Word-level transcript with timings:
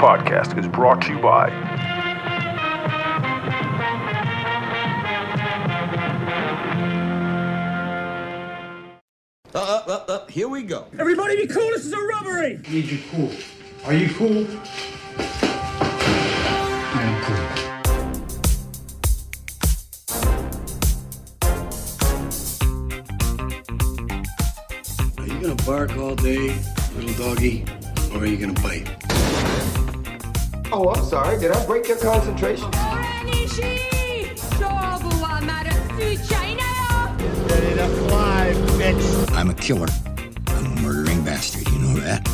podcast 0.00 0.58
is 0.58 0.66
brought 0.66 1.02
to 1.02 1.12
you 1.12 1.18
by. 1.18 1.50
Uh, 9.54 9.58
uh, 9.58 9.82
uh, 9.86 10.04
uh, 10.08 10.26
here 10.28 10.48
we 10.48 10.62
go. 10.62 10.86
Everybody 10.98 11.36
be 11.36 11.46
cool, 11.48 11.68
this 11.68 11.84
is 11.84 11.92
a 11.92 11.98
robbery! 12.00 12.62
Need 12.70 12.86
you 12.86 12.98
cool. 13.10 13.30
Are 13.84 13.92
you 13.92 14.08
cool? 14.14 14.46
I 16.94 17.02
am 17.02 17.22
cool. 17.26 17.44
Are 25.18 25.26
you 25.26 25.40
gonna 25.42 25.62
bark 25.66 25.94
all 25.98 26.14
day, 26.14 26.58
little 26.96 27.34
doggy, 27.34 27.66
or 28.14 28.22
are 28.22 28.26
you 28.26 28.38
gonna 28.38 28.54
bite? 28.62 28.99
Oh, 30.72 30.88
I'm 30.94 31.04
sorry. 31.04 31.36
Did 31.40 31.50
I 31.50 31.66
break 31.66 31.88
your 31.88 31.98
concentration? 31.98 32.70
Ready 37.50 37.74
to 37.74 37.88
fly, 38.08 38.52
bitch. 38.78 39.32
I'm 39.32 39.50
a 39.50 39.54
killer. 39.54 39.88
I'm 40.46 40.66
a 40.66 40.80
murdering 40.80 41.24
bastard, 41.24 41.68
you 41.72 41.78
know 41.80 41.98
that? 42.00 42.28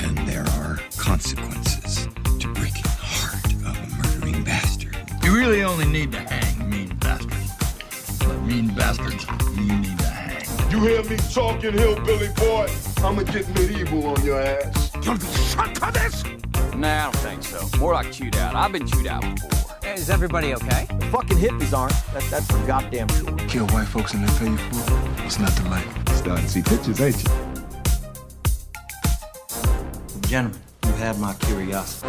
And 0.00 0.18
there 0.28 0.44
are 0.58 0.80
consequences 0.98 2.08
to 2.40 2.48
breaking 2.52 2.82
the 2.82 2.90
heart 3.00 3.46
of 3.46 3.78
a 3.78 3.86
murdering 3.96 4.44
bastard. 4.44 4.94
You 5.24 5.34
really 5.34 5.62
only 5.62 5.86
need 5.86 6.12
to 6.12 6.20
hang 6.20 6.68
mean 6.68 6.94
bastards. 6.96 8.18
But 8.18 8.38
mean 8.42 8.74
bastards, 8.74 9.24
you 9.56 9.78
need 9.78 9.98
to 9.98 10.04
hang. 10.04 10.70
You 10.70 10.80
hear 10.80 11.02
me 11.04 11.16
talking, 11.32 11.72
hillbilly 11.72 12.28
boy? 12.36 12.68
I'ma 12.98 13.22
get 13.22 13.48
medieval 13.54 14.08
on 14.08 14.22
your 14.24 14.42
ass. 14.42 14.90
Nah, 16.82 16.88
I 16.88 17.02
don't 17.04 17.16
think 17.18 17.44
so. 17.44 17.78
More 17.78 17.92
like 17.92 18.10
chewed 18.10 18.34
out. 18.34 18.56
I've 18.56 18.72
been 18.72 18.88
chewed 18.88 19.06
out 19.06 19.20
before. 19.22 19.88
Is 19.94 20.10
everybody 20.10 20.52
okay? 20.54 20.88
Fucking 21.12 21.38
hippies 21.38 21.72
aren't. 21.72 21.94
That, 22.12 22.24
that's 22.28 22.50
for 22.50 22.58
goddamn 22.66 23.06
sure. 23.10 23.36
Kill 23.46 23.68
white 23.68 23.86
folks 23.86 24.14
and 24.14 24.28
they 24.28 24.38
pay 24.40 24.50
you 24.50 24.56
for 24.56 24.92
it. 24.92 25.20
What's 25.22 25.38
not 25.38 25.52
to 25.58 25.62
like? 25.68 25.86
Starting 26.08 26.44
to 26.44 26.50
see 26.50 26.60
pictures, 26.60 27.00
ain't 27.00 27.22
you? 27.22 27.30
Gentlemen, 30.22 30.60
you 30.84 30.92
have 30.94 31.20
my 31.20 31.34
curiosity. 31.34 32.08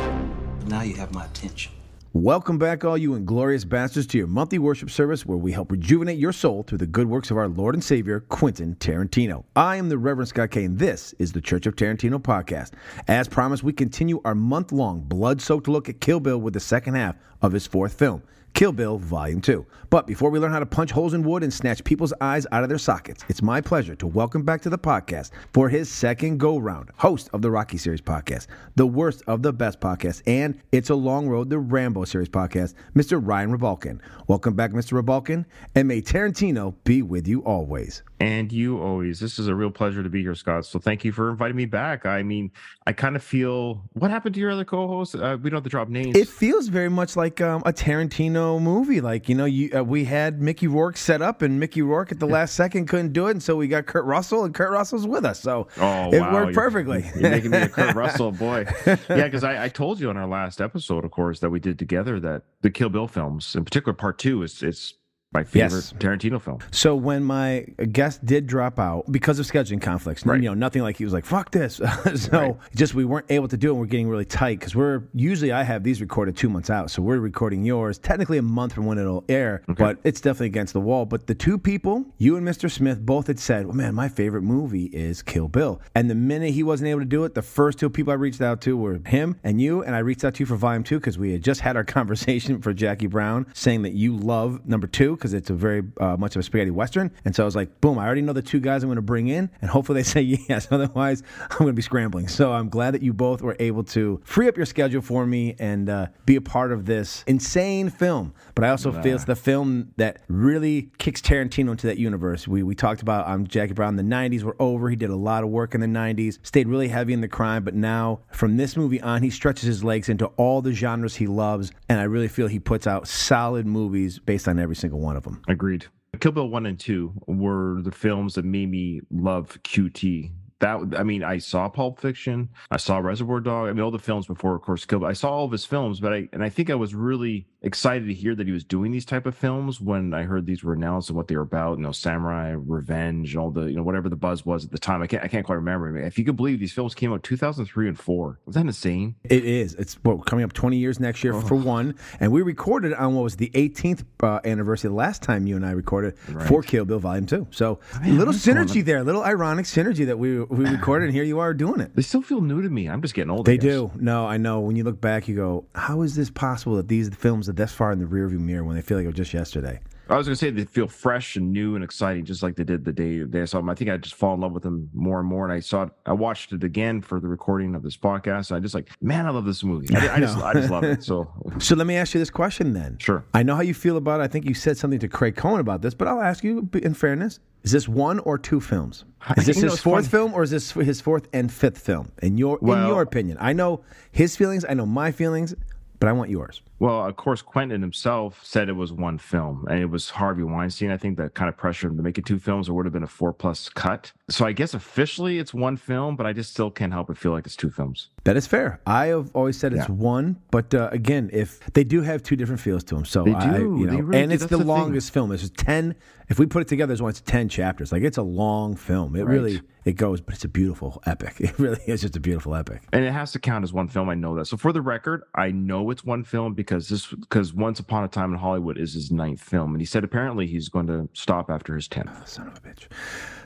But 0.57 0.67
Now 0.67 0.81
you 0.81 0.95
have 0.95 1.13
my 1.13 1.25
attention. 1.25 1.71
Welcome 2.15 2.59
back, 2.59 2.85
all 2.85 2.95
you 2.95 3.15
inglorious 3.15 3.65
bastards, 3.65 4.05
to 4.05 4.19
your 4.19 4.27
monthly 4.27 4.59
worship 4.59 4.91
service 4.91 5.25
where 5.25 5.35
we 5.35 5.51
help 5.51 5.71
rejuvenate 5.71 6.19
your 6.19 6.31
soul 6.31 6.61
through 6.61 6.77
the 6.77 6.85
good 6.85 7.07
works 7.07 7.31
of 7.31 7.37
our 7.37 7.47
Lord 7.47 7.73
and 7.73 7.83
Savior, 7.83 8.19
Quentin 8.19 8.75
Tarantino. 8.75 9.45
I 9.55 9.77
am 9.77 9.89
the 9.89 9.97
Reverend 9.97 10.27
Scott 10.27 10.51
K, 10.51 10.63
and 10.65 10.77
this 10.77 11.15
is 11.17 11.31
the 11.31 11.41
Church 11.41 11.65
of 11.65 11.75
Tarantino 11.75 12.19
podcast. 12.19 12.73
As 13.07 13.27
promised, 13.27 13.63
we 13.63 13.73
continue 13.73 14.21
our 14.25 14.35
month 14.35 14.71
long 14.71 15.01
blood 15.01 15.41
soaked 15.41 15.67
look 15.67 15.89
at 15.89 16.01
Kill 16.01 16.19
Bill 16.19 16.37
with 16.37 16.53
the 16.53 16.59
second 16.59 16.93
half 16.93 17.15
of 17.41 17.51
his 17.51 17.65
fourth 17.65 17.97
film. 17.97 18.21
Kill 18.53 18.71
Bill 18.71 18.99
Volume 18.99 19.41
2. 19.41 19.65
But 19.89 20.05
before 20.05 20.29
we 20.29 20.37
learn 20.39 20.51
how 20.51 20.59
to 20.59 20.65
punch 20.65 20.91
holes 20.91 21.15
in 21.15 21.23
wood 21.23 21.41
and 21.41 21.51
snatch 21.51 21.83
people's 21.83 22.13
eyes 22.21 22.45
out 22.51 22.61
of 22.61 22.69
their 22.69 22.77
sockets, 22.77 23.25
it's 23.27 23.41
my 23.41 23.61
pleasure 23.61 23.95
to 23.95 24.05
welcome 24.05 24.43
back 24.43 24.61
to 24.61 24.69
the 24.69 24.77
podcast 24.77 25.31
for 25.53 25.69
his 25.69 25.89
second 25.89 26.39
go 26.39 26.57
round, 26.59 26.89
host 26.97 27.29
of 27.33 27.41
the 27.41 27.49
Rocky 27.49 27.77
Series 27.77 28.01
podcast, 28.01 28.45
the 28.75 28.85
worst 28.85 29.23
of 29.25 29.41
the 29.41 29.51
best 29.51 29.79
podcast, 29.79 30.21
and 30.27 30.59
It's 30.71 30.91
a 30.91 30.95
Long 30.95 31.27
Road, 31.27 31.49
the 31.49 31.57
Rambo 31.59 32.05
Series 32.05 32.29
podcast, 32.29 32.75
Mr. 32.95 33.19
Ryan 33.23 33.57
Rebalkin. 33.57 33.99
Welcome 34.27 34.53
back, 34.55 34.71
Mr. 34.71 35.01
Rebalkin, 35.01 35.45
and 35.73 35.87
may 35.87 36.01
Tarantino 36.01 36.75
be 36.83 37.01
with 37.01 37.27
you 37.27 37.41
always. 37.41 38.03
And 38.23 38.51
you 38.51 38.79
always. 38.81 39.19
This 39.19 39.37
is 39.39 39.47
a 39.47 39.55
real 39.55 39.69
pleasure 39.71 40.01
to 40.01 40.09
be 40.09 40.21
here, 40.21 40.33
Scott. 40.35 40.65
So 40.65 40.79
thank 40.79 41.03
you 41.03 41.11
for 41.11 41.29
inviting 41.29 41.57
me 41.57 41.65
back. 41.65 42.05
I 42.05 42.23
mean, 42.23 42.51
I 42.87 42.93
kind 42.93 43.15
of 43.15 43.23
feel 43.23 43.83
what 43.93 44.11
happened 44.11 44.33
to 44.35 44.41
your 44.41 44.51
other 44.51 44.63
co-host. 44.63 45.15
Uh, 45.15 45.37
we 45.41 45.49
don't 45.49 45.57
have 45.57 45.63
to 45.63 45.69
drop 45.69 45.89
names. 45.89 46.15
It 46.15 46.27
feels 46.29 46.67
very 46.69 46.89
much 46.89 47.15
like 47.15 47.41
um, 47.41 47.61
a 47.65 47.73
Tarantino 47.73 48.61
movie. 48.61 49.01
Like 49.01 49.27
you 49.27 49.35
know, 49.35 49.45
you 49.45 49.77
uh, 49.77 49.83
we 49.83 50.05
had 50.05 50.41
Mickey 50.41 50.67
Rourke 50.67 50.95
set 50.97 51.21
up, 51.21 51.41
and 51.41 51.59
Mickey 51.59 51.81
Rourke 51.81 52.11
at 52.11 52.19
the 52.19 52.27
last 52.27 52.55
second 52.55 52.87
couldn't 52.87 53.13
do 53.13 53.27
it, 53.27 53.31
and 53.31 53.43
so 53.43 53.55
we 53.55 53.67
got 53.67 53.85
Kurt 53.87 54.05
Russell, 54.05 54.45
and 54.45 54.53
Kurt 54.53 54.71
Russell's 54.71 55.05
with 55.05 55.25
us. 55.25 55.39
So 55.41 55.67
Oh, 55.77 56.09
it 56.11 56.19
wow. 56.21 56.33
worked 56.33 56.45
You're- 56.45 56.53
perfectly. 56.53 57.05
You're 57.19 57.29
making 57.29 57.51
me 57.51 57.57
a 57.57 57.67
Kurt 57.69 57.93
Russell 57.95 58.31
boy. 58.47 58.65
Yeah, 58.85 58.95
because 59.25 59.43
I, 59.43 59.65
I 59.65 59.69
told 59.69 59.99
you 59.99 60.09
on 60.09 60.17
our 60.17 60.27
last 60.27 60.61
episode, 60.61 61.03
of 61.03 61.11
course, 61.11 61.39
that 61.41 61.49
we 61.49 61.59
did 61.59 61.77
together 61.77 62.19
that 62.21 62.43
the 62.61 62.69
Kill 62.71 62.89
Bill 62.89 63.07
films, 63.07 63.55
in 63.55 63.65
particular, 63.65 63.93
part 63.93 64.17
two, 64.17 64.43
is 64.43 64.63
it's 64.63 64.93
my 65.33 65.43
favorite 65.43 65.71
Yes. 65.73 65.93
Tarantino 65.99 66.41
film. 66.41 66.59
So 66.71 66.95
when 66.95 67.23
my 67.23 67.65
guest 67.91 68.25
did 68.25 68.47
drop 68.47 68.79
out 68.79 69.11
because 69.11 69.39
of 69.39 69.45
scheduling 69.45 69.81
conflicts, 69.81 70.25
Right. 70.25 70.41
you 70.41 70.49
know, 70.49 70.53
nothing 70.53 70.81
like 70.81 70.97
he 70.97 71.03
was 71.03 71.13
like 71.13 71.25
"fuck 71.25 71.51
this," 71.51 71.75
so 72.15 72.29
Right. 72.31 72.55
just 72.75 72.93
we 72.95 73.05
weren't 73.05 73.25
able 73.29 73.47
to 73.47 73.57
do 73.57 73.69
it. 73.69 73.71
and 73.71 73.79
We're 73.79 73.85
getting 73.87 74.07
really 74.09 74.25
tight 74.25 74.59
because 74.59 74.75
we're 74.75 75.03
usually 75.13 75.51
I 75.51 75.63
have 75.63 75.83
these 75.83 76.01
recorded 76.01 76.35
two 76.37 76.49
months 76.49 76.69
out, 76.69 76.91
so 76.91 77.01
we're 77.01 77.19
recording 77.19 77.63
yours 77.63 77.97
technically 77.97 78.37
a 78.37 78.41
month 78.41 78.73
from 78.73 78.85
when 78.85 78.97
it'll 78.97 79.23
air, 79.29 79.61
but 79.67 79.97
it's 80.03 80.21
definitely 80.21 80.47
against 80.47 80.73
the 80.73 80.79
wall. 80.81 81.05
But 81.05 81.27
the 81.27 81.35
two 81.35 81.57
people, 81.57 82.05
you 82.17 82.35
and 82.37 82.47
Mr. 82.47 82.69
Smith, 82.69 83.05
both 83.05 83.27
had 83.27 83.39
said, 83.39 83.65
"Well, 83.65 83.75
man, 83.75 83.95
my 83.95 84.09
favorite 84.09 84.43
movie 84.43 84.85
is 84.85 85.21
Kill 85.21 85.47
Bill," 85.47 85.81
and 85.95 86.09
the 86.09 86.15
minute 86.15 86.51
he 86.53 86.63
wasn't 86.63 86.89
able 86.89 86.99
to 87.01 87.05
do 87.05 87.23
it, 87.23 87.33
the 87.35 87.41
first 87.41 87.79
two 87.79 87.89
people 87.89 88.11
I 88.11 88.15
reached 88.15 88.41
out 88.41 88.61
to 88.61 88.77
were 88.77 88.99
him 89.05 89.35
and 89.43 89.59
you, 89.61 89.83
and 89.83 89.95
I 89.95 89.99
reached 89.99 90.23
out 90.23 90.35
to 90.35 90.39
you 90.41 90.45
for 90.45 90.55
Volume 90.55 90.83
Two 90.83 90.99
because 90.99 91.17
we 91.17 91.31
had 91.31 91.43
just 91.43 91.61
had 91.61 91.75
our 91.75 91.83
conversation 92.03 92.61
for 92.61 92.73
Jackie 92.73 93.07
Brown, 93.07 93.45
saying 93.53 93.81
that 93.83 93.93
you 93.93 94.15
love 94.15 94.65
number 94.67 94.87
two 94.87 95.15
because 95.23 95.33
it's 95.33 95.49
a 95.49 95.53
very 95.53 95.81
uh, 96.01 96.17
much 96.17 96.35
of 96.35 96.41
a 96.41 96.43
spaghetti 96.43 96.69
western. 96.69 97.09
And 97.23 97.33
so 97.33 97.43
I 97.43 97.45
was 97.45 97.55
like, 97.55 97.79
boom, 97.79 97.97
I 97.97 98.05
already 98.05 98.21
know 98.21 98.33
the 98.33 98.41
two 98.41 98.59
guys 98.59 98.83
I'm 98.83 98.89
going 98.89 98.97
to 98.97 99.01
bring 99.01 99.29
in, 99.29 99.49
and 99.61 99.71
hopefully 99.71 100.01
they 100.01 100.03
say 100.09 100.19
yes. 100.21 100.67
Otherwise, 100.69 101.23
I'm 101.49 101.59
going 101.59 101.69
to 101.69 101.73
be 101.73 101.81
scrambling. 101.81 102.27
So 102.27 102.51
I'm 102.51 102.67
glad 102.67 102.93
that 102.93 103.01
you 103.01 103.13
both 103.13 103.41
were 103.41 103.55
able 103.57 103.85
to 103.85 104.21
free 104.25 104.49
up 104.49 104.57
your 104.57 104.65
schedule 104.65 105.01
for 105.01 105.25
me 105.25 105.55
and 105.59 105.89
uh, 105.89 106.07
be 106.25 106.35
a 106.35 106.41
part 106.41 106.73
of 106.73 106.85
this 106.85 107.23
insane 107.25 107.89
film. 107.89 108.33
But 108.55 108.65
I 108.65 108.69
also 108.69 108.91
feel 108.91 109.15
it's 109.15 109.25
the 109.25 109.35
film 109.35 109.93
that 109.97 110.21
really 110.27 110.91
kicks 110.97 111.21
Tarantino 111.21 111.71
into 111.71 111.87
that 111.87 111.97
universe. 111.97 112.47
We 112.47 112.63
we 112.63 112.75
talked 112.75 113.01
about 113.01 113.27
um, 113.27 113.47
Jackie 113.47 113.73
Brown. 113.73 113.95
The 113.95 114.03
'90s 114.03 114.43
were 114.43 114.55
over. 114.59 114.89
He 114.89 114.95
did 114.95 115.09
a 115.09 115.15
lot 115.15 115.43
of 115.43 115.49
work 115.49 115.73
in 115.73 115.81
the 115.81 115.87
'90s. 115.87 116.39
Stayed 116.43 116.67
really 116.67 116.87
heavy 116.87 117.13
in 117.13 117.21
the 117.21 117.27
crime, 117.27 117.63
but 117.63 117.73
now 117.73 118.19
from 118.31 118.57
this 118.57 118.77
movie 118.77 119.01
on, 119.01 119.23
he 119.23 119.29
stretches 119.29 119.63
his 119.63 119.83
legs 119.83 120.09
into 120.09 120.27
all 120.37 120.61
the 120.61 120.73
genres 120.73 121.15
he 121.15 121.27
loves, 121.27 121.71
and 121.89 121.99
I 121.99 122.03
really 122.03 122.27
feel 122.27 122.47
he 122.47 122.59
puts 122.59 122.85
out 122.85 123.07
solid 123.07 123.65
movies 123.65 124.19
based 124.19 124.47
on 124.47 124.59
every 124.59 124.75
single 124.75 124.99
one 124.99 125.15
of 125.15 125.23
them. 125.23 125.41
Agreed. 125.47 125.87
Kill 126.19 126.31
Bill 126.31 126.47
1 126.47 126.67
and 126.67 126.79
2 126.79 127.11
were 127.27 127.81
the 127.81 127.91
films 127.91 128.35
that 128.35 128.45
made 128.45 128.69
me 128.69 129.01
love 129.09 129.57
QT. 129.63 130.31
That 130.63 130.97
I 130.97 131.03
mean, 131.03 131.23
I 131.25 131.39
saw 131.39 131.67
Pulp 131.67 131.99
Fiction, 131.99 132.47
I 132.71 132.77
saw 132.77 132.99
Reservoir 132.99 133.41
Dog. 133.41 133.67
I 133.67 133.73
mean, 133.73 133.81
all 133.81 133.91
the 133.91 133.99
films 133.99 134.27
before, 134.27 134.55
of 134.55 134.61
course, 134.61 134.85
Kill 134.85 134.99
Bill. 134.99 135.09
I 135.09 135.13
saw 135.13 135.29
all 135.29 135.45
of 135.45 135.51
his 135.51 135.65
films, 135.65 135.99
but 135.99 136.13
I 136.13 136.29
and 136.31 136.41
I 136.41 136.47
think 136.47 136.69
I 136.69 136.75
was 136.75 136.95
really 136.95 137.47
excited 137.61 138.07
to 138.07 138.13
hear 138.13 138.33
that 138.35 138.47
he 138.47 138.53
was 138.53 138.63
doing 138.63 138.91
these 138.91 139.05
type 139.05 139.25
of 139.25 139.35
films 139.35 139.79
when 139.79 140.13
I 140.13 140.23
heard 140.23 140.45
these 140.45 140.63
were 140.63 140.73
announced 140.73 141.09
and 141.09 141.17
what 141.17 141.27
they 141.27 141.35
were 141.35 141.41
about. 141.41 141.77
You 141.79 141.83
know, 141.83 141.91
samurai, 141.91 142.51
revenge, 142.51 143.35
all 143.35 143.51
the 143.51 143.65
you 143.65 143.75
know 143.75 143.83
whatever 143.83 144.07
the 144.07 144.15
buzz 144.15 144.45
was 144.45 144.63
at 144.63 144.71
the 144.71 144.77
time. 144.77 145.01
I 145.01 145.07
can't 145.07 145.23
I 145.23 145.27
can't 145.27 145.45
quite 145.45 145.55
remember. 145.55 145.97
If 145.97 146.17
you 146.17 146.23
could 146.23 146.37
believe 146.37 146.59
these 146.59 146.71
films 146.71 146.95
came 146.95 147.11
out 147.11 147.23
2003 147.23 147.89
and 147.89 147.99
four, 147.99 148.39
was 148.45 148.55
that 148.55 148.61
insane? 148.61 149.15
It 149.25 149.43
is. 149.43 149.75
It's 149.75 149.95
what, 150.03 150.25
coming 150.25 150.45
up 150.45 150.53
20 150.53 150.77
years 150.77 150.99
next 150.99 151.23
year 151.23 151.33
for 151.41 151.55
one. 151.55 151.95
And 152.19 152.31
we 152.31 152.41
recorded 152.41 152.93
on 152.93 153.15
what 153.15 153.23
was 153.23 153.35
the 153.35 153.49
18th 153.49 154.05
uh, 154.21 154.39
anniversary 154.45 154.89
the 154.89 154.95
last 154.95 155.21
time 155.21 155.47
you 155.47 155.55
and 155.55 155.65
I 155.65 155.71
recorded 155.71 156.17
for 156.47 156.61
Kill 156.61 156.85
Bill 156.85 156.99
Volume 156.99 157.25
2. 157.25 157.47
So 157.51 157.79
a 158.01 158.07
little 158.07 158.27
what 158.27 158.35
is 158.35 158.45
going 158.45 158.57
synergy 158.57 158.85
there, 158.85 158.97
a 158.97 159.03
little 159.03 159.23
ironic 159.23 159.65
synergy 159.65 160.05
that 160.05 160.17
we, 160.17 160.41
we 160.53 160.65
recorded, 160.65 161.05
and 161.05 161.13
here 161.13 161.23
you 161.23 161.39
are 161.39 161.53
doing 161.53 161.79
it. 161.79 161.95
They 161.95 162.01
still 162.01 162.21
feel 162.21 162.41
new 162.41 162.61
to 162.61 162.69
me. 162.69 162.87
I'm 162.87 163.01
just 163.01 163.13
getting 163.13 163.29
old. 163.29 163.47
I 163.47 163.51
They 163.53 163.57
do. 163.57 163.91
No, 163.95 164.25
I 164.25 164.37
know. 164.37 164.59
When 164.59 164.75
you 164.75 164.83
look 164.83 165.01
back, 165.01 165.27
you 165.27 165.35
go, 165.35 165.65
how 165.75 166.01
is 166.01 166.15
this 166.15 166.29
possible 166.29 166.75
that 166.75 166.87
these 166.87 167.09
films 167.09 167.49
are 167.49 167.53
this 167.53 167.71
far 167.73 167.91
in 167.91 167.99
the 167.99 168.05
rearview 168.05 168.39
mirror 168.39 168.63
when 168.63 168.75
they 168.75 168.81
feel 168.81 168.97
like 168.97 169.05
it 169.05 169.07
was 169.07 169.15
just 169.15 169.33
yesterday? 169.33 169.79
I 170.09 170.17
was 170.17 170.27
gonna 170.27 170.35
say 170.35 170.49
they 170.49 170.65
feel 170.65 170.87
fresh 170.87 171.37
and 171.37 171.53
new 171.53 171.75
and 171.75 171.83
exciting, 171.83 172.25
just 172.25 172.43
like 172.43 172.55
they 172.55 172.65
did 172.65 172.83
the 172.83 172.91
day 172.91 173.19
they 173.19 173.41
I 173.41 173.45
saw 173.45 173.59
them. 173.59 173.69
I 173.69 173.75
think 173.75 173.89
I 173.89 173.97
just 173.97 174.15
fall 174.15 174.33
in 174.33 174.41
love 174.41 174.51
with 174.51 174.63
them 174.63 174.89
more 174.93 175.19
and 175.19 175.27
more. 175.27 175.45
And 175.45 175.53
I 175.53 175.61
saw 175.61 175.83
it, 175.83 175.89
I 176.05 176.11
watched 176.11 176.51
it 176.51 176.63
again 176.63 177.01
for 177.01 177.21
the 177.21 177.27
recording 177.29 177.73
of 177.73 177.83
this 177.83 177.95
podcast. 177.95 178.49
And 178.49 178.57
I 178.57 178.59
just 178.59 178.75
like, 178.75 178.89
man, 179.01 179.25
I 179.25 179.29
love 179.29 179.45
this 179.45 179.63
movie. 179.63 179.95
I, 179.95 180.15
I 180.15 180.19
just, 180.19 180.37
I 180.43 180.53
just 180.53 180.69
love 180.69 180.83
it. 180.83 181.03
So 181.03 181.31
So 181.59 181.75
let 181.75 181.87
me 181.87 181.95
ask 181.95 182.13
you 182.13 182.19
this 182.19 182.29
question 182.29 182.73
then. 182.73 182.97
Sure. 182.99 183.23
I 183.33 183.43
know 183.43 183.55
how 183.55 183.61
you 183.61 183.73
feel 183.73 183.95
about 183.95 184.19
it. 184.19 184.23
I 184.23 184.27
think 184.27 184.45
you 184.45 184.53
said 184.53 184.77
something 184.77 184.99
to 184.99 185.07
Craig 185.07 185.35
Cohen 185.37 185.61
about 185.61 185.81
this, 185.81 185.93
but 185.93 186.07
I'll 186.07 186.21
ask 186.21 186.43
you 186.43 186.69
in 186.73 186.93
fairness. 186.93 187.39
Is 187.63 187.71
this 187.71 187.87
one 187.87 188.19
or 188.19 188.37
two 188.37 188.59
films? 188.59 189.05
Is 189.37 189.45
this 189.45 189.57
You 189.57 189.63
know, 189.63 189.71
his 189.71 189.79
fourth 189.79 190.05
funny. 190.07 190.11
film 190.11 190.33
or 190.33 190.43
is 190.43 190.51
this 190.51 190.71
his 190.71 190.99
fourth 191.01 191.27
and 191.31 191.51
fifth 191.51 191.77
film? 191.77 192.11
In 192.21 192.37
your 192.37 192.59
in 192.61 192.87
your 192.87 193.01
opinion. 193.01 193.37
I 193.39 193.53
know 193.53 193.81
his 194.11 194.35
feelings, 194.35 194.65
I 194.67 194.73
know 194.73 194.85
my 194.85 195.11
feelings, 195.11 195.55
but 195.99 196.09
I 196.09 196.11
want 196.11 196.29
yours. 196.29 196.61
Well, 196.79 197.05
of 197.05 197.15
course, 197.15 197.41
Quentin 197.41 197.81
himself 197.81 198.41
said 198.43 198.67
it 198.67 198.73
was 198.73 198.91
one 198.91 199.17
film, 199.17 199.65
and 199.69 199.79
it 199.79 199.85
was 199.85 200.09
Harvey 200.09 200.43
Weinstein. 200.43 200.91
I 200.91 200.97
think 200.97 201.17
that 201.17 201.33
kind 201.33 201.47
of 201.47 201.55
pressured 201.55 201.91
him 201.91 201.97
to 201.97 202.03
make 202.03 202.17
it 202.17 202.25
two 202.25 202.39
films, 202.39 202.67
or 202.67 202.73
would 202.73 202.85
have 202.85 202.91
been 202.93 203.03
a 203.03 203.07
four 203.07 203.31
plus 203.31 203.69
cut. 203.69 204.11
So 204.29 204.45
I 204.45 204.51
guess 204.51 204.73
officially 204.73 205.39
it's 205.39 205.53
one 205.53 205.77
film, 205.77 206.15
but 206.17 206.25
I 206.25 206.33
just 206.33 206.51
still 206.51 206.69
can't 206.71 206.91
help 206.91 207.07
but 207.07 207.17
feel 207.17 207.31
like 207.31 207.45
it's 207.45 207.55
two 207.55 207.69
films. 207.69 208.09
That 208.25 208.35
is 208.37 208.47
fair. 208.47 208.81
I 208.85 209.07
have 209.07 209.29
always 209.33 209.57
said 209.57 209.73
it's 209.73 209.87
Yeah. 209.87 209.95
one, 209.95 210.37
but 210.51 210.73
uh, 210.73 210.89
again, 210.91 211.29
if 211.31 211.59
they 211.73 211.83
do 211.83 212.01
have 212.01 212.21
two 212.23 212.35
different 212.35 212.59
feels 212.59 212.83
to 212.85 212.95
them, 212.95 213.05
so 213.05 213.23
They 213.23 213.33
I, 213.33 213.57
do. 213.59 213.77
you 213.79 213.85
They 213.87 213.93
know, 213.97 213.99
really 214.01 214.21
and 214.23 214.29
do. 214.29 214.33
it's 214.35 214.43
That's 214.43 214.51
the, 214.51 214.57
the 214.57 214.65
longest 214.65 215.11
film. 215.13 215.31
It's 215.31 215.49
ten. 215.49 215.95
If 216.29 216.39
we 216.39 216.45
put 216.47 216.61
it 216.61 216.67
together, 216.69 216.93
it's 216.93 217.01
one. 217.01 217.09
It's 217.09 217.21
ten 217.21 217.47
chapters. 217.49 217.91
Like 217.91 218.03
it's 218.03 218.17
a 218.17 218.21
long 218.23 218.75
film. 218.75 219.15
It 219.15 219.23
Right. 219.23 219.33
really 219.33 219.61
it 219.85 219.93
goes, 219.93 220.21
but 220.21 220.33
it's 220.35 220.45
a 220.45 220.49
beautiful 220.49 221.01
epic. 221.05 221.35
It 221.39 221.59
really 221.59 221.81
is 221.85 222.01
just 222.01 222.15
a 222.15 222.19
beautiful 222.21 222.55
epic. 222.55 222.81
And 222.93 223.03
it 223.03 223.11
has 223.11 223.33
to 223.33 223.39
count 223.39 223.63
as 223.63 223.73
one 223.73 223.89
film. 223.89 224.07
I 224.09 224.15
know 224.15 224.35
that. 224.37 224.45
So 224.45 224.55
for 224.55 224.71
the 224.71 224.81
record, 224.81 225.23
I 225.35 225.51
know 225.51 225.89
it's 225.91 226.05
one 226.05 226.23
film 226.23 226.53
because 226.65 226.89
this 226.89 227.07
because 227.07 227.53
Once 227.53 227.79
Upon 227.79 228.03
a 228.03 228.07
Time 228.07 228.33
in 228.33 228.39
Hollywood 228.39 228.77
is 228.77 228.93
his 228.93 229.11
ninth 229.11 229.41
film, 229.41 229.71
and 229.71 229.81
he 229.81 229.85
said 229.85 230.03
apparently 230.03 230.47
he's 230.47 230.69
going 230.69 230.87
to 230.87 231.09
stop 231.13 231.49
after 231.49 231.75
his 231.75 231.87
tenth. 231.87 232.09
Ah, 232.11 232.23
son 232.25 232.47
of 232.47 232.57
a 232.57 232.61
bitch. 232.61 232.87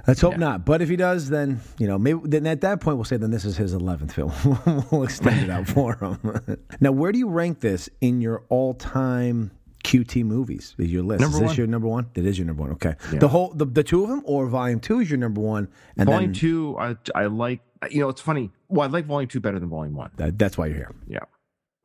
Let's 0.08 0.22
hope 0.22 0.38
not. 0.38 0.64
But 0.64 0.82
if 0.82 0.88
he 0.88 0.96
does, 0.96 1.30
then 1.30 1.60
you 1.78 1.88
know, 1.88 1.98
maybe 1.98 2.22
then 2.24 2.48
at 2.48 2.62
that 2.62 2.80
point 2.80 2.98
we'll 2.98 3.04
say 3.04 3.18
then 3.18 3.32
this 3.32 3.44
is 3.44 3.58
his 3.58 3.74
eleventh 3.74 4.14
film. 4.14 4.32
we'll 4.92 5.04
extend 5.04 5.42
it 5.42 5.50
out 5.50 5.68
for 5.76 5.96
him. 5.96 6.58
now, 6.80 6.92
where 6.92 7.12
do 7.12 7.20
you 7.20 7.28
rank 7.28 7.60
this 7.60 7.90
in 8.00 8.22
your 8.22 8.44
all-time 8.50 9.52
QT 9.84 10.24
movies? 10.24 10.76
Is 10.78 10.92
your 10.92 11.04
list? 11.04 11.20
Number 11.22 11.38
is 11.38 11.42
this 11.42 11.48
one. 11.50 11.58
your 11.58 11.68
number 11.68 11.88
one? 11.88 12.10
It 12.16 12.26
is 12.26 12.38
your 12.38 12.48
number 12.48 12.62
one. 12.62 12.72
Okay. 12.72 12.96
Yeah. 13.12 13.20
The 13.20 13.28
whole 13.28 13.50
the, 13.54 13.66
the 13.66 13.84
two 13.84 14.04
of 14.04 14.10
them 14.10 14.22
or 14.26 14.48
Volume 14.48 14.80
Two 14.80 15.02
is 15.02 15.10
your 15.10 15.20
number 15.20 15.42
one, 15.42 15.68
and 15.98 16.08
volume 16.08 16.32
then 16.32 16.40
two, 16.40 16.78
I 16.80 16.96
I 17.14 17.26
like. 17.26 17.62
You 17.92 18.00
know, 18.00 18.10
it's 18.10 18.22
funny. 18.22 18.50
Well, 18.70 18.88
I 18.88 18.92
like 18.92 19.06
volume 19.06 19.28
two 19.28 19.40
better 19.40 19.60
than 19.60 19.70
volume 19.70 19.94
one. 19.94 20.12
that, 20.16 20.40
that's 20.40 20.58
why 20.58 20.68
you're 20.68 20.78
here. 20.78 20.96
Yeah. 21.08 21.20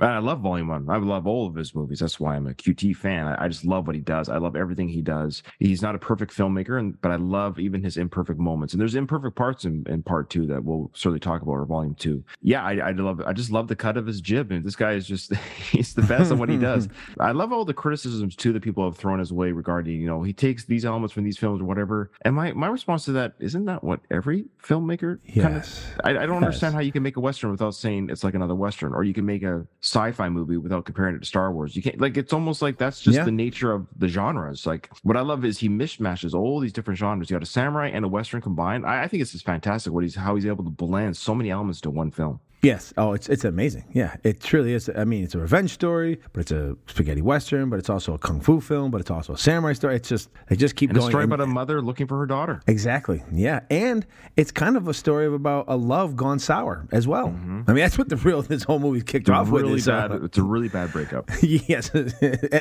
And 0.03 0.11
I 0.11 0.19
love 0.19 0.41
Volume 0.41 0.69
One. 0.69 0.91
I 0.91 0.97
love 0.99 1.27
all 1.27 1.47
of 1.47 1.55
his 1.55 1.75
movies. 1.75 2.01
That's 2.01 2.19
why 2.21 2.35
I'm 2.37 2.47
a 2.49 2.55
QT 2.55 2.97
fan. 2.97 3.27
I, 3.27 3.45
I 3.45 3.49
just 3.49 3.65
love 3.65 3.87
what 3.87 3.95
he 3.95 4.03
does. 4.03 4.29
I 4.29 4.39
love 4.39 4.57
everything 4.57 4.89
he 4.89 5.01
does. 5.01 5.43
He's 5.61 5.81
not 5.81 5.95
a 5.95 5.99
perfect 5.99 6.37
filmmaker, 6.37 6.79
and 6.79 7.01
but 7.01 7.13
I 7.13 7.17
love 7.17 7.59
even 7.61 7.83
his 7.83 7.97
imperfect 7.97 8.39
moments. 8.41 8.75
And 8.75 8.81
there's 8.81 8.97
imperfect 8.97 9.37
parts 9.37 9.65
in, 9.65 9.85
in 9.89 10.03
part 10.03 10.29
two 10.29 10.45
that 10.47 10.65
we'll 10.65 10.91
certainly 10.93 11.21
talk 11.21 11.43
about 11.43 11.53
or 11.53 11.65
volume 11.65 11.95
two. 11.95 12.25
Yeah, 12.43 12.63
I, 12.65 12.89
I 12.89 12.91
love. 12.91 13.21
I 13.25 13.33
just 13.33 13.51
love 13.53 13.69
the 13.69 13.77
cut 13.77 13.97
of 13.97 14.07
his 14.07 14.21
jib, 14.21 14.51
and 14.51 14.65
this 14.65 14.77
guy 14.77 14.93
is 14.93 15.07
just 15.07 15.35
he's 15.71 15.95
the 15.95 16.03
best 16.03 16.33
at 16.33 16.39
what 16.39 16.49
he 16.49 16.59
does. 16.59 16.89
I 17.21 17.31
love 17.33 17.53
all 17.53 17.65
the 17.65 17.73
criticisms 17.75 18.35
too 18.35 18.53
that 18.55 18.63
people 18.63 18.85
have 18.85 18.97
thrown 18.97 19.21
his 19.21 19.33
way 19.33 19.53
regarding 19.53 20.01
you 20.01 20.07
know 20.09 20.23
he 20.23 20.33
takes 20.33 20.65
these 20.65 20.85
elements 20.85 21.15
from 21.15 21.23
these 21.25 21.39
films 21.39 21.61
or 21.61 21.65
whatever. 21.65 22.11
And 22.23 22.35
my 22.35 22.53
my 22.53 22.67
response 22.67 23.05
to 23.05 23.13
that 23.13 23.35
isn't 23.39 23.65
that 23.67 23.85
what 23.85 24.01
every 24.11 24.47
filmmaker 24.63 25.19
kind 25.41 25.57
of 25.57 25.63
Yes. 25.63 25.85
I, 26.03 26.11
I 26.11 26.27
don't 26.27 26.41
Yes. 26.43 26.45
understand 26.45 26.75
how 26.75 26.81
you 26.81 26.91
can 26.93 27.03
make 27.05 27.17
a 27.17 27.21
western 27.21 27.51
without 27.53 27.75
saying 27.77 28.09
it's 28.11 28.25
like 28.25 28.35
another 28.35 28.55
western, 28.57 28.93
or 28.95 29.05
you 29.05 29.15
can 29.15 29.25
make 29.25 29.45
a 29.45 29.65
sci-fi 29.93 30.29
movie 30.29 30.57
without 30.57 30.85
comparing 30.87 31.15
it 31.15 31.19
to 31.19 31.27
Star 31.27 31.53
Wars. 31.53 31.77
You 31.77 31.83
can't 31.83 32.01
like 32.01 32.17
it's 32.17 32.33
almost 32.33 32.63
like 32.63 32.79
that's 32.79 33.01
just 33.03 33.17
Yeah. 33.19 33.25
the 33.25 33.31
nature 33.31 33.73
of 33.73 33.87
the 33.99 34.09
genres. 34.09 34.67
Like 34.67 34.89
what 35.03 35.17
I 35.17 35.21
love 35.21 35.45
is 35.45 35.59
he 35.59 35.69
mishmashes 35.69 36.33
all 36.35 36.61
these 36.61 36.73
different 36.73 36.99
genres. 36.99 37.29
You 37.31 37.35
got 37.37 37.43
a 37.43 37.47
samurai 37.47 37.89
and 37.89 38.05
a 38.05 38.09
western 38.09 38.41
combined. 38.41 38.87
I, 38.87 39.03
I 39.05 39.09
think 39.09 39.21
it's 39.23 39.33
just 39.33 39.45
fantastic 39.45 39.93
what 39.93 40.03
he's 40.05 40.15
how 40.15 40.35
he's 40.35 40.47
able 40.47 40.65
to 40.65 40.71
blend 40.71 41.17
so 41.17 41.35
many 41.35 41.51
elements 41.51 41.81
to 41.83 41.91
one 41.91 42.11
film. 42.11 42.41
Yes. 42.63 42.93
Oh, 42.97 43.13
it's 43.13 43.29
it's 43.29 43.45
amazing. 43.45 43.85
Yeah, 43.93 44.15
it 44.23 44.41
truly 44.41 44.73
is. 44.73 44.89
I 44.97 45.03
mean, 45.05 45.25
it's 45.25 45.35
a 45.35 45.39
revenge 45.41 45.73
story, 45.73 46.21
but 46.33 46.43
it's 46.43 46.53
a 46.53 46.77
spaghetti 46.87 47.21
western, 47.21 47.69
but 47.71 47.81
it's 47.81 47.91
also 47.91 48.15
a 48.15 48.19
kung 48.19 48.41
fu 48.41 48.61
film, 48.61 48.93
but 48.93 49.01
it's 49.01 49.11
also 49.11 49.33
a 49.33 49.37
samurai 49.37 49.73
story. 49.73 49.97
It's 49.97 50.09
just 50.09 50.31
they 50.49 50.55
just 50.55 50.77
keep 50.77 50.91
And 50.91 50.97
a 50.97 51.03
story 51.03 51.25
and- 51.25 51.33
about 51.33 51.43
a 51.43 51.49
mother 51.49 51.83
looking 51.83 52.07
for 52.07 52.17
her 52.19 52.27
daughter. 52.27 52.61
Exactly. 52.69 53.21
Yeah, 53.33 53.61
and 53.69 54.07
it's 54.37 54.53
kind 54.53 54.77
of 54.77 54.87
a 54.87 54.95
story 54.95 55.27
of 55.27 55.33
about 55.33 55.65
a 55.67 55.77
love 55.77 56.15
gone 56.15 56.39
sour 56.39 56.87
as 56.93 57.09
well. 57.09 57.27
I 57.27 57.73
mean, 57.73 57.77
that's 57.83 57.99
what 57.99 58.09
the 58.09 58.17
real 58.17 58.43
this 58.43 58.63
whole 58.63 58.79
movie 58.79 59.01
kicked 59.03 59.29
It's 59.29 59.31
off 59.31 59.49
with. 59.49 59.63
really 59.63 59.75
is, 59.79 59.89
uh, 59.89 60.07
bad. 60.07 60.23
It's 60.23 60.39
a 60.39 60.45
really 60.45 60.69
bad 60.69 60.93
breakup. 60.93 61.29
yes, 61.43 61.91
it 61.95 62.15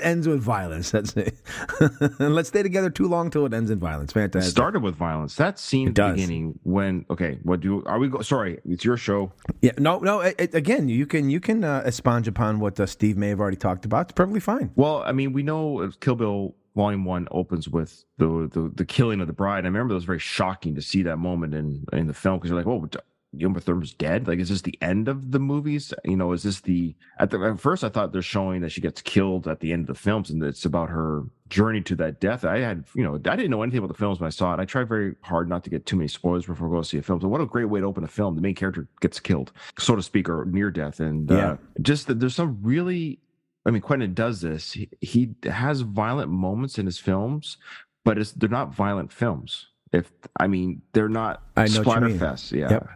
ends 0.04 0.28
with 0.28 0.42
violence. 0.42 0.90
That's 0.90 1.14
it. 1.16 1.36
let's 2.20 2.50
stay 2.50 2.64
together 2.64 2.90
too 2.90 3.08
long 3.08 3.30
till 3.30 3.46
it 3.46 3.54
ends 3.54 3.70
in 3.70 3.78
violence. 3.78 4.12
It 4.12 4.16
Fantastic. 4.16 4.50
started 4.50 4.82
with 4.82 4.96
violence. 4.96 5.36
That 5.36 5.60
scene 5.60 5.94
beginning 5.94 6.58
when 6.64 7.06
okay, 7.12 7.38
what 7.44 7.60
do 7.60 7.84
are 7.86 8.00
we 8.00 8.08
go? 8.08 8.24
Sorry, 8.24 8.60
it's 8.68 8.84
your 8.84 8.98
show. 8.98 9.32
Yeah. 9.62 9.74
No. 9.78 9.91
No. 10.00 10.22
It, 10.22 10.36
it- 10.40 10.56
again, 10.56 10.88
you 10.90 11.06
can 11.06 11.30
you 11.30 11.40
can 11.40 11.64
uh, 11.64 11.82
expunge 11.86 12.28
upon 12.28 12.60
what 12.60 12.80
uh, 12.80 12.86
Steve 12.86 13.18
may 13.18 13.30
have 13.30 13.40
already 13.40 13.58
talked 13.58 13.86
about. 13.86 14.08
It's 14.08 14.14
perfectly 14.14 14.40
fine. 14.40 14.72
Well, 14.76 15.04
I 15.06 15.12
mean, 15.12 15.34
we 15.34 15.44
know 15.44 15.82
uh, 15.82 15.92
Kill 16.00 16.16
Bill 16.16 16.56
Volume 16.76 17.04
One 17.06 17.28
opens 17.32 17.68
with 17.68 18.06
the 18.18 18.50
the, 18.52 18.72
the 18.76 18.86
killing 18.86 19.22
of 19.22 19.28
the 19.28 19.34
bride. 19.34 19.66
I 19.66 19.68
remember 19.68 19.92
it 19.94 19.96
was 19.96 20.06
very 20.06 20.20
shocking 20.20 20.76
to 20.76 20.82
see 20.82 21.04
that 21.04 21.18
moment 21.18 21.54
in 21.54 21.86
in 21.92 22.08
the 22.08 22.14
film 22.14 22.38
because 22.38 22.50
you're 22.50 22.58
like, 22.58 22.66
"Whoa, 22.66 22.88
Uma 23.34 23.60
Thurman's 23.60 23.94
dead." 23.94 24.28
Like, 24.28 24.40
is 24.40 24.50
this 24.50 24.62
the 24.62 24.78
end 24.82 25.08
of 25.08 25.32
the 25.32 25.40
movies? 25.40 25.94
You 26.06 26.16
know, 26.18 26.32
is 26.34 26.44
this 26.44 26.62
the 26.62 26.96
at 27.20 27.30
the 27.30 27.40
at 27.42 27.60
first 27.60 27.84
I 27.84 27.90
thought 27.90 28.12
they're 28.14 28.22
showing 28.22 28.62
that 28.62 28.72
she 28.72 28.82
gets 28.82 29.02
killed 29.02 29.48
at 29.48 29.60
the 29.60 29.72
end 29.74 29.82
of 29.84 29.88
the 29.88 30.02
films 30.02 30.30
and 30.30 30.42
it's 30.44 30.66
about 30.66 30.90
her 30.90 31.24
journey 31.50 31.82
to 31.82 31.96
that 31.98 32.20
death. 32.22 32.46
I 32.46 32.60
had, 32.60 32.86
you 32.96 33.04
know, 33.04 33.16
I 33.16 33.36
didn't 33.36 33.52
know 33.52 33.62
anything 33.62 33.80
about 33.80 33.90
the 33.90 33.94
films 33.94 34.20
when 34.22 34.28
I 34.28 34.32
saw 34.32 34.54
it. 34.54 34.60
I 34.62 34.66
tried 34.66 34.88
very 34.88 35.16
hard 35.22 35.50
not 35.50 35.64
to 35.66 35.70
get 35.70 35.86
too 35.86 35.98
many 35.98 36.08
spoilers 36.08 36.46
before 36.46 36.70
I 36.70 36.72
go 36.72 36.82
see 36.82 36.98
a 36.98 37.02
film. 37.02 37.20
So 37.20 37.28
what 37.28 37.42
a 37.42 37.46
great 37.46 37.66
way 37.66 37.82
to 37.82 37.86
open 37.86 38.04
a 38.06 38.08
film. 38.08 38.36
The 38.36 38.42
main 38.42 38.56
character 38.56 38.88
gets 39.02 39.20
killed, 39.20 39.52
so 39.78 39.96
to 39.96 40.02
speak, 40.02 40.30
or 40.30 40.46
near 40.46 40.72
death. 40.72 41.00
And 41.02 41.30
Yeah. 41.30 41.52
uh, 41.52 41.58
just 41.82 42.08
that 42.08 42.20
there's 42.20 42.36
some 42.36 42.58
really 42.62 43.20
I 43.66 43.70
mean, 43.70 43.82
Quentin 43.82 44.14
does 44.16 44.42
this. 44.42 44.72
He, 44.72 44.90
he 45.02 45.36
has 45.44 45.82
violent 45.82 46.32
moments 46.32 46.80
in 46.80 46.88
his 46.88 46.98
films, 46.98 47.58
but 48.04 48.18
it's 48.18 48.32
they're 48.32 48.50
not 48.50 48.74
violent 48.74 49.12
films. 49.14 49.68
If 49.94 50.12
I 50.40 50.48
mean, 50.48 50.82
they're 50.94 51.10
not 51.10 51.44
I 51.58 51.64
know 51.66 51.84
splatterfests. 51.84 52.52
Yeah. 52.52 52.72
Yep. 52.72 52.90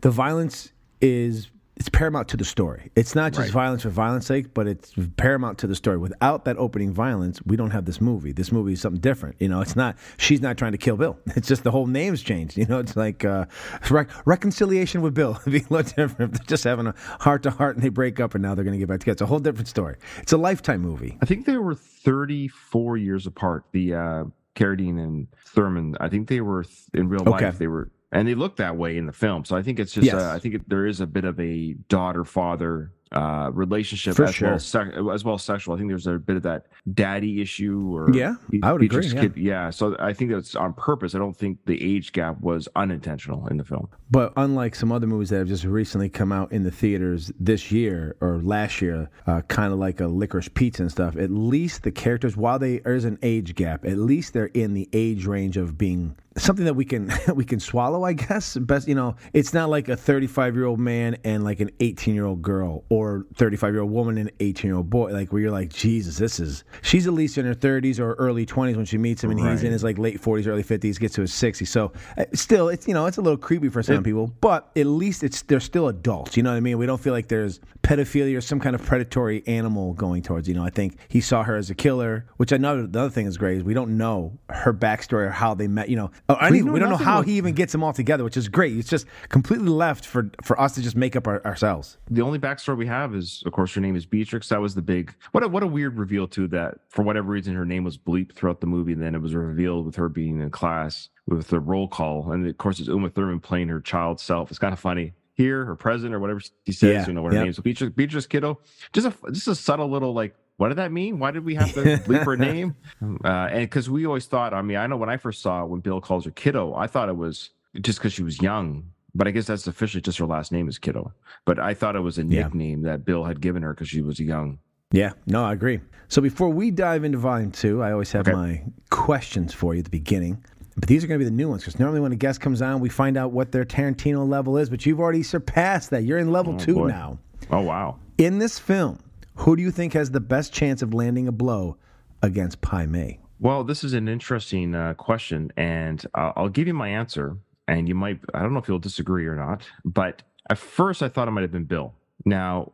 The 0.00 0.10
violence 0.10 0.72
is 1.00 1.50
it's 1.78 1.90
paramount 1.90 2.26
to 2.28 2.38
the 2.38 2.44
story. 2.44 2.90
It's 2.96 3.14
not 3.14 3.32
just 3.34 3.48
Right. 3.48 3.50
violence 3.52 3.82
for 3.82 3.90
violence 3.90 4.24
sake, 4.26 4.54
but 4.54 4.66
it's 4.66 4.94
paramount 5.18 5.58
to 5.58 5.66
the 5.66 5.74
story. 5.74 5.98
Without 5.98 6.46
that 6.46 6.56
opening 6.56 6.90
violence, 6.90 7.38
we 7.44 7.54
don't 7.54 7.72
have 7.72 7.84
this 7.84 8.00
movie. 8.00 8.32
This 8.32 8.50
movie 8.50 8.72
is 8.72 8.80
something 8.80 8.98
different. 9.02 9.36
You 9.40 9.48
know, 9.50 9.60
it's 9.60 9.76
not. 9.76 9.94
She's 10.16 10.40
not 10.40 10.56
trying 10.56 10.72
to 10.72 10.78
kill 10.78 10.96
Bill. 10.96 11.18
It's 11.36 11.46
just 11.46 11.64
the 11.64 11.70
whole 11.70 11.86
name's 11.86 12.22
changed. 12.22 12.56
You 12.56 12.64
know, 12.64 12.78
it's 12.78 12.96
like 12.96 13.26
uh, 13.26 13.44
rec- 13.90 14.08
reconciliation 14.26 15.02
with 15.02 15.12
Bill. 15.12 15.32
It'd 15.46 15.52
be 15.52 15.66
a 15.68 15.72
lot 15.74 15.84
different. 15.94 16.32
If 16.32 16.38
they're 16.40 16.46
just 16.46 16.64
having 16.64 16.86
a 16.86 16.94
heart 17.20 17.42
to 17.42 17.50
heart 17.50 17.76
and 17.76 17.84
they 17.84 17.90
break 17.90 18.20
up 18.20 18.34
and 18.34 18.40
now 18.42 18.54
they're 18.54 18.64
going 18.64 18.72
to 18.72 18.78
get 18.78 18.88
back 18.88 19.00
together. 19.00 19.12
It's 19.16 19.20
a 19.22 19.26
whole 19.26 19.38
different 19.40 19.68
story. 19.68 19.96
It's 20.22 20.32
a 20.32 20.38
lifetime 20.38 20.80
movie. 20.80 21.18
I 21.20 21.26
think 21.26 21.44
they 21.44 21.58
were 21.58 21.74
34 21.74 22.96
years 22.96 23.26
apart. 23.26 23.64
The 23.72 23.94
uh, 23.94 24.24
Carradine 24.54 24.98
and 24.98 25.26
Thurman. 25.46 25.96
I 26.00 26.08
think 26.08 26.28
they 26.28 26.40
were 26.40 26.64
th- 26.64 26.74
in 26.94 27.08
real 27.10 27.20
Okay. 27.28 27.30
life. 27.46 27.58
They 27.58 27.66
were, 27.66 27.90
and 28.12 28.26
they 28.28 28.34
look 28.34 28.56
that 28.56 28.76
way 28.76 28.96
in 28.96 29.06
the 29.06 29.12
film. 29.12 29.44
So 29.44 29.56
I 29.56 29.62
think 29.62 29.78
it's 29.80 29.92
just. 29.92 30.06
Yes. 30.06 30.14
Uh, 30.14 30.32
I 30.34 30.38
think 30.38 30.54
it, 30.54 30.68
there 30.68 30.86
is 30.86 31.00
a 31.00 31.06
bit 31.06 31.24
of 31.24 31.38
a 31.40 31.74
daughter 31.88 32.24
father 32.24 32.92
uh 33.12 33.50
relationship 33.54 34.16
For 34.16 34.24
as 34.24 34.40
well 34.40 34.54
as, 34.54 34.66
sec- 34.66 34.92
as 35.14 35.24
well 35.24 35.36
as 35.36 35.42
sexual 35.44 35.74
i 35.74 35.78
think 35.78 35.88
there's 35.88 36.08
a 36.08 36.18
bit 36.18 36.34
of 36.34 36.42
that 36.42 36.66
daddy 36.92 37.40
issue 37.40 37.94
or 37.94 38.12
Yeah, 38.12 38.34
I 38.64 38.72
would 38.72 38.82
agree, 38.82 39.06
yeah. 39.06 39.20
Kid- 39.20 39.36
yeah 39.36 39.70
so 39.70 39.94
i 40.00 40.12
think 40.12 40.32
that's 40.32 40.56
on 40.56 40.72
purpose 40.72 41.14
i 41.14 41.18
don't 41.18 41.36
think 41.36 41.58
the 41.66 41.80
age 41.80 42.10
gap 42.10 42.40
was 42.40 42.68
unintentional 42.74 43.46
in 43.46 43.58
the 43.58 43.64
film 43.64 43.88
But 44.10 44.32
unlike 44.36 44.74
some 44.74 44.90
other 44.90 45.06
movies 45.06 45.30
that 45.30 45.38
have 45.38 45.46
just 45.46 45.62
recently 45.62 46.08
come 46.08 46.32
out 46.32 46.50
in 46.50 46.64
the 46.64 46.72
theaters 46.72 47.30
this 47.38 47.70
year 47.70 48.16
or 48.20 48.40
last 48.42 48.82
year, 48.82 49.08
uh, 49.28 49.42
kind 49.42 49.72
of 49.72 49.78
like 49.78 50.00
a 50.00 50.08
licorice 50.08 50.48
pizza 50.48 50.82
and 50.82 50.90
stuff, 50.90 51.16
at 51.16 51.30
least 51.30 51.84
the 51.84 51.92
characters, 51.92 52.36
while 52.36 52.58
they, 52.58 52.78
there 52.80 52.94
is 52.94 53.04
an 53.04 53.18
age 53.22 53.54
gap, 53.54 53.84
at 53.84 53.98
least 53.98 54.32
they're 54.32 54.46
in 54.46 54.74
the 54.74 54.88
age 54.92 55.26
range 55.26 55.56
of 55.56 55.78
being 55.78 56.16
something 56.36 56.64
that 56.64 56.74
we 56.74 56.84
can 56.84 57.12
we 57.34 57.44
can 57.44 57.60
swallow. 57.60 58.04
I 58.04 58.12
guess 58.12 58.56
best, 58.56 58.88
you 58.88 58.94
know, 58.94 59.16
it's 59.32 59.54
not 59.54 59.68
like 59.68 59.88
a 59.88 59.96
35 59.96 60.54
year 60.54 60.66
old 60.66 60.80
man 60.80 61.16
and 61.24 61.44
like 61.44 61.60
an 61.60 61.70
18 61.80 62.14
year 62.14 62.26
old 62.26 62.42
girl 62.42 62.84
or 62.88 63.26
35 63.34 63.72
year 63.72 63.82
old 63.82 63.90
woman 63.90 64.18
and 64.18 64.30
18 64.40 64.68
year 64.68 64.76
old 64.76 64.90
boy. 64.90 65.12
Like 65.12 65.32
where 65.32 65.42
you're 65.42 65.50
like, 65.50 65.70
Jesus, 65.70 66.18
this 66.18 66.40
is 66.40 66.64
she's 66.82 67.06
at 67.06 67.12
least 67.12 67.38
in 67.38 67.46
her 67.46 67.54
30s 67.54 67.98
or 67.98 68.14
early 68.14 68.46
20s 68.46 68.76
when 68.76 68.84
she 68.84 68.98
meets 68.98 69.22
him, 69.22 69.30
and 69.30 69.40
he's 69.40 69.62
in 69.62 69.72
his 69.72 69.84
like 69.84 69.98
late 69.98 70.20
40s, 70.20 70.46
early 70.46 70.62
50s, 70.62 70.98
gets 70.98 71.14
to 71.14 71.20
his 71.22 71.32
60s. 71.32 71.68
So 71.68 71.92
uh, 72.16 72.24
still, 72.32 72.68
it's 72.68 72.86
you 72.86 72.94
know, 72.94 73.06
it's 73.06 73.18
a 73.18 73.22
little 73.22 73.38
creepy 73.38 73.68
for 73.68 73.82
some 73.82 74.02
people, 74.02 74.26
but 74.40 74.70
at 74.76 74.86
least 74.86 75.22
it's 75.24 75.42
they're 75.42 75.60
still 75.60 75.88
adults. 75.88 76.36
You 76.36 76.42
know 76.42 76.50
what 76.50 76.56
I 76.56 76.60
mean? 76.60 76.78
We 76.78 76.86
don't 76.86 77.00
feel 77.00 77.12
like 77.12 77.28
there's 77.28 77.60
pedophilia 77.82 78.36
or 78.36 78.40
some 78.40 78.60
kind 78.60 78.74
of 78.74 78.84
predatory 78.84 79.46
animal 79.46 79.94
going 79.94 80.22
towards. 80.22 80.48
You 80.48 80.54
know, 80.54 80.64
I 80.64 80.70
think 80.70 80.96
he 81.08 81.20
saw 81.20 81.42
her 81.44 81.56
as 81.56 81.70
a 81.70 81.74
killer, 81.74 82.26
which 82.36 82.52
I 82.52 82.56
know 82.56 82.86
the 82.86 83.00
other 83.00 83.10
thing 83.10 83.26
is 83.26 83.36
great 83.36 83.58
is 83.58 83.64
we 83.64 83.74
don't 83.74 83.96
know 83.96 84.38
her 84.50 84.74
backstory 84.74 85.26
or 85.26 85.30
how 85.30 85.54
they 85.54 85.68
met. 85.68 85.88
You 85.88 85.96
know, 85.96 86.10
Oh, 86.28 86.34
or 86.34 86.42
any, 86.44 86.60
we, 86.62 86.70
know 86.70 86.78
don't 86.80 86.90
know 86.90 86.96
how 86.96 87.18
about- 87.18 87.26
he 87.26 87.36
even 87.36 87.54
gets 87.54 87.70
them 87.72 87.84
all 87.84 87.92
together, 87.92 88.24
which 88.24 88.36
is 88.36 88.48
great. 88.48 88.76
It's 88.76 88.88
just 88.88 89.06
completely 89.28 89.68
left 89.68 90.04
for 90.04 90.30
for 90.42 90.60
us 90.60 90.74
to 90.74 90.82
just 90.82 90.96
make 90.96 91.14
up 91.14 91.26
our, 91.28 91.44
ourselves. 91.46 91.98
the 92.10 92.22
only 92.22 92.38
backstory 92.38 92.76
we 92.76 92.86
have 92.86 93.14
is 93.14 93.42
of 93.46 93.52
course 93.52 93.72
her 93.74 93.80
name 93.80 93.94
is 93.96 94.06
beatrix 94.06 94.48
that 94.48 94.60
was 94.60 94.74
the 94.74 94.82
big 94.82 95.14
what 95.32 95.44
a 95.44 95.48
what 95.48 95.62
a 95.62 95.66
weird 95.66 95.96
reveal 95.98 96.26
too 96.26 96.48
that 96.48 96.78
for 96.88 97.02
whatever 97.02 97.28
reason 97.30 97.54
her 97.54 97.64
name 97.64 97.84
was 97.84 97.96
bleeped 97.96 98.32
throughout 98.32 98.60
the 98.60 98.66
movie 98.66 98.92
and 98.92 99.02
then 99.02 99.14
it 99.14 99.22
was 99.22 99.34
revealed 99.34 99.86
with 99.86 99.94
her 99.96 100.08
being 100.08 100.40
in 100.40 100.50
class 100.50 101.08
with 101.26 101.46
the 101.48 101.60
roll 101.60 101.86
call 101.88 102.32
and 102.32 102.46
of 102.46 102.58
course 102.58 102.80
it's 102.80 102.88
uma 102.88 103.08
thurman 103.08 103.38
playing 103.40 103.68
her 103.68 103.80
child 103.80 104.18
self 104.20 104.50
it's 104.50 104.58
kind 104.58 104.72
of 104.72 104.78
funny 104.80 105.12
here 105.34 105.64
her 105.64 105.76
present 105.76 106.12
or 106.14 106.18
whatever 106.18 106.40
she 106.40 106.72
says 106.72 106.90
Yeah, 106.92 107.06
you 107.06 107.12
know 107.12 107.22
what 107.22 107.32
her 107.32 107.38
yep. 107.38 107.44
name 107.44 107.50
is 107.50 107.58
beatrix, 107.60 107.94
beatrix 107.94 108.26
kiddo 108.26 108.58
just 108.92 109.06
a 109.06 109.32
just 109.32 109.48
a 109.48 109.54
subtle 109.54 109.88
little 109.90 110.12
like 110.12 110.34
what 110.56 110.68
did 110.68 110.78
that 110.78 110.92
mean? 110.92 111.18
Why 111.18 111.30
did 111.30 111.44
we 111.44 111.54
have 111.56 111.72
to 111.74 111.80
bleep 112.06 112.24
her 112.24 112.36
name? 112.36 112.74
Uh, 113.02 113.28
and 113.50 113.60
because 113.62 113.90
we 113.90 114.06
always 114.06 114.26
thought, 114.26 114.54
I 114.54 114.62
mean, 114.62 114.76
I 114.78 114.86
know 114.86 114.96
when 114.96 115.10
I 115.10 115.16
first 115.16 115.42
saw 115.42 115.62
it, 115.62 115.68
when 115.68 115.80
Bill 115.80 116.00
calls 116.00 116.24
her 116.24 116.30
kiddo, 116.30 116.74
I 116.74 116.86
thought 116.86 117.08
it 117.08 117.16
was 117.16 117.50
just 117.80 117.98
because 117.98 118.12
she 118.12 118.22
was 118.22 118.40
young. 118.40 118.84
But 119.14 119.26
I 119.26 119.30
guess 119.30 119.46
that's 119.46 119.66
officially 119.66 120.02
just 120.02 120.18
her 120.18 120.26
last 120.26 120.52
name 120.52 120.68
is 120.68 120.78
kiddo. 120.78 121.12
But 121.46 121.58
I 121.58 121.72
thought 121.74 121.96
it 121.96 122.00
was 122.00 122.18
a 122.18 122.22
Yeah. 122.22 122.42
nickname 122.44 122.82
that 122.82 123.04
Bill 123.04 123.24
had 123.24 123.40
given 123.40 123.62
her 123.62 123.72
because 123.72 123.88
she 123.88 124.02
was 124.02 124.20
young. 124.20 124.58
Yeah, 124.92 125.12
no, 125.26 125.44
I 125.44 125.52
agree. 125.52 125.80
So 126.08 126.20
before 126.22 126.48
we 126.50 126.70
dive 126.70 127.02
into 127.02 127.18
volume 127.18 127.50
two, 127.50 127.82
I 127.82 127.92
always 127.92 128.12
have 128.12 128.28
Okay. 128.28 128.32
my 128.36 128.62
questions 128.90 129.52
for 129.52 129.74
you 129.74 129.78
at 129.80 129.84
the 129.84 129.90
beginning. 129.90 130.44
But 130.78 130.88
these 130.88 131.02
are 131.02 131.06
going 131.06 131.18
to 131.18 131.24
be 131.24 131.28
the 131.30 131.34
new 131.36 131.48
ones 131.48 131.62
because 131.62 131.78
normally 131.80 132.00
when 132.00 132.12
a 132.12 132.16
guest 132.16 132.40
comes 132.42 132.60
on, 132.60 132.80
we 132.80 132.90
find 132.90 133.16
out 133.16 133.32
what 133.32 133.50
their 133.52 133.64
Tarantino 133.64 134.28
level 134.28 134.58
is. 134.58 134.68
But 134.68 134.84
you've 134.84 135.00
already 135.00 135.22
surpassed 135.22 135.88
that. 135.90 136.04
You're 136.04 136.18
in 136.18 136.30
level 136.30 136.54
Oh, 136.54 136.58
two 136.58 136.74
boy. 136.74 136.88
now. 136.88 137.18
Oh 137.50 137.62
wow. 137.62 137.96
In 138.18 138.38
this 138.38 138.58
film, 138.58 138.98
who 139.36 139.56
do 139.56 139.62
you 139.62 139.70
think 139.70 139.92
has 139.92 140.10
the 140.10 140.20
best 140.20 140.52
chance 140.52 140.82
of 140.82 140.92
landing 140.92 141.28
a 141.28 141.32
blow 141.32 141.76
against 142.22 142.60
Pai 142.60 142.86
Mei? 142.86 143.20
Well, 143.38 143.64
this 143.64 143.84
is 143.84 143.92
an 143.92 144.08
interesting 144.08 144.74
uh, 144.74 144.94
question, 144.94 145.52
and 145.56 146.04
uh, 146.14 146.32
I'll 146.36 146.48
give 146.48 146.66
you 146.66 146.74
my 146.74 146.88
answer. 146.88 147.36
And 147.68 147.88
you 147.88 147.94
might, 147.94 148.20
I 148.32 148.40
don't 148.40 148.52
know 148.52 148.60
if 148.60 148.68
you'll 148.68 148.78
disagree 148.78 149.26
or 149.26 149.34
not, 149.34 149.68
but 149.84 150.22
at 150.48 150.56
first 150.56 151.02
I 151.02 151.08
thought 151.08 151.26
it 151.26 151.32
might 151.32 151.42
have 151.42 151.50
been 151.50 151.64
Bill. 151.64 151.94
Now, 152.24 152.72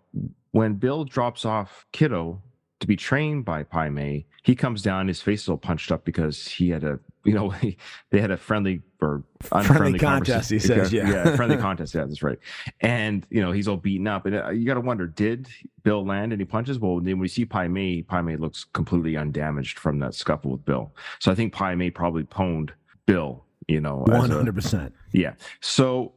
when 0.50 0.74
Bill 0.74 1.04
drops 1.04 1.44
off 1.44 1.86
Kiddo 1.92 2.42
to 2.82 2.86
be 2.86 2.96
trained 2.96 3.44
by 3.44 3.62
Pai 3.62 3.88
Mei, 3.88 4.26
he 4.42 4.54
comes 4.54 4.82
down, 4.82 5.08
his 5.08 5.22
face 5.22 5.42
is 5.42 5.48
all 5.48 5.56
punched 5.56 5.90
up 5.90 6.04
because 6.04 6.46
he 6.46 6.68
had 6.68 6.84
a, 6.84 6.98
you 7.24 7.32
know, 7.32 7.48
he, 7.62 7.76
they 8.10 8.20
had 8.20 8.30
a 8.30 8.36
friendly 8.36 8.82
or 9.00 9.24
unfriendly 9.50 9.98
contest, 9.98 10.50
he 10.50 10.58
says, 10.58 10.92
yeah. 10.92 11.08
yeah, 11.08 11.36
friendly 11.36 11.56
contest. 11.68 11.94
Yeah, 11.94 12.04
that's 12.04 12.22
right. 12.22 12.38
And 12.80 13.26
you 13.30 13.40
know, 13.40 13.52
he's 13.52 13.66
all 13.68 13.76
beaten 13.76 14.06
up, 14.06 14.26
and 14.26 14.36
uh, 14.36 14.50
you 14.50 14.66
got 14.66 14.74
to 14.74 14.80
wonder, 14.80 15.06
did 15.06 15.48
Bill 15.82 16.04
land 16.04 16.32
any 16.32 16.44
punches? 16.44 16.78
Well, 16.78 17.00
then 17.00 17.18
we 17.18 17.28
see 17.28 17.44
Pai 17.44 17.68
Mei. 17.68 18.02
Pai 18.02 18.20
Mei 18.22 18.36
looks 18.36 18.64
completely 18.64 19.16
undamaged 19.16 19.78
from 19.78 19.98
that 20.00 20.14
scuffle 20.14 20.50
with 20.50 20.64
Bill. 20.64 20.92
So 21.20 21.32
I 21.32 21.34
think 21.34 21.52
Pai 21.52 21.74
Mei 21.74 21.90
probably 21.90 22.24
pwned 22.24 22.70
Bill. 23.06 23.44
You 23.68 23.80
know, 23.80 24.04
One 24.08 24.28
hundred 24.30 24.54
percent. 24.56 24.92
yeah. 25.12 25.34
So 25.60 26.14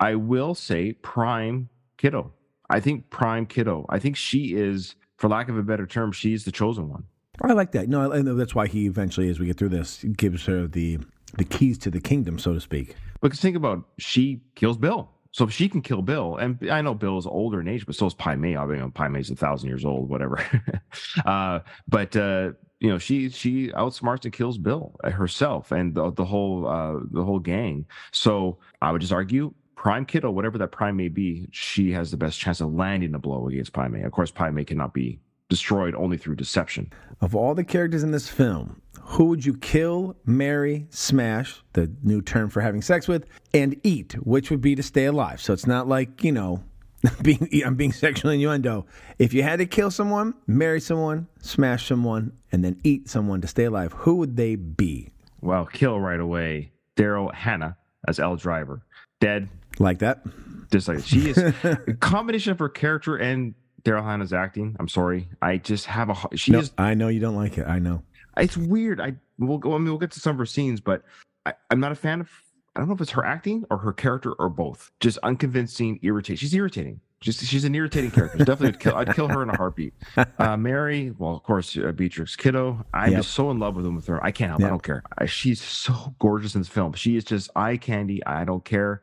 I 0.00 0.16
will 0.16 0.54
say 0.54 0.92
Prime 0.94 1.68
Kiddo. 1.96 2.32
I 2.70 2.80
think 2.80 3.08
Prime 3.08 3.46
Kiddo. 3.46 3.86
I 3.88 3.98
think 3.98 4.16
she 4.16 4.54
is, 4.54 4.94
for 5.18 5.28
lack 5.28 5.48
of 5.48 5.58
a 5.58 5.62
better 5.62 5.86
term, 5.86 6.12
she's 6.12 6.44
the 6.44 6.52
chosen 6.52 6.88
one. 6.88 7.04
I 7.42 7.52
like 7.52 7.72
that. 7.72 7.88
No, 7.88 8.10
I 8.12 8.22
that's 8.22 8.54
why 8.54 8.66
he 8.66 8.86
eventually, 8.86 9.28
as 9.28 9.38
we 9.38 9.46
get 9.46 9.58
through 9.58 9.68
this, 9.68 10.02
gives 10.16 10.46
her 10.46 10.66
the 10.66 10.98
the 11.36 11.44
keys 11.44 11.78
to 11.78 11.90
the 11.90 12.00
kingdom, 12.00 12.38
so 12.38 12.54
to 12.54 12.60
speak. 12.60 12.96
Because 13.20 13.40
think 13.40 13.56
about 13.56 13.84
she 13.98 14.40
kills 14.54 14.78
Bill. 14.78 15.10
So 15.30 15.44
if 15.44 15.52
she 15.52 15.68
can 15.68 15.82
kill 15.82 16.02
Bill, 16.02 16.36
and 16.36 16.58
I 16.70 16.80
know 16.80 16.94
Bill 16.94 17.18
is 17.18 17.26
older 17.26 17.60
in 17.60 17.68
age, 17.68 17.84
but 17.84 17.94
so 17.94 18.06
is 18.06 18.14
Pai 18.14 18.34
Mei. 18.34 18.56
I 18.56 18.64
mean, 18.64 18.90
Pai 18.90 19.08
Mei's 19.08 19.30
a 19.30 19.36
thousand 19.36 19.68
years 19.68 19.84
old, 19.84 20.08
whatever. 20.08 20.42
uh, 21.26 21.60
but 21.86 22.16
uh, 22.16 22.52
you 22.80 22.88
know, 22.90 22.98
she 22.98 23.28
she 23.30 23.68
outsmarts 23.68 24.24
and 24.24 24.32
kills 24.32 24.58
Bill 24.58 24.96
herself 25.04 25.70
and 25.70 25.94
the, 25.94 26.10
the 26.12 26.24
whole 26.24 26.66
uh, 26.66 27.00
the 27.10 27.24
whole 27.24 27.40
gang. 27.40 27.86
So 28.10 28.58
I 28.80 28.90
would 28.90 29.00
just 29.00 29.12
argue 29.12 29.52
Prime 29.78 30.04
Kiddo, 30.04 30.28
whatever 30.32 30.58
that 30.58 30.72
Prime 30.72 30.96
may 30.96 31.06
be, 31.06 31.46
she 31.52 31.92
has 31.92 32.10
the 32.10 32.16
best 32.16 32.40
chance 32.40 32.60
of 32.60 32.74
landing 32.74 33.14
a 33.14 33.18
blow 33.20 33.46
against 33.46 33.72
Pai 33.72 33.86
Mei. 33.86 34.02
Of 34.02 34.10
course, 34.10 34.28
Pai 34.28 34.50
Mei 34.50 34.64
cannot 34.64 34.92
be 34.92 35.20
destroyed 35.48 35.94
only 35.94 36.16
through 36.16 36.34
deception. 36.34 36.92
Of 37.20 37.36
all 37.36 37.54
the 37.54 37.62
characters 37.62 38.02
in 38.02 38.10
this 38.10 38.28
film, 38.28 38.82
who 39.00 39.26
would 39.26 39.46
you 39.46 39.56
kill, 39.56 40.16
marry, 40.26 40.88
smash, 40.90 41.62
the 41.74 41.92
new 42.02 42.20
term 42.20 42.50
for 42.50 42.60
having 42.60 42.82
sex 42.82 43.06
with, 43.06 43.26
and 43.54 43.80
eat, 43.84 44.14
which 44.14 44.50
would 44.50 44.60
be 44.60 44.74
to 44.74 44.82
stay 44.82 45.04
alive? 45.04 45.40
So 45.40 45.52
it's 45.52 45.66
not 45.68 45.86
like, 45.86 46.24
you 46.24 46.32
know, 46.32 46.64
being 47.22 47.48
I'm 47.64 47.76
being 47.76 47.92
sexual 47.92 48.32
innuendo. 48.32 48.84
If 49.20 49.32
you 49.32 49.44
had 49.44 49.60
to 49.60 49.66
kill 49.66 49.92
someone, 49.92 50.34
marry 50.48 50.80
someone, 50.80 51.28
smash 51.40 51.86
someone, 51.86 52.32
and 52.50 52.64
then 52.64 52.80
eat 52.82 53.08
someone 53.08 53.40
to 53.42 53.46
stay 53.46 53.66
alive, 53.66 53.92
who 53.92 54.16
would 54.16 54.36
they 54.36 54.56
be? 54.56 55.10
Well, 55.40 55.66
kill 55.66 56.00
right 56.00 56.18
away. 56.18 56.72
Daryl 56.96 57.32
Hannah 57.32 57.76
as 58.08 58.18
L 58.18 58.34
Driver. 58.34 58.82
Dead. 59.20 59.48
Like 59.78 59.98
that? 60.00 60.22
Just 60.70 60.88
like 60.88 61.04
she 61.04 61.30
is 61.30 61.38
a 61.64 61.76
combination 62.00 62.52
of 62.52 62.58
her 62.58 62.68
character 62.68 63.16
and 63.16 63.54
Daryl 63.84 64.02
Hannah's 64.04 64.32
acting. 64.32 64.76
I'm 64.78 64.88
sorry. 64.88 65.28
I 65.40 65.56
just 65.58 65.86
have 65.86 66.10
a 66.10 66.36
she 66.36 66.52
No, 66.52 66.58
is 66.60 66.72
I 66.76 66.94
know 66.94 67.08
you 67.08 67.20
don't 67.20 67.36
like 67.36 67.56
it. 67.58 67.66
I 67.66 67.78
know. 67.78 68.02
it's 68.36 68.56
weird. 68.56 69.00
I 69.00 69.14
we'll 69.38 69.58
go 69.58 69.74
I 69.74 69.78
mean 69.78 69.86
we'll 69.86 69.98
get 69.98 70.10
to 70.12 70.20
some 70.20 70.32
of 70.32 70.38
her 70.38 70.46
scenes, 70.46 70.80
but 70.80 71.02
I, 71.46 71.54
I'm 71.70 71.80
not 71.80 71.92
a 71.92 71.94
fan 71.94 72.20
of 72.20 72.30
I 72.76 72.80
don't 72.80 72.88
know 72.88 72.94
if 72.94 73.00
it's 73.00 73.10
her 73.12 73.24
acting 73.24 73.64
or 73.70 73.78
her 73.78 73.92
character 73.92 74.32
or 74.34 74.48
both. 74.48 74.90
Just 75.00 75.18
unconvincing, 75.22 75.98
irritating. 76.02 76.36
She's 76.36 76.54
irritating. 76.54 77.00
Just 77.20 77.44
she's 77.44 77.64
an 77.64 77.74
irritating 77.74 78.12
character. 78.12 78.38
Definitely, 78.44 78.78
kill, 78.78 78.94
I'd 78.94 79.12
kill 79.14 79.26
her 79.26 79.42
in 79.42 79.50
a 79.50 79.56
heartbeat. 79.56 79.94
Uh, 80.38 80.56
Mary, 80.56 81.12
well, 81.18 81.34
of 81.34 81.42
course, 81.42 81.76
uh, 81.76 81.90
Beatrix 81.90 82.36
Kiddo. 82.36 82.84
I'm 82.94 83.10
Yep. 83.10 83.22
just 83.22 83.34
so 83.34 83.50
in 83.50 83.58
love 83.58 83.74
with 83.74 83.84
him 83.84 83.96
with 83.96 84.06
her. 84.06 84.22
I 84.24 84.30
can't 84.30 84.50
help. 84.50 84.60
Yep. 84.60 84.66
I 84.66 84.70
don't 84.70 84.82
care. 84.84 85.02
I, 85.18 85.26
she's 85.26 85.60
so 85.60 86.14
gorgeous 86.20 86.54
in 86.54 86.60
this 86.60 86.68
film. 86.68 86.92
She 86.92 87.16
is 87.16 87.24
just 87.24 87.50
eye 87.56 87.76
candy. 87.76 88.24
I 88.24 88.44
don't 88.44 88.64
care. 88.64 89.02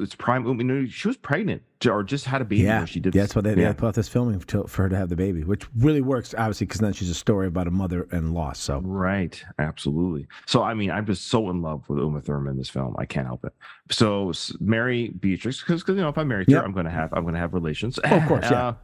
It's 0.00 0.14
prime. 0.14 0.46
You 0.46 0.64
know, 0.64 0.86
she 0.86 1.08
was 1.08 1.16
pregnant 1.16 1.62
or 1.86 2.02
just 2.02 2.24
had 2.24 2.40
a 2.40 2.44
baby. 2.44 2.62
Yeah, 2.62 2.84
she 2.84 3.00
did. 3.00 3.12
that's 3.12 3.34
why 3.34 3.42
they, 3.42 3.50
yeah. 3.50 3.68
they 3.68 3.74
put 3.74 3.88
out 3.88 3.94
this 3.94 4.08
filming 4.08 4.40
to, 4.40 4.64
for 4.64 4.82
her 4.82 4.88
to 4.88 4.96
have 4.96 5.08
the 5.08 5.16
baby, 5.16 5.44
which 5.44 5.64
really 5.78 6.00
works, 6.00 6.34
obviously, 6.36 6.66
because 6.66 6.80
then 6.80 6.92
she's 6.92 7.10
a 7.10 7.14
story 7.14 7.46
about 7.46 7.66
a 7.66 7.70
mother 7.70 8.08
and 8.10 8.32
loss. 8.34 8.58
So 8.58 8.80
Right, 8.80 9.42
absolutely. 9.58 10.26
So 10.46 10.62
I 10.62 10.74
mean, 10.74 10.90
I'm 10.90 11.06
just 11.06 11.26
so 11.28 11.50
in 11.50 11.62
love 11.62 11.88
with 11.88 11.98
Uma 11.98 12.20
Thurman 12.20 12.52
in 12.52 12.58
this 12.58 12.70
film. 12.70 12.96
I 12.98 13.06
can't 13.06 13.26
help 13.26 13.44
it. 13.44 13.52
So 13.90 14.32
marry 14.60 15.08
Beatrix 15.08 15.60
because 15.60 15.86
you 15.88 15.96
know 15.96 16.08
if 16.08 16.18
I'm 16.18 16.28
married 16.28 16.48
Yep. 16.48 16.60
her, 16.60 16.66
I'm 16.66 16.72
going 16.72 16.86
to 16.86 16.90
have 16.90 17.12
I'm 17.12 17.26
to 17.30 17.38
have 17.38 17.54
relations. 17.54 17.98
Oh, 18.04 18.16
of 18.16 18.26
course, 18.26 18.44
yeah. 18.50 18.56
Uh, 18.66 18.74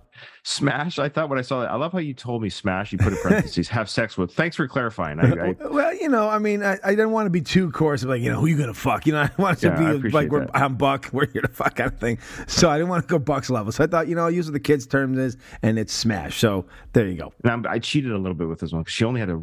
Smash. 0.43 0.99
I 0.99 1.09
thought 1.09 1.29
when 1.29 1.39
I 1.39 1.43
saw 1.43 1.61
that, 1.61 1.71
I 1.71 1.77
love 1.77 1.93
how 1.93 1.99
you 1.99 2.15
told 2.15 2.43
me 2.43 2.49
Smash. 2.49 2.93
You 2.93 2.99
put 2.99 3.13
in 3.13 3.19
parentheses 3.19 3.69
have 3.69 3.89
sex 3.89 4.19
with. 4.19 4.33
Thanks 4.35 4.57
for 4.57 4.67
clarifying. 4.69 5.21
I, 5.21 5.31
I, 5.33 5.55
well, 5.69 5.95
you 5.95 6.09
know, 6.09 6.29
I 6.29 6.39
mean, 6.39 6.63
I, 6.63 6.79
I 6.85 6.91
didn't 6.91 7.11
want 7.13 7.27
to 7.27 7.31
be 7.31 7.41
too 7.41 7.71
coarse 7.71 8.03
like, 8.05 8.21
you 8.21 8.31
know, 8.31 8.41
who 8.41 8.47
you 8.47 8.57
gonna 8.59 8.75
fuck? 8.75 9.07
You 9.07 9.13
know, 9.13 9.21
I 9.23 9.31
wanted 9.39 9.63
Yeah, 9.63 9.93
to 9.93 9.99
be 9.99 10.11
like, 10.11 10.31
we're. 10.31 10.47
I'm 10.55 10.77
Buck, 10.77 11.11
we're 11.13 11.27
here 11.31 11.43
to 11.43 11.49
fuck 11.49 11.77
kind 11.77 11.93
of 11.93 11.99
thing. 11.99 12.19
So 12.47 12.69
I 12.71 12.77
didn't 12.79 12.89
want 12.91 13.05
to 13.05 13.09
go 13.09 13.19
Buck's 13.19 13.51
level. 13.51 13.73
So 13.73 13.85
I 13.85 13.87
thought, 13.87 14.09
you 14.09 14.15
know, 14.15 14.23
I'll 14.25 14.31
use 14.31 14.47
what 14.47 14.53
the 14.55 14.61
kids' 14.61 14.87
terms 14.87 15.19
is, 15.19 15.37
and 15.63 15.79
it's 15.79 15.93
smash. 15.93 16.39
So 16.39 16.67
there 16.93 17.07
you 17.07 17.17
go. 17.17 17.33
and 17.45 17.53
I'm, 17.53 17.67
I 17.69 17.79
cheated 17.79 18.13
a 18.13 18.19
little 18.19 18.35
bit 18.35 18.49
with 18.49 18.61
this 18.61 18.73
one 18.73 18.83
because 18.83 18.95
she 18.95 19.05
only 19.05 19.21
had 19.21 19.31
a 19.31 19.41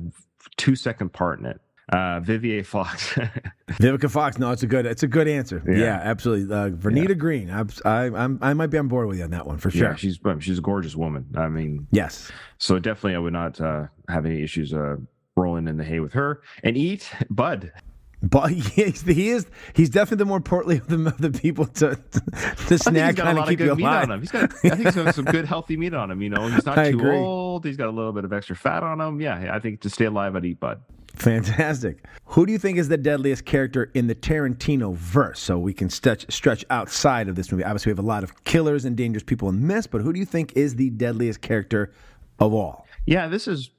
two 0.57 0.75
second 0.75 1.13
part 1.13 1.39
in 1.39 1.45
it. 1.45 1.61
Uh, 1.91 2.19
Vivier 2.19 2.63
Fox. 2.65 3.13
Vivica 3.71 4.09
Fox, 4.11 4.37
no, 4.37 4.51
it's 4.51 4.61
a 4.63 4.67
good, 4.67 4.85
it's 4.85 5.01
a 5.03 5.07
good 5.07 5.27
answer. 5.27 5.63
Yeah, 5.67 5.75
Yeah. 5.77 5.99
absolutely. 6.03 6.53
Uh, 6.55 6.69
Vernita 6.69 7.17
Green, 7.17 7.49
I, 7.49 7.63
I, 7.83 8.05
I'm, 8.15 8.37
I 8.41 8.53
might 8.53 8.67
be 8.67 8.77
on 8.77 8.87
board 8.87 9.07
with 9.07 9.17
you 9.17 9.23
on 9.23 9.31
that 9.31 9.47
one 9.47 9.57
for 9.57 9.71
sure. 9.71 9.89
yeah, 9.89 9.95
she's 9.95 10.19
she's 10.39 10.59
a 10.59 10.61
gorgeous 10.61 10.95
woman. 10.95 11.25
I 11.35 11.47
mean, 11.47 11.87
yes. 11.91 12.31
So 12.59 12.77
definitely, 12.77 13.15
I 13.15 13.19
would 13.19 13.33
not 13.33 13.59
uh, 13.59 13.87
have 14.07 14.25
any 14.27 14.43
issues 14.43 14.71
uh, 14.73 14.97
rolling 15.35 15.67
in 15.67 15.77
the 15.77 15.83
hay 15.83 15.99
with 15.99 16.13
her 16.13 16.41
and 16.63 16.77
eat 16.77 17.09
Bud. 17.29 17.71
But 18.21 18.51
he 18.51 18.81
is, 18.83 19.01
he 19.01 19.29
is 19.29 19.47
he's 19.73 19.89
definitely 19.89 20.17
the 20.17 20.25
more 20.25 20.41
portly 20.41 20.77
of 20.77 20.87
the, 20.87 20.97
the 21.17 21.31
people 21.31 21.65
to 21.65 21.95
to 21.95 22.19
think 22.19 22.81
snack 22.81 23.11
he's 23.11 23.15
got 23.15 23.27
a 23.27 23.29
on 23.29 23.29
and 23.29 23.37
lot 23.37 23.43
of 23.45 23.49
keep 23.49 23.59
you 23.61 23.65
good 23.67 23.77
meat 23.77 23.83
alive. 23.85 24.03
on 24.03 24.11
him. 24.11 24.19
He's 24.19 24.31
got, 24.31 24.43
I 24.43 24.69
think 24.75 24.75
he's 24.85 24.95
got 24.95 25.15
some 25.15 25.25
good 25.25 25.45
healthy 25.53 25.77
meat 25.77 25.93
on 25.93 26.11
him. 26.11 26.21
You 26.21 26.29
know, 26.29 26.47
he's 26.49 26.65
not 26.65 26.77
I 26.77 26.91
too 26.91 26.97
agree. 26.99 27.15
old. 27.17 27.65
He's 27.65 27.77
got 27.77 27.87
a 27.87 27.91
little 27.91 28.11
bit 28.11 28.25
of 28.25 28.33
extra 28.33 28.55
fat 28.57 28.83
on 28.83 28.99
him. 28.99 29.21
Yeah, 29.21 29.55
I 29.55 29.59
think 29.59 29.79
to 29.81 29.89
stay 29.89 30.05
alive, 30.05 30.35
I'd 30.35 30.43
eat 30.45 30.59
Bud. 30.59 30.81
Fantastic. 31.19 32.05
Who 32.25 32.45
do 32.45 32.51
you 32.51 32.59
think 32.59 32.77
is 32.77 32.87
the 32.87 32.97
deadliest 32.97 33.45
character 33.45 33.91
in 33.93 34.07
the 34.07 34.15
Tarantino 34.15 34.95
verse? 34.95 35.39
So 35.39 35.57
we 35.59 35.73
can 35.73 35.89
stretch 35.89 36.31
stretch 36.31 36.63
outside 36.69 37.27
of 37.27 37.35
this 37.35 37.51
movie. 37.51 37.63
Obviously, 37.63 37.91
we 37.91 37.97
have 37.97 38.03
a 38.05 38.07
lot 38.07 38.23
of 38.23 38.43
killers 38.43 38.85
and 38.85 38.95
dangerous 38.95 39.23
people 39.23 39.49
in 39.49 39.67
this, 39.67 39.87
but 39.87 40.01
who 40.01 40.13
do 40.13 40.19
you 40.19 40.25
think 40.25 40.53
is 40.55 40.75
the 40.75 40.89
deadliest 40.91 41.41
character 41.41 41.91
of 42.39 42.53
all? 42.53 42.87
Yeah, 43.05 43.27
this 43.27 43.47
is 43.47 43.69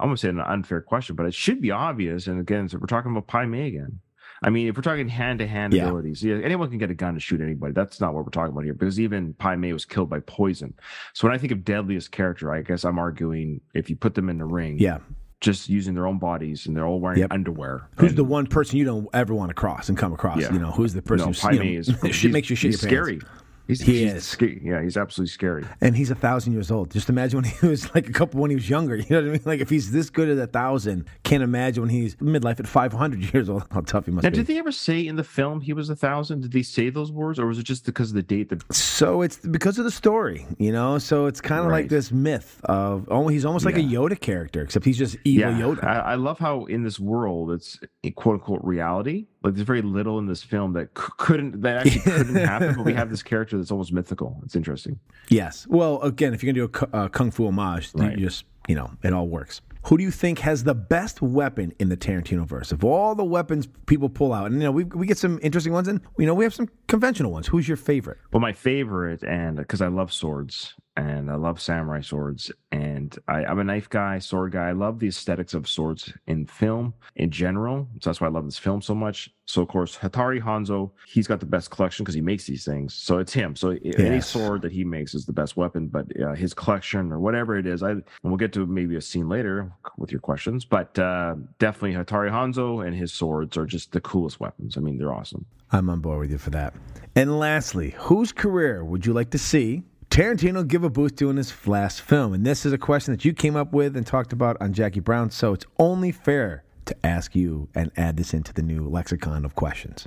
I'm 0.00 0.08
gonna 0.08 0.16
say 0.16 0.28
an 0.28 0.40
unfair 0.40 0.80
question, 0.80 1.16
but 1.16 1.26
it 1.26 1.34
should 1.34 1.60
be 1.60 1.70
obvious. 1.70 2.26
And 2.26 2.40
again, 2.40 2.68
so 2.68 2.78
we're 2.78 2.86
talking 2.86 3.10
about 3.10 3.26
Pai 3.26 3.46
Mei 3.46 3.66
again. 3.66 4.00
I 4.42 4.50
mean, 4.50 4.68
if 4.68 4.76
we're 4.76 4.82
talking 4.82 5.08
hand 5.08 5.38
to 5.38 5.46
hand 5.46 5.72
abilities, 5.72 6.22
yeah, 6.22 6.36
anyone 6.44 6.68
can 6.68 6.78
get 6.78 6.90
a 6.90 6.94
gun 6.94 7.14
to 7.14 7.20
shoot 7.20 7.40
anybody. 7.40 7.72
That's 7.72 8.02
not 8.02 8.12
what 8.12 8.24
we're 8.24 8.30
talking 8.30 8.52
about 8.52 8.64
here, 8.64 8.74
because 8.74 9.00
even 9.00 9.32
Pai 9.34 9.56
Mei 9.56 9.72
was 9.72 9.86
killed 9.86 10.10
by 10.10 10.20
poison. 10.20 10.74
So 11.14 11.26
when 11.26 11.34
I 11.34 11.38
think 11.38 11.52
of 11.52 11.64
deadliest 11.64 12.12
character, 12.12 12.52
I 12.52 12.60
guess 12.60 12.84
I'm 12.84 12.98
arguing 12.98 13.62
if 13.72 13.88
you 13.88 13.96
put 13.96 14.14
them 14.14 14.28
in 14.28 14.36
the 14.38 14.44
ring, 14.44 14.78
Yeah. 14.78 14.98
Just 15.40 15.68
using 15.68 15.94
their 15.94 16.06
own 16.06 16.18
bodies 16.18 16.66
and 16.66 16.76
they're 16.76 16.86
all 16.86 16.98
wearing 17.00 17.18
Yep. 17.20 17.32
underwear. 17.32 17.88
Who's 17.98 18.10
and- 18.10 18.18
the 18.18 18.24
one 18.24 18.46
person 18.46 18.78
you 18.78 18.84
don't 18.84 19.06
ever 19.12 19.34
want 19.34 19.50
to 19.50 19.54
cross 19.54 19.88
and 19.88 19.96
come 19.98 20.12
across? 20.12 20.40
Yeah. 20.40 20.52
You 20.52 20.58
know, 20.58 20.70
who's 20.70 20.94
the 20.94 21.02
person 21.02 21.26
No, 21.26 21.32
who 21.32 21.38
Pai 21.38 21.54
you 21.54 21.74
know, 21.74 21.80
is 21.80 22.02
makes 22.24 22.50
you 22.50 22.56
shit 22.56 22.62
your 22.72 22.78
scary. 22.78 23.18
pants. 23.18 23.42
He's, 23.66 23.80
He 23.80 24.04
he's 24.04 24.12
is. 24.14 24.24
sca- 24.24 24.62
yeah, 24.62 24.82
he's 24.82 24.96
absolutely 24.96 25.30
scary. 25.30 25.64
And 25.80 25.96
he's 25.96 26.10
a 26.10 26.14
thousand 26.14 26.52
years 26.52 26.70
old. 26.70 26.90
Just 26.90 27.08
imagine 27.08 27.40
when 27.42 27.50
he 27.50 27.66
was 27.68 27.92
like 27.94 28.08
a 28.08 28.12
couple 28.12 28.40
when 28.40 28.50
he 28.50 28.56
was 28.56 28.68
younger. 28.70 28.96
You 29.06 29.06
know 29.10 29.16
what 29.22 29.28
I 29.28 29.32
mean? 29.32 29.42
Like 29.44 29.60
if 29.60 29.70
he's 29.70 29.92
this 29.92 30.10
good 30.10 30.28
at 30.28 30.38
a 30.38 30.46
thousand, 30.46 31.06
can't 31.24 31.42
imagine 31.42 31.82
when 31.82 31.90
he's 31.90 32.16
midlife 32.16 32.58
at 32.60 32.66
five 32.66 32.92
hundred 32.92 33.32
years 33.34 33.48
old. 33.48 33.64
How 33.70 33.80
tough 33.80 34.06
he 34.06 34.10
must 34.12 34.24
Now, 34.24 34.30
be. 34.30 34.36
did 34.36 34.46
they 34.46 34.58
ever 34.58 34.72
say 34.72 35.06
in 35.06 35.16
the 35.16 35.24
film 35.24 35.60
he 35.60 35.72
was 35.72 35.90
a 35.90 35.96
thousand? 35.96 36.40
Did 36.42 36.52
they 36.52 36.62
say 36.62 36.90
those 36.90 37.10
words, 37.12 37.38
or 37.38 37.46
was 37.46 37.58
it 37.58 37.64
just 37.64 37.84
because 37.84 38.10
of 38.10 38.14
the 38.16 38.22
date 38.22 38.48
that? 38.50 38.62
So 38.74 39.22
it's 39.22 39.36
because 39.38 39.78
of 39.78 39.84
the 39.84 39.90
story, 39.90 40.46
you 40.58 40.72
know. 40.72 40.98
So 40.98 41.26
it's 41.26 41.40
kind 41.40 41.64
of 41.64 41.70
like 41.70 41.88
this 41.88 42.10
myth 42.12 42.60
of 42.64 43.06
oh, 43.10 43.28
he's 43.28 43.44
almost 43.44 43.64
like 43.64 43.76
a 43.76 43.80
Yoda 43.80 44.18
character, 44.18 44.62
except 44.62 44.84
he's 44.84 44.98
just 44.98 45.16
evil 45.24 45.50
yeah, 45.52 45.58
Yoda. 45.60 45.84
I, 45.84 45.98
I 45.98 46.14
love 46.14 46.38
how 46.38 46.64
in 46.66 46.82
this 46.82 46.98
world 46.98 47.50
it's 47.52 47.78
quote 48.16 48.34
unquote 48.34 48.64
reality. 48.64 49.26
Like 49.46 49.54
there's 49.54 49.66
very 49.66 49.80
little 49.82 50.18
in 50.18 50.26
this 50.26 50.42
film 50.42 50.72
that 50.74 50.88
c- 50.98 51.04
couldn't 51.16 51.62
that 51.62 51.86
actually 51.86 52.00
couldn't 52.12 52.34
happen, 52.34 52.74
but 52.74 52.84
we 52.84 52.92
have 52.92 53.08
this 53.08 53.22
character 53.32 53.56
that's 53.56 53.70
almost 53.70 53.92
mythical. 53.92 54.40
It's 54.44 54.56
interesting. 54.56 54.98
Yes. 55.28 55.66
Well, 55.68 56.02
again, 56.02 56.34
if 56.34 56.42
you're 56.42 56.52
gonna 56.52 56.66
do 56.68 56.86
a 56.92 56.96
uh, 56.96 57.08
kung 57.08 57.30
fu 57.30 57.46
homage, 57.46 57.90
Right. 57.94 58.18
you 58.18 58.26
just 58.26 58.44
you 58.68 58.74
know 58.74 58.90
it 59.02 59.12
all 59.14 59.28
works. 59.28 59.62
Who 59.84 59.96
do 59.96 60.02
you 60.02 60.10
think 60.10 60.40
has 60.40 60.64
the 60.64 60.74
best 60.74 61.22
weapon 61.22 61.72
in 61.78 61.88
the 61.90 61.96
Tarantino 61.96 62.44
verse? 62.44 62.72
Of 62.72 62.82
all 62.84 63.14
the 63.14 63.24
weapons 63.24 63.68
people 63.86 64.08
pull 64.08 64.32
out, 64.32 64.46
and 64.46 64.56
you 64.56 64.62
know 64.64 64.72
we 64.72 64.82
we 64.82 65.06
get 65.06 65.16
some 65.16 65.38
interesting 65.42 65.72
ones, 65.72 65.86
and 65.86 66.00
you 66.18 66.26
know 66.26 66.34
we 66.34 66.42
have 66.42 66.52
some 66.54 66.68
conventional 66.88 67.30
ones. 67.30 67.46
Who's 67.46 67.68
your 67.68 67.76
favorite? 67.76 68.18
Well, 68.32 68.40
my 68.40 68.52
favorite, 68.52 69.22
and 69.22 69.56
because 69.56 69.80
I 69.80 69.86
love 69.86 70.12
swords, 70.12 70.74
and 70.96 71.30
I 71.30 71.34
love 71.36 71.60
samurai 71.60 72.00
swords. 72.00 72.50
And 72.72 73.16
I, 73.28 73.44
I'm 73.44 73.58
a 73.58 73.64
knife 73.64 73.88
guy, 73.88 74.18
sword 74.18 74.52
guy. 74.52 74.68
I 74.68 74.72
love 74.72 74.98
the 74.98 75.08
aesthetics 75.08 75.54
of 75.54 75.68
swords 75.68 76.12
in 76.26 76.46
film 76.46 76.94
in 77.16 77.30
general. 77.30 77.86
So 78.00 78.10
that's 78.10 78.20
why 78.20 78.28
I 78.28 78.30
love 78.30 78.44
this 78.44 78.58
film 78.58 78.80
so 78.80 78.94
much. 78.94 79.30
So 79.44 79.62
of 79.62 79.68
course, 79.68 79.96
Hattori 79.96 80.42
Hanzo, 80.42 80.90
he's 81.06 81.26
got 81.26 81.40
the 81.40 81.46
best 81.46 81.70
collection 81.70 82.04
because 82.04 82.14
he 82.14 82.20
makes 82.20 82.46
these 82.46 82.64
things. 82.64 82.94
So 82.94 83.18
it's 83.18 83.32
him. 83.32 83.54
So 83.54 83.76
any 83.96 84.20
sword 84.20 84.62
that 84.62 84.72
he 84.72 84.84
makes 84.84 85.14
is 85.14 85.26
the 85.26 85.32
best 85.32 85.56
weapon. 85.56 85.88
But 85.88 86.06
uh, 86.20 86.34
his 86.34 86.54
collection 86.54 87.12
or 87.12 87.20
whatever 87.20 87.56
it 87.56 87.66
is, 87.66 87.82
I 87.82 87.90
and 87.90 88.04
we'll 88.22 88.36
get 88.36 88.52
to 88.54 88.66
maybe 88.66 88.96
a 88.96 89.00
scene 89.00 89.28
later 89.28 89.70
with 89.98 90.10
your 90.10 90.20
questions. 90.20 90.64
But 90.64 90.98
uh, 90.98 91.36
definitely 91.58 91.92
Hattori 91.92 92.30
Hanzo 92.30 92.86
and 92.86 92.96
his 92.96 93.12
swords 93.12 93.56
are 93.56 93.66
just 93.66 93.92
the 93.92 94.00
coolest 94.00 94.40
weapons. 94.40 94.76
I 94.76 94.80
mean, 94.80 94.98
they're 94.98 95.12
awesome. 95.12 95.44
I'm 95.72 95.90
on 95.90 96.00
board 96.00 96.20
with 96.20 96.30
you 96.30 96.38
for 96.38 96.50
that. 96.50 96.74
And 97.14 97.38
lastly, 97.38 97.94
whose 97.98 98.32
career 98.32 98.84
would 98.84 99.06
you 99.06 99.12
like 99.12 99.30
to 99.30 99.38
see 99.38 99.82
Tarantino 100.10 100.66
give 100.66 100.84
a 100.84 100.90
boost 100.90 101.16
to 101.18 101.30
in 101.30 101.36
his 101.36 101.66
last 101.66 102.00
film? 102.00 102.32
And 102.32 102.44
this 102.44 102.64
is 102.64 102.72
a 102.72 102.78
question 102.78 103.12
that 103.12 103.24
you 103.24 103.32
came 103.32 103.56
up 103.56 103.72
with 103.72 103.96
and 103.96 104.06
talked 104.06 104.32
about 104.32 104.56
on 104.60 104.72
Jackie 104.72 105.00
Brown, 105.00 105.30
so 105.30 105.52
it's 105.52 105.66
only 105.78 106.12
fair 106.12 106.64
to 106.86 107.06
ask 107.06 107.34
you 107.34 107.68
and 107.74 107.90
add 107.96 108.16
this 108.16 108.32
into 108.32 108.52
the 108.52 108.62
new 108.62 108.88
lexicon 108.88 109.44
of 109.44 109.54
questions. 109.54 110.06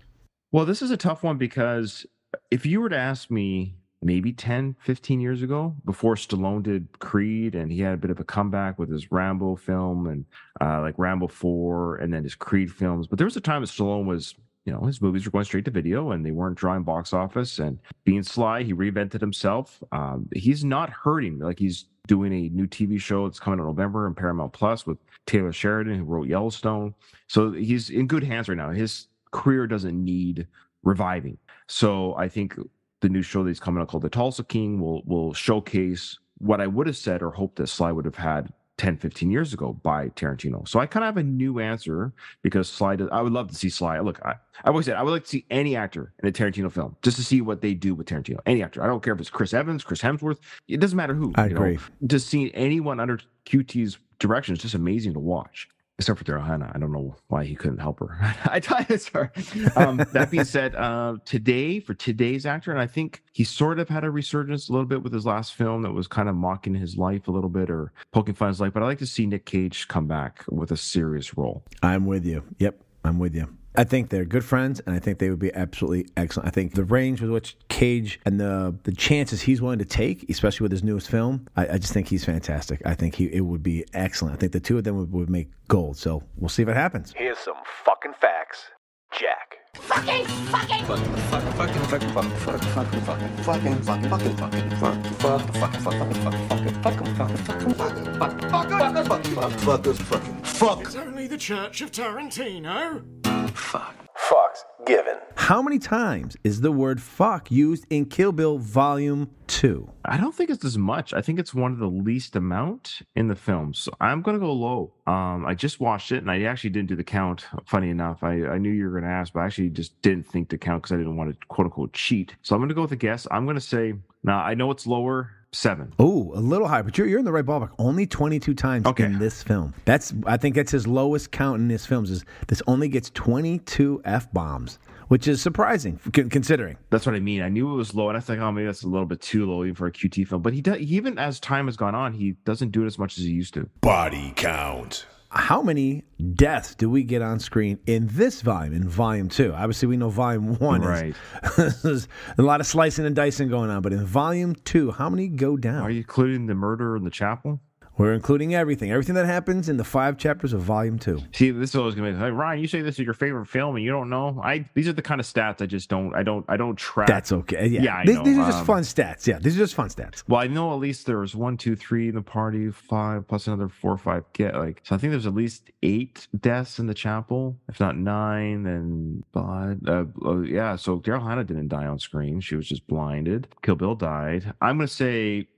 Well, 0.51 0.65
this 0.65 0.81
is 0.81 0.89
a 0.91 0.97
tough 0.97 1.23
one 1.23 1.37
because 1.37 2.05
if 2.49 2.65
you 2.65 2.81
were 2.81 2.89
to 2.89 2.97
ask 2.97 3.29
me 3.29 3.75
maybe 4.01 4.31
10, 4.31 4.77
15 4.79 5.19
years 5.19 5.41
ago, 5.41 5.75
before 5.85 6.15
Stallone 6.15 6.63
did 6.63 6.99
Creed 6.99 7.53
and 7.53 7.71
he 7.71 7.81
had 7.81 7.93
a 7.93 7.97
bit 7.97 8.11
of 8.11 8.19
a 8.19 8.23
comeback 8.23 8.79
with 8.79 8.89
his 8.89 9.11
Rambo 9.11 9.57
film 9.57 10.07
and 10.07 10.25
uh, 10.61 10.81
like 10.81 10.95
Rambo 10.97 11.27
4 11.27 11.97
and 11.97 12.13
then 12.13 12.23
his 12.23 12.35
Creed 12.35 12.71
films. 12.71 13.07
But 13.07 13.17
there 13.17 13.25
was 13.25 13.37
a 13.37 13.41
time 13.41 13.61
that 13.61 13.69
Stallone 13.69 14.05
was, 14.05 14.35
you 14.69 14.75
know, 14.75 14.85
his 14.85 15.01
movies 15.01 15.25
were 15.25 15.31
going 15.31 15.45
straight 15.45 15.65
to 15.65 15.71
video 15.71 16.11
and 16.11 16.23
they 16.23 16.29
weren't 16.29 16.55
drawing 16.55 16.83
box 16.83 17.11
office. 17.11 17.57
And 17.57 17.79
being 18.03 18.21
sly, 18.21 18.61
he 18.61 18.71
reinvented 18.71 19.19
himself. 19.19 19.81
Um, 19.91 20.29
he's 20.31 20.63
not 20.63 20.91
hurting. 20.91 21.39
Like 21.39 21.57
he's 21.57 21.85
doing 22.05 22.31
a 22.31 22.49
new 22.49 22.67
TV 22.67 23.01
show 23.01 23.27
that's 23.27 23.39
coming 23.39 23.57
in 23.57 23.65
November 23.65 24.05
in 24.05 24.13
Paramount 24.13 24.53
Plus 24.53 24.85
with 24.85 24.99
Taylor 25.25 25.51
Sheridan, 25.51 25.97
who 25.97 26.03
wrote 26.03 26.27
Yellowstone. 26.27 26.93
So 27.25 27.51
he's 27.51 27.89
in 27.89 28.05
good 28.05 28.23
hands 28.23 28.47
right 28.47 28.59
now. 28.59 28.69
His 28.69 29.07
career 29.31 29.65
doesn't 29.65 30.03
need 30.03 30.45
reviving. 30.83 31.39
So 31.67 32.13
I 32.15 32.29
think 32.29 32.53
the 33.01 33.09
new 33.09 33.23
show 33.23 33.43
that's 33.43 33.59
coming 33.59 33.81
out 33.81 33.87
called 33.87 34.03
The 34.03 34.09
Tulsa 34.09 34.43
King 34.43 34.79
will 34.79 35.01
will 35.07 35.33
showcase 35.33 36.19
what 36.37 36.61
I 36.61 36.67
would 36.67 36.85
have 36.85 36.97
said 36.97 37.23
or 37.23 37.31
hoped 37.31 37.55
that 37.55 37.67
Sly 37.67 37.91
would 37.91 38.05
have 38.05 38.15
had 38.15 38.53
10, 38.79 38.95
15 38.95 39.29
years 39.29 39.53
ago 39.53 39.73
by 39.83 40.07
Tarantino. 40.09 40.65
So 40.65 40.79
I 40.79 40.85
kind 40.85 41.03
of 41.03 41.07
have 41.07 41.17
a 41.17 41.23
new 41.23 41.59
answer 41.59 42.13
because 42.41 42.69
Sly 42.69 42.95
does, 42.95 43.09
I 43.11 43.21
would 43.21 43.33
love 43.33 43.49
to 43.49 43.55
see 43.55 43.69
Sly. 43.69 43.99
Look, 43.99 44.21
I, 44.23 44.31
I 44.63 44.69
always 44.69 44.85
said 44.85 44.95
I 44.95 45.03
would 45.03 45.11
like 45.11 45.23
to 45.23 45.29
see 45.29 45.45
any 45.51 45.75
actor 45.75 46.13
in 46.23 46.29
a 46.29 46.31
Tarantino 46.31 46.71
film 46.71 46.95
just 47.01 47.17
to 47.17 47.23
see 47.23 47.41
what 47.41 47.61
they 47.61 47.73
do 47.73 47.93
with 47.93 48.07
Tarantino. 48.07 48.39
Any 48.45 48.63
actor. 48.63 48.81
I 48.81 48.87
don't 48.87 49.03
care 49.03 49.13
if 49.13 49.19
it's 49.19 49.29
Chris 49.29 49.53
Evans, 49.53 49.83
Chris 49.83 50.01
Hemsworth. 50.01 50.39
It 50.69 50.79
doesn't 50.79 50.95
matter 50.95 51.13
who. 51.13 51.33
I 51.35 51.47
you 51.47 51.55
know. 51.55 51.61
agree. 51.61 51.79
Just 52.07 52.29
seeing 52.29 52.49
anyone 52.51 53.01
under 53.01 53.19
QT's 53.45 53.97
direction 54.17 54.55
is 54.55 54.61
just 54.61 54.75
amazing 54.75 55.13
to 55.13 55.19
watch. 55.19 55.67
Except 55.99 56.17
for 56.17 56.23
Daryl 56.23 56.47
Hannah. 56.47 56.71
I 56.73 56.79
don't 56.79 56.93
know 56.93 57.13
why 57.27 57.43
he 57.43 57.55
couldn't 57.55 57.79
help 57.79 57.99
her. 57.99 58.17
I 58.45 58.61
you, 58.89 58.97
sorry. 58.97 59.29
Um, 59.75 59.97
that 60.13 60.31
being 60.31 60.43
said, 60.45 60.73
uh, 60.75 61.17
today, 61.25 61.81
for 61.81 61.93
today's 61.93 62.45
actor, 62.45 62.71
and 62.71 62.79
I 62.79 62.87
think 62.87 63.21
he 63.33 63.43
sort 63.43 63.79
of 63.79 63.89
had 63.89 64.05
a 64.05 64.09
resurgence 64.09 64.69
a 64.69 64.71
little 64.71 64.87
bit 64.87 65.03
with 65.03 65.11
his 65.11 65.25
last 65.25 65.55
film 65.55 65.81
that 65.81 65.91
was 65.91 66.07
kind 66.07 66.29
of 66.29 66.35
mocking 66.35 66.73
his 66.73 66.95
life 66.95 67.27
a 67.27 67.31
little 67.31 67.49
bit 67.49 67.69
or 67.69 67.91
poking 68.13 68.33
fun 68.33 68.47
at 68.47 68.51
his 68.51 68.61
life. 68.61 68.71
But 68.71 68.81
I 68.81 68.85
like 68.85 68.99
to 68.99 69.05
see 69.05 69.25
Nick 69.25 69.45
Cage 69.45 69.89
come 69.89 70.07
back 70.07 70.45
with 70.49 70.71
a 70.71 70.77
serious 70.77 71.37
role. 71.37 71.65
I'm 71.83 72.05
with 72.05 72.25
you. 72.25 72.45
Yep, 72.59 72.81
I'm 73.03 73.19
with 73.19 73.35
you. 73.35 73.58
I 73.75 73.83
think 73.83 74.09
they're 74.09 74.25
good 74.25 74.43
friends, 74.43 74.79
and 74.85 74.95
I 74.95 74.99
think 74.99 75.19
they 75.19 75.29
would 75.29 75.39
be 75.39 75.53
absolutely 75.53 76.07
excellent. 76.17 76.47
I 76.47 76.51
think 76.51 76.73
the 76.73 76.83
range 76.83 77.21
with 77.21 77.29
which 77.29 77.55
Cage 77.69 78.19
and 78.25 78.39
the 78.39 78.75
the 78.83 78.91
chances 78.91 79.41
he's 79.41 79.61
willing 79.61 79.79
to 79.79 79.85
take, 79.85 80.29
especially 80.29 80.65
with 80.65 80.71
his 80.71 80.83
newest 80.83 81.09
film, 81.09 81.47
I, 81.55 81.67
I 81.67 81.77
just 81.77 81.93
think 81.93 82.07
he's 82.07 82.25
fantastic. 82.25 82.81
I 82.85 82.95
think 82.95 83.15
he 83.15 83.25
it 83.25 83.41
would 83.41 83.63
be 83.63 83.85
excellent. 83.93 84.33
I 84.35 84.37
think 84.37 84.51
the 84.51 84.59
two 84.59 84.77
of 84.77 84.83
them 84.83 84.97
would, 84.97 85.11
would 85.11 85.29
make 85.29 85.49
gold. 85.67 85.97
So 85.97 86.23
we'll 86.37 86.49
see 86.49 86.63
if 86.63 86.69
it 86.69 86.75
happens. 86.75 87.13
Here's 87.15 87.37
some 87.37 87.57
fucking 87.85 88.13
facts. 88.19 88.65
Jack. 89.11 89.55
Fucking, 89.75 90.25
fucking, 90.25 90.85
fucking, 90.85 91.13
fucking, 91.13 91.81
fucking, 91.81 92.09
fucking, 92.09 92.29
fucking, 92.29 93.01
fucking, 93.01 93.01
fucking, 93.01 93.39
fucking, 93.43 93.79
fucking, 93.83 94.09
fucking, 94.09 94.37
fucking, 94.37 94.69
fucking, 94.69 94.71
fucking, 94.71 95.13
fuck 95.13 95.41
fucking, 95.51 95.81
fucking, 95.81 96.13
fucking, 96.13 96.73
fucking, 96.81 97.13
fucking, 97.15 97.15
fucking, 97.15 97.37
fucking, 97.37 97.75
fucking, 97.77 98.09
fucking, 98.19 98.49
fucking, 98.49 99.35
fucking, 99.35 99.59
fuckers, 99.59 99.97
fucking, 99.97 100.43
fuck. 100.43 100.81
It's 100.81 100.95
only 100.95 101.27
the 101.27 101.37
Church 101.37 101.81
of 101.81 101.91
Tarantino. 101.91 103.18
Fuck. 103.59 103.93
Fucks 104.17 104.63
given. 104.85 105.15
How 105.35 105.61
many 105.61 105.79
times 105.79 106.35
is 106.43 106.61
the 106.61 106.71
word 106.71 107.01
fuck 107.01 107.51
used 107.51 107.85
in 107.89 108.05
Kill 108.05 108.31
Bill 108.31 108.57
Volume 108.57 109.29
2? 109.47 109.89
I 110.05 110.17
don't 110.17 110.33
think 110.33 110.49
it's 110.49 110.65
as 110.65 110.77
much. 110.77 111.13
I 111.13 111.21
think 111.21 111.39
it's 111.39 111.53
one 111.53 111.71
of 111.71 111.77
the 111.79 111.87
least 111.87 112.35
amount 112.35 113.01
in 113.15 113.27
the 113.27 113.35
film. 113.35 113.73
So 113.73 113.91
I'm 113.99 114.21
gonna 114.21 114.39
go 114.39 114.51
low. 114.51 114.93
Um, 115.07 115.45
I 115.45 115.55
just 115.55 115.79
watched 115.79 116.11
it 116.11 116.17
and 116.17 116.31
I 116.31 116.43
actually 116.43 116.71
didn't 116.71 116.89
do 116.89 116.95
the 116.95 117.03
count. 117.03 117.45
Funny 117.65 117.89
enough, 117.89 118.23
I, 118.23 118.45
I 118.45 118.57
knew 118.57 118.71
you 118.71 118.85
were 118.89 118.99
gonna 118.99 119.11
ask, 119.11 119.33
but 119.33 119.41
I 119.41 119.45
actually 119.45 119.69
just 119.69 119.99
didn't 120.01 120.25
think 120.25 120.49
to 120.49 120.57
count 120.57 120.83
because 120.83 120.93
I 120.93 120.97
didn't 120.97 121.15
want 121.15 121.31
to 121.31 121.47
quote 121.47 121.65
unquote 121.65 121.93
cheat. 121.93 122.35
So 122.41 122.55
I'm 122.55 122.61
gonna 122.61 122.73
go 122.73 122.83
with 122.83 122.91
a 122.91 122.97
guess. 122.97 123.27
I'm 123.29 123.45
gonna 123.45 123.59
say 123.59 123.93
now 124.23 124.39
I 124.39 124.53
know 124.53 124.71
it's 124.71 124.87
lower. 124.87 125.31
Seven. 125.51 125.93
Oh, 125.97 126.31
a 126.35 126.39
little 126.41 126.67
high, 126.67 126.83
but 126.83 126.95
you're, 126.97 127.07
you're 127.07 127.17
in 127.19 127.25
the 127.25 127.31
right 127.31 127.45
ballpark. 127.45 127.71
Only 127.79 128.05
22 128.05 128.53
times 128.53 128.85
Okay. 128.85 129.05
in 129.05 129.17
this 129.17 129.41
film. 129.41 129.73
That's 129.85 130.13
I 130.27 130.37
think 130.37 130.53
that's 130.55 130.71
his 130.71 130.85
lowest 130.85 131.31
count 131.31 131.59
in 131.59 131.69
his 131.69 131.85
films. 131.87 132.11
Is 132.11 132.23
this 132.47 132.61
only 132.67 132.87
gets 132.87 133.09
22 133.11 134.01
f 134.05 134.31
bombs, 134.31 134.77
which 135.07 135.27
is 135.27 135.41
surprising 135.41 135.97
considering. 136.13 136.77
That's 136.91 137.07
what 137.07 137.15
I 137.15 137.19
mean. 137.19 137.41
I 137.41 137.49
knew 137.49 137.71
it 137.73 137.75
was 137.75 137.95
low, 137.95 138.09
and 138.09 138.17
I 138.17 138.21
thought, 138.21 138.37
oh, 138.37 138.51
maybe 138.51 138.67
that's 138.67 138.83
a 138.83 138.87
little 138.87 139.07
bit 139.07 139.21
too 139.21 139.49
low 139.49 139.63
even 139.63 139.73
for 139.73 139.87
a 139.87 139.91
QT 139.91 140.27
film. 140.27 140.43
But 140.43 140.53
he 140.53 140.61
does 140.61 140.77
even 140.77 141.17
as 141.17 141.39
time 141.39 141.65
has 141.65 141.75
gone 141.77 141.95
on, 141.95 142.13
he 142.13 142.33
doesn't 142.45 142.69
do 142.69 142.83
it 142.83 142.85
as 142.87 142.99
much 142.99 143.17
as 143.17 143.23
he 143.23 143.31
used 143.31 143.55
to. 143.55 143.67
Body 143.81 144.33
count. 144.35 145.07
How 145.31 145.61
many 145.61 146.03
deaths 146.33 146.73
do 146.73 146.89
we 146.89 147.03
get 147.03 147.21
on 147.21 147.39
screen 147.39 147.77
in 147.85 148.07
this 148.11 148.41
volume? 148.41 148.73
In 148.73 148.89
volume 148.89 149.29
two, 149.29 149.53
obviously 149.53 149.87
we 149.87 149.95
know 149.95 150.09
volume 150.09 150.55
one 150.57 150.81
Right. 150.81 151.15
is 151.57 151.81
there's 151.83 152.07
a 152.39 152.41
lot 152.41 152.61
of 152.61 152.65
slicing 152.67 153.05
and 153.05 153.15
dicing 153.15 153.47
going 153.47 153.69
on, 153.69 153.83
but 153.83 153.93
in 153.93 154.03
volume 154.05 154.55
two, 154.55 154.89
how 154.91 155.07
many 155.07 155.27
go 155.27 155.55
down? 155.55 155.83
Are 155.83 155.91
you 155.91 155.99
including 155.99 156.47
the 156.47 156.55
murder 156.55 156.95
in 156.95 157.03
the 157.03 157.11
chapel? 157.11 157.61
We're 157.99 158.13
including 158.13 158.55
everything, 158.55 158.91
everything 158.91 159.15
that 159.15 159.25
happens 159.25 159.67
in 159.67 159.75
the 159.75 159.83
five 159.83 160.17
chapters 160.17 160.53
of 160.53 160.61
volume 160.61 160.97
two. 160.97 161.19
See, 161.33 161.51
this 161.51 161.71
is 161.71 161.75
always 161.75 161.95
gonna 161.95 162.13
be 162.13 162.17
like 162.17 162.31
Ryan. 162.33 162.61
You 162.61 162.67
say 162.67 162.81
this 162.81 162.97
is 162.97 163.05
your 163.05 163.13
favorite 163.13 163.47
film, 163.47 163.75
and 163.75 163.83
you 163.83 163.91
don't 163.91 164.09
know. 164.09 164.39
I 164.41 164.65
these 164.73 164.87
are 164.87 164.93
the 164.93 165.01
kind 165.01 165.19
of 165.19 165.27
stats 165.27 165.61
I 165.61 165.65
just 165.65 165.89
don't. 165.89 166.15
I 166.15 166.23
don't. 166.23 166.45
I 166.47 166.55
don't 166.55 166.77
track. 166.77 167.07
That's 167.09 167.33
okay. 167.33 167.67
Yeah, 167.67 167.81
Yeah, 167.81 167.97
I 167.97 168.05
these, 168.05 168.15
know. 168.15 168.23
these 168.23 168.37
are 168.37 168.45
just 168.45 168.59
Um, 168.59 168.65
fun 168.65 168.83
stats. 168.83 169.27
Yeah, 169.27 169.37
these 169.39 169.57
are 169.57 169.59
just 169.59 169.75
fun 169.75 169.89
stats. 169.89 170.23
Well, 170.29 170.39
I 170.39 170.47
know 170.47 170.71
at 170.71 170.79
least 170.79 171.07
there 171.07 171.19
was 171.19 171.35
one, 171.35 171.57
two, 171.57 171.75
three 171.75 172.07
in 172.07 172.15
the 172.15 172.21
party, 172.21 172.71
five 172.71 173.27
plus 173.27 173.47
another 173.47 173.67
four 173.67 173.91
or 173.91 173.97
five. 173.97 174.23
Get 174.31 174.55
like 174.55 174.79
so. 174.85 174.95
I 174.95 174.97
think 174.97 175.11
there's 175.11 175.27
at 175.27 175.35
least 175.35 175.69
eight 175.83 176.25
deaths 176.39 176.79
in 176.79 176.87
the 176.87 176.93
chapel, 176.93 177.57
if 177.67 177.81
not 177.81 177.97
nine. 177.97 178.63
Then, 178.63 179.25
but 179.33 179.75
uh, 179.85 180.05
uh, 180.25 180.37
yeah. 180.39 180.77
So 180.77 180.99
Daryl 181.01 181.21
Hannah 181.21 181.43
didn't 181.43 181.67
die 181.67 181.85
on 181.85 181.99
screen; 181.99 182.39
she 182.39 182.55
was 182.55 182.65
just 182.69 182.87
blinded. 182.87 183.49
Kill 183.61 183.75
Bill 183.75 183.95
died. 183.95 184.53
I'm 184.61 184.77
gonna 184.77 184.87
say 184.87 185.49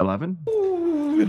eleven. 0.00 0.38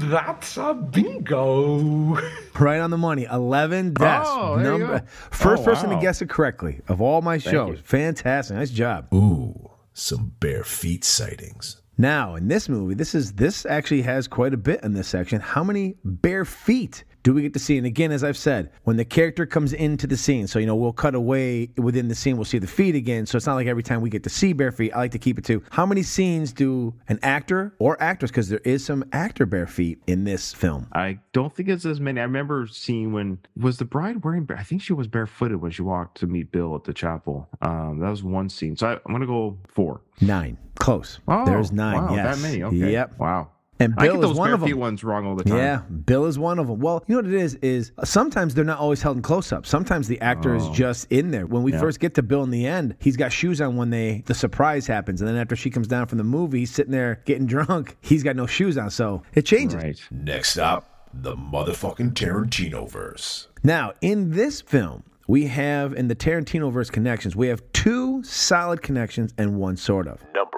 That's 0.10 0.56
a 0.58 0.74
bingo. 0.74 2.18
Right 2.60 2.80
on 2.80 2.92
the 2.92 2.98
money. 2.98 3.26
11 3.30 3.94
deaths. 3.94 4.30
Oh, 4.32 4.58
there 4.58 4.74
you 4.78 4.88
go. 4.88 5.02
First 5.32 5.64
Oh, 5.64 5.66
person 5.66 5.90
to 5.90 5.98
guess 6.00 6.22
it 6.22 6.30
correctly 6.30 6.80
of 6.88 7.02
all 7.02 7.22
my 7.22 7.38
shows. 7.38 7.78
you. 7.78 7.84
Fantastic. 7.84 8.56
Nice 8.56 8.70
job. 8.70 9.14
Ooh, 9.14 9.70
some 9.94 10.34
bare 10.40 10.64
feet 10.64 11.04
sightings. 11.04 11.82
Now, 11.98 12.36
in 12.36 12.48
this 12.48 12.70
movie, 12.70 12.94
this 12.96 13.14
is 13.14 13.34
this 13.34 13.66
actually 13.66 14.02
has 14.04 14.28
quite 14.28 14.54
a 14.54 14.58
bit 14.58 14.82
in 14.84 14.94
this 14.94 15.08
section. 15.10 15.42
How 15.42 15.64
many 15.64 15.96
bare 16.06 16.46
feet 16.46 17.04
do 17.24 17.34
we 17.34 17.42
get 17.42 17.54
to 17.54 17.60
see? 17.60 17.78
And 17.78 17.86
again, 17.86 18.12
as 18.12 18.24
I've 18.24 18.38
said, 18.38 18.72
when 18.84 18.98
the 18.98 19.06
character 19.06 19.46
comes 19.46 19.74
into 19.74 20.08
the 20.08 20.18
scene, 20.18 20.48
so 20.48 20.60
you 20.60 20.66
know, 20.66 20.76
we'll 20.76 20.94
cut 20.94 21.16
away 21.16 21.70
within 21.78 22.08
the 22.08 22.16
scene, 22.16 22.36
we'll 22.36 22.46
see 22.46 22.58
the 22.58 22.68
feet 22.68 22.96
again. 22.96 23.26
So 23.26 23.38
it's 23.38 23.46
not 23.46 23.56
like 23.56 23.68
every 23.68 23.84
time 23.84 24.02
we 24.02 24.10
get 24.10 24.24
to 24.24 24.30
see 24.30 24.54
bare 24.54 24.72
feet. 24.72 24.92
I 24.94 25.00
like 25.00 25.12
to 25.12 25.20
keep 25.20 25.38
it 25.38 25.46
to 25.46 25.64
how 25.70 25.86
many 25.86 26.04
scenes 26.04 26.52
do 26.52 26.94
an 27.08 27.20
actor 27.24 27.76
or 27.80 28.02
actress, 28.02 28.32
because 28.32 28.50
there 28.50 28.62
is 28.64 28.84
some 28.86 29.04
actor 29.12 29.46
bare 29.46 29.68
feet 29.68 30.02
in 30.08 30.24
this 30.24 30.54
film. 30.54 30.88
I 30.94 31.20
don't 31.34 31.54
think 31.56 31.70
it's 31.70 31.86
as 31.86 32.00
many. 32.00 32.20
I 32.20 32.24
remember 32.24 32.68
seeing 32.68 33.14
when 33.14 33.40
was 33.56 33.78
the 33.78 33.86
bride 33.86 34.24
wearing. 34.24 34.48
I 34.58 34.64
think 34.64 34.82
she 34.82 34.94
was 34.94 35.08
barefooted 35.08 35.62
when 35.62 35.72
she 35.72 35.82
walked 35.82 36.18
to 36.20 36.28
meet 36.28 36.52
Bill 36.52 36.76
at 36.76 36.84
the 36.84 36.94
chapel. 36.94 37.48
Um, 37.62 38.00
that 38.00 38.10
was 38.10 38.24
one 38.24 38.50
scene. 38.50 38.76
So 38.76 38.88
I, 38.88 38.94
I'm 38.94 39.12
gonna 39.12 39.26
go 39.26 39.58
four. 39.68 40.02
Nine. 40.20 40.58
Close. 40.80 41.20
Oh, 41.28 41.46
There's 41.46 41.72
nine. 41.72 42.04
Wow, 42.04 42.16
yes. 42.16 42.38
that 42.38 42.42
many. 42.42 42.64
Okay. 42.64 42.92
Yep. 42.92 43.20
Wow. 43.20 43.50
And 43.82 43.94
I 43.98 44.04
Bill 44.04 44.13
get 44.15 44.24
is 44.24 44.30
those 44.30 44.38
one 44.38 44.54
of 44.54 44.60
bare 44.60 44.67
feet 44.67 44.72
them. 44.74 44.80
ones 44.80 45.04
wrong 45.04 45.26
all 45.26 45.36
the 45.36 45.44
time. 45.44 45.58
Yeah, 45.58 45.78
Bill 46.06 46.26
is 46.26 46.38
one 46.39 46.60
of 46.60 46.67
them. 46.67 46.80
Well, 46.80 47.04
you 47.08 47.15
know 47.15 47.22
what 47.22 47.34
it 47.34 47.39
is 47.41 47.56
is 47.56 47.91
sometimes 48.04 48.54
they're 48.54 48.63
not 48.65 48.80
always 48.80 49.02
held 49.02 49.17
in 49.17 49.24
close 49.24 49.52
up. 49.52 49.65
Sometimes 49.65 50.08
the 50.08 50.20
actor 50.22 50.56
is 50.56 50.63
Oh. 50.63 50.74
just 50.74 51.12
in 51.12 51.32
there. 51.32 51.46
When 51.46 51.63
we 51.63 51.72
Yeah. 51.74 51.80
first 51.80 52.00
get 52.00 52.13
to 52.15 52.24
Bill 52.24 52.44
in 52.44 52.52
the 52.52 52.65
end, 52.67 52.96
he's 53.00 53.17
got 53.17 53.32
shoes 53.32 53.60
on 53.62 53.76
when 53.76 53.89
they 53.89 54.24
the 54.28 54.34
surprise 54.34 54.88
happens, 54.88 55.22
and 55.22 55.28
then 55.28 55.38
after 55.38 55.56
she 55.56 55.70
comes 55.70 55.88
down 55.88 56.08
from 56.08 56.17
the 56.17 56.24
movie, 56.24 56.60
he's 56.60 56.72
sitting 56.72 56.91
there 56.91 57.22
getting 57.26 57.46
drunk. 57.48 57.98
He's 58.02 58.24
got 58.24 58.36
no 58.36 58.46
shoes 58.48 58.78
on, 58.78 58.89
so 58.89 59.24
it 59.34 59.44
changes. 59.46 59.76
Right. 59.76 60.00
Next 60.12 60.58
up, 60.58 61.08
the 61.13 61.36
motherfucking 61.36 62.13
Tarantino 62.13 62.89
verse. 62.89 63.48
Now, 63.63 63.94
in 64.02 64.32
this 64.32 64.62
film, 64.62 65.04
we 65.28 65.46
have 65.48 65.94
in 65.94 66.08
the 66.08 66.15
Tarantino 66.15 66.72
verse 66.72 66.89
connections, 66.89 67.36
we 67.36 67.48
have 67.48 67.62
two 67.74 68.24
solid 68.24 68.82
connections 68.82 69.34
and 69.38 69.58
one 69.58 69.78
sort 69.78 70.08
of. 70.08 70.22
Number 70.34 70.39
one. 70.44 70.51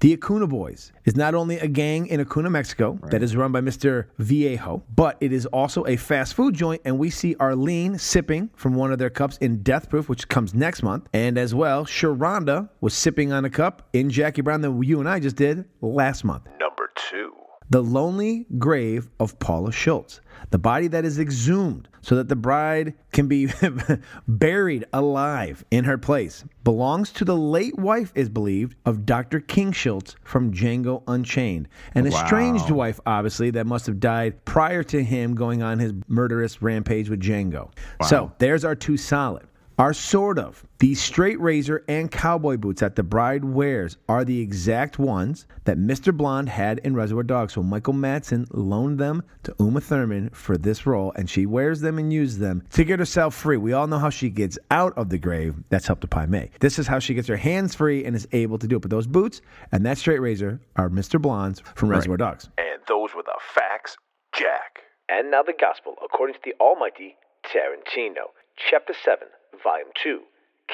The 0.00 0.12
Acuna 0.12 0.46
Boys 0.46 0.92
is 1.06 1.16
not 1.16 1.34
only 1.34 1.58
a 1.58 1.66
gang 1.66 2.06
in 2.08 2.20
Acuna, 2.20 2.50
Mexico, 2.50 2.98
that 3.10 3.22
is 3.22 3.34
run 3.34 3.50
by 3.50 3.62
Mr. 3.62 4.06
Viejo, 4.18 4.82
but 4.94 5.16
it 5.20 5.32
is 5.32 5.46
also 5.46 5.86
a 5.86 5.96
fast 5.96 6.34
food 6.34 6.54
joint, 6.54 6.82
and 6.84 6.98
we 6.98 7.08
see 7.08 7.34
Arlene 7.40 7.98
sipping 7.98 8.50
from 8.56 8.74
one 8.74 8.92
of 8.92 8.98
their 8.98 9.08
cups 9.08 9.38
in 9.38 9.62
Death 9.62 9.88
Proof, 9.88 10.10
which 10.10 10.28
comes 10.28 10.52
next 10.52 10.82
month. 10.82 11.08
And 11.14 11.38
as 11.38 11.54
well, 11.54 11.86
Sheronda 11.86 12.68
was 12.82 12.92
sipping 12.92 13.32
on 13.32 13.46
a 13.46 13.50
cup 13.50 13.88
in 13.94 14.10
Jackie 14.10 14.42
Brown 14.42 14.60
that 14.60 14.82
you 14.84 15.00
and 15.00 15.08
I 15.08 15.18
just 15.18 15.36
did 15.36 15.64
last 15.80 16.24
month. 16.24 16.46
Number 16.60 16.90
two. 17.10 17.32
The 17.68 17.82
Lonely 17.82 18.46
Grave 18.58 19.08
of 19.18 19.38
Paula 19.40 19.72
Schultz, 19.72 20.20
the 20.50 20.58
body 20.58 20.86
that 20.88 21.04
is 21.04 21.18
exhumed 21.18 21.88
so 22.00 22.14
that 22.14 22.28
the 22.28 22.36
bride 22.36 22.94
can 23.12 23.26
be 23.26 23.48
buried 24.28 24.84
alive 24.92 25.64
in 25.72 25.84
her 25.84 25.98
place, 25.98 26.44
belongs 26.62 27.10
to 27.12 27.24
the 27.24 27.36
late 27.36 27.76
wife, 27.76 28.12
is 28.14 28.28
believed, 28.28 28.76
of 28.84 29.04
Dr. 29.04 29.40
King 29.40 29.72
Schultz 29.72 30.14
from 30.22 30.52
Django 30.52 31.02
Unchained. 31.08 31.66
An 31.96 32.04
Wow. 32.08 32.10
estranged 32.22 32.70
wife, 32.70 33.00
obviously, 33.04 33.50
that 33.50 33.66
must 33.66 33.86
have 33.86 33.98
died 33.98 34.44
prior 34.44 34.84
to 34.84 35.02
him 35.02 35.34
going 35.34 35.62
on 35.64 35.80
his 35.80 35.92
murderous 36.06 36.62
rampage 36.62 37.10
with 37.10 37.20
Django. 37.20 37.72
So 38.04 38.30
there's 38.38 38.64
our 38.64 38.76
two 38.76 38.96
solid. 38.96 39.46
Our 39.78 39.92
sort 39.92 40.38
of. 40.38 40.64
These 40.78 41.02
straight 41.02 41.38
razor 41.38 41.84
and 41.86 42.10
cowboy 42.10 42.56
boots 42.56 42.80
that 42.80 42.96
the 42.96 43.02
bride 43.02 43.44
wears 43.44 43.98
are 44.08 44.24
the 44.24 44.40
exact 44.40 44.98
ones 44.98 45.46
that 45.64 45.76
Mr. 45.76 46.16
Blonde 46.16 46.48
had 46.48 46.78
in 46.78 46.94
Reservoir 46.94 47.24
Dogs. 47.24 47.52
So 47.52 47.62
Michael 47.62 47.92
Madsen 47.92 48.46
loaned 48.52 48.98
them 48.98 49.22
to 49.42 49.54
Uma 49.60 49.82
Thurman 49.82 50.30
for 50.30 50.56
this 50.56 50.86
role, 50.86 51.12
and 51.14 51.28
she 51.28 51.44
wears 51.44 51.82
them 51.82 51.98
and 51.98 52.10
uses 52.10 52.38
them 52.38 52.62
to 52.70 52.84
get 52.84 52.98
herself 52.98 53.34
free. 53.34 53.58
We 53.58 53.74
all 53.74 53.86
know 53.86 53.98
how 53.98 54.08
she 54.08 54.30
gets 54.30 54.58
out 54.70 54.96
of 54.96 55.10
the 55.10 55.18
grave. 55.18 55.54
That's 55.68 55.86
helped 55.86 56.00
to 56.02 56.08
Pai 56.08 56.24
Mei. 56.24 56.50
This 56.60 56.78
is 56.78 56.86
how 56.86 56.98
she 56.98 57.12
gets 57.12 57.28
her 57.28 57.36
hands 57.36 57.74
free 57.74 58.02
and 58.06 58.16
is 58.16 58.26
able 58.32 58.56
to 58.58 58.66
do 58.66 58.76
it. 58.76 58.80
But 58.80 58.90
those 58.90 59.06
boots 59.06 59.42
and 59.72 59.84
that 59.84 59.98
straight 59.98 60.20
razor 60.20 60.58
are 60.76 60.88
Mr. 60.88 61.20
Blonde's 61.20 61.60
from 61.74 61.90
Reservoir 61.90 62.16
Dogs. 62.16 62.48
And 62.56 62.80
those 62.88 63.14
were 63.14 63.22
the 63.22 63.38
facts, 63.54 63.98
Jack. 64.32 64.80
And 65.10 65.30
now 65.30 65.42
the 65.42 65.52
gospel 65.60 65.96
according 66.02 66.36
to 66.36 66.40
the 66.42 66.54
almighty 66.60 67.16
Tarantino. 67.44 68.32
Chapter 68.70 68.94
7, 69.04 69.28
Volume 69.62 69.88
2, 70.02 70.20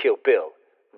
Kill 0.01 0.17
Bill, 0.25 0.51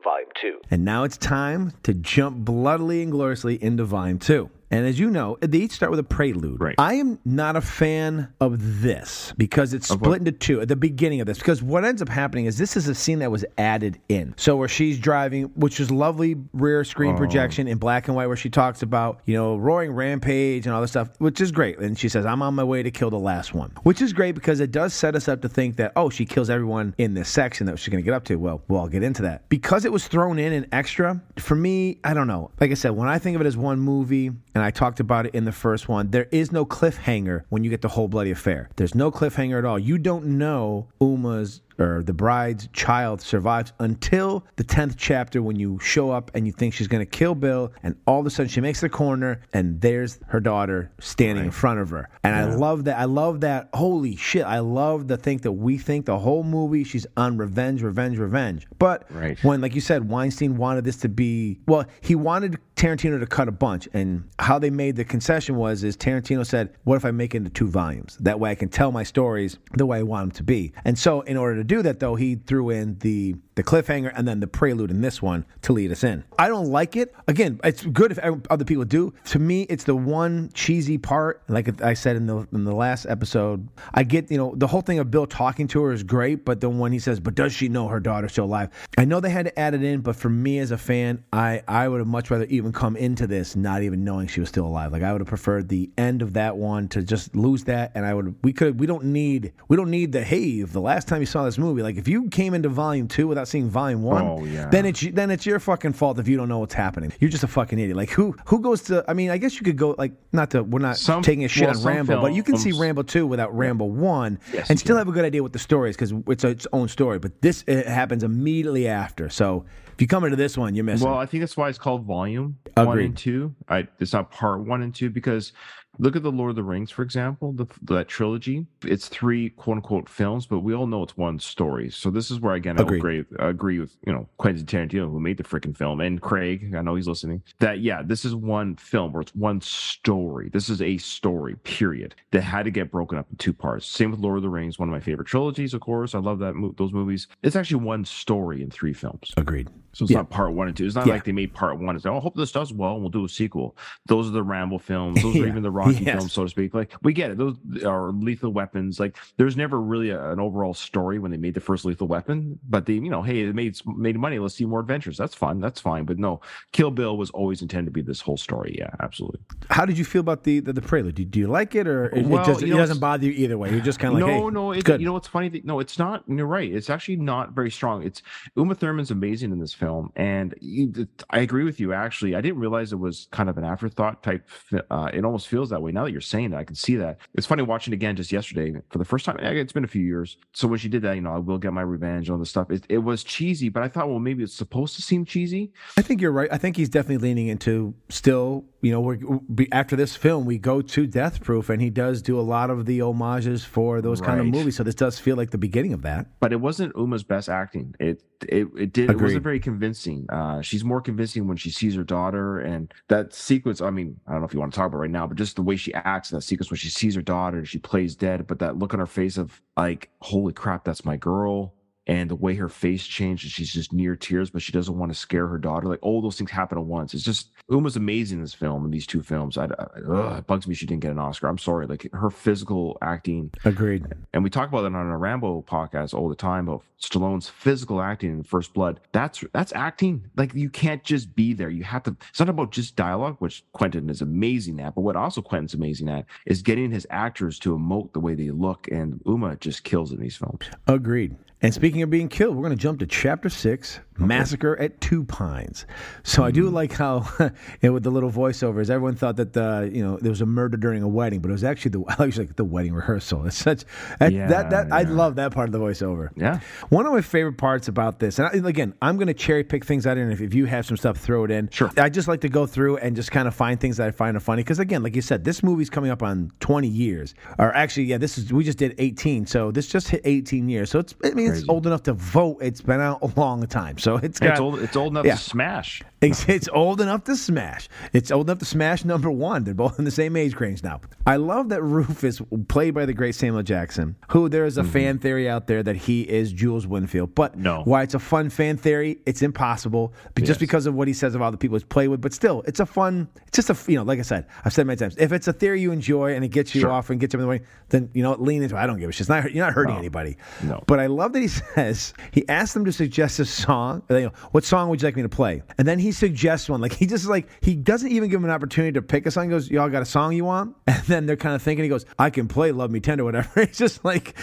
Volume 0.02 0.28
2. 0.40 0.60
And 0.70 0.84
now 0.84 1.04
it's 1.04 1.16
time 1.16 1.72
to 1.82 1.94
jump 1.94 2.44
bloodily 2.44 3.02
and 3.02 3.10
gloriously 3.10 3.62
into 3.62 3.84
Volume 3.84 4.18
2. 4.18 4.50
And 4.70 4.86
as 4.86 4.98
you 4.98 5.10
know, 5.10 5.36
they 5.40 5.58
each 5.58 5.72
start 5.72 5.90
with 5.90 6.00
a 6.00 6.04
prelude. 6.04 6.60
Right. 6.60 6.74
I 6.78 6.94
am 6.94 7.18
not 7.24 7.56
a 7.56 7.60
fan 7.60 8.32
of 8.40 8.82
this 8.82 9.32
because 9.36 9.74
it's 9.74 9.90
Of 9.90 9.98
split 9.98 10.08
what? 10.10 10.18
into 10.20 10.32
two 10.32 10.60
at 10.60 10.68
the 10.68 10.76
beginning 10.76 11.20
of 11.20 11.26
this. 11.26 11.38
Because 11.38 11.62
what 11.62 11.84
ends 11.84 12.02
up 12.02 12.08
happening 12.08 12.46
is 12.46 12.58
this 12.58 12.76
is 12.76 12.88
a 12.88 12.94
scene 12.94 13.18
that 13.20 13.30
was 13.30 13.44
added 13.58 13.98
in. 14.08 14.34
So 14.36 14.56
where 14.56 14.68
she's 14.68 14.98
driving, 14.98 15.44
which 15.54 15.80
is 15.80 15.90
lovely 15.90 16.36
rear 16.52 16.82
screen 16.84 17.14
Oh. 17.14 17.18
projection 17.18 17.68
in 17.68 17.78
black 17.78 18.08
and 18.08 18.16
white, 18.16 18.26
where 18.26 18.36
she 18.36 18.50
talks 18.50 18.82
about, 18.82 19.20
you 19.26 19.34
know, 19.34 19.56
roaring 19.56 19.92
rampage 19.92 20.66
and 20.66 20.74
all 20.74 20.80
this 20.80 20.90
stuff, 20.90 21.10
which 21.18 21.40
is 21.40 21.52
great. 21.52 21.78
And 21.78 21.98
she 21.98 22.08
says, 22.08 22.26
I'm 22.26 22.42
on 22.42 22.54
my 22.54 22.64
way 22.64 22.82
to 22.82 22.90
kill 22.90 23.10
the 23.10 23.18
last 23.18 23.54
one, 23.54 23.70
which 23.82 24.00
is 24.02 24.12
great 24.12 24.32
because 24.34 24.60
it 24.60 24.72
does 24.72 24.94
set 24.94 25.14
us 25.14 25.28
up 25.28 25.42
to 25.42 25.48
think 25.48 25.76
that, 25.76 25.92
oh, 25.96 26.10
she 26.10 26.24
kills 26.24 26.50
everyone 26.50 26.94
in 26.98 27.14
this 27.14 27.28
section 27.28 27.66
that 27.66 27.78
she's 27.78 27.88
going 27.90 28.02
to 28.02 28.04
get 28.04 28.14
up 28.14 28.24
to. 28.24 28.36
Well, 28.36 28.62
we'll 28.68 28.80
all 28.80 28.88
get 28.88 29.02
into 29.02 29.22
that. 29.22 29.48
Because 29.48 29.84
it 29.84 29.92
was 29.92 30.08
thrown 30.08 30.38
in 30.38 30.52
an 30.52 30.66
extra, 30.72 31.20
for 31.36 31.54
me, 31.54 31.98
I 32.04 32.14
don't 32.14 32.26
know. 32.26 32.50
Like 32.60 32.70
I 32.70 32.74
said, 32.74 32.90
when 32.90 33.08
I 33.08 33.18
think 33.18 33.34
of 33.34 33.40
it 33.40 33.46
as 33.46 33.56
one 33.56 33.78
movie, 33.78 34.30
and 34.54 34.62
I 34.62 34.70
talked 34.70 35.00
about 35.00 35.26
it 35.26 35.34
in 35.34 35.44
the 35.44 35.52
first 35.52 35.88
one, 35.88 36.10
there 36.10 36.28
is 36.30 36.52
no 36.52 36.64
cliffhanger 36.64 37.42
when 37.48 37.64
you 37.64 37.70
get 37.70 37.82
the 37.82 37.88
whole 37.88 38.08
bloody 38.08 38.30
affair. 38.30 38.70
There's 38.76 38.94
no 38.94 39.10
cliffhanger 39.10 39.58
at 39.58 39.64
all. 39.64 39.78
You 39.78 39.98
don't 39.98 40.24
know 40.38 40.88
Uma's 41.00 41.60
or 41.76 42.04
the 42.04 42.12
bride's 42.12 42.68
child 42.72 43.20
survives 43.20 43.72
until 43.80 44.44
the 44.54 44.62
10th 44.62 44.94
chapter 44.96 45.42
when 45.42 45.56
you 45.56 45.78
show 45.80 46.10
up 46.12 46.30
and 46.34 46.46
you 46.46 46.52
think 46.52 46.72
she's 46.72 46.86
going 46.86 47.00
to 47.04 47.10
kill 47.10 47.34
Bill 47.34 47.72
and 47.82 47.96
all 48.06 48.20
of 48.20 48.26
a 48.26 48.30
sudden 48.30 48.48
she 48.48 48.60
makes 48.60 48.80
the 48.80 48.88
corner 48.88 49.40
and 49.52 49.80
there's 49.80 50.20
her 50.28 50.38
daughter 50.38 50.92
standing 51.00 51.46
in 51.46 51.50
front 51.50 51.80
of 51.80 51.90
her. 51.90 52.08
And 52.22 52.34
I 52.36 52.54
love 52.54 52.84
that. 52.84 52.98
I 52.98 53.04
love 53.06 53.40
that. 53.40 53.70
Holy 53.74 54.14
shit. 54.14 54.44
I 54.44 54.60
love 54.60 55.08
the 55.08 55.16
think 55.16 55.42
that 55.42 55.52
we 55.52 55.76
think 55.78 56.06
the 56.06 56.18
whole 56.18 56.44
movie 56.44 56.84
she's 56.84 57.06
on 57.16 57.38
revenge, 57.38 57.82
revenge, 57.82 58.18
revenge. 58.18 58.68
But 58.78 59.04
Right. 59.10 59.36
when, 59.42 59.60
like 59.60 59.74
you 59.74 59.80
said, 59.80 60.08
Weinstein 60.08 60.56
wanted 60.56 60.84
this 60.84 60.98
to 60.98 61.08
be, 61.08 61.58
well, 61.66 61.86
he 62.00 62.14
wanted 62.14 62.58
Tarantino 62.76 63.20
to 63.20 63.26
cut 63.26 63.48
a 63.48 63.52
bunch. 63.52 63.88
And 63.92 64.28
how 64.38 64.58
they 64.58 64.70
made 64.70 64.96
the 64.96 65.04
concession 65.04 65.56
was, 65.56 65.84
is 65.84 65.96
Tarantino 65.96 66.44
said, 66.44 66.74
what 66.84 66.96
if 66.96 67.04
I 67.04 67.10
make 67.10 67.34
it 67.34 67.38
into 67.38 67.50
two 67.50 67.68
volumes? 67.68 68.16
That 68.20 68.40
way 68.40 68.50
I 68.50 68.54
can 68.54 68.68
tell 68.68 68.92
my 68.92 69.02
stories 69.02 69.58
the 69.72 69.86
way 69.86 69.98
I 69.98 70.02
want 70.02 70.28
them 70.28 70.36
to 70.36 70.42
be. 70.42 70.72
And 70.84 70.98
so 70.98 71.20
in 71.22 71.36
order 71.36 71.56
to 71.56 71.64
do 71.64 71.82
that, 71.82 72.00
though, 72.00 72.14
he 72.14 72.36
threw 72.36 72.70
in 72.70 72.98
the 72.98 73.36
the 73.54 73.62
cliffhanger 73.62 74.12
and 74.16 74.26
then 74.26 74.40
the 74.40 74.46
prelude 74.46 74.90
in 74.90 75.00
this 75.00 75.22
one 75.22 75.44
to 75.62 75.72
lead 75.72 75.92
us 75.92 76.02
in. 76.02 76.24
I 76.38 76.48
don't 76.48 76.66
like 76.66 76.96
it. 76.96 77.14
Again, 77.28 77.60
it's 77.62 77.84
good 77.86 78.12
if 78.12 78.18
other 78.50 78.64
people 78.64 78.84
do. 78.84 79.14
To 79.26 79.38
me, 79.38 79.62
it's 79.62 79.84
the 79.84 79.94
one 79.94 80.50
cheesy 80.54 80.98
part. 80.98 81.42
Like 81.48 81.80
I 81.82 81.94
said 81.94 82.16
in 82.16 82.26
the 82.26 82.46
in 82.52 82.64
the 82.64 82.74
last 82.74 83.06
episode, 83.06 83.68
I 83.92 84.02
get 84.02 84.30
you 84.30 84.38
know 84.38 84.54
the 84.56 84.66
whole 84.66 84.80
thing 84.80 84.98
of 84.98 85.10
Bill 85.10 85.26
talking 85.26 85.68
to 85.68 85.82
her 85.82 85.92
is 85.92 86.02
great, 86.02 86.44
but 86.44 86.60
then 86.60 86.78
when 86.78 86.92
he 86.92 86.98
says, 86.98 87.20
"But 87.20 87.34
does 87.34 87.52
she 87.52 87.68
know 87.68 87.88
her 87.88 88.00
daughter's 88.00 88.32
still 88.32 88.44
alive?" 88.44 88.70
I 88.98 89.04
know 89.04 89.20
they 89.20 89.30
had 89.30 89.46
to 89.46 89.58
add 89.58 89.74
it 89.74 89.82
in, 89.82 90.00
but 90.00 90.16
for 90.16 90.28
me 90.28 90.58
as 90.58 90.70
a 90.70 90.78
fan, 90.78 91.22
I 91.32 91.62
I 91.68 91.88
would 91.88 91.98
have 91.98 92.08
much 92.08 92.30
rather 92.30 92.44
even 92.46 92.63
come 92.72 92.96
into 92.96 93.26
this 93.26 93.56
not 93.56 93.82
even 93.82 94.04
knowing 94.04 94.26
she 94.28 94.40
was 94.40 94.48
still 94.48 94.66
alive. 94.66 94.92
Like 94.92 95.02
I 95.02 95.12
would 95.12 95.20
have 95.20 95.28
preferred 95.28 95.68
the 95.68 95.90
end 95.98 96.22
of 96.22 96.32
that 96.34 96.56
one 96.56 96.88
to 96.88 97.02
just 97.02 97.34
lose 97.36 97.64
that, 97.64 97.92
and 97.94 98.04
I 98.06 98.14
would 98.14 98.34
we 98.42 98.52
could 98.52 98.78
we 98.80 98.86
don't 98.86 99.04
need 99.06 99.52
we 99.68 99.76
don't 99.76 99.90
need 99.90 100.12
the 100.12 100.22
hey 100.22 100.62
the 100.62 100.80
last 100.80 101.08
time 101.08 101.20
you 101.20 101.26
saw 101.26 101.44
this 101.44 101.58
movie 101.58 101.82
like 101.82 101.96
if 101.96 102.08
you 102.08 102.28
came 102.28 102.54
into 102.54 102.68
volume 102.68 103.08
two 103.08 103.26
without 103.28 103.48
seeing 103.48 103.68
volume 103.68 104.02
one, 104.02 104.22
Oh, 104.24 104.44
yeah. 104.44 104.68
then 104.70 104.86
it's 104.86 105.00
then 105.12 105.30
it's 105.30 105.44
your 105.46 105.60
fucking 105.60 105.92
fault 105.92 106.18
if 106.18 106.28
you 106.28 106.36
don't 106.36 106.48
know 106.48 106.58
what's 106.60 106.74
happening. 106.74 107.12
You're 107.20 107.30
just 107.30 107.44
a 107.44 107.48
fucking 107.48 107.78
idiot. 107.78 107.96
Like 107.96 108.10
who 108.10 108.34
who 108.46 108.60
goes 108.60 108.82
to? 108.84 109.04
I 109.08 109.14
mean, 109.14 109.30
I 109.30 109.38
guess 109.38 109.54
you 109.56 109.62
could 109.62 109.76
go 109.78 109.94
like 109.98 110.12
not 110.32 110.50
to. 110.50 110.62
We're 110.62 110.78
not 110.78 110.96
Some- 110.96 111.22
taking 111.22 111.44
a 111.44 111.48
shit 111.48 111.68
well, 111.68 111.78
on 111.78 111.84
Rambo, 111.84 112.20
but 112.20 112.34
you 112.34 112.42
can 112.42 112.56
see 112.56 112.72
Rambo 112.72 113.02
two 113.02 113.26
without 113.26 113.54
Rambo 113.56 113.84
one, 113.86 114.38
Yes, 114.52 114.70
and 114.70 114.78
still 114.78 114.96
have 114.96 115.08
a 115.08 115.12
good 115.12 115.24
idea 115.24 115.42
what 115.42 115.52
the 115.52 115.58
story 115.58 115.90
is 115.90 115.96
because 115.96 116.12
it's 116.28 116.44
its 116.44 116.66
own 116.72 116.88
story. 116.88 117.18
But 117.18 117.40
this 117.42 117.64
it 117.66 117.86
happens 117.86 118.22
immediately 118.24 118.88
after. 118.88 119.28
So 119.28 119.64
if 119.94 120.00
you 120.00 120.08
come 120.08 120.24
into 120.24 120.36
this 120.36 120.58
one, 120.58 120.74
you're 120.74 120.84
missing. 120.84 121.08
Well, 121.08 121.18
I 121.18 121.26
think 121.26 121.42
that's 121.42 121.56
why 121.56 121.68
it's 121.68 121.78
called 121.78 122.04
Volume 122.04 122.58
One 122.74 122.88
Agreed. 122.88 123.04
and 123.06 123.16
Two. 123.16 123.54
I, 123.68 123.86
it's 124.00 124.12
not 124.12 124.30
Part 124.30 124.60
One 124.60 124.82
and 124.82 124.92
Two 124.92 125.08
because 125.08 125.52
look 125.98 126.16
at 126.16 126.22
the 126.22 126.32
Lord 126.32 126.50
of 126.50 126.56
the 126.56 126.62
Rings, 126.62 126.90
for 126.90 127.02
example, 127.02 127.52
the, 127.52 127.66
that 127.82 128.08
trilogy. 128.08 128.66
It's 128.84 129.08
three 129.08 129.50
quote 129.50 129.76
unquote 129.76 130.08
films, 130.08 130.46
but 130.46 130.60
we 130.60 130.74
all 130.74 130.88
know 130.88 131.02
it's 131.02 131.16
one 131.16 131.38
story. 131.38 131.90
So 131.90 132.10
this 132.10 132.30
is 132.30 132.40
where 132.40 132.54
again 132.54 132.78
I 132.78 132.82
agree 132.82 133.24
agree 133.38 133.78
with 133.78 133.96
you 134.06 134.12
know 134.12 134.28
Quentin 134.38 134.66
Tarantino 134.66 135.10
who 135.10 135.20
made 135.20 135.36
the 135.36 135.44
freaking 135.44 135.76
film 135.76 136.00
and 136.00 136.20
Craig. 136.20 136.74
I 136.74 136.82
know 136.82 136.96
he's 136.96 137.08
listening. 137.08 137.42
That 137.60 137.80
yeah, 137.80 138.02
this 138.02 138.24
is 138.24 138.34
one 138.34 138.76
film 138.76 139.12
where 139.12 139.22
it's 139.22 139.34
one 139.34 139.60
story. 139.60 140.50
This 140.52 140.68
is 140.68 140.82
a 140.82 140.98
story. 140.98 141.56
Period. 141.62 142.14
That 142.32 142.42
had 142.42 142.64
to 142.64 142.70
get 142.70 142.90
broken 142.90 143.18
up 143.18 143.26
in 143.30 143.36
two 143.36 143.52
parts. 143.52 143.86
Same 143.86 144.10
with 144.10 144.20
Lord 144.20 144.38
of 144.38 144.42
the 144.42 144.48
Rings, 144.48 144.78
one 144.78 144.88
of 144.88 144.92
my 144.92 145.00
favorite 145.00 145.28
trilogies. 145.28 145.74
Of 145.74 145.80
course, 145.80 146.14
I 146.14 146.18
love 146.18 146.38
that 146.40 146.54
those 146.76 146.92
movies. 146.92 147.28
It's 147.42 147.56
actually 147.56 147.84
one 147.84 148.04
story 148.04 148.62
in 148.62 148.70
three 148.70 148.92
films. 148.92 149.32
Agreed. 149.36 149.68
So 149.94 150.04
it's 150.04 150.10
Yeah. 150.10 150.18
not 150.18 150.30
part 150.30 150.52
one 150.52 150.68
and 150.68 150.76
two. 150.76 150.84
It's 150.86 150.94
not 150.94 151.06
Yeah. 151.06 151.14
like 151.14 151.24
they 151.24 151.32
made 151.32 151.52
part 151.54 151.78
one 151.78 151.94
and 151.94 152.02
say, 152.02 152.08
"Oh, 152.10 152.16
I 152.16 152.20
hope 152.20 152.34
this 152.36 152.52
does 152.52 152.72
well, 152.72 152.92
and 152.94 153.00
we'll 153.00 153.10
do 153.10 153.24
a 153.24 153.28
sequel." 153.28 153.76
Those 154.06 154.28
are 154.28 154.32
the 154.32 154.42
Rambo 154.42 154.78
films. 154.78 155.22
Those 155.22 155.36
are 155.36 155.46
even 155.46 155.62
the 155.62 155.70
Rocky 155.70 156.04
Yes. 156.04 156.16
films, 156.16 156.32
so 156.32 156.42
to 156.44 156.48
speak. 156.50 156.74
Like 156.74 156.92
we 157.02 157.12
get 157.12 157.30
it. 157.30 157.38
Those 157.38 157.56
are 157.84 158.10
lethal 158.12 158.52
weapons. 158.52 159.00
Like 159.00 159.16
there's 159.36 159.56
never 159.56 159.80
really 159.80 160.10
a, 160.10 160.32
an 160.32 160.40
overall 160.40 160.74
story 160.74 161.18
when 161.18 161.30
they 161.30 161.36
made 161.36 161.54
the 161.54 161.60
first 161.60 161.84
Lethal 161.84 162.08
Weapon, 162.08 162.58
but 162.68 162.86
they, 162.86 162.94
you 162.94 163.10
know, 163.10 163.22
hey, 163.22 163.40
it 163.42 163.54
made 163.54 163.76
made 163.86 164.18
money. 164.18 164.38
Let's 164.38 164.54
see 164.56 164.64
more 164.64 164.80
adventures. 164.80 165.16
That's 165.16 165.34
fun. 165.34 165.60
That's 165.60 165.80
fine. 165.80 166.04
But 166.04 166.18
no, 166.18 166.40
Kill 166.72 166.90
Bill 166.90 167.16
was 167.16 167.30
always 167.30 167.62
intended 167.62 167.86
to 167.86 167.92
be 167.92 168.02
this 168.02 168.20
whole 168.20 168.36
story. 168.36 168.74
Yeah, 168.78 168.90
absolutely. 169.00 169.40
How 169.70 169.84
did 169.86 169.96
you 169.98 170.04
feel 170.04 170.20
about 170.20 170.44
the 170.44 170.60
the, 170.60 170.72
the 170.72 170.82
prelude? 170.82 171.14
Do, 171.14 171.24
do 171.24 171.38
you 171.38 171.46
like 171.46 171.74
it 171.74 171.86
or 171.86 172.06
it, 172.06 172.26
Well, 172.26 172.42
it, 172.42 172.46
just, 172.46 172.62
it 172.62 172.68
know, 172.68 172.76
doesn't 172.76 172.98
bother 172.98 173.26
you 173.26 173.32
either 173.32 173.56
way? 173.58 173.70
You're 173.70 173.80
just 173.80 173.98
kind 173.98 174.14
of 174.14 174.20
like, 174.20 174.26
no, 174.28 174.44
hey, 174.48 174.50
no, 174.54 174.72
it's 174.72 174.82
good. 174.82 175.00
you 175.00 175.06
know 175.06 175.12
what's 175.12 175.28
funny? 175.28 175.60
No, 175.64 175.78
it's 175.80 175.98
not. 175.98 176.24
You're 176.28 176.46
right. 176.46 176.72
It's 176.72 176.90
actually 176.90 177.16
not 177.16 177.52
very 177.52 177.70
strong. 177.70 178.02
It's 178.02 178.22
Uma 178.56 178.74
Thurman's 178.74 179.10
amazing 179.10 179.52
in 179.52 179.58
this 179.58 179.72
film, 179.74 179.83
and 180.16 180.54
you, 180.60 180.92
I 181.30 181.40
agree 181.40 181.64
with 181.64 181.78
you. 181.80 181.92
Actually, 181.92 182.34
I 182.36 182.40
didn't 182.40 182.58
realize 182.60 182.92
it 182.92 182.96
was 182.98 183.28
kind 183.30 183.48
of 183.48 183.58
an 183.58 183.64
afterthought 183.64 184.22
type. 184.22 184.48
Uh, 184.90 185.10
it 185.12 185.24
almost 185.24 185.48
feels 185.48 185.70
that 185.70 185.80
way 185.82 185.92
now 185.92 186.04
that 186.04 186.12
you're 186.12 186.20
saying 186.20 186.50
that. 186.50 186.58
I 186.58 186.64
can 186.64 186.76
see 186.76 186.96
that. 186.96 187.18
It's 187.34 187.46
funny 187.46 187.62
watching 187.62 187.92
it 187.92 187.96
again 187.96 188.16
just 188.16 188.32
yesterday 188.32 188.80
for 188.90 188.98
the 188.98 189.04
first 189.04 189.24
time. 189.24 189.36
eh, 189.40 189.50
It's 189.52 189.72
been 189.72 189.84
a 189.84 189.88
few 189.88 190.02
years. 190.04 190.36
So 190.52 190.68
when 190.68 190.78
she 190.78 190.88
did 190.88 191.02
that, 191.02 191.14
you 191.16 191.22
know, 191.22 191.34
I 191.34 191.38
will 191.38 191.58
get 191.58 191.72
my 191.72 191.82
revenge 191.82 192.30
on 192.30 192.40
the 192.40 192.46
stuff. 192.46 192.70
It, 192.70 192.84
it 192.88 192.98
was 192.98 193.24
cheesy, 193.24 193.68
but 193.68 193.82
I 193.82 193.88
thought, 193.88 194.08
well, 194.08 194.18
maybe 194.18 194.42
it's 194.42 194.54
supposed 194.54 194.96
to 194.96 195.02
seem 195.02 195.24
cheesy. 195.24 195.72
I 195.98 196.02
think 196.02 196.20
you're 196.20 196.32
right. 196.32 196.48
I 196.52 196.58
think 196.58 196.76
he's 196.76 196.88
definitely 196.88 197.28
leaning 197.28 197.48
into 197.48 197.94
still, 198.08 198.64
you 198.80 198.90
know, 198.92 199.00
we're, 199.00 199.18
we, 199.48 199.68
after 199.72 199.96
this 199.96 200.14
film, 200.16 200.44
we 200.44 200.58
go 200.58 200.82
to 200.82 201.06
Death 201.06 201.42
Proof, 201.42 201.68
and 201.70 201.80
he 201.80 201.90
does 201.90 202.22
do 202.22 202.38
a 202.38 202.42
lot 202.42 202.70
of 202.70 202.86
the 202.86 203.00
homages 203.00 203.64
for 203.64 204.00
those 204.00 204.20
kind 204.20 204.40
of 204.40 204.46
movies. 204.46 204.76
So 204.76 204.82
this 204.82 204.94
does 204.94 205.18
feel 205.18 205.36
like 205.36 205.50
the 205.50 205.58
beginning 205.58 205.92
of 205.92 206.02
that. 206.02 206.26
but 206.40 206.52
it 206.52 206.60
wasn't 206.60 206.94
Uma's 206.96 207.22
best 207.24 207.48
acting. 207.48 207.94
It 207.98 208.22
it 208.48 208.68
it 208.76 208.92
did. 208.92 209.10
It 209.10 209.20
wasn't 209.20 209.42
very 209.42 209.60
convincing. 209.60 210.26
Uh, 210.30 210.62
she's 210.62 210.84
more 210.84 211.00
convincing 211.00 211.46
when 211.46 211.56
she 211.56 211.70
sees 211.70 211.94
her 211.94 212.04
daughter, 212.04 212.60
and 212.60 212.92
that 213.08 213.32
sequence. 213.32 213.80
I 213.80 213.90
mean, 213.90 214.18
I 214.26 214.32
don't 214.32 214.40
know 214.40 214.46
if 214.46 214.54
you 214.54 214.60
want 214.60 214.72
to 214.72 214.76
talk 214.76 214.88
about 214.88 214.98
it 214.98 215.02
right 215.02 215.10
now, 215.10 215.26
but 215.26 215.36
just 215.36 215.56
the 215.56 215.62
way 215.62 215.76
she 215.76 215.92
acts 215.94 216.32
in 216.32 216.36
that 216.36 216.42
sequence 216.42 216.70
when 216.70 216.78
she 216.78 216.88
sees 216.88 217.14
her 217.14 217.22
daughter 217.22 217.58
and 217.58 217.68
she 217.68 217.78
plays 217.78 218.16
dead, 218.16 218.46
but 218.46 218.58
that 218.58 218.78
look 218.78 218.94
on 218.94 219.00
her 219.00 219.06
face 219.06 219.36
of 219.36 219.60
like, 219.76 220.10
"Holy 220.20 220.52
crap, 220.52 220.84
that's 220.84 221.04
my 221.04 221.16
girl." 221.16 221.74
And 222.06 222.30
the 222.30 222.36
way 222.36 222.54
her 222.54 222.68
face 222.68 223.06
changed, 223.06 223.44
and 223.44 223.52
she's 223.52 223.72
just 223.72 223.92
near 223.92 224.14
tears, 224.16 224.50
but 224.50 224.62
she 224.62 224.72
doesn't 224.72 224.98
want 224.98 225.12
to 225.12 225.18
scare 225.18 225.46
her 225.46 225.58
daughter. 225.58 225.88
Like 225.88 226.02
all 226.02 226.20
those 226.20 226.36
things 226.36 226.50
happen 226.50 226.78
at 226.78 226.84
once. 226.84 227.14
It's 227.14 227.24
just 227.24 227.50
Uma's 227.70 227.96
amazing 227.96 228.38
in 228.38 228.42
this 228.42 228.54
film 228.54 228.84
in 228.84 228.90
these 228.90 229.06
two 229.06 229.22
films. 229.22 229.56
I, 229.56 229.64
I 229.64 229.86
ugh, 230.08 230.38
it 230.38 230.46
bugs 230.46 230.66
me 230.66 230.74
she 230.74 230.86
didn't 230.86 231.02
get 231.02 231.12
an 231.12 231.18
Oscar. 231.18 231.48
I'm 231.48 231.58
sorry. 231.58 231.86
Like 231.86 232.06
her 232.12 232.30
physical 232.30 232.98
acting. 233.00 233.50
Agreed. 233.64 234.06
And 234.32 234.44
we 234.44 234.50
talk 234.50 234.68
about 234.68 234.82
that 234.82 234.88
on 234.88 234.94
our 234.94 235.18
Rambo 235.18 235.64
podcast 235.66 236.14
all 236.14 236.28
the 236.28 236.34
time 236.34 236.68
about 236.68 236.84
Stallone's 237.00 237.48
physical 237.48 238.00
acting 238.00 238.30
in 238.30 238.42
First 238.42 238.74
Blood. 238.74 239.00
That's 239.12 239.42
that's 239.52 239.72
acting. 239.72 240.30
Like 240.36 240.54
you 240.54 240.70
can't 240.70 241.02
just 241.02 241.34
be 241.34 241.52
there. 241.54 241.70
You 241.70 241.84
have 241.84 242.02
to. 242.04 242.16
It's 242.28 242.40
not 242.40 242.48
about 242.48 242.70
just 242.70 242.96
dialogue, 242.96 243.36
which 243.38 243.64
Quentin 243.72 244.10
is 244.10 244.20
amazing 244.20 244.80
at. 244.80 244.94
But 244.94 245.02
what 245.02 245.16
also 245.16 245.42
Quentin's 245.42 245.74
amazing 245.74 246.08
at 246.08 246.26
is 246.46 246.62
getting 246.62 246.90
his 246.90 247.06
actors 247.10 247.58
to 247.60 247.76
emote 247.76 248.12
the 248.12 248.20
way 248.20 248.34
they 248.34 248.50
look. 248.50 248.88
And 248.88 249.20
Uma 249.26 249.56
just 249.56 249.84
kills 249.84 250.12
in 250.12 250.20
these 250.20 250.36
films. 250.36 250.66
Agreed. 250.86 251.36
And 251.64 251.72
speaking 251.72 252.02
of 252.02 252.10
being 252.10 252.28
killed, 252.28 252.56
we're 252.56 252.62
going 252.62 252.76
to 252.76 252.82
jump 252.82 252.98
to 252.98 253.06
chapter 253.06 253.48
six, 253.48 253.98
Massacre 254.18 254.78
at 254.78 255.00
Two 255.00 255.24
Pines. 255.24 255.86
So 256.22 256.44
I 256.44 256.50
do 256.50 256.66
mm-hmm. 256.66 256.74
like 256.74 256.92
how, 256.92 257.26
you 257.40 257.50
know, 257.84 257.92
with 257.94 258.02
the 258.02 258.10
little 258.10 258.30
voiceovers, 258.30 258.90
everyone 258.90 259.14
thought 259.14 259.36
that 259.36 259.54
the, 259.54 259.90
you 259.90 260.04
know, 260.04 260.18
there 260.18 260.28
was 260.28 260.42
a 260.42 260.46
murder 260.46 260.76
during 260.76 261.02
a 261.02 261.08
wedding, 261.08 261.40
but 261.40 261.48
it 261.48 261.52
was 261.52 261.64
actually 261.64 261.92
the, 261.92 262.04
I 262.18 262.26
was 262.26 262.36
like 262.36 262.54
the 262.56 262.66
wedding 262.66 262.92
rehearsal. 262.92 263.46
It's 263.46 263.56
such 263.56 263.84
that 264.18 264.30
Yeah, 264.30 264.46
that, 264.48 264.68
that 264.70 264.92
I 264.92 265.04
love 265.04 265.36
that 265.36 265.54
part 265.54 265.70
of 265.70 265.72
the 265.72 265.78
voiceover. 265.78 266.28
Yeah. 266.36 266.60
One 266.90 267.06
of 267.06 267.14
my 267.14 267.22
favorite 267.22 267.56
parts 267.56 267.88
about 267.88 268.18
this, 268.18 268.38
and 268.38 268.46
I, 268.46 268.68
again, 268.68 268.92
I'm 269.00 269.16
going 269.16 269.28
to 269.28 269.34
cherry 269.34 269.64
pick 269.64 269.86
things 269.86 270.06
out, 270.06 270.18
and 270.18 270.30
if, 270.34 270.42
if 270.42 270.52
you 270.52 270.66
have 270.66 270.84
some 270.84 270.98
stuff, 270.98 271.16
throw 271.16 271.44
it 271.44 271.50
in. 271.50 271.70
Sure. 271.70 271.90
I 271.96 272.10
just 272.10 272.28
like 272.28 272.42
to 272.42 272.50
go 272.50 272.66
through 272.66 272.98
and 272.98 273.16
just 273.16 273.30
kind 273.30 273.48
of 273.48 273.54
find 273.54 273.80
things 273.80 273.96
that 273.96 274.06
I 274.06 274.10
find 274.10 274.36
are 274.36 274.40
funny 274.40 274.62
because, 274.62 274.80
again, 274.80 275.02
like 275.02 275.16
you 275.16 275.22
said, 275.22 275.44
this 275.44 275.62
movie's 275.62 275.88
coming 275.88 276.10
up 276.10 276.22
on 276.22 276.52
20 276.60 276.88
years, 276.88 277.34
or 277.58 277.74
actually, 277.74 278.04
yeah, 278.04 278.18
this 278.18 278.36
is 278.36 278.52
we 278.52 278.64
just 278.64 278.76
did 278.76 278.94
18, 278.98 279.46
so 279.46 279.70
this 279.70 279.86
just 279.86 280.08
hit 280.08 280.20
18 280.24 280.68
years. 280.68 280.90
So 280.90 280.98
it's 280.98 281.14
I 281.24 281.30
mean 281.30 281.53
it's 281.54 281.60
Crazy. 281.62 281.68
old 281.70 281.86
enough 281.86 282.02
to 282.04 282.12
vote. 282.12 282.58
It's 282.60 282.80
been 282.80 283.00
out 283.00 283.20
a 283.22 283.30
long 283.38 283.66
time, 283.66 283.98
so 283.98 284.16
it's 284.16 284.38
got 284.40 284.50
it's 284.52 284.60
old. 284.60 284.78
It's 284.80 284.96
old 284.96 285.12
enough 285.12 285.24
yeah. 285.26 285.34
to 285.34 285.40
smash. 285.40 286.02
It's, 286.20 286.48
it's 286.48 286.68
old 286.72 287.00
enough 287.02 287.24
to 287.24 287.36
smash. 287.36 287.88
It's 288.14 288.30
old 288.30 288.48
enough 288.48 288.58
to 288.60 288.64
smash 288.64 289.04
number 289.04 289.30
one. 289.30 289.64
They're 289.64 289.74
both 289.74 289.98
in 289.98 290.04
the 290.06 290.10
same 290.10 290.36
age 290.36 290.58
range 290.58 290.82
now. 290.82 291.00
I 291.26 291.36
love 291.36 291.68
that 291.68 291.82
Rufus, 291.82 292.40
played 292.68 292.94
by 292.94 293.04
the 293.06 293.12
great 293.12 293.34
Samuel 293.34 293.62
Jackson, 293.62 294.16
who 294.30 294.48
there 294.48 294.64
is 294.64 294.78
a 294.78 294.84
fan 294.84 295.18
theory 295.18 295.48
out 295.48 295.66
there 295.66 295.82
that 295.82 295.96
he 295.96 296.22
is 296.22 296.52
Jules 296.52 296.86
Winnfield. 296.86 297.34
But 297.34 297.52
Mm-hmm. 297.52 297.62
No. 297.62 297.82
why 297.84 298.02
it's 298.02 298.14
a 298.14 298.18
fun 298.18 298.48
fan 298.50 298.76
theory, 298.78 299.18
it's 299.26 299.42
impossible 299.42 300.12
but 300.34 300.44
just 300.44 300.58
because 300.60 300.86
of 300.86 300.94
what 300.94 301.06
he 301.08 301.14
says 301.14 301.34
of 301.34 301.42
all 301.42 301.50
the 301.50 301.56
people 301.58 301.76
he's 301.76 301.84
played 301.84 302.08
with. 302.08 302.20
But 302.22 302.32
still, 302.32 302.62
it's 302.66 302.80
a 302.80 302.86
fun, 302.86 303.28
it's 303.46 303.56
just 303.56 303.68
a, 303.70 303.90
you 303.92 303.96
know, 303.98 304.02
like 304.02 304.18
I 304.18 304.22
said, 304.22 304.46
I've 304.64 304.72
said 304.72 304.86
many 304.86 304.96
times, 304.96 305.14
if 305.18 305.30
it's 305.32 305.46
a 305.46 305.52
theory 305.52 305.80
you 305.82 305.92
enjoy 305.92 306.34
and 306.34 306.42
it 306.44 306.48
gets 306.48 306.74
you 306.74 306.80
Sure. 306.80 306.90
off 306.90 307.10
and 307.10 307.20
gets 307.20 307.34
you 307.34 307.38
in 307.38 307.42
the 307.42 307.48
way, 307.48 307.60
then, 307.90 308.08
you 308.14 308.22
know, 308.22 308.32
lean 308.32 308.62
into 308.62 308.76
it. 308.76 308.78
I 308.78 308.86
don't 308.86 308.98
give 308.98 309.08
a 309.10 309.12
shit. 309.12 309.20
It's 309.20 309.28
not, 309.28 309.52
you're 309.52 309.64
not 309.64 309.74
hurting 309.74 309.94
anybody. 309.96 310.36
No. 310.62 310.82
But 310.86 311.00
I 311.00 311.06
love 311.06 311.32
that 311.34 311.40
he 311.40 311.48
says, 311.74 312.14
he 312.32 312.48
asked 312.48 312.74
them 312.74 312.84
to 312.86 312.92
suggest 312.92 313.38
a 313.38 313.44
song. 313.44 314.02
Know, 314.08 314.32
what 314.52 314.64
song 314.64 314.88
would 314.88 315.02
you 315.02 315.08
like 315.08 315.16
me 315.16 315.22
to 315.22 315.28
play? 315.28 315.62
And 315.76 315.86
then 315.86 315.98
he 315.98 316.12
suggests 316.12 316.68
one. 316.68 316.80
Like 316.80 316.92
he 316.92 317.06
just 317.06 317.26
like, 317.26 317.48
he 317.60 317.74
doesn't 317.74 318.10
even 318.10 318.30
give 318.30 318.40
them 318.40 318.48
an 318.48 318.54
opportunity 318.54 318.92
to 318.92 319.02
pick 319.02 319.26
a 319.26 319.30
song. 319.30 319.44
He 319.44 319.50
goes, 319.50 319.70
Y'all 319.70 319.88
got 319.88 320.02
a 320.02 320.06
song 320.06 320.32
you 320.32 320.44
want? 320.44 320.74
And 320.94 321.02
then 321.04 321.26
they're 321.26 321.36
kind 321.36 321.54
of 321.54 321.60
thinking, 321.60 321.82
he 321.82 321.90
goes, 321.90 322.06
I 322.18 322.30
can 322.30 322.48
play 322.48 322.72
Love 322.72 322.90
Me 322.90 322.98
Tender, 323.00 323.24
whatever. 323.24 323.50
It's 323.64 323.76
just 323.76 324.04
like, 324.04 324.34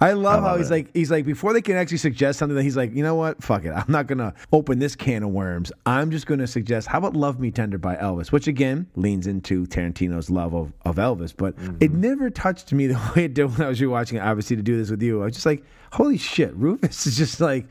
I 0.00 0.12
love 0.12 0.40
how 0.40 0.50
love 0.50 0.58
he's 0.58 0.70
it. 0.70 0.74
like, 0.74 0.90
he's 0.94 1.10
like, 1.10 1.26
before 1.26 1.52
they 1.52 1.60
can 1.60 1.76
actually 1.76 1.98
suggest 1.98 2.38
something, 2.38 2.58
he's 2.58 2.76
like, 2.76 2.94
you 2.94 3.02
know 3.02 3.14
what? 3.14 3.42
Fuck 3.42 3.64
it. 3.64 3.70
I'm 3.70 3.84
not 3.88 4.08
to 4.18 4.34
open 4.52 4.78
this 4.78 4.96
can 4.96 5.22
of 5.22 5.30
worms. 5.30 5.70
I'm 5.86 6.10
just 6.10 6.26
to 6.26 6.46
suggest, 6.46 6.88
how 6.88 6.98
about 6.98 7.14
Love 7.14 7.38
Me 7.38 7.50
Tender 7.50 7.78
by 7.78 7.96
Elvis, 7.96 8.32
which 8.32 8.48
again 8.48 8.86
leans 8.96 9.26
into 9.26 9.66
Tarantino's 9.66 10.30
love 10.30 10.54
of, 10.54 10.72
of 10.84 10.96
Elvis. 10.96 11.34
But 11.36 11.56
mm-hmm. 11.56 11.76
it 11.80 11.92
never 11.92 12.30
touched 12.30 12.72
me 12.72 12.86
the 12.86 13.12
way 13.14 13.24
it 13.24 13.34
did 13.34 13.44
when 13.44 13.62
I 13.62 13.68
was 13.68 13.80
rewatching 13.80 14.14
it, 14.14 14.22
obviously, 14.22 14.56
to 14.56 14.62
do 14.62 14.76
this 14.76 14.90
with 14.90 15.02
you. 15.02 15.22
I 15.22 15.26
was 15.26 15.34
just 15.34 15.46
like, 15.46 15.62
holy 15.94 16.18
shit, 16.18 16.52
Rufus 16.56 17.06
is 17.06 17.16
just 17.16 17.40
like, 17.40 17.66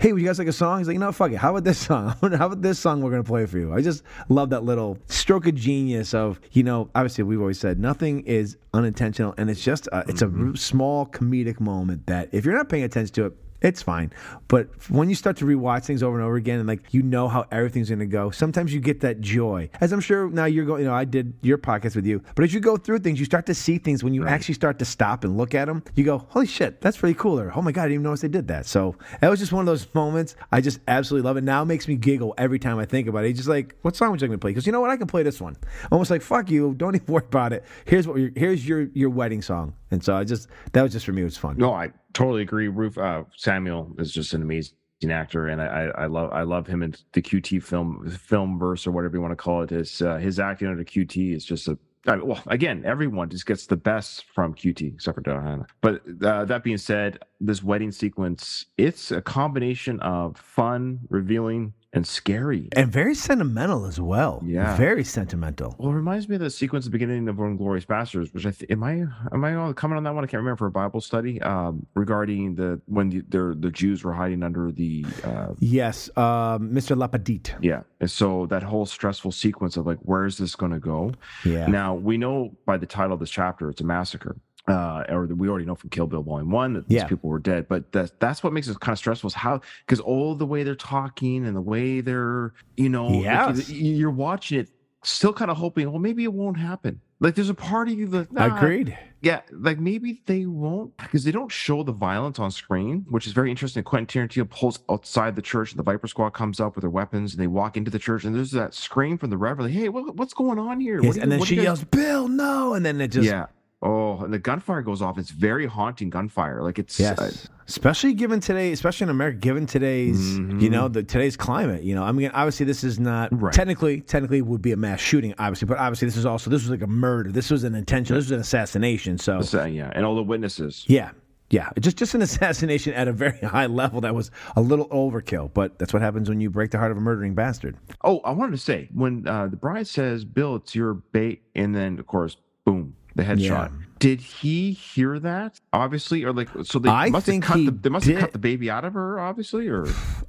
hey, 0.00 0.12
would 0.12 0.20
you 0.20 0.26
guys 0.26 0.38
like 0.38 0.48
a 0.48 0.52
song? 0.52 0.78
He's 0.78 0.88
like, 0.88 0.98
no, 0.98 1.12
fuck 1.12 1.30
it. 1.30 1.36
How 1.36 1.50
about 1.50 1.62
this 1.62 1.78
song? 1.78 2.08
How 2.22 2.46
about 2.46 2.60
this 2.60 2.76
song 2.76 3.00
we're 3.00 3.10
going 3.10 3.22
to 3.22 3.28
play 3.28 3.46
for 3.46 3.56
you? 3.56 3.72
I 3.72 3.80
just 3.82 4.02
love 4.28 4.50
that 4.50 4.64
little 4.64 4.98
stroke 5.06 5.46
of 5.46 5.54
genius 5.54 6.12
of, 6.12 6.40
you 6.52 6.64
know, 6.64 6.90
obviously 6.96 7.22
we've 7.22 7.40
always 7.40 7.60
said 7.60 7.78
nothing 7.78 8.24
is 8.24 8.56
unintentional 8.74 9.32
and 9.38 9.48
it's 9.48 9.62
just, 9.62 9.86
a, 9.92 10.04
it's 10.08 10.22
a 10.22 10.26
mm-hmm. 10.26 10.50
r- 10.50 10.56
small 10.56 11.06
comedic 11.06 11.60
moment 11.60 12.06
that 12.06 12.28
if 12.32 12.44
you're 12.44 12.56
not 12.56 12.68
paying 12.68 12.82
attention 12.82 13.14
to 13.14 13.26
it, 13.26 13.36
it's 13.60 13.82
fine. 13.82 14.12
But 14.46 14.68
when 14.88 15.08
you 15.08 15.14
start 15.14 15.36
to 15.38 15.44
rewatch 15.44 15.84
things 15.84 16.02
over 16.02 16.16
and 16.16 16.24
over 16.24 16.36
again 16.36 16.60
and 16.60 16.68
like 16.68 16.94
you 16.94 17.02
know 17.02 17.28
how 17.28 17.46
everything's 17.50 17.88
going 17.88 17.98
to 17.98 18.06
go, 18.06 18.30
sometimes 18.30 18.72
you 18.72 18.80
get 18.80 19.00
that 19.00 19.20
joy. 19.20 19.68
As 19.80 19.92
I'm 19.92 20.00
sure 20.00 20.30
now 20.30 20.44
you're 20.44 20.64
going, 20.64 20.82
you 20.82 20.88
know, 20.88 20.94
I 20.94 21.04
did 21.04 21.34
your 21.42 21.58
podcast 21.58 21.96
with 21.96 22.06
you, 22.06 22.22
but 22.34 22.44
as 22.44 22.54
you 22.54 22.60
go 22.60 22.76
through 22.76 23.00
things, 23.00 23.18
you 23.18 23.24
start 23.24 23.46
to 23.46 23.54
see 23.54 23.78
things 23.78 24.04
when 24.04 24.14
you 24.14 24.26
actually 24.26 24.54
start 24.54 24.78
to 24.78 24.84
stop 24.84 25.24
and 25.24 25.36
look 25.36 25.54
at 25.54 25.66
them, 25.66 25.82
you 25.94 26.04
go, 26.04 26.18
holy 26.18 26.46
shit, 26.46 26.80
that's 26.80 26.96
pretty 26.96 27.14
cool. 27.14 27.38
Or, 27.38 27.52
oh 27.54 27.62
my 27.62 27.72
God, 27.72 27.82
I 27.82 27.84
didn't 27.86 27.94
even 27.94 28.02
notice 28.04 28.20
they 28.20 28.28
did 28.28 28.48
that. 28.48 28.66
So 28.66 28.96
that 29.20 29.28
was 29.28 29.40
just 29.40 29.52
one 29.52 29.62
of 29.62 29.66
those 29.66 29.86
moments. 29.94 30.36
I 30.52 30.60
just 30.60 30.80
absolutely 30.86 31.26
love 31.26 31.36
it. 31.36 31.44
Now 31.44 31.62
it 31.62 31.66
makes 31.66 31.88
me 31.88 31.96
giggle 31.96 32.34
every 32.38 32.58
time 32.58 32.78
I 32.78 32.84
think 32.84 33.08
about 33.08 33.24
it. 33.24 33.30
It's 33.30 33.38
just 33.38 33.48
like, 33.48 33.74
what 33.82 33.96
song 33.96 34.10
would 34.10 34.20
you 34.20 34.26
like 34.26 34.30
me 34.30 34.36
to 34.36 34.40
play? 34.40 34.50
Because 34.50 34.66
you 34.66 34.72
know 34.72 34.80
what? 34.80 34.90
I 34.90 34.96
can 34.96 35.06
play 35.06 35.22
this 35.22 35.40
one. 35.40 35.56
Almost 35.90 36.10
like, 36.10 36.22
fuck 36.22 36.50
you. 36.50 36.74
Don't 36.74 36.94
even 36.94 37.06
worry 37.12 37.24
about 37.26 37.52
it. 37.52 37.64
Here's 37.84 38.06
what 38.06 38.18
here's 38.36 38.66
your, 38.66 38.88
your 38.94 39.10
wedding 39.10 39.42
song. 39.42 39.74
And 39.90 40.02
so 40.02 40.16
I 40.16 40.24
just, 40.24 40.48
that 40.72 40.82
was 40.82 40.92
just 40.92 41.06
for 41.06 41.12
me, 41.12 41.22
it 41.22 41.24
was 41.24 41.36
fun. 41.36 41.56
No, 41.56 41.72
I 41.72 41.90
totally 42.12 42.42
agree. 42.42 42.68
Roof 42.68 42.98
uh, 42.98 43.24
Samuel 43.36 43.94
is 43.98 44.12
just 44.12 44.32
an 44.34 44.42
amazing 44.42 44.74
actor, 45.10 45.48
and 45.48 45.62
I, 45.62 45.90
I, 45.96 46.06
love 46.06 46.32
I 46.32 46.42
love 46.42 46.66
him 46.66 46.82
in 46.82 46.94
the 47.12 47.22
QT 47.22 47.62
film 47.62 48.08
film 48.10 48.58
verse 48.58 48.86
or 48.86 48.90
whatever 48.90 49.16
you 49.16 49.22
want 49.22 49.32
to 49.32 49.36
call 49.36 49.62
it. 49.62 49.70
His 49.70 50.02
uh, 50.02 50.16
his 50.16 50.40
acting 50.40 50.68
under 50.68 50.84
QT 50.84 51.34
is 51.34 51.44
just 51.44 51.68
a 51.68 51.78
I 52.06 52.16
mean, 52.16 52.26
well, 52.26 52.42
again, 52.46 52.84
everyone 52.86 53.28
just 53.28 53.46
gets 53.46 53.66
the 53.66 53.76
best 53.76 54.24
from 54.32 54.54
QT 54.54 54.94
except 54.94 55.16
for 55.16 55.22
Dohan. 55.22 55.66
But 55.80 56.02
uh, 56.24 56.44
that 56.46 56.64
being 56.64 56.78
said, 56.78 57.18
this 57.40 57.62
wedding 57.62 57.92
sequence 57.92 58.66
it's 58.76 59.10
a 59.10 59.20
combination 59.20 60.00
of 60.00 60.36
fun, 60.36 61.00
revealing, 61.10 61.74
and 61.94 62.06
scary. 62.06 62.68
And 62.72 62.92
very 62.92 63.14
sentimental 63.14 63.86
as 63.86 63.98
well. 63.98 64.42
Yeah. 64.44 64.76
Very 64.76 65.04
sentimental. 65.04 65.74
Well, 65.78 65.90
it 65.90 65.94
reminds 65.94 66.28
me 66.28 66.34
of 66.34 66.42
the 66.42 66.50
sequence 66.50 66.84
at 66.84 66.92
the 66.92 66.98
beginning 66.98 67.26
of 67.28 67.36
Inglourious 67.36 67.86
Basterds, 67.86 68.32
which 68.34 68.44
I 68.44 68.50
th- 68.50 68.70
am 68.70 68.82
I 68.84 69.06
am 69.32 69.42
I 69.44 69.54
all 69.54 69.72
coming 69.72 69.96
on 69.96 70.02
that 70.04 70.14
one? 70.14 70.22
I 70.22 70.26
can't 70.26 70.40
remember 70.40 70.58
for 70.58 70.66
a 70.66 70.70
Bible 70.70 71.00
study 71.00 71.40
um, 71.42 71.86
regarding 71.94 72.54
the 72.56 72.80
when 72.86 73.08
the, 73.08 73.20
the 73.28 73.56
the 73.58 73.70
Jews 73.70 74.04
were 74.04 74.12
hiding 74.12 74.42
under 74.42 74.70
the 74.70 75.06
uh, 75.24 75.54
Yes, 75.60 76.08
um, 76.16 76.70
Mr. 76.70 76.94
Lapadite. 76.96 77.54
yeah, 77.62 77.82
and 78.00 78.10
so 78.10 78.44
that 78.46 78.62
whole 78.62 78.84
stressful 78.84 79.32
sequence 79.32 79.76
of 79.78 79.86
like 79.86 79.98
where 80.02 80.26
is 80.26 80.36
this 80.36 80.54
going 80.54 80.72
to 80.72 80.78
go? 80.80 81.12
Yeah. 81.44 81.66
Now 81.68 81.94
we 81.94 82.18
know 82.18 82.54
by 82.66 82.76
the 82.76 82.86
title 82.86 83.14
of 83.14 83.20
this 83.20 83.30
chapter 83.30 83.70
it's 83.70 83.80
a 83.80 83.84
massacre. 83.84 84.36
Uh, 84.68 85.04
or 85.08 85.26
we 85.26 85.48
already 85.48 85.64
know 85.64 85.74
from 85.74 85.90
Kill 85.90 86.06
Bill 86.06 86.22
Volume 86.22 86.50
One 86.50 86.72
that 86.74 86.84
Yeah. 86.88 87.00
these 87.02 87.08
people 87.08 87.30
were 87.30 87.38
dead, 87.38 87.68
but 87.68 87.90
that's 87.92 88.12
that's 88.18 88.42
what 88.42 88.52
makes 88.52 88.68
it 88.68 88.78
kind 88.80 88.92
of 88.92 88.98
stressful. 88.98 89.28
Is 89.28 89.34
how 89.34 89.60
because 89.86 90.00
all 90.00 90.34
the 90.34 90.46
way 90.46 90.62
they're 90.62 90.74
talking 90.74 91.46
and 91.46 91.56
the 91.56 91.60
way 91.60 92.00
they're 92.00 92.52
you 92.76 92.88
know 92.88 93.08
Yes. 93.22 93.68
you- 93.70 93.94
you're 93.94 94.10
watching 94.10 94.60
it, 94.60 94.70
still 95.02 95.32
kind 95.32 95.50
of 95.50 95.56
hoping 95.56 95.90
well 95.90 95.98
maybe 96.00 96.24
it 96.24 96.32
won't 96.32 96.58
happen. 96.58 97.00
Like 97.20 97.34
there's 97.34 97.48
a 97.50 97.54
part 97.54 97.88
of 97.88 97.94
you 97.98 98.06
that 98.08 98.30
nah, 98.30 98.56
Agreed. 98.56 98.96
yeah, 99.22 99.40
like 99.50 99.80
maybe 99.80 100.22
they 100.26 100.46
won't 100.46 100.96
because 100.98 101.24
they 101.24 101.32
don't 101.32 101.50
show 101.50 101.82
the 101.82 101.90
violence 101.92 102.38
on 102.38 102.52
screen, 102.52 103.04
which 103.08 103.26
is 103.26 103.32
very 103.32 103.50
interesting. 103.50 103.82
Quentin 103.82 104.28
Tarantino 104.28 104.48
pulls 104.48 104.78
outside 104.88 105.34
the 105.34 105.42
church, 105.42 105.72
and 105.72 105.80
the 105.80 105.82
Viper 105.82 106.06
Squad 106.06 106.30
comes 106.30 106.60
up 106.60 106.76
with 106.76 106.82
their 106.82 106.90
weapons, 106.90 107.32
and 107.34 107.42
they 107.42 107.48
walk 107.48 107.76
into 107.76 107.90
the 107.90 107.98
church, 107.98 108.22
and 108.24 108.36
there's 108.36 108.52
that 108.52 108.72
scream 108.72 109.18
from 109.18 109.30
the 109.30 109.36
Reverend, 109.36 109.72
like, 109.72 109.82
"Hey, 109.82 109.88
what, 109.88 110.14
what's 110.14 110.32
going 110.32 110.60
on 110.60 110.78
here?" 110.78 111.00
Yes, 111.02 111.16
you- 111.16 111.22
and 111.22 111.32
then 111.32 111.42
she 111.42 111.56
guys-" 111.56 111.64
yells, 111.64 111.84
Bill, 111.84 112.28
no. 112.28 112.74
And 112.74 112.86
then 112.86 113.00
it 113.00 113.08
just. 113.08 113.26
"Yeah." 113.26 113.46
Oh, 113.80 114.18
and 114.24 114.32
the 114.34 114.40
gunfire 114.40 114.82
goes 114.82 115.00
off. 115.02 115.18
It's 115.18 115.30
very 115.30 115.66
haunting 115.66 116.10
gunfire. 116.10 116.62
Like 116.64 116.80
it's 116.80 116.98
Yes. 116.98 117.16
uh, 117.18 117.30
especially 117.68 118.12
given 118.14 118.40
today, 118.40 118.72
especially 118.72 119.04
in 119.04 119.10
America, 119.10 119.38
given 119.38 119.66
today's, 119.66 120.36
you 120.36 120.68
know, 120.68 120.88
the 120.88 121.04
today's 121.04 121.36
climate. 121.36 121.84
You 121.84 121.94
know, 121.94 122.02
I 122.02 122.10
mean, 122.10 122.30
obviously 122.34 122.66
this 122.66 122.82
is 122.82 122.98
not 122.98 123.28
Right. 123.40 123.52
technically, 123.54 124.00
technically 124.00 124.42
would 124.42 124.62
be 124.62 124.72
a 124.72 124.76
mass 124.76 124.98
shooting, 124.98 125.32
obviously, 125.38 125.66
but 125.66 125.78
obviously 125.78 126.06
this 126.08 126.16
is 126.16 126.26
also 126.26 126.50
this 126.50 126.62
was 126.62 126.70
like 126.70 126.82
a 126.82 126.88
murder. 126.88 127.30
This 127.30 127.50
was 127.50 127.62
an 127.62 127.76
intention. 127.76 128.16
This 128.16 128.24
was 128.24 128.32
an 128.32 128.40
assassination. 128.40 129.16
So 129.16 129.40
uh, 129.54 129.64
yeah, 129.66 129.92
and 129.94 130.04
all 130.04 130.16
the 130.16 130.24
witnesses. 130.24 130.84
yeah, 130.88 131.12
yeah, 131.50 131.70
just 131.78 131.96
just 131.96 132.16
an 132.16 132.22
assassination 132.28 132.94
at 132.94 133.06
a 133.06 133.12
very 133.12 133.38
high 133.38 133.66
level 133.66 134.00
that 134.00 134.12
was 134.12 134.32
a 134.56 134.60
little 134.60 134.88
overkill. 134.88 135.54
But 135.54 135.78
that's 135.78 135.92
what 135.92 136.02
happens 136.02 136.28
when 136.28 136.40
you 136.40 136.50
break 136.50 136.72
the 136.72 136.78
heart 136.78 136.90
of 136.90 136.96
a 136.96 137.00
murdering 137.00 137.36
bastard. 137.36 137.76
Oh, 138.02 138.18
I 138.24 138.32
wanted 138.32 138.52
to 138.52 138.58
say 138.58 138.88
when 138.92 139.24
uh, 139.28 139.46
the 139.46 139.56
bride 139.56 139.86
says, 139.86 140.24
"Bill, 140.24 140.56
it's 140.56 140.74
your 140.74 140.94
bait," 140.94 141.42
and 141.54 141.72
then 141.76 142.00
of 142.00 142.08
course, 142.08 142.36
boom, 142.64 142.94
the 143.18 143.24
headshot. 143.24 143.40
Yeah. 143.40 143.68
Did 143.98 144.20
he 144.20 144.70
hear 144.70 145.18
that? 145.18 145.60
Obviously, 145.72 146.22
or 146.22 146.32
like, 146.32 146.48
so 146.62 146.78
they 146.78 146.88
I 146.88 147.10
must 147.10 147.26
think 147.26 147.44
have 147.44 147.56
cut 147.56 147.64
the, 147.64 147.70
they 147.72 147.88
must 147.88 148.06
have 148.06 148.20
cut 148.20 148.32
the 148.32 148.38
baby 148.38 148.70
out 148.70 148.84
of 148.84 148.94
her, 148.94 149.18
obviously, 149.18 149.66
or 149.68 149.86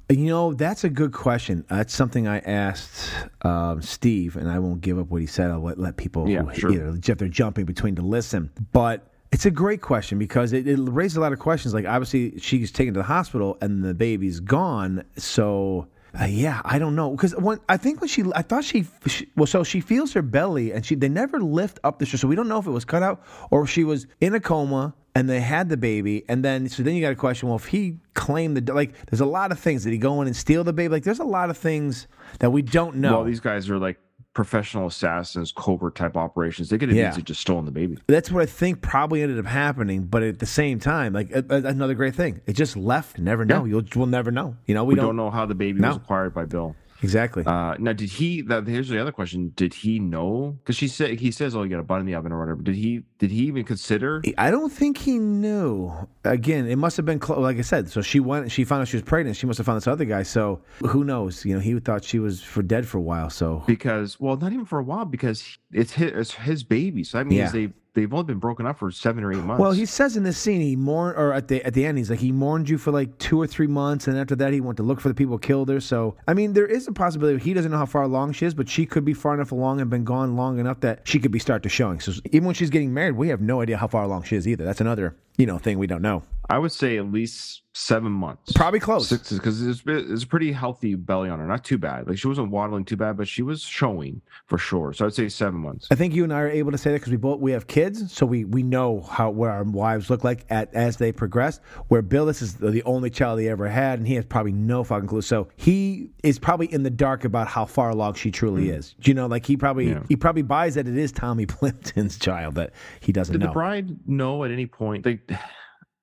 You 0.08 0.26
know, 0.26 0.54
that's 0.54 0.82
a 0.82 0.90
good 0.90 1.12
question. 1.12 1.64
That's 1.68 1.94
something 1.94 2.26
I 2.26 2.40
asked 2.40 3.12
um, 3.42 3.80
Steve, 3.80 4.34
and 4.36 4.50
I 4.50 4.58
won't 4.58 4.80
give 4.80 4.98
up 4.98 5.08
what 5.08 5.20
he 5.20 5.28
said. 5.28 5.52
I'll 5.52 5.62
let, 5.62 5.78
let 5.78 5.96
people 5.96 6.28
Yeah, 6.28 6.42
who, 6.42 6.54
sure. 6.54 6.70
know, 6.72 6.98
if 7.00 7.18
they're 7.18 7.28
jumping 7.28 7.64
between 7.64 7.94
to 7.94 8.02
listen. 8.02 8.50
But 8.72 9.06
it's 9.30 9.46
a 9.46 9.52
great 9.52 9.82
question 9.82 10.18
because 10.18 10.52
it, 10.52 10.66
it 10.66 10.80
raises 10.80 11.16
a 11.16 11.20
lot 11.20 11.32
of 11.32 11.38
questions. 11.38 11.72
Like, 11.72 11.86
obviously, 11.86 12.40
she's 12.40 12.72
taken 12.72 12.92
to 12.94 12.98
the 12.98 13.04
hospital 13.04 13.56
and 13.60 13.84
the 13.84 13.94
baby's 13.94 14.40
gone. 14.40 15.04
So. 15.16 15.86
Uh, 16.18 16.24
yeah, 16.24 16.60
I 16.64 16.78
don't 16.78 16.96
know 16.96 17.10
because 17.10 17.34
when 17.36 17.60
I 17.68 17.76
think 17.76 18.00
when 18.00 18.08
she, 18.08 18.24
I 18.34 18.42
thought 18.42 18.64
she, 18.64 18.86
she, 19.06 19.28
well, 19.36 19.46
so 19.46 19.62
she 19.62 19.80
feels 19.80 20.12
her 20.14 20.22
belly 20.22 20.72
and 20.72 20.84
she, 20.84 20.94
they 20.94 21.08
never 21.08 21.40
lift 21.40 21.78
up 21.84 21.98
the 21.98 22.06
shirt, 22.06 22.20
so 22.20 22.28
we 22.28 22.34
don't 22.34 22.48
know 22.48 22.58
if 22.58 22.66
it 22.66 22.70
was 22.70 22.84
cut 22.84 23.02
out 23.02 23.22
or 23.50 23.62
if 23.62 23.70
she 23.70 23.84
was 23.84 24.06
in 24.20 24.34
a 24.34 24.40
coma 24.40 24.94
and 25.14 25.28
they 25.28 25.40
had 25.40 25.68
the 25.68 25.76
baby, 25.76 26.24
and 26.28 26.44
then 26.44 26.68
so 26.68 26.82
then 26.82 26.94
you 26.94 27.00
got 27.00 27.12
a 27.12 27.16
question. 27.16 27.48
Well, 27.48 27.56
if 27.56 27.66
he 27.66 27.98
claimed 28.14 28.56
the 28.56 28.72
like, 28.72 28.94
there's 29.06 29.20
a 29.20 29.26
lot 29.26 29.52
of 29.52 29.58
things. 29.58 29.84
Did 29.84 29.92
he 29.92 29.98
go 29.98 30.20
in 30.20 30.26
and 30.26 30.36
steal 30.36 30.64
the 30.64 30.72
baby? 30.72 30.88
Like, 30.88 31.04
there's 31.04 31.18
a 31.18 31.24
lot 31.24 31.50
of 31.50 31.58
things 31.58 32.06
that 32.38 32.50
we 32.50 32.62
don't 32.62 32.96
know. 32.96 33.16
Well, 33.16 33.24
these 33.24 33.40
guys 33.40 33.68
are 33.70 33.78
like 33.78 33.98
professional 34.32 34.86
assassins, 34.86 35.52
covert 35.52 35.94
type 35.96 36.16
operations. 36.16 36.68
They 36.68 36.78
could 36.78 36.88
have 36.88 36.96
Yeah. 36.96 37.08
easily 37.10 37.24
just 37.24 37.40
stolen 37.40 37.64
the 37.64 37.70
baby. 37.72 37.98
That's 38.06 38.30
what 38.30 38.42
I 38.42 38.46
think 38.46 38.80
probably 38.80 39.22
ended 39.22 39.38
up 39.38 39.46
happening. 39.46 40.04
But 40.06 40.22
at 40.22 40.38
the 40.38 40.46
same 40.46 40.78
time, 40.78 41.12
like 41.12 41.30
a, 41.32 41.44
a- 41.50 41.66
another 41.68 41.94
great 41.94 42.14
thing, 42.14 42.40
it 42.46 42.52
just 42.54 42.76
left. 42.76 43.18
Never 43.18 43.44
know. 43.44 43.64
You'll 43.64 43.82
we'll 43.96 44.06
never 44.06 44.30
know. 44.30 44.56
You 44.66 44.74
know, 44.74 44.84
we, 44.84 44.94
We, 44.94 45.00
don't, 45.00 45.16
know 45.16 45.30
how 45.30 45.46
the 45.46 45.54
baby 45.54 45.80
No. 45.80 45.88
was 45.88 45.96
acquired 45.96 46.32
by 46.34 46.44
Bill. 46.44 46.76
Exactly. 47.02 47.44
Uh, 47.44 47.74
now, 47.78 47.92
did 47.92 48.10
he? 48.10 48.42
That, 48.42 48.66
here's 48.66 48.88
the 48.88 49.00
other 49.00 49.12
question: 49.12 49.52
Did 49.56 49.74
he 49.74 49.98
know? 49.98 50.56
Because 50.58 50.76
she 50.76 50.88
said 50.88 51.18
he 51.18 51.30
says, 51.30 51.54
"Oh, 51.54 51.62
you 51.62 51.70
got 51.70 51.80
a 51.80 51.84
bun 51.84 52.00
in 52.00 52.06
the 52.06 52.14
oven 52.14 52.32
or 52.32 52.38
whatever." 52.38 52.62
Did 52.62 52.74
he? 52.74 53.02
Did 53.18 53.30
he 53.30 53.44
even 53.44 53.64
consider? 53.64 54.22
I 54.38 54.50
don't 54.50 54.72
think 54.72 54.98
he 54.98 55.18
knew. 55.18 55.92
Again, 56.24 56.66
it 56.66 56.76
must 56.76 56.96
have 56.96 57.06
been 57.06 57.20
like 57.28 57.58
I 57.58 57.62
said. 57.62 57.90
So 57.90 58.02
she 58.02 58.20
went. 58.20 58.50
She 58.50 58.64
found 58.64 58.82
out 58.82 58.88
she 58.88 58.96
was 58.96 59.04
pregnant. 59.04 59.36
She 59.36 59.46
must 59.46 59.58
have 59.58 59.66
found 59.66 59.76
this 59.76 59.86
other 59.86 60.04
guy. 60.04 60.22
So 60.22 60.62
who 60.80 61.04
knows? 61.04 61.44
You 61.44 61.54
know, 61.54 61.60
he 61.60 61.78
thought 61.80 62.04
she 62.04 62.18
was 62.18 62.42
for 62.42 62.62
dead 62.62 62.86
for 62.86 62.98
a 62.98 63.02
while. 63.02 63.30
So 63.30 63.62
Because 63.66 64.18
well, 64.20 64.36
not 64.36 64.52
even 64.52 64.64
for 64.64 64.78
a 64.78 64.84
while. 64.84 65.04
Because 65.04 65.58
it's 65.72 65.92
his, 65.92 66.12
it's 66.12 66.34
his 66.34 66.64
baby. 66.64 67.04
So 67.04 67.18
that 67.18 67.26
means 67.26 67.38
Yeah. 67.38 67.50
they 67.52 67.72
they've 67.92 68.12
only 68.14 68.24
been 68.24 68.38
broken 68.38 68.66
up 68.66 68.78
for 68.78 68.90
seven 68.92 69.24
or 69.24 69.32
eight 69.32 69.42
months. 69.42 69.60
Well, 69.60 69.72
he 69.72 69.84
says 69.84 70.16
in 70.16 70.22
this 70.22 70.38
scene 70.38 70.60
he 70.60 70.76
mourned, 70.76 71.16
or 71.18 71.32
at 71.32 71.48
the 71.48 71.64
at 71.64 71.74
the 71.74 71.84
end 71.84 71.98
he's 71.98 72.08
like 72.10 72.20
he 72.20 72.30
mourned 72.32 72.68
you 72.68 72.78
for 72.78 72.90
like 72.92 73.18
two 73.18 73.40
or 73.40 73.46
three 73.46 73.66
months, 73.66 74.06
and 74.06 74.16
after 74.16 74.36
that 74.36 74.52
he 74.52 74.60
went 74.60 74.76
to 74.76 74.82
look 74.82 75.00
for 75.00 75.08
the 75.08 75.14
people 75.14 75.34
who 75.34 75.38
killed 75.40 75.68
her. 75.68 75.80
So 75.80 76.16
I 76.28 76.34
mean, 76.34 76.52
there 76.52 76.66
is 76.66 76.86
a 76.86 76.92
possibility 76.92 77.42
he 77.42 77.52
doesn't 77.54 77.70
know 77.70 77.78
how 77.78 77.86
far 77.86 78.02
along 78.02 78.32
she 78.32 78.46
is, 78.46 78.54
but 78.54 78.68
she 78.68 78.86
could 78.86 79.04
be 79.04 79.14
far 79.14 79.34
enough 79.34 79.52
along 79.52 79.80
and 79.80 79.90
been 79.90 80.04
gone 80.04 80.36
long 80.36 80.58
enough 80.58 80.80
that 80.80 81.00
she 81.04 81.18
could 81.18 81.32
be 81.32 81.38
start 81.38 81.62
to 81.64 81.68
showing. 81.68 81.98
So 82.00 82.12
even 82.32 82.44
when 82.46 82.54
she's 82.54 82.70
getting 82.70 82.94
married, 82.94 83.16
we 83.16 83.28
have 83.28 83.40
no 83.40 83.60
idea 83.60 83.76
how 83.76 83.88
far 83.88 84.04
along 84.04 84.22
she 84.24 84.36
is 84.36 84.46
either. 84.46 84.64
That's 84.64 84.80
another 84.80 85.16
you 85.40 85.46
know 85.46 85.58
thing 85.58 85.78
we 85.78 85.86
don't 85.86 86.02
know. 86.02 86.22
I 86.48 86.58
would 86.58 86.72
say 86.72 86.98
at 86.98 87.10
least 87.10 87.62
seven 87.72 88.10
months. 88.10 88.52
Probably 88.52 88.80
close. 88.80 89.10
because 89.10 89.64
it's, 89.64 89.82
it's 89.86 90.24
a 90.24 90.26
pretty 90.26 90.50
healthy 90.50 90.96
belly 90.96 91.30
on 91.30 91.38
her. 91.38 91.46
Not 91.46 91.64
too 91.64 91.78
bad. 91.78 92.08
Like 92.08 92.18
she 92.18 92.26
wasn't 92.26 92.50
waddling 92.50 92.84
too 92.84 92.96
bad, 92.96 93.16
but 93.16 93.28
she 93.28 93.42
was 93.42 93.62
showing 93.62 94.20
for 94.46 94.58
sure. 94.58 94.92
So 94.92 95.06
I'd 95.06 95.14
say 95.14 95.28
seven 95.28 95.60
months. 95.60 95.86
I 95.90 95.94
think 95.94 96.14
you 96.14 96.24
and 96.24 96.32
I 96.32 96.40
are 96.40 96.48
able 96.48 96.72
to 96.72 96.78
say 96.78 96.90
that 96.90 96.98
because 96.98 97.12
we 97.12 97.16
both 97.16 97.40
we 97.40 97.52
have 97.52 97.68
kids, 97.68 98.12
so 98.12 98.26
we 98.26 98.44
we 98.44 98.62
know 98.62 99.00
how 99.02 99.30
what 99.30 99.50
our 99.50 99.62
wives 99.62 100.10
look 100.10 100.24
like 100.24 100.44
at 100.50 100.74
as 100.74 100.96
they 100.96 101.12
progress. 101.12 101.60
Where 101.88 102.02
Bill, 102.02 102.26
this 102.26 102.42
is 102.42 102.54
the 102.54 102.82
only 102.82 103.10
child 103.10 103.38
he 103.38 103.48
ever 103.48 103.68
had, 103.68 104.00
and 104.00 104.08
he 104.08 104.14
has 104.14 104.24
probably 104.24 104.52
no 104.52 104.82
fucking 104.82 105.08
clue. 105.08 105.22
So 105.22 105.48
he 105.56 106.10
is 106.24 106.38
probably 106.38 106.72
in 106.72 106.82
the 106.82 106.90
dark 106.90 107.24
about 107.24 107.46
how 107.46 107.64
far 107.64 107.90
along 107.90 108.14
she 108.14 108.32
truly 108.32 108.66
hmm. 108.66 108.74
is. 108.74 108.94
Do 109.00 109.10
you 109.10 109.14
know? 109.14 109.26
Like 109.26 109.46
he 109.46 109.56
probably. 109.56 109.90
Yeah. 109.90 110.02
he 110.08 110.16
probably 110.16 110.42
buys 110.42 110.74
that 110.74 110.88
it 110.88 110.96
is 110.96 111.12
Tommy 111.12 111.46
Plimpton's 111.60 112.18
child 112.18 112.56
that 112.56 112.72
he 113.00 113.12
doesn't 113.12 113.32
Did 113.32 113.40
know. 113.40 113.46
the 113.46 113.52
bride 113.52 114.08
know 114.08 114.42
at 114.44 114.50
any 114.50 114.66
point? 114.66 115.06
Like, 115.06 115.29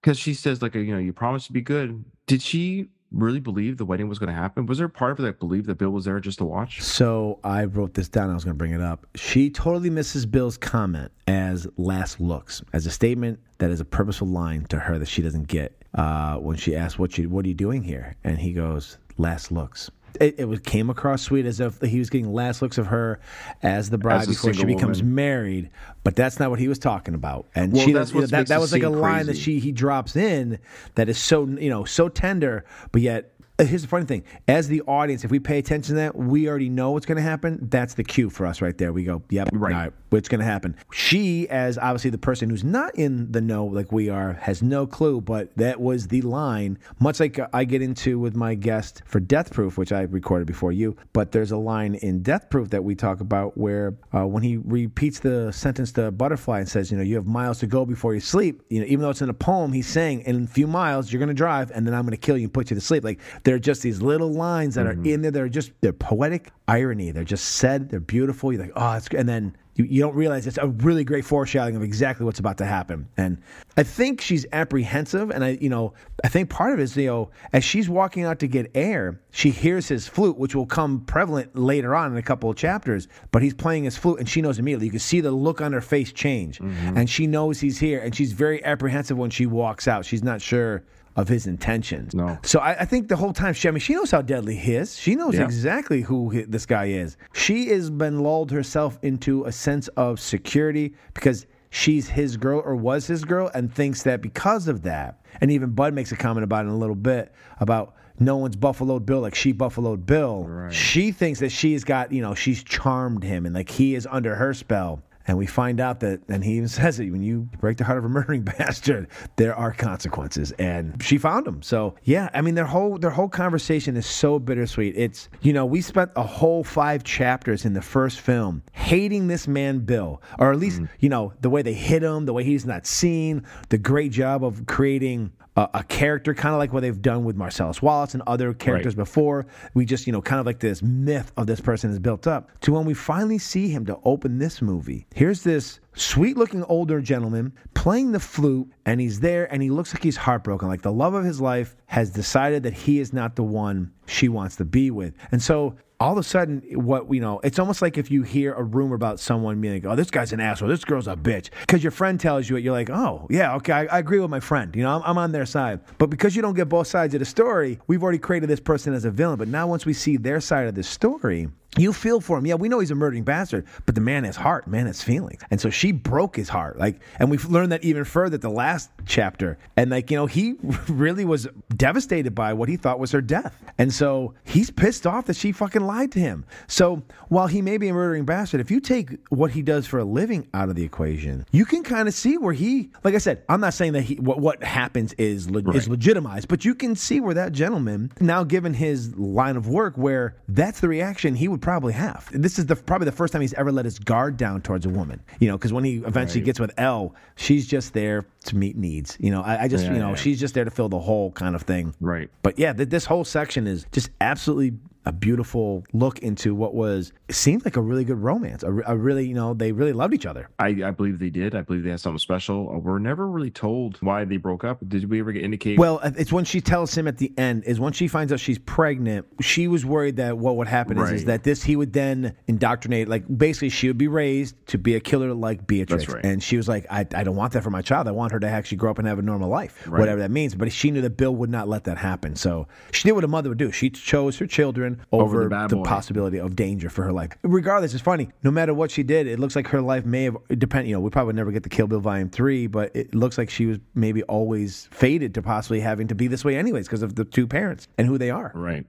because 0.01 0.17
she 0.17 0.33
says, 0.33 0.61
like, 0.61 0.75
you 0.75 0.93
know, 0.93 0.99
you 0.99 1.13
promised 1.13 1.47
to 1.47 1.53
be 1.53 1.61
good. 1.61 2.03
Did 2.27 2.41
she 2.41 2.87
really 3.11 3.39
believe 3.39 3.77
the 3.77 3.85
wedding 3.85 4.09
was 4.09 4.19
going 4.19 4.27
to 4.27 4.33
happen? 4.33 4.65
Was 4.65 4.77
there 4.77 4.87
a 4.87 4.89
part 4.89 5.11
of 5.11 5.17
her 5.17 5.23
that 5.25 5.39
believed 5.39 5.67
that 5.67 5.75
Bill 5.75 5.89
was 5.89 6.05
there 6.05 6.19
just 6.19 6.39
to 6.39 6.45
watch? 6.45 6.81
So 6.81 7.39
I 7.43 7.65
wrote 7.65 7.93
this 7.93 8.09
down. 8.09 8.29
I 8.29 8.33
was 8.33 8.43
going 8.43 8.55
to 8.55 8.57
bring 8.57 8.73
it 8.73 8.81
up. 8.81 9.07
She 9.15 9.49
totally 9.49 9.89
misses 9.89 10.25
Bill's 10.25 10.57
comment 10.57 11.11
as 11.27 11.67
last 11.77 12.19
looks, 12.19 12.61
as 12.73 12.85
a 12.85 12.91
statement 12.91 13.39
that 13.59 13.69
is 13.69 13.79
a 13.79 13.85
purposeful 13.85 14.27
line 14.27 14.65
to 14.65 14.79
her 14.79 14.97
that 14.99 15.07
she 15.07 15.21
doesn't 15.21 15.47
get 15.47 15.83
uh, 15.93 16.35
when 16.37 16.57
she 16.57 16.75
asks, 16.75 16.99
"What 16.99 17.17
you 17.17 17.29
What 17.29 17.45
are 17.45 17.47
you 17.47 17.53
doing 17.53 17.83
here?" 17.83 18.15
And 18.23 18.37
he 18.37 18.53
goes, 18.53 18.97
"Last 19.17 19.51
looks." 19.51 19.89
It, 20.19 20.35
it 20.39 20.45
was 20.45 20.59
came 20.59 20.89
across 20.89 21.21
sweet 21.21 21.45
as 21.45 21.59
if 21.59 21.81
he 21.81 21.99
was 21.99 22.09
getting 22.09 22.33
last 22.33 22.61
looks 22.61 22.77
of 22.77 22.87
her 22.87 23.19
as 23.63 23.89
the 23.89 23.97
bride 23.97 24.21
As 24.21 24.27
before 24.27 24.53
she 24.53 24.65
becomes 24.65 24.99
woman. 25.01 25.15
married, 25.15 25.69
but 26.03 26.15
that's 26.15 26.39
not 26.39 26.49
what 26.49 26.59
he 26.59 26.67
was 26.67 26.79
talking 26.79 27.13
about. 27.13 27.47
And 27.55 27.73
Well, 27.73 27.85
she 27.85 27.93
that's 27.93 28.13
what 28.13 28.29
that, 28.29 28.47
that 28.47 28.59
was 28.59 28.71
like 28.71 28.83
a 28.83 28.87
scene 28.87 28.99
line 28.99 29.25
that 29.27 29.37
she 29.37 29.59
he 29.59 29.71
drops 29.71 30.15
in 30.15 30.59
that 30.95 31.09
is 31.09 31.17
so 31.17 31.45
you 31.45 31.69
know 31.69 31.85
so 31.85 32.09
tender, 32.09 32.65
but 32.91 33.01
yet 33.01 33.33
here's 33.65 33.81
the 33.81 33.87
funny 33.87 34.05
thing: 34.05 34.23
as 34.47 34.67
the 34.67 34.81
audience, 34.81 35.23
if 35.23 35.31
we 35.31 35.39
pay 35.39 35.57
attention 35.57 35.95
to 35.95 36.01
that, 36.01 36.15
we 36.15 36.47
already 36.47 36.69
know 36.69 36.91
what's 36.91 37.05
going 37.05 37.17
to 37.17 37.21
happen. 37.21 37.59
That's 37.69 37.95
the 37.95 38.03
cue 38.03 38.29
for 38.29 38.45
us 38.45 38.61
right 38.61 38.77
there. 38.77 38.93
We 38.93 39.03
go, 39.03 39.23
"Yep, 39.29 39.49
right, 39.53 39.73
all 39.73 39.79
right 39.81 39.93
what's 40.09 40.29
going 40.29 40.39
to 40.39 40.45
happen." 40.45 40.75
She, 40.91 41.49
as 41.49 41.77
obviously 41.77 42.11
the 42.11 42.17
person 42.17 42.49
who's 42.49 42.63
not 42.63 42.95
in 42.95 43.31
the 43.31 43.41
know 43.41 43.65
like 43.65 43.91
we 43.91 44.09
are, 44.09 44.33
has 44.33 44.61
no 44.61 44.85
clue. 44.85 45.21
But 45.21 45.55
that 45.57 45.79
was 45.79 46.07
the 46.07 46.21
line, 46.21 46.77
much 46.99 47.19
like 47.19 47.39
I 47.53 47.63
get 47.63 47.81
into 47.81 48.19
with 48.19 48.35
my 48.35 48.53
guest 48.55 49.01
for 49.05 49.19
Death 49.19 49.51
Proof, 49.51 49.77
which 49.77 49.91
I 49.91 50.01
recorded 50.01 50.45
before 50.45 50.71
you. 50.71 50.95
But 51.13 51.31
there's 51.31 51.51
a 51.51 51.57
line 51.57 51.95
in 51.95 52.21
Death 52.21 52.49
Proof 52.49 52.69
that 52.69 52.83
we 52.83 52.95
talk 52.95 53.21
about 53.21 53.57
where 53.57 53.95
uh, 54.13 54.27
when 54.27 54.43
he 54.43 54.57
repeats 54.57 55.19
the 55.19 55.51
sentence 55.51 55.91
to 55.93 56.11
Butterfly 56.11 56.59
and 56.59 56.69
says, 56.69 56.91
"You 56.91 56.97
know, 56.97 57.03
you 57.03 57.15
have 57.15 57.27
miles 57.27 57.59
to 57.59 57.67
go 57.67 57.85
before 57.85 58.13
you 58.13 58.19
sleep." 58.19 58.61
You 58.69 58.81
know, 58.81 58.85
even 58.85 59.01
though 59.01 59.09
it's 59.09 59.21
in 59.21 59.29
a 59.29 59.33
poem, 59.33 59.73
he's 59.73 59.87
saying, 59.87 60.21
"In 60.21 60.43
a 60.43 60.47
few 60.47 60.67
miles, 60.67 61.11
you're 61.11 61.19
going 61.19 61.27
to 61.29 61.33
drive, 61.33 61.71
and 61.71 61.87
then 61.87 61.93
I'm 61.93 62.03
going 62.03 62.11
to 62.11 62.17
kill 62.17 62.37
you 62.37 62.43
and 62.43 62.53
put 62.53 62.69
you 62.69 62.75
to 62.75 62.81
sleep." 62.81 63.03
Like 63.03 63.19
there 63.47 63.55
are 63.55 63.59
just 63.59 63.81
these 63.81 64.01
little 64.01 64.33
lines 64.33 64.75
that 64.75 64.85
are 64.85 64.93
mm-hmm. 64.93 65.05
in 65.05 65.21
there. 65.21 65.31
They're 65.31 65.47
just 65.47 65.71
they're 65.79 65.93
poetic 65.93 66.51
irony. 66.67 67.11
They're 67.11 67.23
just 67.23 67.45
said. 67.45 67.89
They're 67.89 68.01
beautiful. 68.01 68.51
You're 68.51 68.63
like, 68.63 68.73
oh, 68.75 68.93
it's 68.93 69.07
and 69.07 69.27
then. 69.27 69.55
You, 69.75 69.85
you 69.85 70.01
don't 70.01 70.15
realize 70.15 70.47
it's 70.47 70.57
a 70.57 70.69
really 70.69 71.03
great 71.03 71.23
foreshadowing 71.23 71.75
of 71.75 71.83
exactly 71.83 72.25
what's 72.25 72.39
about 72.39 72.57
to 72.57 72.65
happen, 72.65 73.07
and 73.15 73.39
I 73.77 73.83
think 73.83 74.21
she's 74.21 74.43
apprehensive, 74.51 75.29
and 75.29 75.45
I, 75.45 75.49
you 75.61 75.69
know, 75.69 75.93
I 76.23 76.29
think 76.29 76.49
part 76.49 76.73
of 76.73 76.79
it 76.79 76.81
is, 76.81 76.97
you 76.97 77.05
know, 77.05 77.29
as 77.53 77.63
she's 77.63 77.87
walking 77.87 78.23
out 78.23 78.39
to 78.39 78.47
get 78.47 78.71
air, 78.73 79.21
she 79.29 79.51
hears 79.51 79.87
his 79.87 80.07
flute, 80.07 80.35
which 80.35 80.55
will 80.55 80.65
come 80.65 81.01
prevalent 81.01 81.55
later 81.55 81.95
on 81.95 82.11
in 82.11 82.17
a 82.17 82.23
couple 82.23 82.49
of 82.49 82.55
chapters. 82.55 83.07
But 83.31 83.43
he's 83.43 83.53
playing 83.53 83.83
his 83.83 83.95
flute, 83.95 84.17
and 84.17 84.27
she 84.27 84.41
knows 84.41 84.57
immediately. 84.57 84.87
You 84.87 84.93
can 84.93 84.99
see 84.99 85.21
the 85.21 85.29
look 85.29 85.61
on 85.61 85.73
her 85.73 85.81
face 85.81 86.11
change, 86.11 86.57
mm-hmm. 86.57 86.97
and 86.97 87.07
she 87.07 87.27
knows 87.27 87.59
he's 87.59 87.77
here, 87.77 87.99
and 87.99 88.15
she's 88.15 88.31
very 88.31 88.65
apprehensive 88.65 89.15
when 89.15 89.29
she 89.29 89.45
walks 89.45 89.87
out. 89.87 90.05
She's 90.05 90.23
not 90.23 90.41
sure 90.41 90.85
of 91.17 91.27
his 91.27 91.47
intentions. 91.47 92.13
No. 92.15 92.37
So 92.43 92.59
I, 92.59 92.81
I 92.81 92.85
think 92.85 93.09
the 93.09 93.15
whole 93.17 93.33
time 93.33 93.53
she, 93.53 93.67
I 93.67 93.71
mean, 93.71 93.79
she 93.81 93.93
knows 93.93 94.11
how 94.11 94.21
deadly 94.21 94.55
he 94.55 94.75
is. 94.75 94.97
She 94.97 95.15
knows 95.15 95.35
Yeah. 95.35 95.43
exactly 95.43 96.01
who 96.01 96.31
hi- 96.31 96.45
this 96.47 96.65
guy 96.65 96.85
is. 96.85 97.17
She 97.33 97.67
has 97.69 97.89
been 97.89 98.21
lulled 98.21 98.51
herself 98.51 98.97
into 99.01 99.43
a 99.45 99.51
sense 99.51 99.87
of 99.89 100.19
security 100.19 100.93
because 101.13 101.45
she's 101.71 102.07
his 102.07 102.37
girl 102.37 102.61
or 102.63 102.75
was 102.75 103.07
his 103.07 103.25
girl 103.25 103.51
and 103.53 103.73
thinks 103.73 104.03
that 104.03 104.21
because 104.21 104.67
of 104.69 104.83
that, 104.83 105.19
and 105.41 105.51
even 105.51 105.71
Bud 105.71 105.93
makes 105.93 106.11
a 106.11 106.15
comment 106.15 106.43
about 106.45 106.63
it 106.65 106.69
in 106.69 106.73
a 106.75 106.77
little 106.77 106.95
bit 106.95 107.33
about 107.59 107.95
no 108.19 108.37
one's 108.37 108.55
buffaloed 108.55 109.05
Bill 109.05 109.19
like 109.19 109.35
she 109.35 109.51
buffaloed 109.51 110.05
Bill. 110.05 110.67
She 110.71 111.11
thinks 111.11 111.39
that 111.41 111.49
she's 111.51 111.83
got, 111.83 112.11
you 112.11 112.21
know, 112.21 112.33
she's 112.35 112.63
charmed 112.63 113.23
him 113.23 113.45
and 113.45 113.53
like 113.53 113.69
he 113.69 113.93
is 113.95 114.07
under 114.09 114.35
her 114.35 114.53
spell. 114.53 115.03
And 115.27 115.37
we 115.37 115.45
find 115.45 115.79
out 115.79 115.99
that, 115.99 116.21
and 116.29 116.43
he 116.43 116.53
even 116.53 116.67
says 116.67 116.99
it 116.99 117.11
when 117.11 117.21
you 117.21 117.49
break 117.59 117.77
the 117.77 117.83
heart 117.83 117.97
of 117.97 118.05
a 118.05 118.09
murdering 118.09 118.41
bastard, 118.57 119.07
there 119.35 119.55
are 119.55 119.71
consequences. 119.73 120.53
And 120.53 121.01
she 121.03 121.17
found 121.17 121.47
him. 121.47 121.61
So 121.61 121.95
yeah, 122.03 122.29
I 122.33 122.41
mean 122.41 122.55
their 122.55 122.65
whole 122.65 122.97
their 122.97 123.11
whole 123.11 123.29
conversation 123.29 123.97
is 123.97 124.05
so 124.05 124.39
bittersweet. 124.39 124.95
It's 124.97 125.29
you 125.41 125.53
know 125.53 125.65
we 125.65 125.81
spent 125.81 126.11
a 126.15 126.23
whole 126.23 126.63
five 126.63 127.03
chapters 127.03 127.65
in 127.65 127.73
the 127.73 127.81
first 127.81 128.19
film 128.19 128.63
hating 128.71 129.27
this 129.27 129.47
man 129.47 129.79
Bill, 129.79 130.21
or 130.39 130.51
at 130.51 130.59
least 130.59 130.77
mm-hmm. 130.77 130.93
you 130.99 131.09
know 131.09 131.33
the 131.41 131.49
way 131.49 131.61
they 131.61 131.73
hit 131.73 132.01
him, 132.03 132.25
the 132.25 132.33
way 132.33 132.43
he's 132.43 132.65
not 132.65 132.85
seen, 132.85 133.43
the 133.69 133.77
great 133.77 134.11
job 134.11 134.43
of 134.43 134.65
creating 134.65 135.31
a, 135.57 135.69
a 135.73 135.83
character, 135.83 136.33
kind 136.33 136.53
of 136.53 136.59
like 136.59 136.71
what 136.71 136.81
they've 136.81 137.01
done 137.01 137.25
with 137.25 137.35
Marcellus 137.35 137.81
Wallace 137.81 138.13
and 138.13 138.23
other 138.27 138.53
characters 138.53 138.95
before. 138.95 139.47
We 139.73 139.85
just, 139.85 140.07
you 140.07 140.13
know, 140.13 140.21
kind 140.21 140.39
of 140.39 140.45
like 140.45 140.59
this 140.59 140.81
myth 140.81 141.33
of 141.35 141.47
this 141.47 141.59
person 141.59 141.89
is 141.89 141.99
built 141.99 142.27
up 142.27 142.49
to 142.61 142.71
when 142.71 142.85
we 142.85 142.93
finally 142.93 143.39
see 143.39 143.67
him 143.67 143.85
to 143.87 143.97
open 144.05 144.37
this 144.37 144.61
movie. 144.61 145.07
Here's 145.13 145.43
this 145.43 145.79
sweet 145.95 146.37
looking 146.37 146.63
older 146.65 147.01
gentleman 147.01 147.53
playing 147.73 148.11
the 148.11 148.19
flute, 148.19 148.71
and 148.85 149.01
he's 149.01 149.19
there 149.19 149.51
and 149.51 149.61
he 149.63 149.71
looks 149.71 149.93
like 149.93 150.03
he's 150.03 150.17
heartbroken. 150.17 150.67
Like 150.67 150.83
the 150.83 150.93
love 150.93 151.15
of 151.15 151.25
his 151.25 151.41
life 151.41 151.75
has 151.87 152.11
decided 152.11 152.63
that 152.63 152.73
he 152.73 152.99
is 152.99 153.11
not 153.11 153.35
the 153.35 153.43
one 153.43 153.91
she 154.05 154.29
wants 154.29 154.55
to 154.57 154.65
be 154.65 154.91
with. 154.91 155.15
And 155.31 155.41
so 155.41 155.75
all 155.99 156.11
of 156.11 156.17
a 156.19 156.23
sudden, 156.23 156.61
what 156.73 157.11
you 157.11 157.19
know, 157.19 157.39
it's 157.43 157.57
almost 157.57 157.81
like 157.81 157.97
if 157.97 158.11
you 158.11 158.21
hear 158.21 158.53
a 158.53 158.63
rumor 158.63 158.95
about 158.95 159.19
someone 159.19 159.59
being 159.59 159.73
like, 159.75 159.85
"Oh, 159.85 159.95
this 159.95 160.11
guy's 160.11 160.31
an 160.31 160.39
asshole. 160.39 160.69
This 160.69 160.85
girl's 160.85 161.07
a 161.07 161.15
bitch," 161.15 161.49
because 161.61 161.83
your 161.83 161.91
friend 161.91 162.19
tells 162.19 162.49
you 162.49 162.55
it, 162.55 162.63
you're 162.63 162.73
like, 162.73 162.89
"Oh, 162.89 163.25
yeah, 163.29 163.55
okay, 163.55 163.73
I, 163.73 163.85
I 163.85 163.99
agree 163.99 164.19
with 164.19 164.29
my 164.29 164.39
friend. 164.39 164.75
You 164.75 164.83
know, 164.83 164.97
I'm, 164.97 165.01
I'm 165.03 165.17
on 165.17 165.31
their 165.31 165.45
side." 165.45 165.79
But 165.97 166.09
because 166.09 166.35
you 166.35 166.41
don't 166.41 166.53
get 166.55 166.69
both 166.69 166.87
sides 166.87 167.13
of 167.15 167.19
the 167.19 167.25
story, 167.25 167.79
we've 167.87 168.03
already 168.03 168.19
created 168.19 168.47
this 168.47 168.59
person 168.59 168.93
as 168.93 169.05
a 169.05 169.11
villain. 169.11 169.37
But 169.39 169.47
now, 169.47 169.67
once 169.67 169.85
we 169.85 169.93
see 169.93 170.17
their 170.17 170.39
side 170.39 170.67
of 170.67 170.75
the 170.75 170.83
story, 170.83 171.49
you 171.79 171.93
feel 171.93 172.21
for 172.21 172.37
him. 172.37 172.45
Yeah, 172.45 172.55
we 172.55 172.69
know 172.69 172.79
he's 172.79 172.91
a 172.91 172.95
murdering 172.95 173.23
bastard, 173.23 173.65
but 173.85 173.95
the 173.95 174.01
man 174.01 174.23
has 174.23 174.35
heart, 174.35 174.67
man 174.67 174.85
has 174.85 175.03
feelings. 175.03 175.41
And 175.51 175.59
so 175.59 175.69
she 175.69 175.91
broke 175.91 176.35
his 176.35 176.49
heart. 176.49 176.77
Like, 176.77 177.01
and 177.19 177.29
we've 177.29 177.45
learned 177.45 177.71
that 177.71 177.83
even 177.83 178.03
further 178.03 178.35
at 178.35 178.41
the 178.41 178.49
last 178.49 178.89
chapter. 179.05 179.57
And 179.75 179.91
like, 179.91 180.09
you 180.09 180.17
know, 180.17 180.25
he 180.25 180.55
really 180.87 181.25
was 181.25 181.47
devastated 181.75 182.33
by 182.33 182.53
what 182.53 182.69
he 182.69 182.77
thought 182.77 182.99
was 182.99 183.11
her 183.11 183.21
death. 183.21 183.55
And 183.77 183.93
so 183.93 184.33
he's 184.43 184.71
pissed 184.71 185.05
off 185.05 185.25
that 185.25 185.35
she 185.35 185.51
fucking 185.51 185.81
lied 185.81 186.11
to 186.13 186.19
him. 186.19 186.45
So 186.67 187.03
while 187.27 187.47
he 187.47 187.61
may 187.61 187.77
be 187.77 187.89
a 187.89 187.93
murdering 187.93 188.25
bastard, 188.25 188.61
if 188.61 188.71
you 188.71 188.79
take 188.79 189.17
what 189.29 189.51
he 189.51 189.61
does 189.61 189.85
for 189.85 189.99
a 189.99 190.05
living 190.05 190.47
out 190.53 190.69
of 190.69 190.75
the 190.75 190.83
equation, 190.83 191.45
you 191.51 191.65
can 191.65 191.83
kind 191.83 192.07
of 192.07 192.13
see 192.13 192.37
where 192.37 192.53
he, 192.53 192.91
like 193.03 193.13
I 193.13 193.19
said, 193.19 193.43
I'm 193.49 193.61
not 193.61 193.73
saying 193.73 193.93
that 193.93 194.03
he, 194.03 194.15
what, 194.15 194.39
what 194.39 194.63
happens 194.63 195.13
is, 195.13 195.49
le- 195.49 195.69
is 195.73 195.87
legitimized, 195.87 196.47
but 196.47 196.65
you 196.65 196.73
can 196.73 196.95
see 196.95 197.19
where 197.19 197.33
that 197.33 197.51
gentleman, 197.51 198.11
now 198.19 198.43
given 198.43 198.73
his 198.73 199.15
line 199.17 199.57
of 199.57 199.67
work, 199.67 199.95
where 199.97 200.37
that's 200.47 200.79
the 200.79 200.87
reaction 200.87 201.35
he 201.35 201.47
would 201.47 201.57
would 201.57 201.63
probably 201.67 201.91
have. 201.91 202.29
This 202.31 202.57
is 202.57 202.65
the 202.65 202.77
probably 202.77 203.03
the 203.03 203.11
first 203.11 203.33
time 203.33 203.41
he's 203.41 203.53
ever 203.55 203.73
let 203.73 203.83
his 203.83 203.99
guard 203.99 204.37
down 204.37 204.61
towards 204.61 204.85
a 204.85 204.89
woman. 204.89 205.19
You 205.41 205.49
know, 205.49 205.57
because 205.57 205.73
when 205.73 205.83
he 205.83 205.95
eventually 205.97 206.39
Right. 206.39 206.45
gets 206.45 206.61
with 206.61 206.71
Elle, 206.77 207.13
she's 207.35 207.67
just 207.67 207.93
there 207.93 208.25
to 208.45 208.55
meet 208.55 208.77
needs. 208.77 209.17
You 209.19 209.31
know, 209.31 209.41
I, 209.41 209.63
I 209.63 209.67
just 209.67 209.83
Yeah, 209.83 209.91
you 209.95 209.99
know 209.99 210.09
yeah. 210.11 210.15
she's 210.15 210.39
just 210.39 210.53
there 210.53 210.63
to 210.63 210.71
fill 210.71 210.87
the 210.87 210.97
hole 210.99 211.31
kind 211.33 211.55
of 211.55 211.63
thing. 211.63 211.93
Right. 211.99 212.29
But 212.41 212.57
yeah, 212.57 212.71
th- 212.71 212.87
this 212.87 213.03
whole 213.03 213.25
section 213.25 213.67
is 213.67 213.85
just 213.91 214.11
absolutely 214.21 214.77
a 215.07 215.11
beautiful 215.13 215.83
look 215.93 216.19
into 216.19 216.53
what 216.53 216.75
was 216.75 217.13
seemed 217.29 217.63
like 217.65 217.77
a 217.77 217.81
really 217.81 218.03
good 218.03 218.17
romance. 218.17 218.61
A, 218.63 218.71
a 218.85 218.95
really 218.97 219.25
you 219.25 219.33
know 219.33 219.53
they 219.53 219.71
really 219.71 219.93
loved 219.93 220.13
each 220.13 220.25
other. 220.25 220.49
I, 220.59 220.67
I 220.83 220.91
believe 220.91 221.17
they 221.19 221.29
did. 221.29 221.55
I 221.55 221.61
believe 221.61 221.83
they 221.83 221.89
had 221.91 221.99
something 222.01 222.19
special. 222.19 222.69
Uh, 222.69 222.77
We're 222.79 222.99
never 222.99 223.27
really 223.27 223.49
told 223.49 223.97
why 224.01 224.25
they 224.25 224.37
broke 224.37 224.63
up. 224.63 224.79
Did 224.87 225.09
we 225.09 225.19
ever 225.21 225.31
get 225.31 225.43
indicate? 225.43 225.79
Well, 225.79 225.99
it's 226.03 226.31
when 226.31 226.43
she 226.45 226.59
tells 226.61 226.93
him 226.95 227.07
at 227.07 227.17
the 227.17 227.31
end 227.37 227.63
is 227.63 227.79
when 227.79 227.93
she 227.93 228.07
finds 228.07 228.33
out 228.33 228.39
she's 228.39 228.59
pregnant. 228.59 229.25
She 229.41 229.67
was 229.67 229.85
worried 229.85 230.17
that 230.17 230.37
what 230.37 230.57
would 230.57 230.67
happen 230.67 230.97
is, 230.97 231.09
is 231.11 231.25
that 231.25 231.43
this 231.43 231.63
he 231.63 231.75
would 231.75 231.93
then 231.93 232.35
indoctrinate. 232.47 233.07
Like 233.07 233.23
basically, 233.37 233.69
she 233.69 233.87
would 233.87 233.97
be 233.97 234.07
raised 234.09 234.55
to 234.67 234.77
be 234.77 234.95
a 234.95 234.99
killer 234.99 235.33
like 235.33 235.65
Beatrix, 235.67 236.03
That's 236.05 236.13
right. 236.15 236.25
and 236.25 236.43
she 236.43 236.57
was 236.57 236.67
like, 236.67 236.85
I, 236.89 237.07
I 237.15 237.23
don't 237.23 237.35
want 237.35 237.53
that 237.53 237.63
for 237.63 237.69
my 237.69 237.81
child. 237.81 238.07
I 238.07 238.11
want 238.11 238.33
her 238.33 238.39
to 238.41 238.47
actually 238.47 238.77
grow 238.77 238.91
up 238.91 238.99
and 238.99 239.07
have 239.07 239.19
a 239.19 239.21
normal 239.21 239.49
life, 239.49 239.87
Right. 239.87 239.99
whatever 239.99 240.19
that 240.19 240.31
means. 240.31 240.53
But 240.55 240.71
she 240.71 240.91
knew 240.91 241.01
that 241.01 241.15
Bill 241.17 241.35
would 241.35 241.49
not 241.49 241.67
let 241.69 241.85
that 241.85 241.97
happen, 241.97 242.35
so 242.35 242.67
she 242.91 243.07
did 243.07 243.13
what 243.13 243.23
a 243.23 243.27
mother 243.27 243.49
would 243.49 243.57
do. 243.57 243.71
She 243.71 243.89
chose 243.89 244.37
her 244.39 244.47
children 244.47 244.96
over, 245.11 245.43
Over 245.45 245.67
the 245.67 245.75
boy. 245.77 245.83
possibility 245.83 246.39
of 246.39 246.55
danger 246.55 246.89
for 246.89 247.03
her 247.03 247.11
life. 247.13 247.31
Regardless, 247.43 247.93
it's 247.93 248.01
funny. 248.03 248.29
No 248.43 248.51
matter 248.51 248.73
what 248.73 248.91
she 248.91 249.03
did, 249.03 249.27
it 249.27 249.39
looks 249.39 249.55
like 249.55 249.67
her 249.67 249.81
life 249.81 250.05
may 250.05 250.25
have 250.25 250.37
depend. 250.57 250.87
You 250.87 250.93
know, 250.95 250.99
we 250.99 251.09
probably 251.09 251.33
never 251.33 251.51
get 251.51 251.63
the 251.63 251.69
Kill 251.69 251.87
Bill 251.87 251.99
Volume 251.99 252.29
Three, 252.29 252.67
but 252.67 252.95
it 252.95 253.13
looks 253.15 253.37
like 253.37 253.49
she 253.49 253.65
was 253.65 253.79
maybe 253.95 254.23
always 254.23 254.87
fated 254.91 255.33
to 255.35 255.41
possibly 255.41 255.79
having 255.79 256.07
to 256.07 256.15
be 256.15 256.27
this 256.27 256.43
way 256.45 256.55
anyways 256.57 256.87
because 256.87 257.03
of 257.03 257.15
the 257.15 257.25
two 257.25 257.47
parents 257.47 257.87
and 257.97 258.07
who 258.07 258.17
they 258.17 258.29
are. 258.29 258.51
right. 258.55 258.85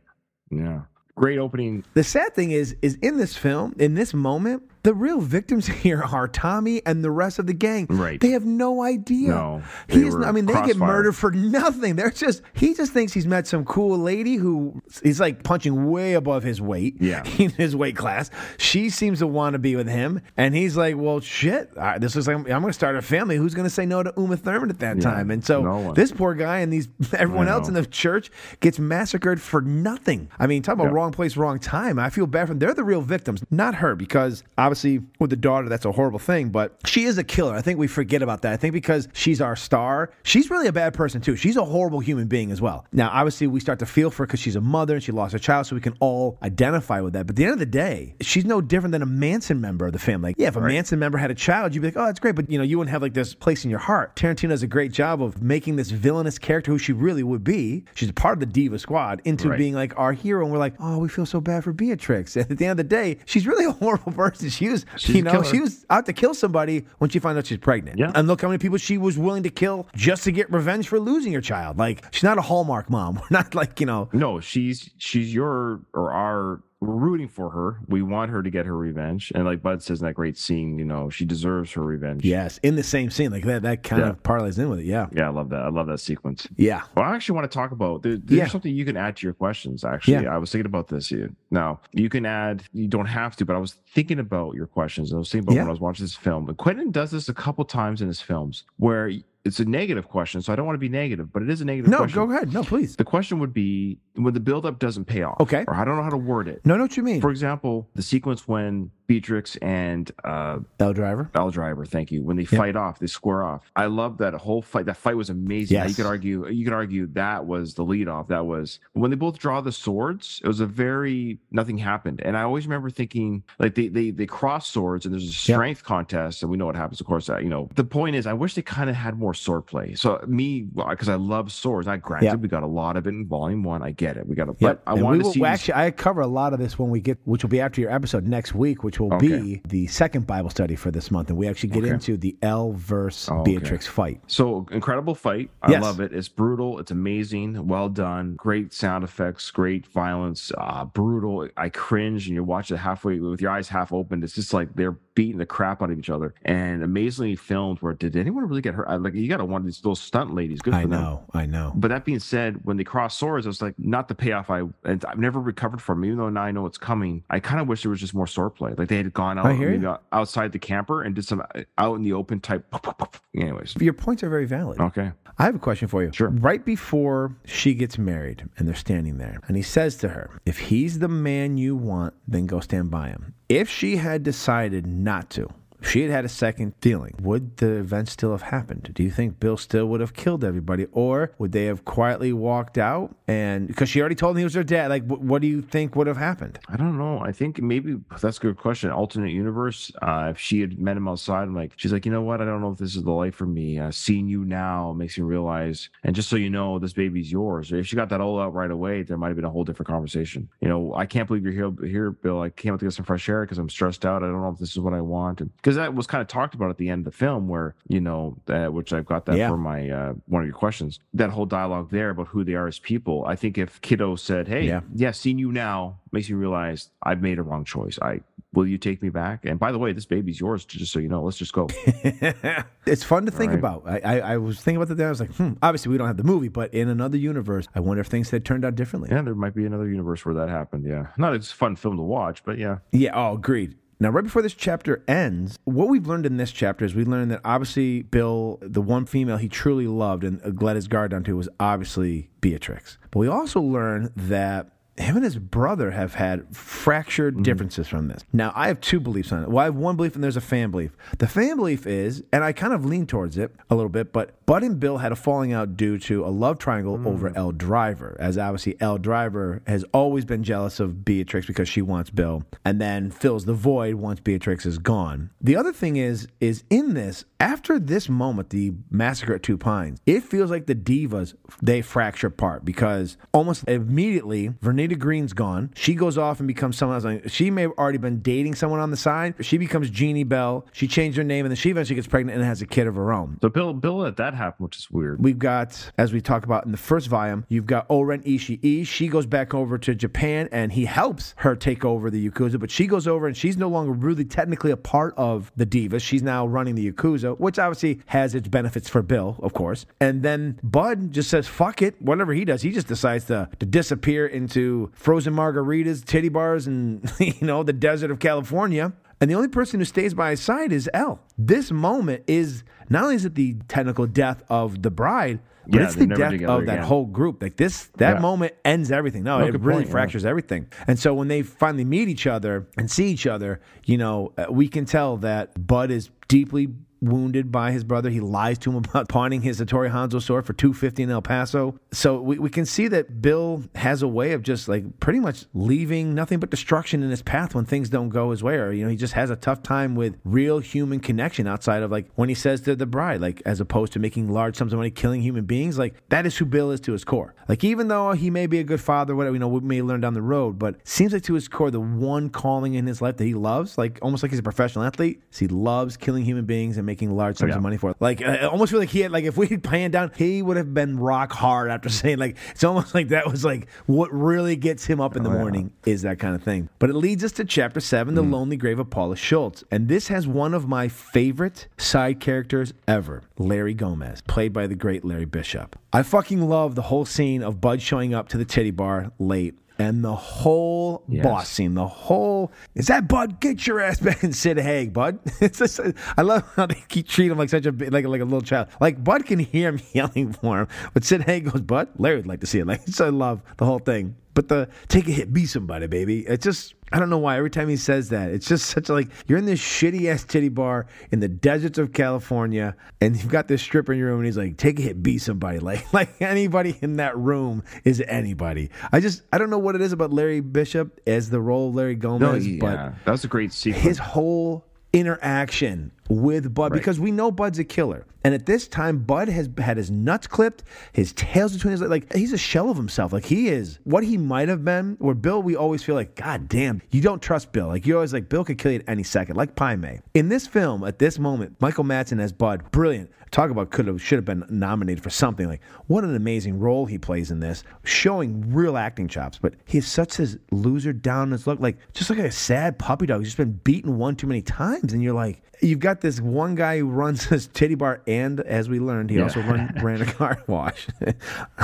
Yeah. 0.50 0.80
Great 1.16 1.38
opening. 1.40 1.84
The 1.94 2.04
sad 2.04 2.34
thing 2.34 2.52
is, 2.52 2.76
is 2.80 2.94
in 3.02 3.16
this 3.16 3.36
film, 3.36 3.74
in 3.80 3.94
this 3.94 4.14
moment, 4.14 4.62
the 4.82 4.94
real 4.94 5.20
victims 5.20 5.66
here 5.84 6.02
are 6.02 6.28
Tommy 6.28 6.82
and 6.86 7.04
the 7.04 7.10
rest 7.10 7.38
of 7.38 7.46
the 7.46 7.52
gang. 7.54 7.86
Right. 7.88 8.20
They 8.20 8.30
have 8.30 8.44
no 8.44 8.82
idea. 8.82 9.28
No, 9.28 9.62
he 9.88 10.00
they 10.00 10.06
is. 10.08 10.14
were 10.14 10.24
I 10.24 10.32
mean, 10.32 10.46
they 10.46 10.54
get 10.66 10.76
murdered 10.76 11.14
for 11.16 11.30
nothing. 11.30 11.96
They're 11.96 12.10
just. 12.10 12.42
He 12.54 12.74
just 12.74 12.92
thinks 12.92 13.12
he's 13.12 13.26
met 13.26 13.46
some 13.46 13.64
cool 13.64 13.98
lady 13.98 14.36
who 14.36 14.82
he's 15.02 15.20
like 15.20 15.42
punching 15.42 15.90
way 15.90 16.14
above 16.14 16.42
his 16.42 16.60
weight. 16.60 16.96
Yeah. 17.00 17.24
In 17.38 17.50
his 17.50 17.74
weight 17.76 17.96
class, 17.96 18.30
she 18.58 18.90
seems 18.90 19.18
to 19.20 19.26
want 19.26 19.54
to 19.54 19.58
be 19.58 19.76
with 19.76 19.88
him, 19.88 20.20
and 20.36 20.54
he's 20.54 20.76
like, 20.76 20.96
"Well, 20.96 21.20
shit. 21.20 21.70
right, 21.76 22.00
this 22.00 22.16
is 22.16 22.26
like 22.26 22.36
I'm 22.36 22.44
going 22.44 22.64
to 22.66 22.72
start 22.72 22.96
a 22.96 23.02
family. 23.02 23.36
Who's 23.36 23.54
going 23.54 23.66
to 23.66 23.70
say 23.70 23.86
no 23.86 24.02
to 24.02 24.12
Uma 24.16 24.36
Thurman 24.36 24.70
at 24.70 24.78
that 24.80 24.96
Yeah, 24.96 25.02
time?" 25.02 25.30
And 25.30 25.44
so 25.44 25.62
no 25.62 25.92
this 25.94 26.12
poor 26.12 26.34
guy 26.34 26.58
and 26.60 26.72
these 26.72 26.88
everyone 27.12 27.48
else 27.48 27.68
in 27.68 27.74
the 27.74 27.86
church 27.86 28.30
gets 28.60 28.78
massacred 28.78 29.40
for 29.40 29.60
nothing. 29.60 30.28
I 30.38 30.46
mean, 30.46 30.62
talk 30.62 30.74
about 30.74 30.86
Yeah. 30.88 30.92
wrong 30.92 31.12
place, 31.12 31.36
wrong 31.36 31.58
time. 31.58 31.98
I 31.98 32.10
feel 32.10 32.26
bad 32.26 32.46
for 32.48 32.54
them. 32.54 32.58
They're 32.58 32.74
the 32.74 32.84
real 32.84 33.00
victims, 33.02 33.42
not 33.50 33.76
her, 33.76 33.94
because 33.94 34.42
obviously 34.68 35.00
with 35.18 35.30
the 35.30 35.36
daughter, 35.36 35.68
that's 35.68 35.84
a 35.84 35.92
horrible 35.92 36.18
thing. 36.18 36.50
But 36.50 36.76
she 36.86 37.04
is 37.04 37.18
a 37.18 37.24
killer. 37.24 37.54
I 37.54 37.62
think 37.62 37.78
we 37.78 37.86
forget 37.88 38.22
about 38.22 38.42
that. 38.42 38.52
I 38.52 38.56
think 38.56 38.72
because 38.74 39.08
she's 39.12 39.40
our 39.40 39.56
star, 39.56 40.10
she's 40.22 40.50
really 40.50 40.66
a 40.66 40.72
bad 40.72 40.94
person 40.94 41.20
too. 41.20 41.36
She's 41.36 41.56
a 41.56 41.64
horrible 41.64 42.00
human 42.00 42.28
being 42.28 42.52
as 42.52 42.60
well. 42.60 42.86
Now, 42.92 43.10
obviously, 43.12 43.46
we 43.46 43.60
start 43.60 43.78
to 43.80 43.86
feel 43.86 44.10
for 44.10 44.22
her 44.22 44.26
because 44.26 44.40
she's 44.40 44.56
a 44.56 44.60
mother 44.60 44.94
and 44.94 45.02
she 45.02 45.12
lost 45.12 45.32
her 45.32 45.38
child, 45.38 45.66
so 45.66 45.74
we 45.74 45.80
can 45.80 45.94
all 46.00 46.38
identify 46.42 47.00
with 47.00 47.14
that. 47.14 47.26
But 47.26 47.32
at 47.32 47.36
the 47.36 47.44
end 47.44 47.52
of 47.54 47.58
the 47.58 47.66
day, 47.66 48.14
she's 48.20 48.44
no 48.44 48.60
different 48.60 48.92
than 48.92 49.02
a 49.02 49.06
Manson 49.06 49.60
member 49.60 49.86
of 49.86 49.92
the 49.92 49.98
family. 49.98 50.34
Yeah, 50.36 50.48
if 50.48 50.56
a 50.56 50.60
Manson 50.60 50.98
member 50.98 51.18
had 51.18 51.30
a 51.30 51.34
child, 51.34 51.74
you'd 51.74 51.80
be 51.80 51.88
like, 51.88 51.96
oh, 51.96 52.06
that's 52.06 52.20
great. 52.20 52.34
But 52.34 52.50
you 52.50 52.58
know, 52.58 52.64
you 52.64 52.78
wouldn't 52.78 52.90
have 52.92 53.02
like 53.02 53.14
this 53.14 53.34
place 53.34 53.64
in 53.64 53.70
your 53.70 53.80
heart. 53.80 54.14
Tarantino 54.16 54.50
does 54.50 54.62
a 54.62 54.66
great 54.66 54.92
job 54.92 55.22
of 55.22 55.42
making 55.42 55.76
this 55.76 55.90
villainous 55.90 56.38
character 56.38 56.70
who 56.72 56.78
she 56.78 56.92
really 56.92 57.22
would 57.22 57.44
be. 57.44 57.84
She's 57.94 58.08
a 58.10 58.12
part 58.12 58.34
of 58.34 58.40
the 58.40 58.46
diva 58.46 58.78
squad 58.78 59.22
into 59.24 59.48
Right. 59.48 59.58
being 59.58 59.74
like 59.74 59.92
our 59.96 60.12
hero, 60.12 60.42
and 60.44 60.52
we're 60.52 60.58
like, 60.58 60.74
oh, 60.80 60.98
we 60.98 61.08
feel 61.08 61.24
so 61.26 61.40
bad 61.40 61.64
for 61.64 61.72
Beatrix. 61.72 62.36
And 62.36 62.46
at 62.50 62.58
the 62.58 62.66
end 62.66 62.72
of 62.72 62.76
the 62.78 62.84
day, 62.84 63.18
she's 63.24 63.46
really 63.46 63.64
a 63.64 63.72
horrible 63.72 64.12
person. 64.18 64.48
She 64.50 64.57
was, 64.66 64.84
She's 64.96 65.14
you 65.14 65.22
know, 65.22 65.42
she 65.44 65.61
was 65.61 65.86
out 65.90 66.06
to 66.06 66.12
kill 66.12 66.34
somebody 66.34 66.86
when 66.98 67.11
she 67.11 67.20
found 67.20 67.38
out 67.38 67.46
she's 67.46 67.59
pregnant. 67.59 67.98
Yeah. 67.98 68.11
And 68.14 68.26
look 68.26 68.42
how 68.42 68.48
many 68.48 68.59
people 68.59 68.78
she 68.78 68.98
was 68.98 69.16
willing 69.16 69.44
to 69.44 69.50
kill 69.50 69.86
just 69.94 70.24
to 70.24 70.32
get 70.32 70.50
revenge 70.50 70.88
for 70.88 70.98
losing 70.98 71.32
her 71.34 71.40
child. 71.40 71.78
Like 71.78 72.02
she's 72.12 72.24
not 72.24 72.38
a 72.38 72.42
Hallmark 72.42 72.90
mom. 72.90 73.14
We're 73.20 73.26
not 73.30 73.54
like 73.54 73.78
you 73.78 73.86
know. 73.86 74.09
No, 74.12 74.40
she's 74.40 74.90
she's 74.98 75.32
your 75.32 75.82
or 75.94 76.11
our. 76.11 76.62
We're 76.80 76.94
rooting 76.94 77.26
for 77.28 77.50
her. 77.50 77.80
We 77.88 78.02
want 78.02 78.30
her 78.30 78.40
to 78.40 78.50
get 78.50 78.64
her 78.66 78.76
revenge. 78.76 79.32
And 79.34 79.44
like 79.44 79.60
Bud 79.62 79.82
says 79.82 80.00
in 80.00 80.06
that 80.06 80.14
great 80.14 80.38
scene, 80.38 80.78
you 80.78 80.84
know, 80.84 81.10
she 81.10 81.24
deserves 81.24 81.72
her 81.72 81.82
revenge. 81.82 82.24
Yes, 82.24 82.58
in 82.58 82.76
the 82.76 82.84
same 82.84 83.10
scene, 83.10 83.32
like 83.32 83.44
that. 83.46 83.62
That 83.62 83.82
kind 83.82 84.02
Yeah. 84.02 84.10
of 84.10 84.22
parlays 84.22 84.60
in 84.60 84.70
with 84.70 84.78
it. 84.78 84.84
Yeah. 84.84 85.06
Yeah, 85.12 85.26
I 85.26 85.30
love 85.30 85.48
that. 85.50 85.62
I 85.62 85.70
love 85.70 85.88
that 85.88 85.98
sequence. 85.98 86.46
Yeah. 86.56 86.82
Well, 86.96 87.04
I 87.04 87.16
actually 87.16 87.34
want 87.34 87.50
to 87.50 87.54
talk 87.54 87.72
about 87.72 88.02
there, 88.02 88.16
there's 88.16 88.38
Yeah. 88.38 88.46
something 88.46 88.72
you 88.72 88.84
can 88.84 88.96
add 88.96 89.16
to 89.16 89.26
your 89.26 89.34
questions. 89.34 89.82
Actually, 89.84 90.22
Yeah. 90.24 90.34
I 90.34 90.38
was 90.38 90.52
thinking 90.52 90.66
about 90.66 90.86
this. 90.86 91.10
You 91.10 91.34
now 91.50 91.80
you 91.92 92.08
can 92.08 92.24
add. 92.24 92.62
You 92.72 92.86
don't 92.86 93.06
have 93.06 93.34
to, 93.36 93.44
but 93.44 93.56
I 93.56 93.58
was 93.58 93.72
thinking 93.92 94.20
about 94.20 94.54
your 94.54 94.66
questions. 94.68 95.12
I 95.12 95.16
was 95.16 95.32
thinking 95.32 95.48
about 95.48 95.56
when 95.62 95.66
I 95.66 95.70
was 95.70 95.80
watching 95.80 96.04
this 96.04 96.14
film. 96.14 96.44
But 96.46 96.58
Quentin 96.58 96.92
does 96.92 97.10
this 97.10 97.28
a 97.28 97.34
couple 97.34 97.64
times 97.64 98.02
in 98.02 98.06
his 98.06 98.20
films 98.20 98.64
where 98.76 99.10
it's 99.44 99.60
a 99.60 99.64
negative 99.64 100.08
question. 100.08 100.42
So 100.42 100.52
I 100.52 100.56
don't 100.56 100.66
want 100.66 100.74
to 100.76 100.80
be 100.80 100.88
negative, 100.90 101.32
but 101.32 101.42
it 101.42 101.48
is 101.48 101.60
a 101.60 101.64
negative. 101.64 101.90
No, 101.90 101.98
question. 101.98 102.26
go 102.26 102.30
ahead. 102.30 102.52
No, 102.52 102.62
please. 102.62 102.96
The 102.96 103.04
question 103.04 103.38
would 103.38 103.54
be 103.54 103.98
when 104.18 104.34
the 104.34 104.40
buildup 104.40 104.78
doesn't 104.78 105.04
pay 105.06 105.22
off. 105.22 105.40
Okay. 105.40 105.64
Or 105.66 105.74
I 105.74 105.84
don't 105.84 105.96
know 105.96 106.02
how 106.02 106.10
to 106.10 106.16
word 106.16 106.48
it. 106.48 106.60
No, 106.64 106.76
no, 106.76 106.82
what 106.84 106.96
you 106.96 107.02
mean. 107.02 107.20
For 107.20 107.30
example, 107.30 107.88
the 107.94 108.02
sequence 108.02 108.46
when 108.48 108.90
Beatrix 109.06 109.56
and 109.56 110.10
uh, 110.24 110.58
Elle 110.78 110.92
Driver. 110.92 111.30
Elle 111.34 111.50
Driver, 111.50 111.86
thank 111.86 112.12
you. 112.12 112.22
When 112.22 112.36
they 112.36 112.44
fight 112.44 112.76
off, 112.76 112.98
they 112.98 113.06
square 113.06 113.42
off. 113.42 113.62
I 113.74 113.86
love 113.86 114.18
that 114.18 114.34
whole 114.34 114.60
fight. 114.60 114.84
That 114.84 114.98
fight 114.98 115.16
was 115.16 115.30
amazing. 115.30 115.78
Now, 115.78 115.86
You 115.86 115.94
could 115.94 116.04
argue, 116.04 116.46
you 116.48 116.64
could 116.64 116.74
argue 116.74 117.06
that 117.14 117.46
was 117.46 117.72
the 117.74 117.84
lead 117.84 118.06
off. 118.08 118.28
That 118.28 118.44
was 118.44 118.80
when 118.92 119.10
they 119.10 119.16
both 119.16 119.38
draw 119.38 119.62
the 119.62 119.72
swords. 119.72 120.40
It 120.44 120.46
was 120.46 120.60
a 120.60 120.66
very 120.66 121.38
nothing 121.50 121.78
happened, 121.78 122.20
and 122.22 122.36
I 122.36 122.42
always 122.42 122.66
remember 122.66 122.90
thinking 122.90 123.44
like 123.58 123.74
they 123.74 123.88
they 123.88 124.10
they 124.10 124.26
cross 124.26 124.68
swords 124.68 125.06
and 125.06 125.14
there's 125.14 125.28
a 125.28 125.32
strength 125.32 125.84
contest, 125.84 126.42
and 126.42 126.50
we 126.50 126.58
know 126.58 126.66
what 126.66 126.76
happens. 126.76 127.00
Of 127.00 127.06
course, 127.06 127.30
uh, 127.30 127.38
you 127.38 127.48
know 127.48 127.70
the 127.76 127.84
point 127.84 128.14
is, 128.14 128.26
I 128.26 128.34
wish 128.34 128.54
they 128.54 128.62
kind 128.62 128.90
of 128.90 128.96
had 128.96 129.18
more 129.18 129.32
sword 129.32 129.64
play. 129.66 129.94
So 129.94 130.22
me, 130.26 130.62
because 130.62 131.08
I 131.08 131.14
love 131.14 131.50
swords. 131.50 131.88
I 131.88 131.96
granted 131.96 132.26
Yep. 132.26 132.40
we 132.40 132.48
got 132.48 132.62
a 132.62 132.66
lot 132.66 132.96
of 132.98 133.06
it 133.06 133.10
in 133.10 133.26
Volume 133.26 133.62
One. 133.62 133.82
I 133.82 133.92
get 133.92 134.07
it. 134.16 134.26
We 134.28 134.34
got 134.34 134.46
to, 134.46 134.56
Yep. 134.59 134.82
but 134.84 134.90
I 134.90 134.94
we 134.94 135.18
to 135.18 135.24
see. 135.24 135.44
actually, 135.44 135.74
I 135.74 135.90
cover 135.90 136.20
a 136.20 136.26
lot 136.26 136.52
of 136.52 136.59
this 136.59 136.78
when 136.78 136.90
we 136.90 137.00
get, 137.00 137.18
which 137.24 137.42
will 137.42 137.50
be 137.50 137.61
after 137.61 137.80
your 137.80 137.90
episode 137.90 138.26
next 138.26 138.54
week, 138.54 138.82
which 138.82 138.98
will 139.00 139.12
Okay. 139.14 139.28
be 139.28 139.62
the 139.68 139.86
second 139.88 140.26
Bible 140.26 140.50
study 140.50 140.74
for 140.76 140.90
this 140.90 141.11
month, 141.11 141.28
and 141.28 141.38
we 141.38 141.46
actually 141.48 141.70
get 141.70 141.84
Okay. 141.84 141.92
into 141.94 142.16
the 142.16 142.36
Elle 142.42 142.72
verse 142.72 143.28
Oh, 143.30 143.40
okay. 143.40 143.52
Beatrix 143.59 143.86
fight. 143.86 144.20
So 144.26 144.66
incredible 144.70 145.14
fight. 145.14 145.50
I 145.62 145.72
Yes. 145.72 145.82
love 145.82 146.00
it. 146.00 146.12
It's 146.12 146.28
brutal. 146.28 146.78
It's 146.78 146.90
amazing. 146.90 147.66
Well 147.66 147.88
done. 147.88 148.34
Great 148.36 148.72
sound 148.72 149.04
effects. 149.04 149.50
Great 149.50 149.86
violence. 149.86 150.52
Uh, 150.56 150.84
brutal. 150.84 151.48
I 151.56 151.68
cringe, 151.68 152.26
and 152.26 152.34
you 152.34 152.44
watch 152.44 152.70
it 152.70 152.76
halfway 152.78 153.18
with 153.18 153.40
your 153.42 153.50
eyes 153.50 153.68
half 153.68 153.92
open. 153.92 154.22
It's 154.22 154.34
just 154.34 154.52
like 154.54 154.74
they're 154.74 154.96
beating 155.18 155.38
the 155.38 155.46
crap 155.46 155.82
out 155.82 155.90
of 155.90 155.98
each 155.98 156.10
other, 156.10 156.32
and 156.42 156.84
amazingly 156.84 157.34
filmed. 157.34 157.80
Where 157.80 157.92
did 157.92 158.14
anyone 158.14 158.48
really 158.48 158.62
get 158.62 158.74
hurt? 158.74 158.86
I, 158.88 158.94
like 158.94 159.14
you 159.14 159.28
got 159.28 159.38
to 159.38 159.44
one 159.44 159.60
of 159.60 159.66
these 159.66 159.78
little 159.84 159.96
stunt 159.96 160.32
ladies. 160.32 160.60
Good 160.60 160.74
for 160.74 160.80
them. 160.82 160.92
I 160.92 160.96
them. 160.96 161.02
know, 161.02 161.24
I 161.34 161.46
know. 161.46 161.72
But 161.74 161.88
that 161.88 162.04
being 162.04 162.20
said, 162.20 162.60
when 162.62 162.76
they 162.76 162.84
cross 162.84 163.18
swords, 163.18 163.44
I 163.44 163.48
was 163.48 163.60
like, 163.60 163.74
not 163.78 164.06
the 164.06 164.14
payoff 164.14 164.48
I 164.48 164.60
and 164.84 165.04
I've 165.04 165.18
never 165.18 165.40
recovered 165.40 165.82
from. 165.82 166.04
Even 166.04 166.18
though 166.18 166.28
now 166.28 166.42
I 166.42 166.52
know 166.52 166.66
it's 166.66 166.78
coming, 166.78 167.24
I 167.30 167.40
kind 167.40 167.60
of 167.60 167.66
wish 167.66 167.82
there 167.82 167.90
was 167.90 167.98
just 167.98 168.14
more 168.14 168.28
sword 168.28 168.54
play. 168.54 168.74
Like 168.78 168.86
they 168.86 168.96
had 168.96 169.12
gone 169.12 169.40
out, 169.40 169.58
maybe 169.58 169.84
outside 170.12 170.52
the 170.52 170.60
camper 170.60 171.02
and 171.02 171.16
did 171.16 171.24
some 171.24 171.40
uh, 171.40 171.62
out 171.78 171.96
in 171.96 172.04
the 172.04 172.12
open 172.12 172.38
type. 172.38 172.64
Anyways, 173.34 173.74
Your 173.80 173.94
points 173.94 174.22
are 174.22 174.28
very 174.30 174.46
valid. 174.46 174.78
okay. 174.80 175.10
I 175.40 175.44
have 175.44 175.54
a 175.54 175.60
question 175.60 175.86
for 175.86 176.02
you. 176.02 176.10
Sure. 176.12 176.30
Right 176.30 176.64
before 176.64 177.36
she 177.44 177.74
gets 177.74 177.96
married 177.96 178.48
and 178.56 178.66
they're 178.66 178.74
standing 178.74 179.18
there, 179.18 179.40
and 179.46 179.56
he 179.56 179.62
says 179.62 179.96
to 179.98 180.08
her, 180.08 180.30
If 180.44 180.58
he's 180.58 180.98
the 180.98 181.08
man 181.08 181.56
you 181.56 181.76
want, 181.76 182.14
then 182.26 182.46
go 182.46 182.58
stand 182.58 182.90
by 182.90 183.08
him. 183.08 183.34
If 183.48 183.70
she 183.70 183.96
had 183.96 184.24
decided 184.24 184.86
not 185.09 185.30
to, 185.30 185.48
she 185.80 186.02
had 186.02 186.10
had 186.10 186.24
a 186.24 186.28
second 186.28 186.74
feeling, 186.80 187.14
would 187.20 187.58
the 187.58 187.72
event 187.76 188.08
still 188.08 188.32
have 188.32 188.42
happened? 188.42 188.90
Do 188.94 189.02
you 189.02 189.10
think 189.10 189.40
Bill 189.40 189.56
still 189.56 189.86
would 189.86 190.00
have 190.00 190.14
killed 190.14 190.44
everybody, 190.44 190.86
or 190.92 191.32
would 191.38 191.52
they 191.52 191.66
have 191.66 191.84
quietly 191.84 192.32
walked 192.32 192.78
out? 192.78 193.14
And 193.26 193.68
because 193.68 193.88
she 193.88 194.00
already 194.00 194.14
told 194.14 194.36
him 194.36 194.38
he 194.38 194.44
was 194.44 194.54
her 194.54 194.64
dad, 194.64 194.88
like, 194.88 195.04
wh- 195.06 195.22
what 195.22 195.42
do 195.42 195.48
you 195.48 195.62
think 195.62 195.94
would 195.96 196.06
have 196.06 196.16
happened? 196.16 196.58
I 196.68 196.76
don't 196.76 196.98
know. 196.98 197.20
I 197.20 197.32
think 197.32 197.60
maybe 197.60 197.98
that's 198.20 198.38
a 198.38 198.40
good 198.40 198.56
question. 198.56 198.90
Alternate 198.90 199.32
universe. 199.32 199.92
Uh, 200.02 200.28
if 200.30 200.38
she 200.38 200.60
had 200.60 200.78
met 200.78 200.96
him 200.96 201.08
outside, 201.08 201.42
I'm 201.42 201.54
like, 201.54 201.72
she's 201.76 201.92
like, 201.92 202.06
you 202.06 202.12
know 202.12 202.22
what? 202.22 202.40
I 202.40 202.44
don't 202.44 202.60
know 202.60 202.72
if 202.72 202.78
this 202.78 202.96
is 202.96 203.02
the 203.02 203.10
life 203.10 203.34
for 203.34 203.46
me. 203.46 203.78
Uh, 203.78 203.90
seeing 203.90 204.28
you 204.28 204.44
now 204.44 204.92
makes 204.92 205.18
me 205.18 205.24
realize. 205.24 205.90
And 206.04 206.14
just 206.14 206.28
so 206.28 206.36
you 206.36 206.50
know, 206.50 206.78
this 206.78 206.92
baby's 206.92 207.30
yours. 207.30 207.72
If 207.72 207.86
she 207.86 207.96
got 207.96 208.08
that 208.08 208.20
all 208.20 208.40
out 208.40 208.54
right 208.54 208.70
away, 208.70 209.02
there 209.02 209.16
might 209.16 209.28
have 209.28 209.36
been 209.36 209.44
a 209.44 209.50
whole 209.50 209.64
different 209.64 209.88
conversation. 209.88 210.48
You 210.60 210.68
know, 210.68 210.94
I 210.94 211.06
can't 211.06 211.26
believe 211.26 211.44
you're 211.44 211.52
here, 211.52 211.72
here 211.86 212.10
Bill. 212.10 212.40
I 212.40 212.50
came 212.50 212.72
out 212.72 212.80
to 212.80 212.86
get 212.86 212.94
some 212.94 213.04
fresh 213.04 213.28
air 213.28 213.42
because 213.42 213.58
I'm 213.58 213.68
stressed 213.68 214.04
out. 214.04 214.22
I 214.22 214.26
don't 214.26 214.40
know 214.42 214.48
if 214.50 214.58
this 214.58 214.72
is 214.72 214.80
what 214.80 214.94
I 214.94 215.00
want. 215.00 215.38
Because 215.38 215.67
because 215.68 215.76
that 215.76 215.94
was 215.94 216.06
kind 216.06 216.22
of 216.22 216.28
talked 216.28 216.54
about 216.54 216.70
at 216.70 216.78
the 216.78 216.88
end 216.88 217.00
of 217.06 217.12
the 217.12 217.16
film, 217.16 217.46
where 217.46 217.74
you 217.88 218.00
know, 218.00 218.38
uh, 218.48 218.68
which 218.68 218.94
I've 218.94 219.04
got 219.04 219.26
that 219.26 219.36
Yeah. 219.36 219.50
for 219.50 219.58
my 219.58 219.90
uh, 219.90 220.14
one 220.24 220.40
of 220.40 220.46
your 220.48 220.56
questions. 220.56 220.98
That 221.12 221.28
whole 221.28 221.44
dialogue 221.44 221.90
there 221.90 222.08
about 222.08 222.28
who 222.28 222.42
they 222.42 222.54
are 222.54 222.66
as 222.66 222.78
people. 222.78 223.26
I 223.26 223.36
think 223.36 223.58
if 223.58 223.78
Kiddo 223.82 224.16
said, 224.16 224.48
"Hey, 224.48 224.66
Yeah. 224.66 224.80
yeah, 224.94 225.10
seeing 225.10 225.38
you 225.38 225.52
now 225.52 225.98
makes 226.10 226.30
me 226.30 226.36
realize 226.36 226.88
I've 227.02 227.20
made 227.20 227.38
a 227.38 227.42
wrong 227.42 227.64
choice. 227.64 227.98
I 228.00 228.22
will 228.54 228.66
you 228.66 228.78
take 228.78 229.02
me 229.02 229.10
back? 229.10 229.44
And 229.44 229.60
by 229.60 229.70
the 229.70 229.78
way, 229.78 229.92
this 229.92 230.06
baby's 230.06 230.40
yours. 230.40 230.64
Just 230.64 230.90
so 230.90 231.00
you 231.00 231.08
know, 231.08 231.22
let's 231.22 231.36
just 231.36 231.52
go." 231.52 231.68
it's 232.86 233.02
fun 233.04 233.26
to 233.26 233.30
think 233.30 233.50
right. 233.50 233.58
about. 233.58 233.82
I, 233.86 233.98
I, 233.98 234.18
I 234.20 234.36
was 234.38 234.56
thinking 234.62 234.76
about 234.76 234.88
that. 234.88 234.96
Day. 234.96 235.04
I 235.04 235.10
was 235.10 235.20
like, 235.20 235.34
hmm. 235.34 235.52
Obviously, 235.62 235.92
we 235.92 235.98
don't 235.98 236.06
have 236.06 236.16
the 236.16 236.24
movie, 236.24 236.48
but 236.48 236.72
in 236.72 236.88
another 236.88 237.18
universe, 237.18 237.68
I 237.74 237.80
wonder 237.80 238.00
if 238.00 238.06
things 238.06 238.30
had 238.30 238.46
turned 238.46 238.64
out 238.64 238.74
differently. 238.74 239.10
yeah, 239.12 239.20
there 239.20 239.34
might 239.34 239.54
be 239.54 239.66
another 239.66 239.86
universe 239.86 240.24
where 240.24 240.34
that 240.36 240.48
happened. 240.48 240.86
Yeah, 240.86 241.08
not 241.18 241.34
it's 241.34 241.52
a 241.52 241.54
fun 241.54 241.76
film 241.76 241.98
to 241.98 242.02
watch, 242.02 242.42
but 242.42 242.56
yeah. 242.56 242.78
Yeah, 242.90 243.10
oh, 243.14 243.34
agreed. 243.34 243.74
Now, 244.01 244.11
right 244.11 244.22
before 244.22 244.42
this 244.42 244.55
chapter 244.55 245.03
ends, 245.09 245.59
what 245.64 245.88
we've 245.88 246.07
learned 246.07 246.24
in 246.24 246.36
this 246.36 246.53
chapter 246.53 246.84
is 246.84 246.94
we 246.94 247.05
learned 247.05 247.32
that 247.32 247.40
obviously 247.44 248.03
Bill, 248.03 248.59
the 248.62 248.80
one 248.80 249.07
female 249.07 249.38
he 249.38 249.49
truly 249.49 249.88
loved 249.88 250.22
and 250.22 250.40
uh, 250.42 250.51
let 250.64 250.76
his 250.76 250.86
guard 250.86 251.11
down 251.11 251.24
to, 251.24 251.36
was 251.36 251.49
obviously 251.59 252.30
Beatrix. 252.40 252.96
But 253.11 253.18
we 253.18 253.26
also 253.26 253.61
learned 253.61 254.12
that 254.14 254.70
him 254.99 255.16
and 255.16 255.24
his 255.24 255.38
brother 255.38 255.90
have 255.90 256.14
had 256.14 256.55
fractured 256.55 257.34
mm-hmm. 257.34 257.42
differences 257.42 257.88
from 257.88 258.09
this. 258.09 258.24
Now, 258.32 258.53
I 258.55 258.68
have 258.68 258.80
two 258.80 259.01
beliefs 259.01 259.32
on 259.32 259.42
it. 259.42 259.49
Well, 259.49 259.62
I 259.62 259.64
have 259.64 259.76
one 259.76 259.96
belief 259.96 260.14
and 260.14 260.24
there's 260.24 260.36
a 260.36 260.40
fan 260.40 260.70
belief. 260.70 260.96
The 261.18 261.28
fan 261.28 261.57
belief 261.57 261.86
is, 261.86 262.22
and 262.32 262.44
I 262.44 262.53
kind 262.53 262.72
of 262.72 262.84
lean 262.84 263.07
towards 263.07 263.38
it 263.38 263.55
a 263.70 263.74
little 263.74 263.88
bit, 263.88 264.12
but 264.12 264.44
Bud 264.46 264.62
and 264.62 264.80
Bill 264.80 264.99
had 264.99 265.12
a 265.12 265.16
falling 265.16 265.53
out 265.53 265.76
due 265.76 265.99
to 265.99 266.24
a 266.24 266.28
love 266.28 266.59
triangle 266.59 266.96
mm. 266.96 267.07
over 267.07 267.36
Elle 267.36 267.53
Driver, 267.53 268.16
as 268.18 268.38
obviously 268.38 268.80
Elle 268.80 268.96
Driver 268.96 269.62
has 269.66 269.84
always 269.92 270.24
been 270.24 270.42
jealous 270.42 270.80
of 270.80 271.05
Beatrix 271.05 271.46
because 271.46 271.68
she 271.68 271.82
wants 271.82 272.09
Bill, 272.09 272.44
and 272.64 272.80
then 272.80 273.11
fills 273.11 273.44
the 273.44 273.53
void 273.53 273.96
once 273.96 274.20
Beatrix 274.20 274.64
is 274.64 274.78
gone. 274.78 275.28
The 275.40 275.55
other 275.55 275.72
thing 275.72 275.96
is, 275.96 276.28
is 276.40 276.64
in 276.70 276.94
this, 276.94 277.26
after 277.40 277.78
this 277.78 278.09
moment, 278.09 278.49
the 278.49 278.72
massacre 278.90 279.34
at 279.34 279.42
Two 279.42 279.59
Pines, 279.59 280.01
it 280.07 280.22
feels 280.22 280.51
like 280.51 280.64
the 280.64 280.74
divas 280.74 281.34
they 281.61 281.82
fracture 281.82 282.28
apart 282.28 282.64
because 282.64 283.18
almost 283.34 283.68
immediately 283.68 284.49
Vernita 284.62 284.88
Green's 284.97 285.32
gone. 285.32 285.70
She 285.74 285.95
goes 285.95 286.18
off 286.18 286.41
and 286.41 286.47
becomes 286.47 286.76
someone 286.76 286.97
else. 286.97 287.05
Like, 287.05 287.28
She 287.30 287.51
may 287.51 287.62
have 287.62 287.72
already 287.72 287.99
been 287.99 288.20
dating 288.20 288.55
someone 288.55 288.80
on 288.80 288.91
the 288.91 288.97
side. 288.97 289.34
She 289.41 289.59
becomes 289.59 289.91
Jeannie 289.91 290.24
Bell. 290.24 290.66
She 290.72 290.89
changed 290.89 291.16
her 291.18 291.24
name 291.24 291.45
and 291.45 291.51
then 291.51 291.57
she 291.57 291.70
eventually 291.70 291.97
gets 291.97 292.07
pregnant 292.09 292.36
and 292.39 292.47
has 292.47 292.62
a 292.62 292.66
kid 292.66 292.86
of 292.86 292.95
her 292.97 293.12
own. 293.12 293.39
So 293.43 293.49
Bill, 293.49 293.72
Bill 293.72 293.99
let 293.99 294.16
that 294.16 294.34
happen, 294.34 294.64
which 294.64 294.76
is 294.76 294.91
weird. 294.91 295.22
We've 295.22 295.39
got, 295.39 295.91
as 295.99 296.12
we 296.12 296.20
talk 296.20 296.45
about 296.45 296.64
in 296.64 296.72
the 296.72 296.78
first 296.78 297.09
volume, 297.09 297.45
you've 297.49 297.66
got 297.66 297.86
O-Ren 297.91 298.22
Ishii. 298.22 298.86
She 298.86 299.09
goes 299.09 299.26
back 299.26 299.55
over 299.55 299.78
to 299.78 299.95
Japan 299.95 300.49
and 300.53 300.72
he 300.72 300.84
helps 300.84 301.34
her 301.39 301.57
take 301.57 301.84
over 301.84 302.11
the 302.11 302.28
Yakuza, 302.30 302.59
but 302.61 302.70
she 302.70 302.86
goes 302.86 303.07
over 303.07 303.26
and 303.26 303.36
she's 303.36 303.57
no 303.57 303.68
longer 303.68 303.93
really 303.93 304.24
technically 304.24 304.70
a 304.70 304.76
part 304.76 305.14
of 305.16 305.51
the 305.57 305.66
Divas. 305.66 306.01
She's 306.01 306.22
now 306.22 306.47
running 306.47 306.74
the 306.74 306.91
Yakuza, 306.93 307.39
which 307.39 307.59
obviously 307.59 308.01
has 308.07 308.34
its 308.34 308.49
benefits 308.49 308.89
for 308.89 309.03
Bill, 309.03 309.36
of 309.43 309.53
course. 309.53 309.86
And 310.01 310.22
then 310.22 310.59
Bud 310.62 311.12
just 311.12 311.30
says, 311.30 311.47
fuck 311.47 311.82
it. 311.82 312.01
Whatever 312.01 312.32
he 312.32 312.45
does, 312.45 312.62
he 312.62 312.70
just 312.70 312.86
decides 312.86 313.24
to, 313.26 313.49
to 313.59 313.66
disappear 313.66 314.26
into 314.26 314.77
frozen 314.92 315.34
margaritas, 315.34 316.04
titty 316.04 316.28
bars, 316.28 316.66
and, 316.66 317.10
you 317.20 317.34
know, 317.46 317.62
the 317.62 317.72
desert 317.72 318.10
of 318.10 318.18
California. 318.18 318.92
And 319.20 319.28
the 319.28 319.34
only 319.34 319.48
person 319.48 319.80
who 319.80 319.84
stays 319.84 320.14
by 320.14 320.30
his 320.30 320.40
side 320.40 320.70
is 320.72 320.88
Elle. 320.94 321.18
This 321.36 321.72
moment 321.72 322.22
is 322.28 322.62
not 322.88 323.02
only 323.02 323.16
is 323.16 323.24
it 323.24 323.34
the 323.34 323.56
technical 323.66 324.06
death 324.06 324.44
of 324.48 324.82
the 324.82 324.90
bride, 324.92 325.40
but 325.66 325.80
Yeah, 325.80 325.86
it's 325.86 325.96
the 325.96 326.06
death 326.06 326.32
of 326.44 326.66
that 326.66 326.72
again. 326.74 326.82
whole 326.84 327.04
group. 327.04 327.42
Like 327.42 327.56
this, 327.56 327.86
that 327.96 328.14
Yeah. 328.14 328.20
moment 328.20 328.54
ends 328.64 328.92
everything. 328.92 329.24
No, 329.24 329.40
No, 329.40 329.46
it 329.46 329.54
really 329.60 329.78
point, 329.78 329.86
yeah. 329.86 329.90
fractures 329.92 330.24
everything. 330.24 330.66
And 330.86 330.98
so 331.00 331.12
when 331.14 331.26
they 331.28 331.42
finally 331.42 331.84
meet 331.84 332.08
each 332.08 332.26
other 332.28 332.68
and 332.78 332.88
see 332.88 333.08
each 333.10 333.26
other, 333.26 333.60
you 333.84 333.98
know, 333.98 334.32
uh, 334.38 334.46
we 334.50 334.68
can 334.68 334.84
tell 334.84 335.16
that 335.18 335.66
Bud 335.66 335.90
is 335.90 336.10
deeply 336.28 336.68
wounded 337.01 337.51
by 337.53 337.72
his 337.72 337.84
brother. 337.84 338.11
He 338.11 338.20
lies 338.20 338.59
to 338.59 338.70
him 338.70 338.76
about 338.84 339.09
pawning 339.09 339.42
his 339.42 339.61
Hattori 339.61 339.90
Hanzo 339.90 340.22
sword 340.22 340.46
for 340.46 340.53
two 340.53 340.72
fifty 340.72 341.03
in 341.03 341.11
El 341.11 341.22
Paso. 341.22 341.78
So 341.92 342.20
we, 342.20 342.38
we 342.38 342.51
can 342.51 342.66
see 342.66 342.88
that 342.88 343.20
Bill 343.22 343.64
has 343.74 344.03
a 344.03 344.09
way 344.09 344.32
of 344.32 344.42
just 344.42 344.68
like 344.68 345.01
pretty 345.01 345.20
much 345.20 345.46
leaving 345.55 346.14
nothing 346.14 346.40
but 346.40 346.51
destruction 346.51 347.03
in 347.03 347.11
his 347.11 347.22
path 347.22 347.55
when 347.55 347.64
things 347.64 347.90
don't 347.90 348.09
go 348.09 348.30
his 348.30 348.42
way, 348.42 348.57
or 348.57 348.72
you 348.72 348.84
know 348.84 348.90
he 348.90 348.96
just 348.96 349.14
has 349.14 349.30
a 349.30 349.36
tough 349.36 349.62
time 349.62 349.94
with 349.94 350.16
real 350.24 350.59
human 350.59 351.01
connection 351.01 351.46
outside 351.46 351.82
of 351.82 351.90
like 351.90 352.09
when 352.14 352.28
he 352.28 352.34
says 352.34 352.61
to 352.62 352.76
the 352.76 352.86
bride, 352.86 353.20
like 353.20 353.42
as 353.44 353.61
opposed 353.61 353.92
to 353.92 353.99
making 353.99 354.28
large 354.28 354.57
sums 354.57 354.72
of 354.72 354.78
money 354.78 354.90
killing 354.90 355.22
human 355.22 355.44
beings, 355.44 355.78
like 355.78 355.94
that 356.09 356.26
is 356.26 356.36
who 356.36 356.44
Bill 356.44 356.70
is 356.70 356.80
to 356.80 356.92
his 356.92 357.05
core. 357.05 357.34
Like 357.49 357.64
even 357.64 357.88
though 357.88 358.12
he 358.12 358.30
may 358.30 358.46
be 358.46 358.59
a 358.59 358.64
good 358.64 358.80
father, 358.80 359.14
whatever 359.14 359.34
you 359.34 359.40
know 359.40 359.49
we 359.49 359.61
may 359.61 359.82
learn 359.82 360.01
down 360.01 360.14
the 360.14 360.22
road, 360.22 360.59
but 360.59 360.76
seems 360.86 361.12
like 361.12 361.22
to 361.24 361.34
his 361.34 361.49
core 361.49 361.70
the 361.70 361.80
one 361.80 362.30
calling 362.30 362.74
in 362.74 362.86
his 362.86 363.01
life 363.03 363.16
that 363.16 363.24
he 363.24 363.34
loves, 363.34 363.78
like 363.78 363.99
almost 364.03 364.22
like 364.22 364.30
he's 364.30 364.38
a 364.38 364.42
professional 364.42 364.84
athlete, 364.84 365.22
is 365.32 365.38
he 365.38 365.49
loves 365.49 365.96
killing 365.96 366.24
human 366.24 366.44
beings 366.44 366.76
and 366.76 366.86
making 366.89 367.14
large 367.16 367.36
sums 367.36 367.51
Yeah. 367.51 367.57
of 367.57 367.62
money 367.62 367.76
for. 367.76 367.95
Like 368.01 368.22
I 368.22 368.47
almost 368.47 368.70
feel 368.72 368.80
like 368.80 368.89
he 368.89 369.01
had 369.01 369.12
like 369.12 369.24
if 369.24 369.36
we 369.36 369.47
had 369.47 369.62
panned 369.62 369.93
down, 369.93 370.11
he 370.16 370.43
would 370.43 370.57
have 370.57 370.72
been 370.74 370.99
rock 370.99 371.32
hard 371.32 371.70
after 371.70 371.89
saying 372.01 372.18
like 372.18 372.36
it's 372.51 372.64
almost 372.64 372.95
like 372.95 373.09
that 373.09 373.30
was 373.30 373.45
like 373.45 373.68
what 373.86 374.12
really 374.12 374.57
gets 374.57 374.84
him 374.86 375.01
up 375.01 375.14
in 375.16 375.22
the 375.22 375.30
Oh, 375.30 375.34
yeah. 375.34 375.39
morning 375.41 375.72
is 375.86 376.03
that 376.03 376.18
kind 376.18 376.34
of 376.34 376.43
thing. 376.43 376.68
But 376.80 376.91
it 376.91 376.95
leads 376.95 377.22
us 377.22 377.32
to 377.32 377.45
chapter 377.45 377.80
seven, 377.80 378.14
Mm. 378.14 378.16
the 378.16 378.22
lonely 378.22 378.57
grave 378.57 378.78
of 378.78 378.91
Paula 378.91 379.14
Schultz, 379.16 379.62
and 379.70 379.86
this 379.89 380.09
has 380.09 380.26
one 380.26 380.55
of 380.55 380.66
my 380.66 380.89
favorite 380.89 381.68
side 381.76 382.18
characters 382.20 382.72
ever, 382.86 383.22
Larry 383.39 383.74
Gomez, 383.74 384.20
played 384.22 384.53
by 384.53 384.66
the 384.66 384.74
great 384.74 385.05
Larry 385.05 385.24
Bishop. 385.26 385.78
I 385.93 386.03
fucking 386.03 386.49
love 386.49 386.74
the 386.74 386.82
whole 386.82 387.05
scene 387.05 387.43
of 387.43 387.61
Bud 387.61 387.80
showing 387.82 388.14
up 388.14 388.28
to 388.30 388.39
the 388.39 388.45
titty 388.45 388.70
bar 388.70 389.12
late. 389.18 389.55
And 389.78 390.04
the 390.04 390.14
whole 390.14 391.04
Yes. 391.08 391.22
boss 391.24 391.48
scene, 391.48 391.74
the 391.74 391.86
whole 391.86 392.50
is 392.74 392.88
that 392.88 393.06
Bud? 393.06 393.38
Get 393.40 393.66
your 393.66 393.80
ass 393.80 394.00
back 394.00 394.22
and 394.24 394.34
Sid 394.34 394.58
Haig, 394.58 394.92
Bud. 394.92 395.18
It's 395.40 395.58
just, 395.58 395.78
I 396.16 396.22
love 396.22 396.42
how 396.56 396.66
they 396.66 396.82
keep 396.88 397.06
treating 397.06 397.32
him 397.32 397.38
like 397.38 397.48
such 397.48 397.64
a 397.66 397.70
like 397.70 398.04
like 398.06 398.20
a 398.20 398.24
little 398.24 398.40
child. 398.42 398.68
Like 398.80 399.02
Bud 399.04 399.24
can 399.26 399.38
hear 399.38 399.70
him 399.72 399.80
yelling 399.92 400.32
for 400.32 400.60
him, 400.62 400.68
but 400.94 401.04
Sid 401.04 401.22
Haig 401.22 401.50
goes, 401.50 401.60
Bud. 401.60 401.88
Larry 401.96 402.16
would 402.16 402.26
like 402.26 402.40
to 402.40 402.46
see 402.46 402.58
it. 402.58 402.66
Like 402.66 402.86
so, 402.88 403.06
I 403.06 403.10
love 403.10 403.40
the 403.56 403.64
whole 403.66 403.78
thing. 403.78 404.16
But 404.34 404.48
the 404.48 404.68
take 404.88 405.08
a 405.08 405.10
hit, 405.12 405.32
be 405.32 405.46
somebody, 405.46 405.86
baby. 405.86 406.20
It's 406.26 406.44
just 406.44 406.74
I 406.93 406.99
don't 406.99 407.11
know 407.11 407.18
why. 407.18 407.36
Every 407.36 407.51
time 407.51 407.68
he 407.68 407.76
says 407.76 408.09
that, 408.11 408.30
it's 408.30 408.47
just 408.47 408.66
such 408.70 408.89
a 408.89 408.93
like 408.93 409.09
you're 409.26 409.39
in 409.39 409.45
this 409.45 409.61
shitty 409.61 410.07
ass 410.11 410.24
titty 410.24 410.49
bar 410.49 410.86
in 411.11 411.20
the 411.20 411.28
deserts 411.28 411.78
of 411.78 411.93
California, 411.93 412.76
and 413.01 413.16
you've 413.16 413.28
got 413.30 413.49
this 413.49 413.62
stripper 413.62 413.93
in 413.93 413.99
your 413.99 414.09
room, 414.09 414.18
and 414.18 414.26
he's 414.26 414.36
like, 414.39 414.57
take 414.57 414.78
a 414.78 414.82
hit, 414.82 415.03
be 415.03 415.18
somebody. 415.18 415.59
Like 415.68 415.93
like 415.93 416.20
anybody 416.22 416.76
in 416.80 416.97
that 416.97 417.16
room 417.18 417.62
is 417.84 418.03
anybody. 418.07 418.70
I 418.93 419.01
just 419.01 419.22
I 419.32 419.39
don't 419.39 419.51
know 419.51 419.59
what 419.59 419.74
it 419.74 419.80
is 419.80 419.93
about 419.93 420.12
Larry 420.12 420.41
Bishop 420.41 421.01
as 421.07 421.30
the 421.30 421.41
role 421.41 421.68
of 421.68 421.74
Larry 421.74 421.95
No, 421.97 422.18
Gomez, 422.18 422.47
yeah, 422.47 422.59
but 422.61 423.05
that 423.05 423.11
was 423.12 423.24
a 423.24 423.28
great 423.28 423.53
sequence. 423.53 423.84
his 423.84 423.99
whole 423.99 424.64
interaction 424.95 425.93
with 426.09 426.54
Bud 426.54 426.72
Right. 426.72 426.78
because 426.78 426.98
we 426.98 427.12
know 427.12 427.30
Bud's 427.30 427.59
a 427.59 427.64
killer. 427.64 428.06
And 428.24 428.34
at 428.34 428.46
this 428.46 428.66
time, 428.66 428.98
Bud 428.98 429.28
has 429.28 429.48
had 429.59 429.76
his 429.76 429.90
nuts 429.90 430.26
clipped, 430.26 430.64
his 430.92 431.12
tails 431.12 431.54
between 431.54 431.70
his 431.70 431.80
legs. 431.80 431.90
Like 431.90 432.12
he's 432.12 432.32
a 432.32 432.38
shell 432.38 432.68
of 432.68 432.76
himself. 432.76 433.12
Like 433.12 433.24
he 433.24 433.48
is 433.48 433.78
what 433.84 434.04
he 434.04 434.18
might 434.18 434.48
have 434.48 434.64
been. 434.64 434.96
Where 434.98 435.14
Bill, 435.14 435.40
we 435.40 435.54
always 435.56 435.82
feel 435.82 435.94
like, 435.94 436.14
God 436.16 436.48
damn, 436.48 436.82
you 436.90 437.00
don't 437.00 437.22
trust 437.22 437.52
Bill. 437.52 437.68
Like 437.68 437.86
you 437.86 437.94
always 437.94 438.12
like 438.12 438.28
Bill 438.28 438.44
could 438.44 438.59
kill 438.59 438.72
you 438.72 438.80
at 438.80 438.88
any 438.88 439.02
second, 439.04 439.36
like 439.36 439.54
Pai 439.54 439.76
Mei. 439.76 440.00
In 440.14 440.28
this 440.28 440.46
film, 440.46 440.84
at 440.84 440.98
this 440.98 441.18
moment, 441.18 441.56
Michael 441.61 441.84
Madsen 441.84 442.20
as 442.20 442.32
Bud, 442.32 442.70
brilliant. 442.72 443.11
Talk 443.30 443.50
about 443.50 443.70
could 443.70 443.86
have 443.86 444.02
should 444.02 444.16
have 444.16 444.24
been 444.24 444.44
nominated 444.48 445.02
for 445.02 445.11
something. 445.11 445.46
Like 445.48 445.61
what 445.86 446.02
an 446.02 446.16
amazing 446.16 446.59
role 446.59 446.86
he 446.86 446.98
plays 446.98 447.30
in 447.30 447.40
this, 447.40 447.62
showing 447.84 448.52
real 448.52 448.76
acting 448.76 449.06
chops. 449.06 449.38
But 449.38 449.54
he's 449.64 449.86
such 449.86 450.16
his 450.16 450.38
loser 450.50 450.92
down 450.92 451.30
his 451.30 451.46
look, 451.46 451.61
like 451.61 451.76
just 451.92 452.11
like 452.11 452.18
a 452.18 452.32
sad 452.32 452.78
puppy 452.78 453.06
dog. 453.06 453.20
He's 453.20 453.28
just 453.28 453.36
been 453.38 453.52
beaten 453.52 453.96
one 453.98 454.16
too 454.16 454.26
many 454.26 454.42
times, 454.42 454.92
and 454.92 455.02
you're 455.02 455.14
like, 455.14 455.42
you've 455.61 455.80
got 455.80 456.00
this 456.00 456.20
one 456.20 456.54
guy 456.54 456.78
who 456.78 456.86
runs 456.88 457.28
this 457.30 457.46
titty 457.48 457.74
bar, 457.74 458.02
and 458.06 458.40
as 458.40 458.68
we 458.68 458.78
learned, 458.80 459.11
he 459.11 459.16
Yeah. 459.16 459.24
also 459.24 459.40
run, 459.42 459.72
ran 459.82 460.00
a 460.02 460.06
car 460.06 460.42
wash. 460.46 460.86
I 461.06 461.14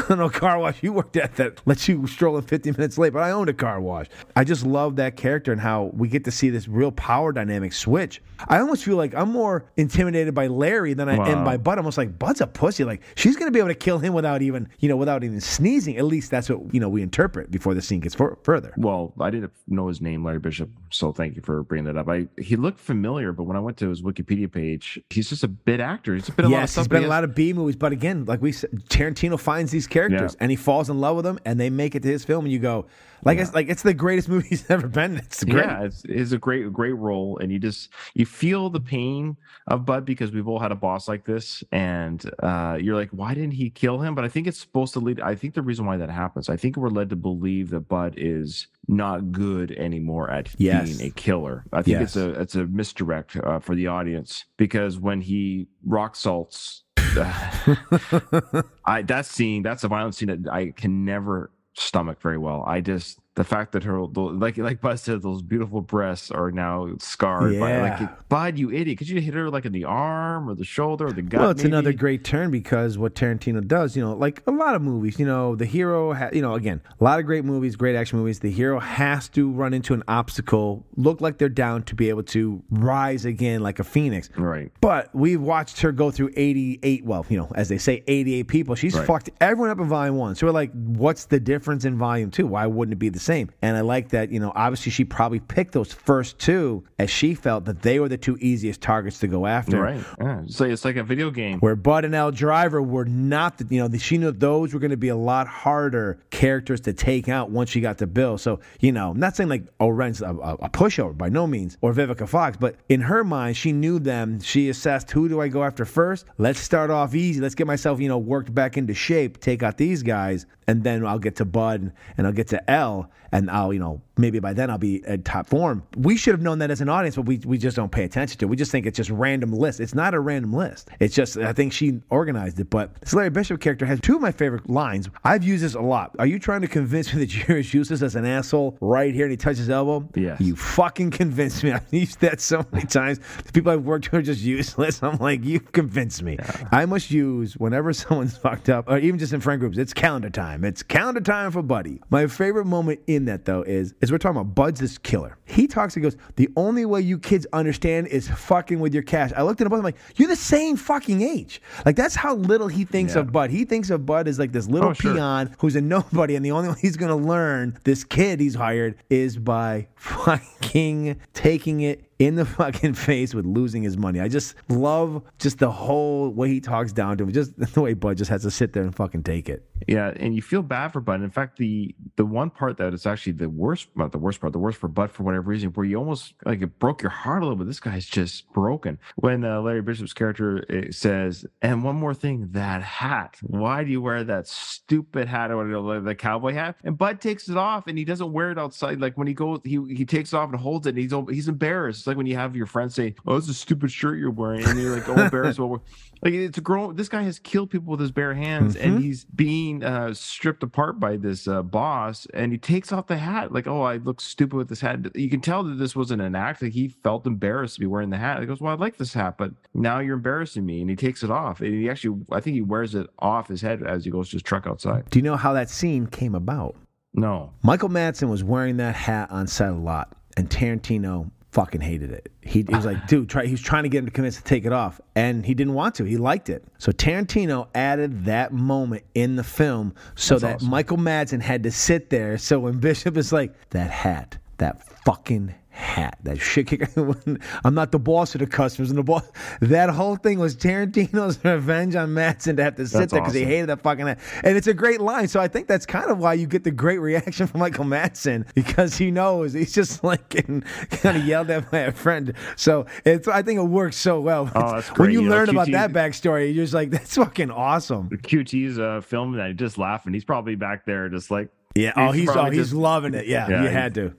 don't 0.08 0.18
know 0.18 0.28
car 0.28 0.58
wash 0.58 0.82
you 0.82 0.92
worked 0.92 1.16
at 1.16 1.36
that 1.36 1.60
lets 1.66 1.88
you 1.88 2.06
stroll 2.06 2.36
in 2.36 2.42
50 2.44 2.72
minutes 2.72 2.98
late, 2.98 3.12
but 3.12 3.22
I 3.22 3.30
owned 3.30 3.48
a 3.48 3.54
car 3.54 3.80
wash. 3.80 4.06
I 4.36 4.44
just 4.44 4.64
love 4.66 4.96
that 4.96 5.16
character 5.16 5.52
and 5.52 5.60
how 5.60 5.90
we 5.94 6.08
get 6.08 6.24
to 6.24 6.30
see 6.30 6.50
this 6.50 6.68
real 6.68 6.92
power 6.92 7.32
dynamic 7.32 7.72
switch. 7.72 8.22
I 8.48 8.58
almost 8.58 8.84
feel 8.84 8.96
like 8.96 9.14
I'm 9.14 9.30
more 9.30 9.64
intimidated 9.76 10.34
by 10.34 10.48
Larry 10.48 10.94
than 10.94 11.08
I 11.08 11.14
am 11.30 11.44
by 11.44 11.56
Bud. 11.56 11.74
I'm 11.74 11.84
almost 11.84 11.98
like 11.98 12.18
Bud's 12.18 12.40
a 12.40 12.46
pussy. 12.46 12.84
Like 12.84 13.02
she's 13.14 13.36
gonna 13.36 13.50
be 13.52 13.58
able 13.60 13.68
to 13.68 13.74
kill 13.74 13.98
him 13.98 14.12
without 14.12 14.42
even 14.42 14.68
you 14.80 14.88
know 14.88 14.96
without 14.96 15.22
even 15.24 15.40
sneezing. 15.40 15.96
At 15.96 16.04
least 16.04 16.30
that's 16.30 16.50
what 16.50 16.74
you 16.74 16.80
know 16.80 16.88
we 16.88 17.02
interpret 17.02 17.50
before 17.50 17.74
the 17.74 17.82
scene 17.82 18.00
gets 18.00 18.14
for- 18.14 18.38
further. 18.42 18.72
Well, 18.76 19.12
I 19.20 19.30
didn't 19.30 19.52
know 19.68 19.86
his 19.88 20.00
name, 20.00 20.24
Larry 20.24 20.40
Bishop, 20.40 20.68
so 20.90 21.12
thank 21.12 21.36
you 21.36 21.42
for 21.42 21.62
bringing 21.62 21.84
that 21.86 21.96
up. 21.96 22.08
I 22.08 22.26
he 22.38 22.56
looked 22.56 22.80
familiar, 22.80 23.32
but 23.32 23.44
when 23.44 23.56
I 23.56 23.60
went 23.60 23.76
to 23.78 23.83
his 23.88 24.02
Wikipedia 24.02 24.50
page, 24.50 25.00
he's 25.10 25.28
just 25.28 25.44
a 25.44 25.48
bit 25.48 25.80
actor. 25.80 26.14
He's 26.14 26.30
been 26.30 26.46
a 26.46 26.48
lot 26.48 26.56
of 26.56 26.60
yes, 26.62 26.72
stuff. 26.72 26.82
he's 26.84 26.88
been 26.88 27.02
he 27.02 27.06
a 27.06 27.10
lot 27.10 27.24
of 27.24 27.34
B 27.34 27.52
movies, 27.52 27.76
but 27.76 27.92
again, 27.92 28.24
like 28.24 28.40
we 28.42 28.52
said, 28.52 28.70
Tarantino 28.88 29.38
finds 29.38 29.70
these 29.72 29.86
characters 29.86 30.32
Yeah. 30.32 30.38
and 30.42 30.50
he 30.50 30.56
falls 30.56 30.90
in 30.90 31.00
love 31.00 31.16
with 31.16 31.24
them, 31.24 31.38
and 31.44 31.58
they 31.60 31.70
make 31.70 31.94
it 31.94 32.02
to 32.02 32.08
his 32.08 32.24
film, 32.24 32.44
and 32.44 32.52
you 32.52 32.58
go, 32.58 32.86
like, 33.26 33.38
it's 33.38 33.54
like 33.54 33.70
it's 33.70 33.82
the 33.82 33.94
greatest 33.94 34.28
movie 34.32 34.48
he's 34.48 34.70
ever 34.70 34.86
been. 34.86 35.16
It's 35.16 35.42
great. 35.44 35.64
Yeah, 35.64 35.84
it's, 35.84 36.02
it's 36.04 36.32
a 36.32 36.38
great, 36.38 36.70
great 36.72 36.92
role, 36.92 37.38
and 37.38 37.50
you 37.50 37.58
just 37.58 37.88
you 38.14 38.26
feel 38.26 38.68
the 38.68 38.80
pain 38.80 39.36
of 39.66 39.86
Bud 39.86 40.04
because 40.04 40.30
we've 40.30 40.46
all 40.46 40.58
had 40.58 40.72
a 40.72 40.74
boss 40.74 41.08
like 41.08 41.24
this, 41.24 41.64
and 41.72 42.22
uh, 42.42 42.76
you're 42.78 42.96
like, 42.96 43.08
why 43.12 43.32
didn't 43.32 43.52
he 43.54 43.70
kill 43.70 44.00
him? 44.00 44.14
But 44.14 44.24
I 44.24 44.28
think 44.28 44.46
it's 44.46 44.58
supposed 44.58 44.92
to 44.92 45.00
lead. 45.00 45.20
I 45.20 45.34
think 45.36 45.54
the 45.54 45.62
reason 45.62 45.86
why 45.86 45.96
that 45.96 46.10
happens, 46.10 46.50
I 46.50 46.56
think 46.56 46.76
we're 46.76 46.90
led 46.90 47.08
to 47.10 47.16
believe 47.16 47.70
that 47.70 47.88
Bud 47.88 48.14
is 48.18 48.66
not 48.88 49.32
good 49.32 49.72
anymore 49.72 50.30
at 50.30 50.50
Yes. 50.58 50.98
being 50.98 51.08
a 51.08 51.14
killer. 51.14 51.64
I 51.72 51.80
think 51.80 52.02
it's 52.02 52.16
a 52.16 52.28
it's 52.38 52.54
a 52.56 52.66
misdirect 52.66 53.36
uh, 53.36 53.58
for 53.58 53.73
the 53.74 53.88
audience 53.88 54.44
because 54.56 54.98
when 54.98 55.20
he 55.20 55.68
rock 55.84 56.16
salts, 56.16 56.84
I 56.96 59.04
that 59.06 59.26
scene 59.26 59.62
that's 59.62 59.84
a 59.84 59.88
violent 59.88 60.14
scene 60.14 60.28
that 60.28 60.52
I 60.52 60.70
can 60.70 61.04
never 61.04 61.50
stomach 61.74 62.20
very 62.20 62.38
well. 62.38 62.64
I 62.66 62.80
just 62.80 63.18
the 63.36 63.42
fact 63.44 63.72
that 63.72 63.82
her 63.82 64.00
like 64.00 64.56
like 64.58 64.80
Bud 64.80 64.98
said, 65.00 65.22
those 65.22 65.42
beautiful 65.42 65.80
breasts 65.80 66.30
are 66.30 66.52
now 66.52 66.88
scarred. 67.00 67.58
By, 67.58 67.70
Yeah. 67.72 67.98
like 68.00 68.28
Bud, 68.28 68.58
you 68.58 68.70
idiot! 68.70 68.98
Could 68.98 69.08
you 69.08 69.20
hit 69.20 69.34
her 69.34 69.50
like 69.50 69.64
in 69.64 69.72
the 69.72 69.84
arm 69.84 70.48
or 70.48 70.54
the 70.54 70.64
shoulder 70.64 71.06
or 71.08 71.12
the 71.12 71.22
gut? 71.22 71.40
Well, 71.40 71.50
it's 71.50 71.64
another 71.64 71.92
great 71.92 72.22
turn 72.22 72.52
because 72.52 72.96
what 72.96 73.14
Tarantino 73.16 73.66
does, 73.66 73.96
you 73.96 74.02
know, 74.04 74.14
like 74.14 74.42
a 74.46 74.52
lot 74.52 74.76
of 74.76 74.82
movies, 74.82 75.18
you 75.18 75.26
know, 75.26 75.56
the 75.56 75.64
hero, 75.66 76.12
ha- 76.14 76.30
you 76.32 76.42
know, 76.42 76.54
again, 76.54 76.80
a 77.00 77.02
lot 77.02 77.18
of 77.18 77.26
great 77.26 77.44
movies, 77.44 77.74
great 77.74 77.96
action 77.96 78.18
movies. 78.20 78.38
The 78.38 78.50
hero 78.52 78.78
has 78.78 79.28
to 79.30 79.50
run 79.50 79.74
into 79.74 79.94
an 79.94 80.04
obstacle, 80.06 80.86
look 80.96 81.20
like 81.20 81.38
they're 81.38 81.48
down 81.48 81.82
to 81.84 81.94
be 81.96 82.08
able 82.10 82.22
to 82.24 82.62
rise 82.70 83.24
again 83.24 83.62
like 83.62 83.80
a 83.80 83.84
phoenix. 83.84 84.30
Right. 84.36 84.70
But 84.80 85.12
we've 85.12 85.40
watched 85.42 85.80
her 85.80 85.90
go 85.90 86.12
through 86.12 86.30
88, 86.36 87.04
well, 87.04 87.26
you 87.28 87.36
know, 87.36 87.50
as 87.56 87.68
they 87.68 87.78
say, 87.78 88.04
88 88.06 88.46
people. 88.48 88.74
She's 88.76 88.94
Right. 88.96 89.06
fucked 89.06 89.30
everyone 89.40 89.70
up 89.70 89.80
in 89.80 89.86
volume 89.88 90.16
one. 90.16 90.36
So 90.36 90.46
we're 90.46 90.52
like, 90.52 90.70
what's 90.72 91.24
the 91.26 91.40
difference 91.40 91.84
in 91.84 91.98
volume 91.98 92.30
two? 92.30 92.46
Why 92.46 92.66
wouldn't 92.66 92.92
it 92.92 92.98
be 92.98 93.08
the 93.08 93.23
same? 93.24 93.50
And 93.62 93.76
I 93.76 93.80
like 93.80 94.10
that, 94.10 94.30
you 94.30 94.40
know, 94.40 94.52
obviously 94.54 94.92
she 94.92 95.04
probably 95.04 95.40
picked 95.40 95.72
those 95.72 95.92
first 95.92 96.38
two 96.38 96.84
as 96.98 97.10
she 97.10 97.34
felt 97.34 97.64
that 97.64 97.82
they 97.82 97.98
were 97.98 98.08
the 98.08 98.18
two 98.18 98.36
easiest 98.40 98.80
targets 98.80 99.18
to 99.20 99.26
go 99.26 99.46
after. 99.46 99.80
Right. 99.80 100.04
Yeah. 100.20 100.42
So 100.48 100.64
it's 100.64 100.84
like 100.84 100.96
a 100.96 101.02
video 101.02 101.30
game. 101.30 101.60
Where 101.60 101.76
Bud 101.76 102.04
and 102.04 102.14
Elle 102.14 102.30
Driver 102.30 102.82
were 102.82 103.06
not, 103.06 103.58
the, 103.58 103.66
you 103.74 103.86
know, 103.88 103.98
she 103.98 104.18
knew 104.18 104.30
those 104.30 104.74
were 104.74 104.80
going 104.80 104.90
to 104.90 104.96
be 104.96 105.08
a 105.08 105.16
lot 105.16 105.46
harder 105.46 106.18
characters 106.30 106.80
to 106.82 106.92
take 106.92 107.28
out 107.28 107.50
once 107.50 107.70
she 107.70 107.80
got 107.80 107.98
to 107.98 108.06
Bill. 108.06 108.38
So, 108.38 108.60
you 108.80 108.92
know, 108.92 109.10
I'm 109.10 109.18
not 109.18 109.36
saying 109.36 109.48
like 109.48 109.64
oh, 109.80 109.94
O-Ren's 109.94 110.22
a, 110.22 110.26
a, 110.26 110.54
a 110.54 110.70
pushover 110.70 111.16
by 111.16 111.28
no 111.28 111.46
means, 111.46 111.78
or 111.80 111.92
Vivica 111.92 112.28
Fox, 112.28 112.56
but 112.56 112.76
in 112.88 113.00
her 113.02 113.22
mind, 113.22 113.56
she 113.56 113.72
knew 113.72 113.98
them. 113.98 114.40
She 114.40 114.68
assessed 114.68 115.10
who 115.10 115.28
do 115.28 115.40
I 115.40 115.48
go 115.48 115.62
after 115.62 115.84
first? 115.84 116.26
Let's 116.36 116.58
start 116.58 116.90
off 116.90 117.14
easy. 117.14 117.40
Let's 117.40 117.54
get 117.54 117.66
myself, 117.66 118.00
you 118.00 118.08
know, 118.08 118.18
worked 118.18 118.54
back 118.54 118.76
into 118.76 118.94
shape, 118.94 119.38
take 119.38 119.62
out 119.62 119.78
these 119.78 120.02
guys, 120.02 120.46
and 120.66 120.82
then 120.82 121.06
I'll 121.06 121.18
get 121.18 121.36
to 121.36 121.44
Bud 121.44 121.92
and 122.16 122.26
I'll 122.26 122.32
get 122.32 122.48
to 122.48 122.70
Elle, 122.70 123.10
and 123.32 123.50
I'll, 123.50 123.72
you 123.72 123.80
know, 123.80 124.00
maybe 124.16 124.38
by 124.38 124.52
then 124.52 124.70
I'll 124.70 124.78
be 124.78 125.04
at 125.04 125.24
top 125.24 125.46
form. 125.46 125.82
We 125.96 126.16
should 126.16 126.32
have 126.32 126.42
known 126.42 126.58
that 126.60 126.70
as 126.70 126.80
an 126.80 126.88
audience, 126.88 127.16
but 127.16 127.26
we, 127.26 127.38
we 127.44 127.58
just 127.58 127.76
don't 127.76 127.90
pay 127.90 128.04
attention 128.04 128.38
to 128.38 128.46
it. 128.46 128.48
We 128.48 128.56
just 128.56 128.70
think 128.70 128.86
it's 128.86 128.96
just 128.96 129.10
random 129.10 129.52
list. 129.52 129.80
It's 129.80 129.94
not 129.94 130.14
a 130.14 130.20
random 130.20 130.52
list. 130.52 130.88
It's 131.00 131.14
just, 131.14 131.36
I 131.36 131.52
think 131.52 131.72
she 131.72 132.00
organized 132.10 132.58
it. 132.60 132.70
But 132.70 132.94
this 133.00 133.14
Larry 133.14 133.30
Bishop 133.30 133.60
character 133.60 133.86
has 133.86 134.00
two 134.00 134.16
of 134.16 134.22
my 134.22 134.32
favorite 134.32 134.68
lines. 134.68 135.08
I've 135.24 135.44
used 135.44 135.64
this 135.64 135.74
a 135.74 135.80
lot. 135.80 136.14
Are 136.18 136.26
you 136.26 136.38
trying 136.38 136.60
to 136.62 136.68
convince 136.68 137.12
me 137.12 137.20
that 137.20 137.26
Jerry's 137.26 137.72
useless 137.72 138.02
as 138.02 138.14
an 138.14 138.24
asshole 138.24 138.78
right 138.80 139.14
here 139.14 139.24
and 139.24 139.30
he 139.30 139.36
touches 139.36 139.58
his 139.58 139.70
elbow? 139.70 140.08
Yes. 140.14 140.40
You 140.40 140.56
fucking 140.56 141.10
convinced 141.10 141.64
me. 141.64 141.72
I've 141.74 141.92
used 141.92 142.20
that 142.20 142.40
so 142.40 142.64
many 142.72 142.86
times. 142.86 143.20
The 143.44 143.52
people 143.52 143.72
I've 143.72 143.84
worked 143.84 144.10
with 144.12 144.20
are 144.20 144.22
just 144.22 144.42
useless. 144.42 145.02
I'm 145.02 145.18
like, 145.18 145.44
you 145.44 145.60
convinced 145.60 146.22
me. 146.22 146.38
I 146.70 146.86
must 146.86 147.10
use 147.10 147.56
whenever 147.56 147.92
someone's 147.92 148.36
fucked 148.36 148.68
up, 148.68 148.88
or 148.88 148.98
even 148.98 149.18
just 149.18 149.32
in 149.32 149.40
friend 149.40 149.60
groups, 149.60 149.78
it's 149.78 149.92
calendar 149.92 150.30
time. 150.30 150.64
It's 150.64 150.82
calendar 150.82 151.20
time 151.20 151.50
for 151.50 151.62
Buddy. 151.62 152.00
My 152.10 152.26
favorite 152.26 152.66
moment 152.66 153.00
in 153.06 153.24
that 153.26 153.44
though 153.44 153.62
is 153.62 153.94
is 154.04 154.12
we're 154.12 154.18
talking 154.18 154.40
about 154.40 154.54
Bud's 154.54 154.78
this 154.80 154.98
killer. 154.98 155.36
He 155.44 155.66
talks 155.66 155.94
and 155.96 156.02
goes, 156.02 156.16
the 156.36 156.48
only 156.56 156.84
way 156.84 157.00
you 157.00 157.18
kids 157.18 157.46
understand 157.52 158.06
is 158.08 158.28
fucking 158.28 158.78
with 158.78 158.94
your 158.94 159.02
cash. 159.02 159.32
I 159.36 159.42
looked 159.42 159.60
at 159.60 159.64
him 159.66 159.70
both. 159.70 159.78
I'm 159.78 159.84
like, 159.84 159.96
you're 160.16 160.28
the 160.28 160.36
same 160.36 160.76
fucking 160.76 161.22
age. 161.22 161.60
Like 161.84 161.96
that's 161.96 162.14
how 162.14 162.34
little 162.36 162.68
he 162.68 162.84
thinks 162.84 163.14
Yeah. 163.14 163.20
of 163.22 163.32
Bud. 163.32 163.50
He 163.50 163.64
thinks 163.64 163.90
of 163.90 164.06
Bud 164.06 164.28
as 164.28 164.38
like 164.38 164.52
this 164.52 164.68
little 164.68 164.90
Oh, 164.90 164.92
sure. 164.92 165.14
peon 165.14 165.54
who's 165.58 165.74
a 165.76 165.80
nobody, 165.80 166.36
and 166.36 166.44
the 166.44 166.50
only 166.52 166.68
way 166.68 166.74
he's 166.80 166.96
gonna 166.96 167.16
learn 167.16 167.78
this 167.84 168.04
kid 168.04 168.40
he's 168.40 168.54
hired 168.54 168.96
is 169.10 169.36
by 169.36 169.88
fucking 169.96 171.20
taking 171.32 171.80
it 171.80 172.04
in 172.18 172.34
the 172.36 172.44
fucking 172.44 172.94
face 172.94 173.34
with 173.34 173.46
losing 173.46 173.82
his 173.82 173.96
money. 173.96 174.20
I 174.20 174.28
just 174.28 174.54
love 174.68 175.22
just 175.38 175.58
the 175.58 175.70
whole 175.70 176.30
way 176.30 176.48
he 176.48 176.60
talks 176.60 176.92
down 176.92 177.18
to 177.18 177.24
him. 177.24 177.32
Just 177.32 177.56
the 177.74 177.80
way 177.80 177.94
Bud 177.94 178.16
just 178.16 178.30
has 178.30 178.42
to 178.42 178.50
sit 178.50 178.72
there 178.72 178.82
and 178.82 178.94
fucking 178.94 179.22
take 179.22 179.48
it. 179.48 179.66
Yeah, 179.88 180.12
and 180.16 180.34
you 180.34 180.42
feel 180.42 180.62
bad 180.62 180.92
for 180.92 181.00
Bud. 181.00 181.22
In 181.22 181.30
fact, 181.30 181.58
the 181.58 181.94
the 182.16 182.24
one 182.24 182.50
part 182.50 182.76
that 182.78 182.94
is 182.94 183.06
actually 183.06 183.32
the 183.32 183.48
worst, 183.48 183.88
not 183.96 184.12
the 184.12 184.18
worst 184.18 184.40
part, 184.40 184.52
the 184.52 184.58
worst 184.58 184.78
for 184.78 184.88
Bud 184.88 185.10
for 185.10 185.24
whatever 185.24 185.48
reason, 185.48 185.70
where 185.70 185.84
you 185.84 185.96
almost 185.96 186.34
like 186.44 186.62
it 186.62 186.78
broke 186.78 187.02
your 187.02 187.10
heart 187.10 187.42
a 187.42 187.44
little 187.44 187.56
bit. 187.56 187.66
This 187.66 187.80
guy's 187.80 188.06
just 188.06 188.50
broken. 188.52 188.98
When 189.16 189.44
uh, 189.44 189.60
Larry 189.60 189.82
Bishop's 189.82 190.12
character 190.12 190.64
uh, 190.70 190.90
says, 190.92 191.44
"And 191.60 191.84
one 191.84 191.96
more 191.96 192.14
thing, 192.14 192.48
that 192.52 192.82
hat. 192.82 193.36
Why 193.42 193.84
do 193.84 193.90
you 193.90 194.00
wear 194.00 194.24
that 194.24 194.46
stupid 194.46 195.28
hat 195.28 195.50
or 195.50 196.00
the 196.00 196.14
cowboy 196.14 196.54
hat?" 196.54 196.76
And 196.84 196.96
Bud 196.96 197.20
takes 197.20 197.48
it 197.48 197.56
off, 197.56 197.86
and 197.86 197.98
he 197.98 198.04
doesn't 198.04 198.32
wear 198.32 198.50
it 198.50 198.58
outside. 198.58 199.00
Like 199.00 199.18
when 199.18 199.26
he 199.26 199.34
goes, 199.34 199.60
he 199.64 199.78
he 199.94 200.04
takes 200.04 200.32
it 200.32 200.36
off 200.36 200.50
and 200.50 200.58
holds 200.58 200.86
it, 200.86 200.90
and 200.90 200.98
he's 200.98 201.12
he's 201.28 201.48
embarrassed. 201.48 202.03
It's 202.04 202.06
like 202.06 202.18
when 202.18 202.26
you 202.26 202.36
have 202.36 202.54
your 202.54 202.66
friends 202.66 202.94
say, 202.94 203.14
"Oh, 203.26 203.36
it's 203.36 203.48
a 203.48 203.54
stupid 203.54 203.90
shirt 203.90 204.18
you're 204.18 204.30
wearing," 204.30 204.62
and 204.66 204.78
you're 204.78 204.94
like, 204.94 205.08
"Oh, 205.08 205.14
embarrassed." 205.24 205.58
well, 205.58 205.82
like 206.20 206.34
it's 206.34 206.58
a 206.58 206.60
grown. 206.60 206.96
This 206.96 207.08
guy 207.08 207.22
has 207.22 207.38
killed 207.38 207.70
people 207.70 207.92
with 207.92 208.00
his 208.00 208.10
bare 208.10 208.34
hands, 208.34 208.76
and 208.76 209.02
he's 209.02 209.24
being 209.24 209.82
uh, 209.82 210.12
stripped 210.12 210.62
apart 210.62 211.00
by 211.00 211.16
this 211.16 211.48
uh, 211.48 211.62
boss. 211.62 212.26
And 212.34 212.52
he 212.52 212.58
takes 212.58 212.92
off 212.92 213.06
the 213.06 213.16
hat, 213.16 213.52
like, 213.52 213.66
"Oh, 213.66 213.80
I 213.80 213.96
look 213.96 214.20
stupid 214.20 214.54
with 214.54 214.68
this 214.68 214.82
hat." 214.82 215.16
You 215.16 215.30
can 215.30 215.40
tell 215.40 215.62
that 215.62 215.76
this 215.76 215.96
wasn't 215.96 216.20
an 216.20 216.36
act. 216.36 216.60
Like 216.60 216.72
he 216.72 216.88
felt 216.88 217.26
embarrassed 217.26 217.76
to 217.76 217.80
be 217.80 217.86
wearing 217.86 218.10
the 218.10 218.18
hat. 218.18 218.38
He 218.40 218.44
goes, 218.44 218.60
"Well, 218.60 218.74
I 218.74 218.76
like 218.76 218.98
this 218.98 219.14
hat, 219.14 219.38
but 219.38 219.52
now 219.72 220.00
you're 220.00 220.16
embarrassing 220.16 220.66
me." 220.66 220.82
And 220.82 220.90
he 220.90 220.96
takes 220.96 221.22
it 221.22 221.30
off. 221.30 221.62
And 221.62 221.72
he 221.72 221.88
actually, 221.88 222.20
I 222.30 222.40
think 222.40 222.52
he 222.52 222.60
wears 222.60 222.94
it 222.94 223.06
off 223.18 223.48
his 223.48 223.62
head 223.62 223.82
as 223.82 224.04
he 224.04 224.10
goes 224.10 224.28
to 224.28 224.34
his 224.34 224.42
truck 224.42 224.66
outside. 224.66 225.08
Do 225.08 225.18
you 225.18 225.22
know 225.22 225.36
how 225.36 225.54
that 225.54 225.70
scene 225.70 226.06
came 226.06 226.34
about? 226.34 226.76
No, 227.14 227.54
Michael 227.62 227.88
Madsen 227.88 228.28
was 228.28 228.44
wearing 228.44 228.76
that 228.76 228.94
hat 228.94 229.30
on 229.30 229.46
set 229.46 229.70
a 229.70 229.76
lot, 229.76 230.14
and 230.36 230.50
Tarantino 230.50 231.30
fucking 231.54 231.80
hated 231.80 232.10
it. 232.10 232.32
He, 232.42 232.64
he 232.68 232.74
was 232.74 232.84
like, 232.84 233.06
dude, 233.08 233.28
try, 233.28 233.46
he 233.46 233.52
was 233.52 233.62
trying 233.62 233.84
to 233.84 233.88
get 233.88 234.00
him 234.00 234.06
to 234.06 234.10
convince 234.10 234.36
to 234.36 234.42
take 234.42 234.64
it 234.64 234.72
off, 234.72 235.00
and 235.14 235.46
he 235.46 235.54
didn't 235.54 235.74
want 235.74 235.94
to. 235.96 236.04
He 236.04 236.16
liked 236.16 236.50
it. 236.50 236.64
So 236.78 236.92
Tarantino 236.92 237.68
added 237.74 238.24
that 238.26 238.52
moment 238.52 239.04
in 239.14 239.36
the 239.36 239.44
film 239.44 239.94
so 240.16 240.38
that 240.40 240.62
Michael 240.62 240.98
Madsen 240.98 241.40
had 241.40 241.62
to 241.62 241.70
sit 241.70 242.10
there. 242.10 242.36
So 242.36 242.58
when 242.58 242.78
Bishop 242.80 243.16
is 243.16 243.32
like, 243.32 243.54
that 243.70 243.90
hat, 243.90 244.36
that 244.58 244.82
fucking 245.04 245.54
hat, 245.74 246.16
that 246.22 246.40
shit 246.40 246.68
kicker. 246.68 246.88
I'm 247.64 247.74
not 247.74 247.90
the 247.92 247.98
boss 247.98 248.34
of 248.34 248.38
the 248.40 248.46
customers, 248.46 248.90
and 248.90 248.98
the 248.98 249.02
boss. 249.02 249.28
That 249.60 249.90
whole 249.90 250.16
thing 250.16 250.38
was 250.38 250.54
Tarantino's 250.56 251.38
revenge 251.44 251.96
on 251.96 252.10
Madsen 252.10 252.56
to 252.56 252.64
have 252.64 252.76
to 252.76 252.86
sit 252.86 252.98
That's 253.00 253.12
there 253.12 253.20
because 253.20 253.34
he 253.34 253.44
hated 253.44 253.68
that 253.68 253.82
fucking 253.82 254.06
hat. 254.06 254.18
And 254.44 254.56
it's 254.56 254.66
a 254.68 254.74
great 254.74 255.00
line. 255.00 255.28
So 255.28 255.40
I 255.40 255.48
think 255.48 255.66
that's 255.66 255.84
kind 255.84 256.10
of 256.10 256.18
why 256.18 256.34
you 256.34 256.46
get 256.46 256.64
the 256.64 256.70
great 256.70 256.98
reaction 256.98 257.46
from 257.48 257.60
Michael 257.60 257.84
Madsen 257.84 258.46
because 258.54 258.96
he 258.96 259.10
knows 259.10 259.52
he's 259.52 259.72
just 259.72 260.04
like 260.04 260.28
getting 260.28 260.62
kind 260.90 261.16
of 261.18 261.24
yelled 261.26 261.50
at 261.50 261.70
by 261.70 261.80
a 261.80 261.92
friend. 261.92 262.34
So 262.56 262.86
it's 263.04 263.26
I 263.28 263.42
think 263.42 263.58
it 263.58 263.64
works 263.64 263.96
so 263.96 264.20
well. 264.20 264.50
Oh, 264.54 264.74
that's 264.76 264.88
When 264.90 264.96
great. 264.96 265.12
you, 265.12 265.22
You 265.22 265.28
know, 265.28 265.34
learn 265.36 265.48
about 265.48 265.70
that 265.72 265.92
backstory, 265.92 266.54
you're 266.54 266.64
just 266.64 266.74
like, 266.74 266.90
that's 266.90 267.16
fucking 267.16 267.50
awesome. 267.50 268.08
QT's 268.10 268.78
uh, 268.78 269.00
film 269.00 269.32
that 269.36 269.56
just 269.56 269.76
laughing. 269.78 270.14
He's 270.14 270.24
probably 270.24 270.54
back 270.54 270.86
there 270.86 271.08
just 271.08 271.30
like 271.30 271.48
Yeah. 271.74 271.92
Oh, 271.96 272.12
he's 272.12 272.28
oh, 272.30 272.44
he's 272.50 272.58
just- 272.68 272.72
loving 272.74 273.14
it. 273.14 273.26
Yeah, 273.26 273.48
Yeah, 273.48 273.62
you 273.64 273.68
had 273.68 273.94
to. 273.94 274.14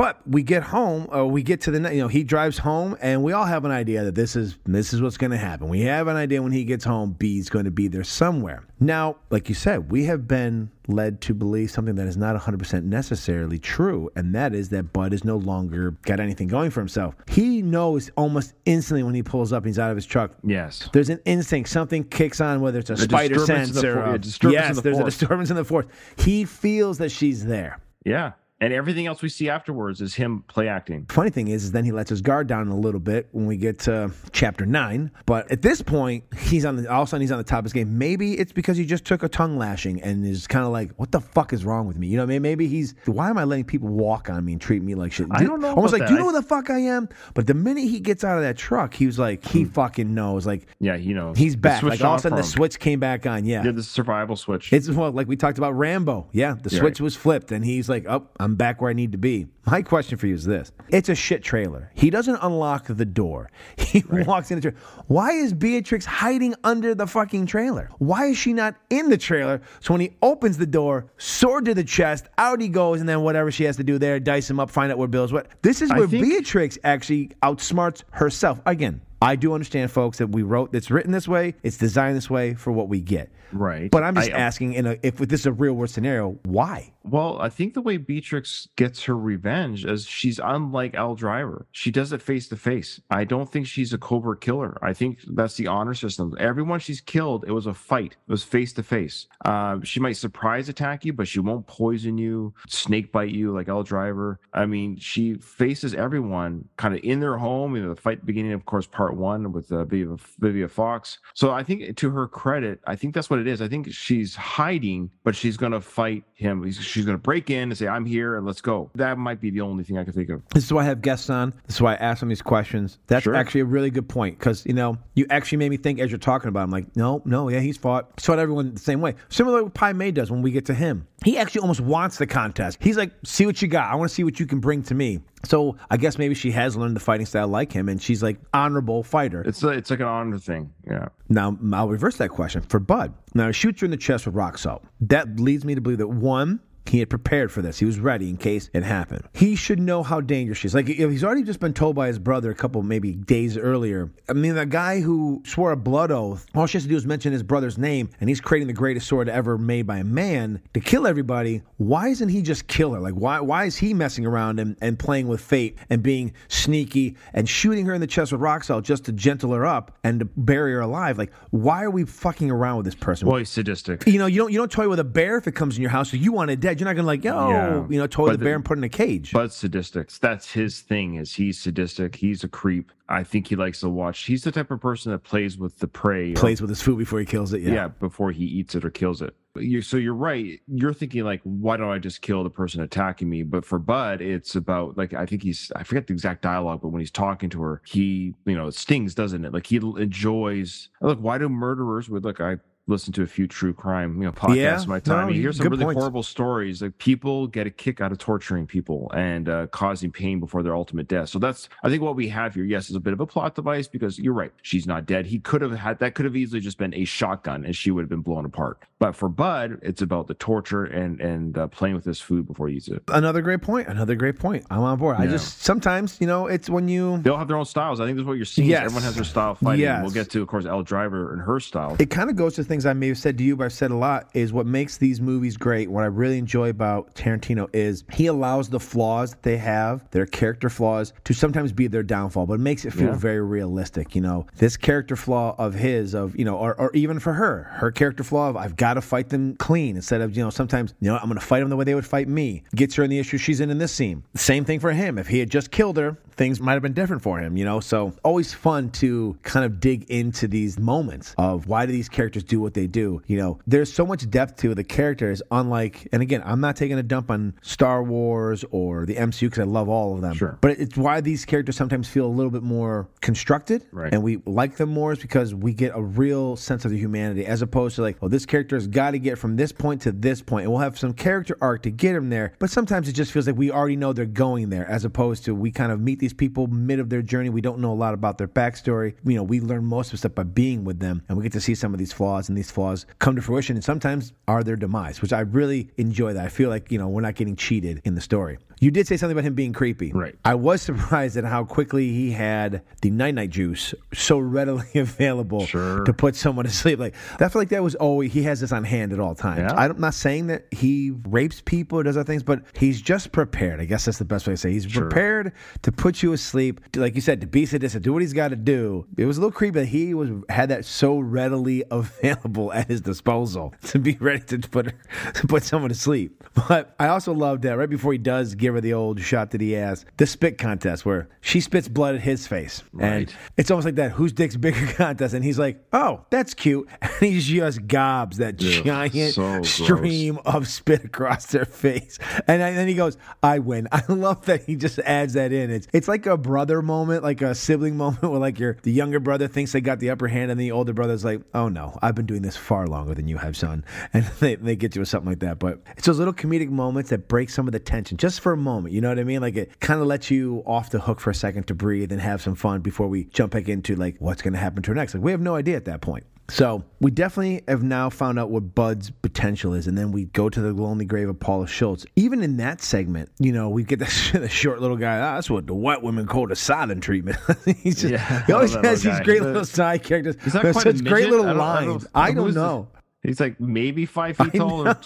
But 0.00 0.26
we 0.26 0.42
get 0.42 0.62
home, 0.62 1.10
uh, 1.14 1.26
we 1.26 1.42
get 1.42 1.60
to 1.62 1.70
the. 1.70 1.94
You 1.94 2.00
know, 2.00 2.08
he 2.08 2.24
drives 2.24 2.56
home, 2.56 2.96
and 3.02 3.22
we 3.22 3.34
all 3.34 3.44
have 3.44 3.66
an 3.66 3.70
idea 3.70 4.02
that 4.04 4.14
this 4.14 4.34
is 4.34 4.56
this 4.64 4.94
is 4.94 5.02
what's 5.02 5.18
going 5.18 5.32
to 5.32 5.36
happen. 5.36 5.68
We 5.68 5.82
have 5.82 6.08
an 6.08 6.16
idea 6.16 6.40
when 6.40 6.52
he 6.52 6.64
gets 6.64 6.86
home, 6.86 7.12
B's 7.12 7.50
going 7.50 7.66
to 7.66 7.70
be 7.70 7.86
there 7.86 8.02
somewhere. 8.02 8.64
Now, 8.80 9.16
like 9.28 9.50
you 9.50 9.54
said, 9.54 9.90
we 9.92 10.04
have 10.04 10.26
been 10.26 10.70
led 10.88 11.20
to 11.20 11.34
believe 11.34 11.70
something 11.70 11.96
that 11.96 12.06
is 12.06 12.16
not 12.16 12.34
100% 12.34 12.84
necessarily 12.84 13.58
true, 13.58 14.08
and 14.16 14.34
that 14.34 14.54
is 14.54 14.70
that 14.70 14.90
Bud 14.94 15.12
is 15.12 15.22
no 15.22 15.36
longer 15.36 15.90
got 16.00 16.18
anything 16.18 16.48
going 16.48 16.70
for 16.70 16.80
himself. 16.80 17.14
He 17.28 17.60
knows 17.60 18.10
almost 18.16 18.54
instantly 18.64 19.02
when 19.02 19.14
he 19.14 19.22
pulls 19.22 19.52
up, 19.52 19.64
and 19.64 19.68
he's 19.68 19.78
out 19.78 19.90
of 19.90 19.96
his 19.98 20.06
truck. 20.06 20.32
Yes. 20.42 20.88
There's 20.94 21.10
an 21.10 21.20
instinct, 21.26 21.68
something 21.68 22.04
kicks 22.04 22.40
on, 22.40 22.62
whether 22.62 22.78
it's 22.78 22.88
a, 22.88 22.94
A 22.94 22.96
spider 22.96 23.38
sense 23.40 23.76
or 23.76 23.92
for- 23.96 24.02
a- 24.02 24.10
yeah, 24.12 24.16
disturbance 24.16 24.56
in 24.62 24.66
yes, 24.66 24.76
the 24.76 24.80
there's 24.80 24.96
force. 24.96 25.02
a 25.14 25.18
disturbance 25.18 25.50
in 25.50 25.56
the 25.56 25.64
force. 25.64 25.84
He 26.16 26.46
feels 26.46 26.96
that 26.98 27.10
she's 27.10 27.44
there. 27.44 27.80
Yeah. 28.06 28.32
And 28.60 28.72
everything 28.72 29.06
else 29.06 29.22
we 29.22 29.30
see 29.30 29.48
afterwards 29.48 30.00
is 30.00 30.14
him 30.14 30.44
play 30.46 30.68
acting. 30.68 31.06
Funny 31.06 31.30
thing 31.30 31.48
is, 31.48 31.64
is 31.64 31.72
then 31.72 31.84
he 31.84 31.92
lets 31.92 32.10
his 32.10 32.20
guard 32.20 32.46
down 32.46 32.68
a 32.68 32.76
little 32.76 33.00
bit 33.00 33.28
when 33.32 33.46
we 33.46 33.56
get 33.56 33.78
to 33.80 34.10
chapter 34.32 34.66
nine. 34.66 35.10
But 35.24 35.50
at 35.50 35.62
this 35.62 35.80
point, 35.80 36.24
he's 36.36 36.64
on 36.64 36.76
the 36.76 36.90
all 36.92 37.02
of 37.02 37.08
a 37.08 37.10
sudden 37.10 37.22
he's 37.22 37.32
on 37.32 37.38
the 37.38 37.44
top 37.44 37.60
of 37.60 37.64
his 37.64 37.72
game. 37.72 37.96
Maybe 37.96 38.38
it's 38.38 38.52
because 38.52 38.76
he 38.76 38.84
just 38.84 39.04
took 39.04 39.22
a 39.22 39.28
tongue 39.28 39.56
lashing 39.56 40.02
and 40.02 40.26
is 40.26 40.46
kind 40.46 40.66
of 40.66 40.72
like, 40.72 40.92
"What 40.96 41.10
the 41.10 41.20
fuck 41.20 41.52
is 41.54 41.64
wrong 41.64 41.86
with 41.86 41.96
me?" 41.96 42.08
You 42.08 42.18
know, 42.18 42.26
maybe, 42.26 42.40
maybe 42.40 42.68
he's 42.68 42.94
why 43.06 43.30
am 43.30 43.38
I 43.38 43.44
letting 43.44 43.64
people 43.64 43.88
walk 43.88 44.28
on 44.28 44.44
me 44.44 44.52
and 44.52 44.60
treat 44.60 44.82
me 44.82 44.94
like 44.94 45.12
shit? 45.12 45.26
I 45.30 45.44
don't 45.44 45.60
know 45.60 45.74
Almost 45.74 45.92
like, 45.92 46.06
do 46.06 46.12
you 46.12 46.18
know 46.18 46.26
who 46.26 46.32
the 46.32 46.42
fuck 46.42 46.68
I 46.68 46.78
am? 46.80 47.08
But 47.32 47.46
the 47.46 47.54
minute 47.54 47.84
he 47.84 48.00
gets 48.00 48.24
out 48.24 48.36
of 48.36 48.42
that 48.42 48.58
truck, 48.58 48.92
he 48.92 49.06
was 49.06 49.18
like, 49.18 49.46
he 49.46 49.62
hmm. 49.62 49.70
fucking 49.70 50.14
knows. 50.14 50.46
Like 50.46 50.66
Yeah, 50.78 50.96
he 50.98 51.14
knows. 51.14 51.38
he's 51.38 51.56
back. 51.56 51.82
Like 51.82 52.02
all 52.02 52.14
of 52.14 52.20
a 52.20 52.22
sudden 52.22 52.36
the 52.36 52.44
switch 52.44 52.78
came 52.78 53.00
back 53.00 53.26
on. 53.26 53.44
Yeah. 53.44 53.64
Yeah, 53.64 53.72
the 53.72 53.82
survival 53.82 54.36
switch. 54.36 54.72
It's 54.72 54.90
well, 54.90 55.10
like 55.12 55.28
we 55.28 55.36
talked 55.36 55.58
about 55.58 55.72
Rambo. 55.72 56.28
Yeah, 56.32 56.56
the 56.60 56.70
Yeah, 56.70 56.80
switch 56.80 57.00
right. 57.00 57.04
was 57.04 57.16
flipped, 57.16 57.52
and 57.52 57.64
he's 57.64 57.88
like, 57.88 58.04
"Oh, 58.06 58.26
I'm 58.38 58.49
I'm 58.50 58.56
back 58.56 58.80
where 58.80 58.90
I 58.90 58.94
need 58.94 59.12
to 59.12 59.18
be. 59.18 59.46
My 59.64 59.80
question 59.80 60.18
for 60.18 60.26
you 60.26 60.34
is 60.34 60.44
this 60.44 60.72
it's 60.88 61.08
a 61.08 61.14
shit 61.14 61.44
trailer. 61.44 61.92
He 61.94 62.10
doesn't 62.10 62.36
unlock 62.42 62.86
the 62.88 63.04
door, 63.04 63.48
he 63.76 64.02
walks 64.08 64.50
in 64.50 64.56
the 64.56 64.62
trailer. 64.62 64.76
Why 65.06 65.30
is 65.30 65.52
Beatrix 65.52 66.04
hiding 66.04 66.56
under 66.64 66.92
the 66.96 67.06
fucking 67.06 67.46
trailer? 67.46 67.90
Why 67.98 68.26
is 68.26 68.36
she 68.38 68.52
not 68.52 68.74
in 68.90 69.08
the 69.08 69.16
trailer? 69.16 69.62
So 69.78 69.94
when 69.94 70.00
he 70.00 70.16
opens 70.20 70.58
the 70.58 70.66
door, 70.66 71.12
sword 71.16 71.66
to 71.66 71.74
the 71.74 71.84
chest, 71.84 72.26
out 72.38 72.60
he 72.60 72.68
goes, 72.68 72.98
and 72.98 73.08
then 73.08 73.20
whatever 73.20 73.52
she 73.52 73.62
has 73.64 73.76
to 73.76 73.84
do 73.84 73.98
there, 73.98 74.18
dice 74.18 74.50
him 74.50 74.58
up, 74.58 74.68
find 74.68 74.90
out 74.90 74.98
where 74.98 75.06
Bill's 75.06 75.32
what. 75.32 75.46
This 75.62 75.80
is 75.80 75.90
where 75.90 76.08
think- 76.08 76.24
Beatrix 76.24 76.76
actually 76.82 77.30
outsmarts 77.44 78.02
herself. 78.10 78.60
Again, 78.66 79.00
I 79.22 79.36
do 79.36 79.52
understand, 79.52 79.92
folks, 79.92 80.18
that 80.18 80.28
we 80.28 80.42
wrote 80.42 80.74
it's 80.74 80.90
written 80.90 81.12
this 81.12 81.28
way, 81.28 81.54
it's 81.62 81.76
designed 81.76 82.16
this 82.16 82.30
way 82.30 82.54
for 82.54 82.72
what 82.72 82.88
we 82.88 83.00
get. 83.00 83.30
Right. 83.52 83.90
But 83.90 84.02
I'm 84.02 84.14
just 84.14 84.30
I- 84.30 84.34
um, 84.34 84.40
asking, 84.40 84.72
in 84.74 84.86
a, 84.86 84.96
if 85.02 85.16
this 85.18 85.40
is 85.40 85.46
a 85.46 85.52
real 85.52 85.74
world 85.74 85.90
scenario, 85.90 86.38
why? 86.44 86.92
Well, 87.02 87.38
I 87.40 87.48
think 87.48 87.74
the 87.74 87.80
way 87.80 87.96
Beatrix 87.96 88.68
gets 88.76 89.02
her 89.04 89.16
revenge 89.16 89.84
is 89.86 90.06
she's 90.06 90.38
unlike 90.38 90.94
Elle 90.94 91.14
Driver. 91.14 91.66
She 91.72 91.90
does 91.90 92.12
it 92.12 92.20
face 92.20 92.48
to 92.48 92.56
face. 92.56 93.00
I 93.10 93.24
don't 93.24 93.50
think 93.50 93.66
she's 93.66 93.92
a 93.92 93.98
covert 93.98 94.40
killer. 94.42 94.76
I 94.82 94.92
think 94.92 95.20
that's 95.34 95.56
the 95.56 95.66
honor 95.66 95.94
system. 95.94 96.34
Everyone 96.38 96.78
she's 96.78 97.00
killed, 97.00 97.44
it 97.46 97.52
was 97.52 97.66
a 97.66 97.72
fight. 97.74 98.16
It 98.28 98.30
was 98.30 98.42
face 98.42 98.72
to 98.74 98.82
face. 98.82 99.26
Uh, 99.44 99.78
She 99.82 99.98
might 99.98 100.16
surprise 100.18 100.68
attack 100.68 101.04
you, 101.04 101.12
but 101.14 101.26
she 101.26 101.40
won't 101.40 101.66
poison 101.66 102.18
you, 102.18 102.52
snake 102.68 103.12
bite 103.12 103.30
you 103.30 103.52
like 103.52 103.68
Elle 103.68 103.82
Driver. 103.82 104.38
I 104.52 104.66
mean, 104.66 104.96
she 104.98 105.34
faces 105.36 105.94
everyone 105.94 106.68
kind 106.76 106.94
of 106.94 107.00
in 107.02 107.20
their 107.20 107.38
home. 107.38 107.76
You 107.76 107.82
know, 107.82 107.94
the 107.94 108.00
fight 108.00 108.26
beginning, 108.26 108.52
of 108.52 108.66
course, 108.66 108.86
part 108.86 109.16
one 109.16 109.52
with 109.52 109.72
uh, 109.72 109.84
Vivian 109.86 110.68
Fox. 110.68 111.18
So 111.34 111.50
I 111.50 111.62
think, 111.62 111.96
to 111.96 112.10
her 112.10 112.28
credit, 112.28 112.80
I 112.86 112.94
think 112.94 113.14
that's 113.14 113.30
what 113.30 113.38
it 113.38 113.46
is. 113.46 113.62
I 113.62 113.68
think 113.68 113.90
she's 113.92 114.34
hiding, 114.34 115.10
but 115.24 115.34
she's 115.34 115.56
going 115.56 115.72
to 115.72 115.80
fight 115.80 116.24
him. 116.34 116.62
He's, 116.62 116.89
she's 116.90 117.04
going 117.04 117.16
to 117.16 117.22
break 117.22 117.50
in 117.50 117.70
and 117.70 117.76
say, 117.78 117.86
I'm 117.88 118.04
here 118.04 118.36
and 118.36 118.46
let's 118.46 118.60
go. 118.60 118.90
That 118.94 119.18
might 119.18 119.40
be 119.40 119.50
the 119.50 119.60
only 119.62 119.84
thing 119.84 119.96
I 119.98 120.04
can 120.04 120.12
think 120.12 120.28
of. 120.28 120.42
This 120.54 120.64
is 120.64 120.72
why 120.72 120.82
I 120.82 120.84
have 120.84 121.02
guests 121.02 121.30
on. 121.30 121.52
This 121.66 121.76
is 121.76 121.80
why 121.82 121.92
I 121.94 121.96
ask 121.96 122.20
them 122.20 122.28
these 122.28 122.42
questions. 122.42 122.98
That's 123.06 123.24
Sure. 123.24 123.34
actually 123.34 123.62
a 123.62 123.64
really 123.66 123.90
good 123.90 124.08
point 124.08 124.38
because 124.38 124.64
you 124.66 124.72
know 124.74 124.96
you 125.14 125.26
actually 125.30 125.58
made 125.58 125.70
me 125.70 125.76
think 125.76 125.98
as 126.00 126.10
you're 126.10 126.18
talking 126.18 126.48
about. 126.48 126.60
it. 126.60 126.64
I'm 126.64 126.70
like, 126.70 126.96
no, 126.96 127.22
no, 127.24 127.48
yeah, 127.48 127.60
he's 127.60 127.76
fought. 127.76 128.20
Fought 128.20 128.38
everyone 128.38 128.74
the 128.74 128.80
same 128.80 129.00
way. 129.00 129.14
Similar 129.28 129.58
to 129.58 129.64
what 129.64 129.74
Pai 129.74 129.92
Mei 129.92 130.10
does 130.10 130.30
when 130.30 130.42
we 130.42 130.50
get 130.50 130.66
to 130.66 130.74
him. 130.74 131.06
He 131.24 131.36
actually 131.38 131.60
almost 131.60 131.80
wants 131.80 132.16
the 132.18 132.26
contest. 132.26 132.78
He's 132.80 132.96
like, 132.96 133.12
see 133.24 133.44
what 133.46 133.60
you 133.60 133.68
got. 133.68 133.92
I 133.92 133.94
want 133.96 134.08
to 134.08 134.14
see 134.14 134.24
what 134.24 134.40
you 134.40 134.46
can 134.46 134.58
bring 134.58 134.82
to 134.84 134.94
me. 134.94 135.20
So 135.44 135.76
I 135.90 135.96
guess 135.96 136.18
maybe 136.18 136.34
she 136.34 136.50
has 136.50 136.76
learned 136.76 136.96
the 136.96 137.00
fighting 137.00 137.26
style 137.26 137.48
like 137.48 137.72
him, 137.72 137.88
and 137.88 138.00
she's 138.00 138.22
like 138.22 138.38
honorable 138.52 139.02
fighter. 139.02 139.42
It's 139.42 139.62
a, 139.62 139.68
it's 139.68 139.90
like 139.90 140.00
an 140.00 140.06
honor 140.06 140.38
thing. 140.38 140.72
Yeah. 140.86 141.08
Now, 141.28 141.58
I'll 141.72 141.88
reverse 141.88 142.16
that 142.18 142.28
question 142.30 142.62
for 142.62 142.78
Bud. 142.78 143.14
Now, 143.34 143.46
he 143.46 143.52
shoots 143.52 143.80
her 143.80 143.84
in 143.86 143.90
the 143.90 143.96
chest 143.96 144.26
with 144.26 144.34
rock 144.34 144.58
salt. 144.58 144.84
That 145.00 145.40
leads 145.40 145.64
me 145.64 145.74
to 145.74 145.80
believe 145.80 145.98
that 145.98 146.08
one, 146.08 146.60
he 146.86 146.98
had 146.98 147.08
prepared 147.08 147.52
for 147.52 147.62
this. 147.62 147.78
He 147.78 147.84
was 147.84 148.00
ready 148.00 148.28
in 148.28 148.36
case 148.36 148.68
it 148.72 148.82
happened. 148.82 149.22
He 149.32 149.54
should 149.54 149.78
know 149.78 150.02
how 150.02 150.20
dangerous 150.20 150.58
she 150.58 150.66
is. 150.66 150.74
Like, 150.74 150.88
if 150.88 151.10
he's 151.10 151.22
already 151.22 151.44
just 151.44 151.60
been 151.60 151.74
told 151.74 151.94
by 151.94 152.08
his 152.08 152.18
brother 152.18 152.50
a 152.50 152.54
couple, 152.54 152.82
maybe 152.82 153.12
days 153.12 153.56
earlier. 153.56 154.10
I 154.28 154.32
mean, 154.32 154.56
the 154.56 154.66
guy 154.66 155.00
who 155.00 155.40
swore 155.46 155.70
a 155.70 155.76
blood 155.76 156.10
oath, 156.10 156.46
all 156.52 156.66
she 156.66 156.78
has 156.78 156.82
to 156.84 156.88
do 156.88 156.96
is 156.96 157.06
mention 157.06 157.32
his 157.32 157.44
brother's 157.44 157.78
name, 157.78 158.10
and 158.20 158.28
he's 158.28 158.40
creating 158.40 158.66
the 158.66 158.72
greatest 158.72 159.06
sword 159.06 159.28
ever 159.28 159.56
made 159.56 159.86
by 159.86 159.98
a 159.98 160.04
man 160.04 160.62
to 160.74 160.80
kill 160.80 161.06
everybody. 161.06 161.62
Why 161.76 162.08
isn't 162.08 162.30
he 162.30 162.42
just 162.42 162.66
kill 162.66 162.92
her? 162.94 162.98
Like, 162.98 163.14
why, 163.14 163.38
why 163.38 163.66
is 163.66 163.76
he 163.76 163.94
messing 163.94 164.26
around 164.26 164.58
and, 164.58 164.76
and 164.80 164.98
playing 164.98 165.28
with 165.30 165.40
fate 165.40 165.78
and 165.88 166.02
being 166.02 166.32
sneaky 166.48 167.16
and 167.32 167.48
shooting 167.48 167.86
her 167.86 167.94
in 167.94 168.00
the 168.00 168.06
chest 168.06 168.32
with 168.32 168.40
rock 168.40 168.64
salt 168.64 168.84
just 168.84 169.04
to 169.06 169.12
gentle 169.12 169.52
her 169.52 169.64
up 169.64 169.96
and 170.04 170.20
to 170.20 170.24
bury 170.36 170.72
her 170.72 170.80
alive? 170.80 171.16
Like, 171.16 171.32
why 171.50 171.82
are 171.84 171.90
we 171.90 172.04
fucking 172.04 172.50
around 172.50 172.76
with 172.76 172.84
this 172.86 172.94
person? 172.94 173.28
Well, 173.28 173.38
he's 173.38 173.48
sadistic. 173.48 174.06
You 174.06 174.18
know, 174.18 174.26
you 174.26 174.36
don't 174.38 174.52
you 174.52 174.58
don't 174.58 174.70
toy 174.70 174.88
with 174.88 174.98
a 175.00 175.04
bear 175.04 175.38
if 175.38 175.46
it 175.46 175.52
comes 175.52 175.76
in 175.76 175.82
your 175.82 175.90
house. 175.90 176.10
So 176.10 176.16
you 176.16 176.32
want 176.32 176.50
it 176.50 176.60
dead. 176.60 176.78
You're 176.80 176.88
not 176.88 176.96
gonna 176.96 177.06
like, 177.06 177.24
yo, 177.24 177.48
Yeah. 177.50 177.86
you 177.88 177.98
know, 177.98 178.06
toy 178.06 178.24
But 178.26 178.30
with 178.32 178.40
the 178.40 178.44
bear 178.44 178.54
and 178.56 178.64
put 178.64 178.76
it 178.76 178.80
in 178.80 178.84
a 178.84 178.88
cage. 178.88 179.32
But 179.32 179.52
sadistic. 179.52 180.10
That's 180.20 180.52
his 180.52 180.80
thing. 180.80 181.14
Is 181.14 181.34
he's 181.34 181.58
sadistic? 181.58 182.16
He's 182.16 182.44
a 182.44 182.48
creep. 182.48 182.92
I 183.08 183.24
think 183.24 183.48
he 183.48 183.56
likes 183.56 183.80
to 183.80 183.88
watch. 183.88 184.20
He's 184.24 184.44
the 184.44 184.52
type 184.52 184.70
of 184.70 184.80
person 184.80 185.10
that 185.12 185.24
plays 185.24 185.58
with 185.58 185.78
the 185.80 185.88
prey. 185.88 186.32
Plays 186.32 186.60
with 186.60 186.70
his 186.70 186.80
food 186.80 186.98
before 186.98 187.18
he 187.18 187.24
kills 187.26 187.52
it. 187.52 187.60
Yeah. 187.62 187.72
yeah, 187.72 187.88
before 187.88 188.30
he 188.30 188.44
eats 188.44 188.74
it 188.76 188.84
or 188.84 188.90
kills 188.90 189.20
it. 189.20 189.34
You, 189.56 189.82
so 189.82 189.96
you're 189.96 190.14
right. 190.14 190.60
You're 190.68 190.94
thinking 190.94 191.24
like, 191.24 191.40
why 191.42 191.76
don't 191.76 191.90
I 191.90 191.98
just 191.98 192.22
kill 192.22 192.44
the 192.44 192.50
person 192.50 192.82
attacking 192.82 193.28
me? 193.28 193.42
But 193.42 193.64
for 193.64 193.80
Bud, 193.80 194.20
it's 194.20 194.54
about 194.54 194.96
like 194.96 195.12
I 195.12 195.26
think 195.26 195.42
he's 195.42 195.72
I 195.74 195.82
forget 195.82 196.06
the 196.06 196.12
exact 196.12 196.42
dialogue, 196.42 196.80
but 196.82 196.88
when 196.88 197.00
he's 197.00 197.10
talking 197.10 197.50
to 197.50 197.62
her, 197.62 197.82
he 197.84 198.34
you 198.46 198.56
know 198.56 198.68
it 198.68 198.74
stings, 198.74 199.14
doesn't 199.14 199.44
it? 199.44 199.52
Like 199.52 199.66
he 199.66 199.76
enjoys. 199.76 200.88
Look, 201.00 201.18
why 201.20 201.38
do 201.38 201.48
murderers 201.48 202.08
would 202.08 202.24
look? 202.24 202.40
I 202.40 202.58
listen 202.90 203.12
to 203.14 203.22
a 203.22 203.26
few 203.26 203.46
true 203.46 203.72
crime 203.72 204.16
you 204.18 204.24
know 204.24 204.32
podcasts 204.32 204.56
Yeah, 204.56 204.82
in 204.82 204.88
my 204.88 205.00
time. 205.00 205.26
no, 205.28 205.32
you 205.32 205.40
hear 205.40 205.52
some 205.52 205.68
really 205.68 205.84
points. 205.84 205.98
horrible 206.00 206.22
stories. 206.22 206.82
Like 206.82 206.98
people 206.98 207.46
get 207.46 207.66
a 207.66 207.70
kick 207.70 208.00
out 208.00 208.12
of 208.12 208.18
torturing 208.18 208.66
people 208.66 209.10
and 209.14 209.48
uh, 209.48 209.66
causing 209.68 210.10
pain 210.10 210.40
before 210.40 210.62
their 210.62 210.74
ultimate 210.74 211.08
death. 211.08 211.28
So 211.28 211.38
that's 211.38 211.68
I 211.82 211.88
think 211.88 212.02
what 212.02 212.16
we 212.16 212.28
have 212.28 212.54
here. 212.54 212.64
Yes, 212.64 212.90
is 212.90 212.96
a 212.96 213.00
bit 213.00 213.12
of 213.12 213.20
a 213.20 213.26
plot 213.26 213.54
device 213.54 213.88
because 213.88 214.18
you're 214.18 214.34
right. 214.34 214.52
She's 214.62 214.86
not 214.86 215.06
dead. 215.06 215.26
He 215.26 215.38
could 215.38 215.62
have 215.62 215.72
had 215.72 215.98
that 216.00 216.14
could 216.14 216.24
have 216.24 216.36
easily 216.36 216.60
just 216.60 216.78
been 216.78 216.94
a 216.94 217.04
shotgun 217.04 217.64
and 217.64 217.74
she 217.74 217.90
would 217.90 218.02
have 218.02 218.10
been 218.10 218.20
blown 218.22 218.44
apart. 218.44 218.78
But 218.98 219.16
for 219.16 219.28
Bud, 219.30 219.78
it's 219.82 220.02
about 220.02 220.26
the 220.26 220.34
torture 220.34 220.84
and 220.84 221.20
and 221.20 221.56
uh, 221.56 221.68
playing 221.68 221.94
with 221.94 222.04
his 222.04 222.20
food 222.20 222.46
before 222.46 222.68
he 222.68 222.76
eats 222.76 222.88
it. 222.88 223.02
Another 223.08 223.40
great 223.42 223.62
point. 223.62 223.88
Another 223.88 224.14
great 224.14 224.38
point. 224.38 224.66
I'm 224.70 224.80
on 224.80 224.98
board. 224.98 225.16
I 225.18 225.26
just 225.26 225.62
sometimes, 225.62 226.20
you 226.20 226.26
know, 226.26 226.46
it's 226.46 226.68
when 226.68 226.88
you 226.88 227.18
They 227.18 227.30
all 227.30 227.38
have 227.38 227.48
their 227.48 227.56
own 227.56 227.64
styles. 227.64 228.00
I 228.00 228.04
think 228.06 228.16
that's 228.16 228.26
what 228.26 228.34
you're 228.36 228.44
seeing. 228.44 228.68
Yes. 228.68 228.84
Everyone 228.84 229.02
has 229.04 229.14
their 229.14 229.24
style 229.24 229.52
of 229.52 229.58
fighting. 229.58 229.80
Yes. 229.82 230.02
We'll 230.02 230.10
get 230.12 230.30
to, 230.30 230.42
of 230.42 230.48
course, 230.48 230.66
Elle 230.66 230.82
Driver 230.82 231.32
and 231.32 231.40
her 231.42 231.60
style. 231.60 231.96
It 231.98 232.10
kind 232.10 232.28
of 232.30 232.36
goes 232.36 232.54
to 232.56 232.64
things 232.64 232.79
I 232.86 232.92
may 232.92 233.08
have 233.08 233.18
said 233.18 233.38
to 233.38 233.44
you, 233.44 233.56
but 233.56 233.64
I've 233.64 233.72
said 233.72 233.90
a 233.90 233.96
lot, 233.96 234.28
is 234.34 234.52
what 234.52 234.66
makes 234.66 234.96
these 234.98 235.20
movies 235.20 235.56
great. 235.56 235.90
What 235.90 236.02
I 236.04 236.06
really 236.06 236.38
enjoy 236.38 236.68
about 236.70 237.14
Tarantino 237.14 237.68
is 237.74 238.04
he 238.12 238.26
allows 238.26 238.68
the 238.68 238.80
flaws 238.80 239.30
that 239.32 239.42
they 239.42 239.56
have, 239.58 240.08
their 240.10 240.26
character 240.26 240.68
flaws, 240.68 241.12
to 241.24 241.32
sometimes 241.34 241.72
be 241.72 241.86
their 241.86 242.02
downfall, 242.02 242.46
but 242.46 242.54
it 242.54 242.60
makes 242.60 242.84
it 242.84 242.92
feel 242.92 243.08
Yeah. 243.08 243.16
very 243.16 243.40
realistic. 243.40 244.14
You 244.14 244.20
know, 244.22 244.46
this 244.56 244.76
character 244.76 245.16
flaw 245.16 245.54
of 245.58 245.74
his, 245.74 246.14
of, 246.14 246.36
you 246.38 246.44
know, 246.44 246.56
or, 246.56 246.74
or 246.74 246.90
even 246.94 247.18
for 247.18 247.32
her, 247.34 247.64
her 247.74 247.90
character 247.90 248.24
flaw 248.24 248.48
of 248.50 248.56
I've 248.56 248.76
got 248.76 248.94
to 248.94 249.00
fight 249.00 249.28
them 249.28 249.56
clean 249.56 249.96
instead 249.96 250.20
of, 250.20 250.36
you 250.36 250.42
know, 250.42 250.50
sometimes, 250.50 250.94
you 251.00 251.08
know, 251.10 251.16
I'm 251.16 251.28
going 251.28 251.38
to 251.38 251.44
fight 251.44 251.60
them 251.60 251.70
the 251.70 251.76
way 251.76 251.84
they 251.84 251.94
would 251.94 252.06
fight 252.06 252.28
me. 252.28 252.62
Gets 252.74 252.94
her 252.96 253.04
in 253.04 253.10
the 253.10 253.18
issue 253.18 253.38
she's 253.38 253.60
in 253.60 253.70
in 253.70 253.78
this 253.78 253.92
scene. 253.92 254.22
Same 254.34 254.64
thing 254.64 254.80
for 254.80 254.92
him. 254.92 255.18
If 255.18 255.28
he 255.28 255.38
had 255.38 255.50
just 255.50 255.70
killed 255.70 255.96
her, 255.96 256.16
things 256.40 256.58
might 256.58 256.72
have 256.72 256.80
been 256.80 256.94
different 256.94 257.20
for 257.20 257.38
him, 257.38 257.54
you 257.58 257.66
know? 257.66 257.80
So 257.80 258.14
always 258.24 258.54
fun 258.54 258.88
to 258.92 259.36
kind 259.42 259.66
of 259.66 259.78
dig 259.78 260.10
into 260.10 260.48
these 260.48 260.78
moments 260.78 261.34
of 261.36 261.66
why 261.66 261.84
do 261.84 261.92
these 261.92 262.08
characters 262.08 262.42
do 262.44 262.58
what 262.62 262.72
they 262.72 262.86
do? 262.86 263.20
You 263.26 263.36
know, 263.36 263.58
there's 263.66 263.92
so 263.92 264.06
much 264.06 264.28
depth 264.30 264.56
to 264.62 264.74
the 264.74 264.82
characters, 264.82 265.42
unlike, 265.50 266.08
and 266.12 266.22
again, 266.22 266.40
I'm 266.46 266.62
not 266.62 266.76
taking 266.76 266.98
a 266.98 267.02
dump 267.02 267.30
on 267.30 267.52
Star 267.60 268.02
Wars 268.02 268.64
or 268.70 269.04
the 269.04 269.16
MCU 269.16 269.48
because 269.50 269.58
I 269.58 269.64
love 269.64 269.90
all 269.90 270.14
of 270.14 270.22
them. 270.22 270.32
Sure. 270.32 270.56
But 270.62 270.78
it's 270.80 270.96
why 270.96 271.20
these 271.20 271.44
characters 271.44 271.76
sometimes 271.76 272.08
feel 272.08 272.24
a 272.24 272.32
little 272.32 272.50
bit 272.50 272.62
more 272.62 273.06
constructed 273.20 273.84
Right. 273.92 274.10
and 274.10 274.22
we 274.22 274.40
like 274.46 274.76
them 274.78 274.88
more 274.88 275.12
is 275.12 275.18
because 275.18 275.54
we 275.54 275.74
get 275.74 275.92
a 275.94 276.00
real 276.00 276.56
sense 276.56 276.86
of 276.86 276.90
the 276.90 276.96
humanity 276.98 277.44
as 277.44 277.60
opposed 277.60 277.96
to 277.96 278.02
like, 278.02 278.16
well, 278.22 278.30
this 278.30 278.46
character 278.46 278.76
has 278.76 278.86
got 278.86 279.10
to 279.10 279.18
get 279.18 279.36
from 279.36 279.56
this 279.56 279.72
point 279.72 280.00
to 280.02 280.12
this 280.12 280.40
point, 280.40 280.62
and 280.64 280.72
we'll 280.72 280.80
have 280.80 280.98
some 280.98 281.12
character 281.12 281.54
arc 281.60 281.82
to 281.82 281.90
get 281.90 282.16
him 282.16 282.30
there. 282.30 282.54
But 282.58 282.70
sometimes 282.70 283.10
it 283.10 283.12
just 283.12 283.30
feels 283.30 283.46
like 283.46 283.58
we 283.58 283.70
already 283.70 283.96
know 283.96 284.14
they're 284.14 284.24
going 284.24 284.70
there, 284.70 284.86
as 284.88 285.04
opposed 285.04 285.44
to 285.44 285.54
we 285.54 285.70
kind 285.70 285.92
of 285.92 286.00
meet 286.00 286.18
these 286.18 286.29
people 286.32 286.66
mid 286.66 286.98
of 287.00 287.08
their 287.10 287.22
journey. 287.22 287.50
We 287.50 287.60
don't 287.60 287.80
know 287.80 287.92
a 287.92 287.94
lot 287.94 288.14
about 288.14 288.38
their 288.38 288.48
backstory. 288.48 289.14
You 289.24 289.36
know, 289.36 289.42
we 289.42 289.60
learn 289.60 289.84
most 289.84 290.12
of 290.12 290.18
stuff 290.18 290.34
by 290.34 290.44
being 290.44 290.84
with 290.84 291.00
them, 291.00 291.22
and 291.28 291.36
we 291.36 291.42
get 291.42 291.52
to 291.52 291.60
see 291.60 291.74
some 291.74 291.92
of 291.92 291.98
these 291.98 292.12
flaws, 292.12 292.48
and 292.48 292.56
these 292.56 292.70
flaws 292.70 293.06
come 293.18 293.36
to 293.36 293.42
fruition, 293.42 293.76
and 293.76 293.84
sometimes 293.84 294.32
are 294.48 294.62
their 294.62 294.76
demise, 294.76 295.22
which 295.22 295.32
I 295.32 295.40
really 295.40 295.90
enjoy. 295.96 296.32
That 296.32 296.44
I 296.44 296.48
feel 296.48 296.68
like 296.68 296.90
you 296.90 296.98
know 296.98 297.08
we're 297.08 297.20
not 297.20 297.34
getting 297.34 297.56
cheated 297.56 298.00
in 298.04 298.14
the 298.14 298.20
story. 298.20 298.58
You 298.80 298.90
did 298.90 299.06
say 299.06 299.16
something 299.18 299.36
about 299.38 299.46
him 299.46 299.54
being 299.54 299.72
creepy. 299.74 300.10
Right. 300.12 300.34
I 300.44 300.54
was 300.54 300.80
surprised 300.90 301.36
at 301.36 301.44
how 301.44 301.64
quickly 301.64 302.12
he 302.12 302.32
had 302.32 302.82
the 303.02 303.10
night 303.10 303.34
night 303.34 303.50
juice 303.50 303.94
so 304.12 304.38
readily 304.38 304.86
available 304.94 305.66
Sure. 305.66 306.02
to 306.04 306.12
put 306.12 306.34
someone 306.34 306.64
to 306.64 306.70
sleep. 306.70 306.98
Like 306.98 307.14
I 307.38 307.48
feel 307.48 307.60
like 307.60 307.68
that 307.68 307.82
was 307.82 307.94
always 307.94 308.32
he 308.32 308.42
has 308.44 308.60
this 308.60 308.72
on 308.72 308.84
hand 308.84 309.12
at 309.12 309.20
all 309.20 309.34
times. 309.34 309.70
Yeah. 309.70 309.74
I'm 309.78 310.00
not 310.00 310.14
saying 310.14 310.46
that 310.48 310.66
he 310.70 311.12
rapes 311.28 311.60
people 311.64 311.98
or 311.98 312.02
does 312.02 312.16
other 312.16 312.24
things, 312.24 312.42
but 312.42 312.62
he's 312.74 313.00
just 313.02 313.32
prepared. 313.32 313.80
I 313.80 313.84
guess 313.84 314.06
that's 314.06 314.18
the 314.18 314.24
best 314.24 314.46
way 314.46 314.54
to 314.54 314.56
say. 314.56 314.70
it. 314.70 314.72
He's 314.72 314.86
Sure. 314.90 315.02
prepared 315.02 315.52
to 315.82 315.92
put 315.92 316.22
you 316.22 316.32
asleep, 316.32 316.80
like 316.96 317.14
you 317.14 317.20
said, 317.20 317.40
to 317.42 317.46
be 317.46 317.66
sadistic, 317.66 318.02
do 318.02 318.12
what 318.14 318.22
he's 318.22 318.32
got 318.32 318.48
to 318.48 318.56
do. 318.56 319.06
It 319.18 319.26
was 319.26 319.36
a 319.36 319.40
little 319.40 319.52
creepy 319.52 319.80
that 319.80 319.86
he 319.86 320.14
was 320.14 320.30
had 320.48 320.70
that 320.70 320.86
so 320.86 321.18
readily 321.18 321.84
available 321.90 322.72
at 322.72 322.88
his 322.88 323.02
disposal 323.02 323.74
to 323.88 323.98
be 323.98 324.16
ready 324.20 324.40
to 324.46 324.58
put 324.68 324.94
to 325.34 325.46
put 325.46 325.64
someone 325.64 325.90
to 325.90 325.94
sleep. 325.94 326.42
But 326.68 326.94
I 326.98 327.08
also 327.08 327.32
love 327.34 327.60
that 327.62 327.76
right 327.76 327.88
before 327.90 328.12
he 328.12 328.18
does 328.18 328.54
give 328.54 328.69
give 328.70 328.76
her 328.76 328.80
the 328.80 328.94
old 328.94 329.20
shot 329.20 329.50
to 329.50 329.58
the 329.58 329.76
ass. 329.76 330.04
The 330.16 330.26
spit 330.26 330.56
contest 330.56 331.04
where 331.04 331.28
she 331.40 331.60
spits 331.60 331.88
blood 331.88 332.14
at 332.14 332.20
his 332.20 332.46
face. 332.46 332.82
And 332.98 333.32
it's 333.56 333.70
almost 333.70 333.84
like 333.84 333.96
that 333.96 334.12
whose 334.12 334.32
dick's 334.32 334.56
bigger 334.56 334.86
contest. 334.92 335.34
And 335.34 335.44
he's 335.44 335.58
like, 335.58 335.84
oh, 335.92 336.24
that's 336.30 336.54
cute. 336.54 336.88
And 337.20 337.32
he 337.32 337.40
just 337.40 337.86
gobs 337.86 338.38
that 338.38 338.54
Ugh, 338.54 338.84
giant 338.84 339.34
so 339.34 339.62
stream 339.62 340.38
of 340.46 340.66
spit 340.68 341.04
across 341.04 341.46
their 341.46 341.66
face. 341.66 342.18
And 342.46 342.62
then 342.62 342.88
he 342.88 342.94
goes, 342.94 343.18
I 343.42 343.58
win. 343.58 343.88
I 343.92 344.02
love 344.08 344.46
that 344.46 344.64
he 344.64 344.76
just 344.76 344.98
adds 345.00 345.34
that 345.34 345.52
in. 345.52 345.70
It's 345.70 345.86
it's 345.92 346.08
like 346.08 346.24
a 346.26 346.38
brother 346.38 346.80
moment, 346.80 347.22
like 347.22 347.42
a 347.42 347.54
sibling 347.54 347.96
moment 347.96 348.22
where 348.22 348.40
like 348.40 348.58
your 348.58 348.78
the 348.82 348.92
younger 348.92 349.20
brother 349.20 349.48
thinks 349.48 349.72
they 349.72 349.82
got 349.82 349.98
the 349.98 350.08
upper 350.08 350.28
hand 350.28 350.50
and 350.50 350.58
the 350.58 350.72
older 350.72 350.94
brother's 350.94 351.24
like, 351.24 351.42
oh 351.52 351.68
no, 351.68 351.98
I've 352.00 352.14
been 352.14 352.26
doing 352.26 352.42
this 352.42 352.56
far 352.56 352.86
longer 352.86 353.14
than 353.14 353.28
you 353.28 353.36
have, 353.38 353.56
son. 353.56 353.84
And 354.14 354.24
they, 354.40 354.54
they 354.54 354.76
get 354.76 354.94
you 354.94 355.00
with 355.00 355.08
something 355.08 355.28
like 355.28 355.40
that. 355.40 355.58
But 355.58 355.80
it's 355.96 356.06
those 356.06 356.18
little 356.18 356.32
comedic 356.34 356.70
moments 356.70 357.10
that 357.10 357.28
break 357.28 357.50
some 357.50 357.66
of 357.66 357.72
the 357.72 357.80
tension 357.80 358.16
just 358.16 358.40
for 358.40 358.52
a 358.52 358.56
moment. 358.60 358.94
You 358.94 359.00
know 359.00 359.08
what 359.08 359.18
I 359.18 359.24
mean? 359.24 359.40
Like 359.40 359.56
it 359.56 359.80
kind 359.80 360.00
of 360.00 360.06
lets 360.06 360.30
you 360.30 360.62
off 360.66 360.90
the 360.90 361.00
hook 361.00 361.20
for 361.20 361.30
a 361.30 361.34
second 361.34 361.66
to 361.68 361.74
breathe 361.74 362.12
and 362.12 362.20
have 362.20 362.40
some 362.42 362.54
fun 362.54 362.80
before 362.80 363.08
we 363.08 363.24
jump 363.24 363.52
back 363.52 363.68
into 363.68 363.96
like 363.96 364.16
what's 364.18 364.42
going 364.42 364.52
to 364.54 364.58
happen 364.60 364.82
to 364.84 364.90
her 364.90 364.94
next. 364.94 365.14
Like 365.14 365.22
we 365.22 365.30
have 365.32 365.40
no 365.40 365.54
idea 365.56 365.76
at 365.76 365.84
that 365.86 366.00
point. 366.00 366.24
So 366.48 366.82
we 367.00 367.12
definitely 367.12 367.62
have 367.68 367.84
now 367.84 368.10
found 368.10 368.36
out 368.40 368.50
what 368.50 368.74
Bud's 368.74 369.08
potential 369.10 369.72
is, 369.72 369.86
and 369.86 369.96
then 369.96 370.10
we 370.10 370.24
go 370.24 370.48
to 370.48 370.60
the 370.60 370.72
lonely 370.72 371.04
grave 371.04 371.28
of 371.28 371.38
Paula 371.38 371.68
Schultz. 371.68 372.04
Even 372.16 372.42
in 372.42 372.56
that 372.56 372.82
segment, 372.82 373.30
you 373.38 373.52
know, 373.52 373.68
we 373.68 373.84
get 373.84 373.98
the 374.32 374.48
short 374.50 374.80
little 374.80 374.96
guy. 374.96 375.20
Ah, 375.20 375.34
that's 375.36 375.48
what 375.48 375.68
the 375.68 375.74
white 375.74 376.02
women 376.02 376.26
call 376.26 376.48
the 376.48 376.56
silent 376.56 377.04
treatment. 377.04 377.36
He's 377.82 378.00
just, 378.00 378.10
Yeah, 378.12 378.44
he 378.46 378.52
always 378.52 378.74
I 378.76 378.84
has 378.84 379.04
these 379.04 379.20
great 379.20 379.42
little 379.42 379.64
side 379.64 380.02
characters. 380.02 380.34
That 380.52 380.62
quite 380.62 380.74
a 380.74 380.80
such 380.96 381.04
great 381.04 381.30
little 381.30 381.46
I 381.46 381.52
don't- 381.52 381.60
I 381.60 381.80
don't 381.84 381.88
lines. 381.92 382.06
I 382.16 382.32
don't 382.32 382.48
is 382.48 382.54
this? 382.56 382.60
know. 382.62 382.88
He's 383.22 383.38
like 383.38 383.60
maybe 383.60 384.06
five 384.06 384.36
feet 384.38 384.54
I 384.54 384.58
tall. 384.58 384.88
Or, 384.88 384.96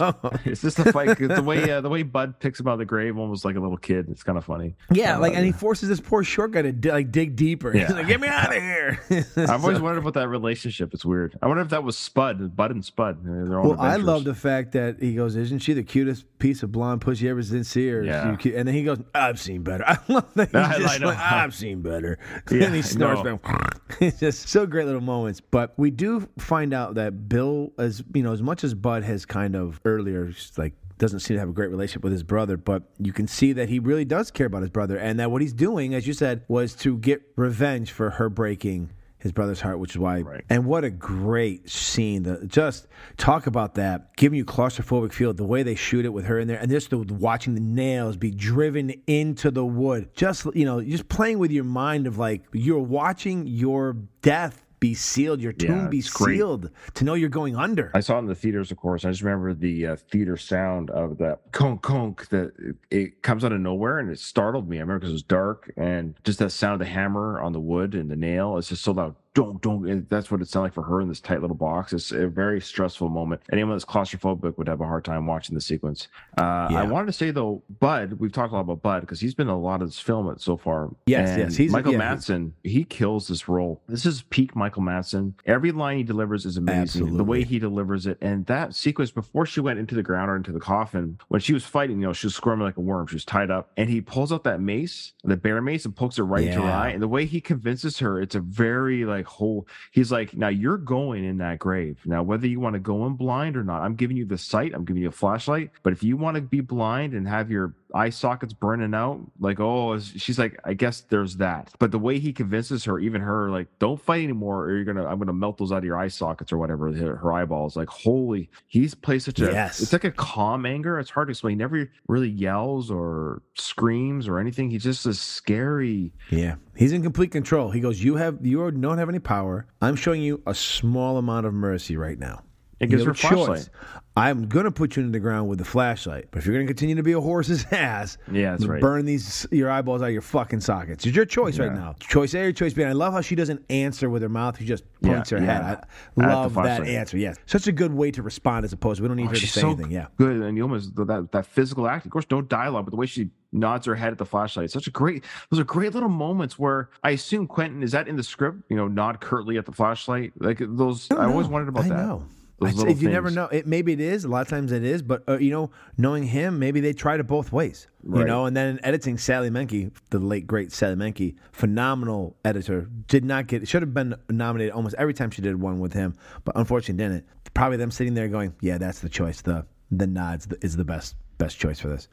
it's 0.45 0.61
just 0.62 0.79
a 0.79 0.93
fight. 0.93 1.19
The 1.19 1.43
way 1.43 1.69
uh, 1.69 1.81
the 1.81 1.89
way 1.89 2.05
Bud 2.05 2.39
picks 2.39 2.61
him 2.61 2.69
out 2.69 2.75
of 2.75 2.79
the 2.79 2.85
grave, 2.85 3.19
almost 3.19 3.45
like 3.45 3.57
a 3.57 3.61
little 3.61 3.77
kid. 3.77 4.07
It's 4.09 4.23
kind 4.23 4.39
of 4.39 4.45
funny. 4.45 4.77
Yeah, 4.93 5.17
Uh, 5.17 5.21
like, 5.21 5.35
and 5.35 5.45
he 5.45 5.51
forces 5.51 5.89
this 5.89 5.99
poor 6.01 6.23
short 6.23 6.53
guy 6.53 6.62
to 6.62 6.71
di- 6.71 6.93
like 6.93 7.11
dig 7.11 7.35
deeper. 7.35 7.73
He's 7.73 7.83
Yeah. 7.83 7.93
like, 7.93 8.07
"Get 8.07 8.21
me 8.21 8.29
out 8.29 8.55
of 8.57 8.62
here!" 8.62 9.01
I've 9.37 9.62
always 9.65 9.79
So- 9.79 9.83
wondered 9.83 9.99
about 10.03 10.15
that 10.15 10.29
relationship. 10.29 10.95
It's 10.95 11.05
weird. 11.05 11.37
I 11.43 11.49
wonder 11.49 11.62
if 11.62 11.71
that 11.71 11.83
was 11.83 11.99
Spud, 11.99 12.55
Bud 12.55 12.71
and 12.71 12.85
Spud. 12.85 13.17
uh, 13.27 13.61
Well, 13.61 13.81
I 13.81 13.97
love 13.97 14.23
the 14.23 14.35
fact 14.35 14.73
that 14.73 15.01
he 15.01 15.15
goes, 15.17 15.35
"Isn't 15.35 15.59
she 15.59 15.73
the 15.73 15.83
cutest 15.83 16.25
piece 16.39 16.62
of 16.62 16.71
blonde 16.71 17.01
pussy 17.01 17.29
ever 17.29 17.43
see 17.43 17.89
her?" 17.89 18.05
Yeah. 18.05 18.37
And 18.45 18.69
then 18.69 18.75
he 18.75 18.85
goes, 18.85 19.01
"I've 19.12 19.41
seen 19.41 19.62
better." 19.65 19.85
I 19.89 19.99
love 20.07 20.33
that 20.35 20.51
he's 20.51 20.55
I- 20.55 20.75
I 20.75 20.79
just 20.79 21.01
know. 21.01 21.09
like, 21.09 21.19
"I've 21.19 21.53
seen 21.55 21.83
better." 21.83 22.19
Yeah, 22.49 22.67
and 22.67 22.75
he 22.77 22.83
snorts 22.83 23.23
back. 23.23 23.81
It's 24.01 24.21
just 24.21 24.49
so 24.49 24.67
great 24.67 24.87
little 24.87 25.01
moments. 25.01 25.41
But 25.41 25.75
we 25.77 25.91
do 25.91 26.29
find 26.39 26.73
out 26.73 26.95
that 26.95 27.29
Bill, 27.29 27.73
as 27.79 28.04
you 28.13 28.23
know, 28.23 28.33
as 28.33 28.43
much 28.43 28.65
as 28.65 28.75
Bud 28.75 29.05
has 29.05 29.25
kind 29.25 29.55
of 29.55 29.81
earlier 29.85 30.33
like 30.57 30.75
doesn't 30.99 31.21
seem 31.21 31.37
to 31.37 31.41
have 31.41 31.49
a 31.49 31.53
great 31.53 31.71
relationship 31.71 32.05
with 32.05 32.13
his 32.13 32.23
brother, 32.23 32.57
but 32.57 32.85
you 32.99 33.13
can 33.13 33.27
see 33.27 33.53
that 33.53 33.69
he 33.69 33.79
really 33.79 34.05
does 34.05 34.31
care 34.31 34.47
about 34.47 34.63
his 34.63 34.71
brother, 34.71 34.97
and 34.97 35.19
that 35.19 35.31
what 35.31 35.43
he's 35.43 35.53
doing, 35.53 35.95
as 35.95 36.07
you 36.07 36.13
said, 36.13 36.43
was 36.49 36.75
to 36.75 36.97
get 36.99 37.23
revenge 37.37 37.91
for 37.91 38.11
her 38.11 38.29
breaking 38.29 38.91
his 39.25 39.33
brother's 39.33 39.63
heart, 39.63 39.79
which 39.79 39.93
is 39.93 39.99
why. 39.99 40.23
And 40.51 40.67
what 40.67 40.85
a 40.85 40.91
great 40.91 41.71
scene! 41.71 42.25
The, 42.25 42.47
just 42.47 42.87
talk 43.17 43.47
about 43.47 43.75
that, 43.77 44.15
giving 44.17 44.37
you 44.37 44.45
claustrophobic 44.45 45.15
feel. 45.15 45.33
The 45.33 45.47
way 45.47 45.63
they 45.63 45.75
shoot 45.75 46.05
it 46.05 46.11
with 46.11 46.27
her 46.27 46.39
in 46.39 46.47
there, 46.47 46.59
and 46.59 46.71
just 46.71 46.91
the, 46.91 46.99
watching 46.99 47.55
the 47.55 47.61
nails 47.61 48.19
be 48.19 48.31
driven 48.31 48.91
into 49.07 49.51
the 49.51 49.65
wood. 49.65 50.11
Just 50.15 50.47
you 50.55 50.67
know, 50.67 50.83
just 50.83 51.09
playing 51.09 51.39
with 51.39 51.51
your 51.51 51.65
mind 51.65 52.07
of 52.07 52.19
like 52.19 52.45
you're 52.53 52.79
watching 52.79 53.47
your 53.47 53.95
death 54.21 54.64
be 54.85 54.93
sealed, 54.93 55.41
your 55.41 55.53
tomb 55.55 55.85
Yeah, 55.85 55.89
be 55.89 55.99
it's 56.01 56.11
great. 56.11 56.37
sealed, 56.37 56.68
to 56.93 57.05
know 57.05 57.14
you're 57.14 57.30
going 57.30 57.57
under. 57.57 57.91
I 57.95 58.01
saw 58.01 58.16
it 58.16 58.18
in 58.18 58.26
the 58.26 58.35
theaters, 58.35 58.70
of 58.70 58.76
course. 58.76 59.07
I 59.07 59.11
just 59.11 59.22
remember 59.22 59.55
the 59.55 59.87
uh, 59.87 59.97
theater 60.11 60.37
sound 60.37 60.91
of 60.91 61.16
the 61.16 61.39
conk 61.53 61.80
conk 61.80 62.28
that 62.28 62.53
it, 62.59 62.76
it 62.91 63.22
comes 63.22 63.47
out 63.47 63.53
of 63.53 63.61
nowhere 63.61 63.99
and 63.99 64.11
it 64.11 64.18
startled 64.18 64.68
me. 64.68 64.76
I 64.76 64.80
remember 64.80 64.99
because 64.99 65.11
it 65.12 65.14
was 65.14 65.22
dark 65.22 65.72
and 65.78 66.14
just 66.22 66.39
that 66.41 66.51
sound 66.51 66.74
of 66.74 66.78
the 66.80 66.93
hammer 66.93 67.41
on 67.41 67.55
the 67.55 67.61
wood 67.61 67.95
and 67.95 68.11
the 68.11 68.16
nail. 68.16 68.59
It's 68.59 68.68
just 68.68 68.82
so 68.82 68.93
loud. 68.93 69.16
Don't, 69.35 69.61
don't. 69.61 69.89
and 69.89 70.09
That's 70.09 70.30
what 70.30 70.41
it 70.41 70.49
sounded 70.49 70.66
like 70.66 70.74
for 70.74 70.82
her 70.85 71.01
in 71.01 71.09
this 71.09 71.20
tight 71.20 71.41
little 71.41 71.57
box. 71.57 71.93
It's 71.93 72.12
a 72.12 72.28
very 72.28 72.61
stressful 72.61 73.09
moment. 73.09 73.43
Anyone 73.53 73.74
that's 73.74 73.85
claustrophobic 73.85 74.57
would 74.57 74.68
have 74.68 74.80
a 74.80 74.85
hard 74.87 75.05
time 75.05 75.26
watching 75.26 75.55
the 75.57 75.61
sequence. 75.61 76.07
Uh, 76.39 76.68
Yeah. 76.70 76.82
I 76.82 76.85
wanted 76.85 77.07
to 77.07 77.12
say 77.12 77.32
though, 77.32 77.62
Bud. 77.80 78.14
We've 78.14 78.30
talked 78.30 78.53
a 78.53 78.55
lot 78.55 78.61
about 78.62 78.82
Bud 78.82 79.01
because 79.01 79.18
he's 79.18 79.35
been 79.35 79.49
in 79.49 79.55
a 79.55 79.59
lot 79.59 79.82
of 79.82 79.89
this 79.89 79.99
film 79.99 80.32
so 80.39 80.57
far. 80.57 80.91
Yes, 81.07 81.30
And 81.30 81.39
yes, 81.41 81.57
he's- 81.57 81.72
Michael 81.72 81.93
yeah, 81.95 82.14
Madsen. 82.14 82.53
He 82.62 82.85
kills 82.85 83.26
this 83.26 83.49
role. 83.49 83.82
This 83.89 84.07
is 84.07 84.22
peak 84.30 84.55
Michael 84.55 84.82
Madsen. 84.82 85.32
Every 85.47 85.72
line 85.72 85.97
he 85.99 86.05
delivers 86.05 86.47
is 86.47 86.57
amazing. 86.57 86.82
absolutely. 86.82 87.16
The 87.16 87.24
way 87.24 87.43
he 87.43 87.59
delivers 87.59 88.07
it, 88.07 88.18
and 88.20 88.47
that 88.47 88.74
sequence 88.74 89.11
before 89.11 89.47
she 89.47 89.59
went 89.61 89.80
into 89.80 89.97
the 89.97 90.03
ground 90.05 90.30
or 90.30 90.37
into 90.37 90.53
the 90.53 90.61
coffin, 90.61 91.18
when 91.28 91.41
she 91.41 91.53
was 91.53 91.64
fighting, 91.64 92.01
you 92.01 92.07
know, 92.07 92.12
she 92.12 92.28
was 92.28 92.37
squirming 92.37 92.64
like 92.66 92.76
a 92.76 92.80
worm. 92.80 93.09
She 93.09 93.16
was 93.16 93.24
tied 93.24 93.51
up, 93.51 93.72
and 93.76 93.91
he 93.91 94.01
pulls 94.01 94.32
out 94.32 94.45
that 94.45 94.61
mace, 94.61 95.12
the 95.24 95.37
bear 95.37 95.61
mace, 95.61 95.85
and 95.85 95.97
pokes 95.97 96.18
it 96.18 96.22
right 96.22 96.45
into 96.45 96.61
her 96.61 96.66
Yeah. 96.68 96.80
eye. 96.82 96.89
And 96.91 97.03
the 97.03 97.09
way 97.09 97.24
he 97.26 97.41
convinces 97.41 97.99
her, 97.99 98.20
it's 98.20 98.37
a 98.37 98.41
very 98.41 99.05
like 99.05 99.24
whole. 99.27 99.66
He's 99.93 100.12
like, 100.12 100.37
now 100.37 100.49
you're 100.49 100.79
going 100.79 101.25
in 101.25 101.39
that 101.39 101.59
grave. 101.59 101.99
Now 102.05 102.22
whether 102.22 102.47
you 102.47 102.61
want 102.61 102.75
to 102.75 102.81
go 102.81 103.07
in 103.07 103.14
blind 103.14 103.57
or 103.57 103.64
not, 103.64 103.83
I'm 103.83 103.95
giving 103.95 104.16
you 104.16 104.25
the 104.25 104.39
sight. 104.39 104.72
I'm 104.75 104.85
giving 104.85 105.03
you 105.03 105.09
a 105.09 105.12
flashlight. 105.12 105.70
But 105.83 105.93
if 105.93 106.03
you 106.03 106.16
want 106.16 106.37
to 106.37 106.43
be 106.43 106.61
blind 106.61 107.14
and 107.14 107.27
have 107.29 107.51
your 107.51 107.75
eye 107.95 108.11
sockets 108.11 108.53
burning 108.53 108.92
out, 108.92 109.20
like 109.38 109.61
oh, 109.61 109.99
she's 109.99 110.38
like, 110.38 110.59
I 110.64 110.74
guess 110.74 111.03
there's 111.03 111.36
that. 111.36 111.70
But 111.78 111.92
the 111.92 111.99
way 111.99 112.18
he 112.18 112.32
convinces 112.32 112.84
her, 112.84 112.99
even 112.99 113.22
her, 113.22 113.51
like, 113.51 113.68
don't 113.78 114.01
fight 114.01 114.24
anymore, 114.24 114.64
or 114.64 114.74
you're 114.74 114.84
gonna, 114.84 115.07
I'm 115.07 115.18
gonna 115.18 115.32
melt 115.32 115.59
those 115.59 115.70
out 115.72 115.78
of 115.78 115.84
your 115.84 115.97
eye 115.97 116.09
sockets 116.09 116.53
or 116.53 116.59
whatever. 116.59 116.92
Her, 116.92 117.16
her 117.16 117.32
eyeballs, 117.32 117.76
like, 117.76 117.88
holy, 117.88 118.51
he's 118.66 118.95
plays 118.95 119.24
such 119.24 119.40
a, 119.40 119.45
Yes. 119.45 119.80
it's 119.80 119.92
like 119.92 120.05
a 120.05 120.11
calm 120.11 120.66
anger. 120.66 120.99
It's 120.99 121.11
hard 121.11 121.28
to 121.28 121.30
explain. 121.30 121.53
He 121.53 121.57
never 121.57 121.88
really 122.09 122.28
yells 122.28 122.90
or 122.90 123.42
screams 123.55 124.26
or 124.28 124.38
anything. 124.40 124.70
He's 124.70 124.82
just 124.82 125.07
a 125.07 125.14
scary. 125.14 126.12
Yeah, 126.30 126.57
he's 126.76 126.92
in 126.92 127.03
complete 127.03 127.30
control. 127.30 127.70
He 127.70 127.80
goes, 127.80 128.03
"You 128.03 128.16
have 128.16 128.38
you 128.45 128.68
don't 128.70 128.99
have 128.99 129.09
any 129.09 129.20
power. 129.20 129.66
I'm 129.80 129.95
showing 129.97 130.20
you 130.22 130.42
a 130.47 130.55
small 130.55 131.16
amount 131.18 131.47
of 131.47 131.55
mercy 131.55 131.97
right 131.97 132.18
now." 132.18 132.42
It 132.81 132.89
gives 132.89 133.03
have 133.05 133.09
her 133.09 133.14
choice. 133.14 133.31
flashlight. 133.47 133.68
I'm 134.16 134.47
gonna 134.49 134.70
put 134.70 134.95
you 134.97 135.03
in 135.03 135.11
the 135.11 135.18
ground 135.18 135.49
with 135.49 135.59
the 135.59 135.64
flashlight, 135.64 136.29
but 136.31 136.39
if 136.39 136.47
you're 136.47 136.55
gonna 136.55 136.68
continue 136.68 136.95
to 136.95 137.03
be 137.03 137.12
a 137.12 137.20
horse's 137.20 137.64
ass, 137.72 138.16
Yeah, 138.31 138.53
that's 138.53 138.64
right. 138.64 138.81
burn 138.81 139.05
these 139.05 139.45
your 139.51 139.68
eyeballs 139.70 140.03
out 140.03 140.07
of 140.07 140.12
your 140.12 140.22
fucking 140.22 140.61
sockets. 140.61 141.05
It's 141.05 141.16
your 141.16 141.25
choice 141.25 141.59
right 141.59 141.72
Yeah. 141.72 141.79
now. 141.79 141.95
Choice 141.99 142.33
A 142.35 142.43
or 142.47 142.53
choice 142.53 142.75
B. 142.75 142.83
And 142.83 142.91
I 142.91 142.95
love 142.95 143.12
how 143.12 143.20
she 143.22 143.35
doesn't 143.35 143.64
answer 143.70 144.09
with 144.09 144.22
her 144.22 144.29
mouth; 144.29 144.57
she 144.59 144.66
just 144.66 144.85
points 145.03 145.33
Yeah, 145.33 145.39
her 145.41 145.45
yeah. 145.45 145.53
head. 145.68 145.79
I 146.16 146.20
the 146.20 146.27
love 146.29 146.55
that 146.55 146.62
flashlight. 146.62 146.89
answer. 146.91 147.18
Yes, 147.18 147.39
such 147.47 147.66
a 147.66 147.72
good 147.72 147.93
way 147.93 148.12
to 148.12 148.22
respond 148.22 148.64
as 148.64 148.72
opposed 148.72 148.99
to 148.99 149.03
we 149.03 149.09
don't 149.09 149.16
need 149.16 149.27
Oh, 149.27 149.31
her 149.31 149.35
to 149.35 149.47
say 149.49 149.62
anything. 149.62 149.91
Yeah. 149.91 150.07
good, 150.16 150.37
and 150.43 150.57
you 150.57 150.62
almost 150.62 150.95
that 150.95 151.29
that 151.33 151.47
physical 151.47 151.89
act. 151.89 152.07
Of 152.07 152.12
course, 152.12 152.27
no 152.31 152.41
dialogue, 152.41 152.85
but 152.85 152.91
the 152.93 152.97
way 152.97 153.07
she 153.07 153.31
nods 153.53 153.85
her 153.87 153.97
head 153.97 154.12
at 154.12 154.18
the 154.18 154.27
flashlight. 154.27 154.70
Such 154.70 154.87
a 154.87 154.91
great. 154.93 155.25
Those 155.51 155.59
are 155.59 155.64
great 155.64 155.93
little 155.93 156.09
moments 156.09 156.57
where 156.57 156.89
I 157.03 157.11
assume 157.11 157.49
Quentin 157.49 157.83
is 157.83 157.91
that 157.93 158.07
in 158.07 158.14
the 158.14 158.22
script. 158.22 158.59
You 158.68 158.77
know, 158.77 158.87
nod 158.87 159.20
curtly 159.20 159.59
at 159.59 159.66
the 159.66 159.72
flashlight. 159.72 160.35
Like 160.39 160.59
those. 160.61 161.11
I, 161.11 161.25
always 161.27 161.49
wondered 161.49 161.68
about 161.70 161.87
I 161.87 161.89
that. 161.89 161.97
know. 161.97 162.25
Those 162.59 163.03
you 163.03 163.09
never 163.09 163.31
know. 163.31 163.47
It 163.47 163.67
maybe 163.67 163.93
it 163.93 164.01
is. 164.01 164.25
A 164.25 164.29
lot 164.29 164.43
of 164.43 164.49
times 164.49 164.73
it 164.73 164.85
is, 164.85 165.03
but 165.03 165.25
uh, 165.29 165.39
you 165.39 165.51
know, 165.51 165.71
knowing 165.99 166.25
him, 166.25 166.59
maybe 166.59 166.81
they 166.81 166.93
tried 166.93 167.21
it 167.21 167.27
both 167.27 167.53
ways. 167.53 167.89
You 168.05 168.25
know, 168.25 168.47
and 168.47 168.57
then 168.57 168.79
editing 168.83 169.19
Sally 169.19 169.51
Menke, 169.51 169.91
the 170.11 170.19
late 170.19 170.47
great 170.47 170.73
Sally 170.73 170.95
Menke, 170.95 171.35
phenomenal 171.53 172.37
editor, 172.45 172.89
did 173.09 173.25
not 173.25 173.47
get. 173.47 173.67
Should 173.67 173.83
have 173.83 173.95
been 173.95 174.15
nominated 174.29 174.73
almost 174.73 174.95
every 174.99 175.15
time 175.15 175.31
she 175.31 175.43
did 175.43 175.61
one 175.61 175.81
with 175.81 175.93
him, 175.93 176.15
but 176.45 176.57
unfortunately 176.57 177.03
didn't. 177.03 177.25
Probably 177.55 177.77
them 177.77 177.91
sitting 177.91 178.15
there 178.15 178.29
going, 178.29 178.55
"Yeah, 178.61 178.79
that's 178.79 179.01
the 179.01 179.09
choice. 179.09 179.41
The 179.41 179.67
the 179.91 180.07
nods 180.07 180.47
is 180.61 180.77
the 180.77 180.85
best 180.85 181.17
best 181.39 181.59
choice 181.59 181.81
for 181.81 181.89
this." 181.89 182.09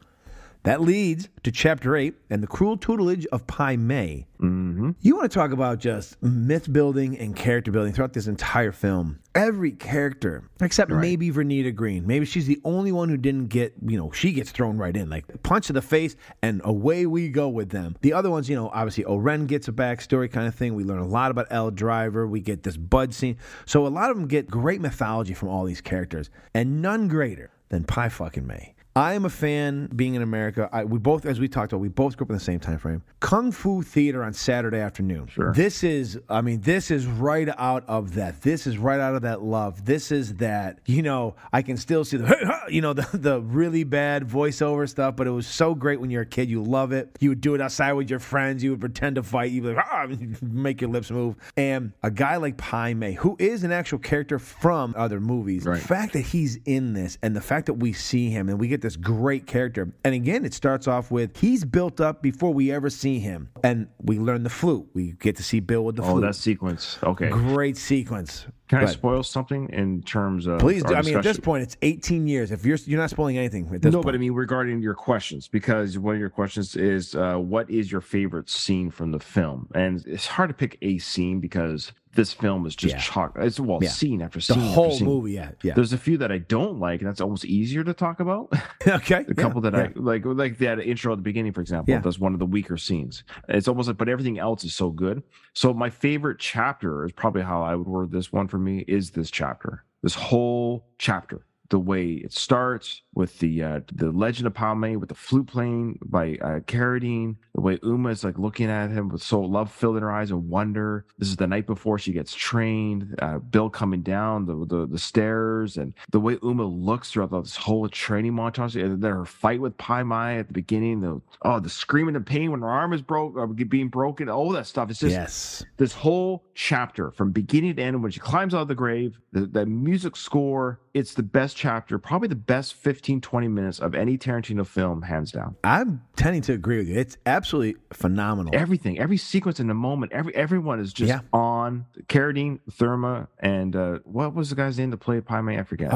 That 0.63 0.81
leads 0.81 1.27
to 1.43 1.51
chapter 1.51 1.95
eight 1.95 2.13
and 2.29 2.43
the 2.43 2.47
cruel 2.47 2.77
tutelage 2.77 3.25
of 3.27 3.47
Pai 3.47 3.77
Mei. 3.77 4.27
Mm-hmm. 4.39 4.91
You 5.01 5.15
want 5.15 5.31
to 5.31 5.35
talk 5.35 5.51
about 5.51 5.79
just 5.79 6.21
myth 6.21 6.71
building 6.71 7.17
and 7.17 7.35
character 7.35 7.71
building 7.71 7.93
throughout 7.93 8.13
this 8.13 8.27
entire 8.27 8.71
film. 8.71 9.19
Every 9.33 9.71
character, 9.71 10.43
except 10.61 10.91
maybe 10.91 11.31
Vernita 11.31 11.73
Green. 11.73 12.05
Maybe 12.05 12.25
she's 12.25 12.45
the 12.45 12.59
only 12.63 12.91
one 12.91 13.09
who 13.09 13.17
didn't 13.17 13.47
get, 13.47 13.73
you 13.83 13.97
know, 13.97 14.11
she 14.11 14.33
gets 14.33 14.51
thrown 14.51 14.77
right 14.77 14.95
in, 14.95 15.09
like 15.09 15.41
punch 15.41 15.67
to 15.67 15.73
the 15.73 15.81
face, 15.81 16.15
and 16.43 16.61
away 16.63 17.05
we 17.05 17.29
go 17.29 17.49
with 17.49 17.69
them. 17.69 17.95
The 18.01 18.13
other 18.13 18.29
ones, 18.29 18.49
you 18.49 18.55
know, 18.55 18.69
obviously 18.69 19.05
O-Ren 19.05 19.47
gets 19.47 19.67
a 19.67 19.71
backstory 19.71 20.31
kind 20.31 20.47
of 20.47 20.53
thing. 20.53 20.75
We 20.75 20.83
learn 20.83 20.99
a 20.99 21.07
lot 21.07 21.31
about 21.31 21.47
Elle 21.49 21.71
Driver. 21.71 22.27
We 22.27 22.39
get 22.41 22.63
this 22.63 22.77
Bud 22.77 23.13
scene. 23.13 23.37
So 23.65 23.87
a 23.87 23.89
lot 23.89 24.11
of 24.11 24.17
them 24.17 24.27
get 24.27 24.47
great 24.47 24.81
mythology 24.81 25.33
from 25.33 25.49
all 25.49 25.63
these 25.63 25.81
characters, 25.81 26.29
and 26.53 26.81
none 26.81 27.07
greater 27.07 27.51
than 27.69 27.83
Pai 27.83 28.09
fucking 28.09 28.45
Mei. 28.45 28.75
I 28.95 29.13
am 29.13 29.23
a 29.23 29.29
fan 29.29 29.87
being 29.95 30.15
in 30.15 30.21
America. 30.21 30.69
I, 30.71 30.83
we 30.83 30.99
both, 30.99 31.25
as 31.25 31.39
we 31.39 31.47
talked 31.47 31.71
about, 31.71 31.79
we 31.79 31.87
both 31.87 32.17
grew 32.17 32.25
up 32.25 32.29
in 32.29 32.35
the 32.35 32.43
same 32.43 32.59
time 32.59 32.77
frame. 32.77 33.01
Kung 33.21 33.51
Fu 33.53 33.81
theater 33.81 34.21
on 34.21 34.33
Saturday 34.33 34.79
afternoon. 34.79 35.27
Sure. 35.27 35.53
This 35.53 35.81
is, 35.83 36.19
I 36.27 36.41
mean, 36.41 36.59
this 36.59 36.91
is 36.91 37.05
right 37.05 37.47
out 37.57 37.85
of 37.87 38.15
that. 38.15 38.41
This 38.41 38.67
is 38.67 38.77
right 38.77 38.99
out 38.99 39.15
of 39.15 39.21
that 39.21 39.41
love. 39.41 39.85
This 39.85 40.11
is 40.11 40.35
that, 40.35 40.79
you 40.85 41.03
know, 41.03 41.35
I 41.53 41.61
can 41.61 41.77
still 41.77 42.03
see 42.03 42.17
the, 42.17 42.59
you 42.69 42.81
know, 42.81 42.91
the, 42.91 43.07
the 43.17 43.39
really 43.41 43.85
bad 43.85 44.27
voiceover 44.27 44.89
stuff, 44.89 45.15
but 45.15 45.25
it 45.25 45.31
was 45.31 45.47
so 45.47 45.73
great 45.73 46.01
when 46.01 46.09
you're 46.09 46.23
a 46.23 46.25
kid. 46.25 46.49
You 46.49 46.61
love 46.61 46.91
it. 46.91 47.17
You 47.21 47.29
would 47.29 47.41
do 47.41 47.55
it 47.55 47.61
outside 47.61 47.93
with 47.93 48.09
your 48.09 48.19
friends. 48.19 48.61
You 48.61 48.71
would 48.71 48.81
pretend 48.81 49.15
to 49.15 49.23
fight. 49.23 49.51
You'd 49.51 49.63
be 49.63 49.73
like, 49.73 49.85
ah, 49.89 50.07
make 50.41 50.81
your 50.81 50.89
lips 50.89 51.09
move. 51.09 51.37
And 51.55 51.93
a 52.03 52.11
guy 52.11 52.35
like 52.35 52.57
Pai 52.57 52.93
Mei, 52.93 53.13
who 53.13 53.37
is 53.39 53.63
an 53.63 53.71
actual 53.71 53.99
character 53.99 54.37
from 54.37 54.93
other 54.97 55.21
movies, 55.21 55.63
the 55.63 55.77
fact 55.77 56.11
that 56.11 56.21
he's 56.21 56.59
in 56.65 56.91
this 56.93 57.17
and 57.23 57.33
the 57.33 57.41
fact 57.41 57.67
that 57.67 57.75
we 57.75 57.93
see 57.93 58.29
him 58.29 58.49
and 58.49 58.59
we 58.59 58.67
get 58.67 58.80
this 58.81 58.95
great 58.95 59.47
character. 59.47 59.93
And 60.03 60.13
again, 60.15 60.45
it 60.45 60.53
starts 60.53 60.87
off 60.87 61.11
with 61.11 61.37
he's 61.37 61.63
built 61.65 62.01
up 62.01 62.21
before 62.21 62.53
we 62.53 62.71
ever 62.71 62.89
see 62.89 63.19
him. 63.19 63.49
And 63.63 63.87
we 64.01 64.19
learn 64.19 64.43
the 64.43 64.49
flute. 64.49 64.87
We 64.93 65.13
get 65.13 65.35
to 65.37 65.43
see 65.43 65.59
Bill 65.59 65.83
with 65.83 65.95
the 65.95 66.03
Oh, 66.03 66.11
flute. 66.11 66.21
that 66.23 66.35
sequence. 66.35 66.97
Okay. 67.03 67.29
Great 67.29 67.77
sequence. 67.77 68.45
Can 68.67 68.79
I 68.79 68.85
spoil 68.85 69.21
something 69.21 69.67
in 69.73 70.01
terms 70.03 70.47
of? 70.47 70.59
Please 70.59 70.81
do. 70.83 70.95
I 70.95 71.01
mean, 71.01 71.17
at 71.17 71.23
this 71.23 71.37
point, 71.39 71.61
it's 71.63 71.75
18 71.81 72.25
years. 72.25 72.51
If 72.53 72.65
you're 72.65 72.77
you're 72.85 72.99
not 73.01 73.09
spoiling 73.09 73.37
anything 73.37 73.65
at 73.73 73.81
this 73.81 73.91
no, 73.91 73.97
point. 73.97 74.05
but 74.05 74.15
I 74.15 74.17
mean 74.17 74.31
regarding 74.31 74.81
your 74.81 74.93
questions, 74.93 75.49
because 75.49 75.99
one 75.99 76.15
of 76.15 76.21
your 76.21 76.29
questions 76.29 76.77
is 76.77 77.13
uh, 77.13 77.35
what 77.35 77.69
is 77.69 77.91
your 77.91 77.99
favorite 77.99 78.49
scene 78.49 78.89
from 78.89 79.11
the 79.11 79.19
film, 79.19 79.67
and 79.75 80.01
it's 80.07 80.25
hard 80.25 80.47
to 80.49 80.53
pick 80.53 80.77
a 80.81 80.99
scene 80.99 81.41
because 81.41 81.91
this 82.13 82.33
film 82.33 82.65
is 82.65 82.75
just 82.75 82.95
Yeah. 82.95 83.01
chock. 83.01 83.37
It's 83.39 83.59
well, 83.59 83.79
Yeah. 83.81 83.89
scene 83.89 84.21
after 84.21 84.39
The 84.39 84.43
scene. 84.43 84.59
after 84.59 84.73
whole 84.73 84.91
scene. 84.91 85.07
movie, 85.07 85.31
yeah, 85.33 85.51
yeah. 85.63 85.73
There's 85.73 85.93
a 85.93 85.97
few 85.97 86.17
that 86.17 86.31
I 86.31 86.39
don't 86.39 86.79
like, 86.79 87.01
and 87.01 87.07
that's 87.09 87.21
almost 87.21 87.45
easier 87.45 87.83
to 87.83 87.93
talk 87.93 88.19
about. 88.19 88.51
okay. 88.87 89.25
A 89.27 89.33
couple 89.33 89.61
that 89.61 89.75
I 89.75 89.91
like, 89.95 90.25
like 90.25 90.57
that 90.59 90.79
intro 90.79 91.13
at 91.13 91.17
the 91.17 91.21
beginning, 91.21 91.53
for 91.53 91.61
example. 91.61 91.93
Yeah. 91.93 91.99
That's 91.99 92.19
one 92.19 92.33
of 92.33 92.39
the 92.39 92.45
weaker 92.45 92.77
scenes. 92.77 93.23
It's 93.49 93.67
almost 93.67 93.87
like, 93.87 93.97
but 93.97 94.09
everything 94.09 94.39
else 94.39 94.63
is 94.63 94.73
so 94.73 94.89
good. 94.89 95.23
So 95.53 95.73
my 95.73 95.89
favorite 95.89 96.39
chapter 96.39 97.05
is 97.05 97.11
probably 97.11 97.41
how 97.43 97.61
I 97.63 97.75
would 97.75 97.87
word 97.87 98.11
this 98.11 98.31
one 98.31 98.47
for 98.47 98.57
me 98.57 98.79
is 98.87 99.11
this 99.11 99.31
chapter. 99.31 99.83
This 100.03 100.15
whole 100.15 100.87
chapter, 100.97 101.45
the 101.71 101.79
way 101.79 102.11
it 102.11 102.33
starts 102.33 103.01
with 103.15 103.39
the 103.39 103.63
uh, 103.63 103.79
the 103.93 104.11
Legend 104.11 104.45
of 104.45 104.53
Pai 104.53 104.75
Mei 104.75 104.97
with 104.97 105.09
the 105.09 105.15
flute 105.15 105.47
playing 105.47 105.97
by 106.03 106.37
uh, 106.41 106.59
Carradine, 106.59 107.37
the 107.55 107.61
way 107.61 107.79
Uma 107.81 108.09
is 108.09 108.23
like 108.23 108.37
looking 108.37 108.69
at 108.69 108.91
him 108.91 109.09
with 109.09 109.23
so 109.23 109.39
love 109.39 109.71
filled 109.71 109.95
in 109.95 110.03
her 110.03 110.11
eyes 110.11 110.31
and 110.31 110.49
wonder. 110.49 111.05
This 111.17 111.29
is 111.29 111.37
the 111.37 111.47
night 111.47 111.65
before 111.65 111.97
she 111.97 112.11
gets 112.11 112.35
trained. 112.35 113.15
Uh, 113.21 113.39
Bill 113.39 113.69
coming 113.69 114.01
down 114.01 114.45
the, 114.45 114.65
the 114.65 114.85
the 114.85 114.99
stairs 114.99 115.77
and 115.77 115.93
the 116.11 116.19
way 116.19 116.37
Uma 116.43 116.65
looks 116.65 117.09
throughout 117.11 117.31
this 117.31 117.55
whole 117.55 117.87
training 117.87 118.33
montage. 118.33 118.81
And 118.81 119.01
then 119.01 119.11
her 119.11 119.25
fight 119.25 119.61
with 119.61 119.77
Pai 119.77 120.03
Mei 120.03 120.39
at 120.39 120.47
the 120.47 120.53
beginning. 120.53 120.99
The 120.99 121.21
oh 121.43 121.59
the 121.61 121.69
screaming 121.69 122.15
in 122.15 122.23
pain 122.25 122.51
when 122.51 122.61
her 122.61 122.69
arm 122.69 122.91
is 122.91 123.01
broke, 123.01 123.37
uh, 123.37 123.45
being 123.45 123.87
broken. 123.87 124.27
All 124.27 124.49
that 124.51 124.67
stuff. 124.67 124.89
It's 124.89 124.99
just 124.99 125.13
yes. 125.13 125.65
this 125.77 125.93
whole 125.93 126.43
chapter 126.53 127.11
from 127.11 127.31
beginning 127.31 127.77
to 127.77 127.81
end 127.81 128.03
when 128.03 128.11
she 128.11 128.19
climbs 128.19 128.53
out 128.53 128.61
of 128.61 128.67
the 128.67 128.75
grave 128.75 129.17
the, 129.31 129.45
the 129.45 129.65
music 129.65 130.15
score 130.15 130.79
it's 130.93 131.13
the 131.13 131.23
best 131.23 131.57
chapter 131.61 131.99
probably 131.99 132.27
the 132.27 132.35
best 132.35 132.73
15 132.73 133.21
20 133.21 133.47
minutes 133.47 133.77
of 133.79 133.93
any 133.93 134.17
tarantino 134.17 134.65
film 134.65 135.03
hands 135.03 135.31
down 135.31 135.55
I'm 135.63 136.01
tending 136.15 136.41
to 136.43 136.53
agree 136.53 136.77
with 136.79 136.87
you. 136.89 136.97
It's 136.97 137.17
absolutely 137.27 137.75
phenomenal. 137.93 138.55
everything 138.55 138.97
every 138.97 139.17
sequence 139.17 139.59
in 139.59 139.67
the 139.67 139.75
moment 139.75 140.11
every 140.11 140.33
everyone 140.35 140.79
is 140.79 140.91
just 140.91 141.09
Yeah. 141.09 141.19
on 141.31 141.85
Carradine, 142.07 142.59
Thurman, 142.71 143.27
and 143.39 143.75
uh, 143.75 143.99
what 144.05 144.33
was 144.33 144.49
the 144.49 144.55
guy's 144.55 144.77
name 144.79 144.89
that 144.89 144.97
played 144.97 145.23
Pai 145.25 145.41
Mei? 145.41 145.59
I 145.59 145.63
forget. 145.63 145.91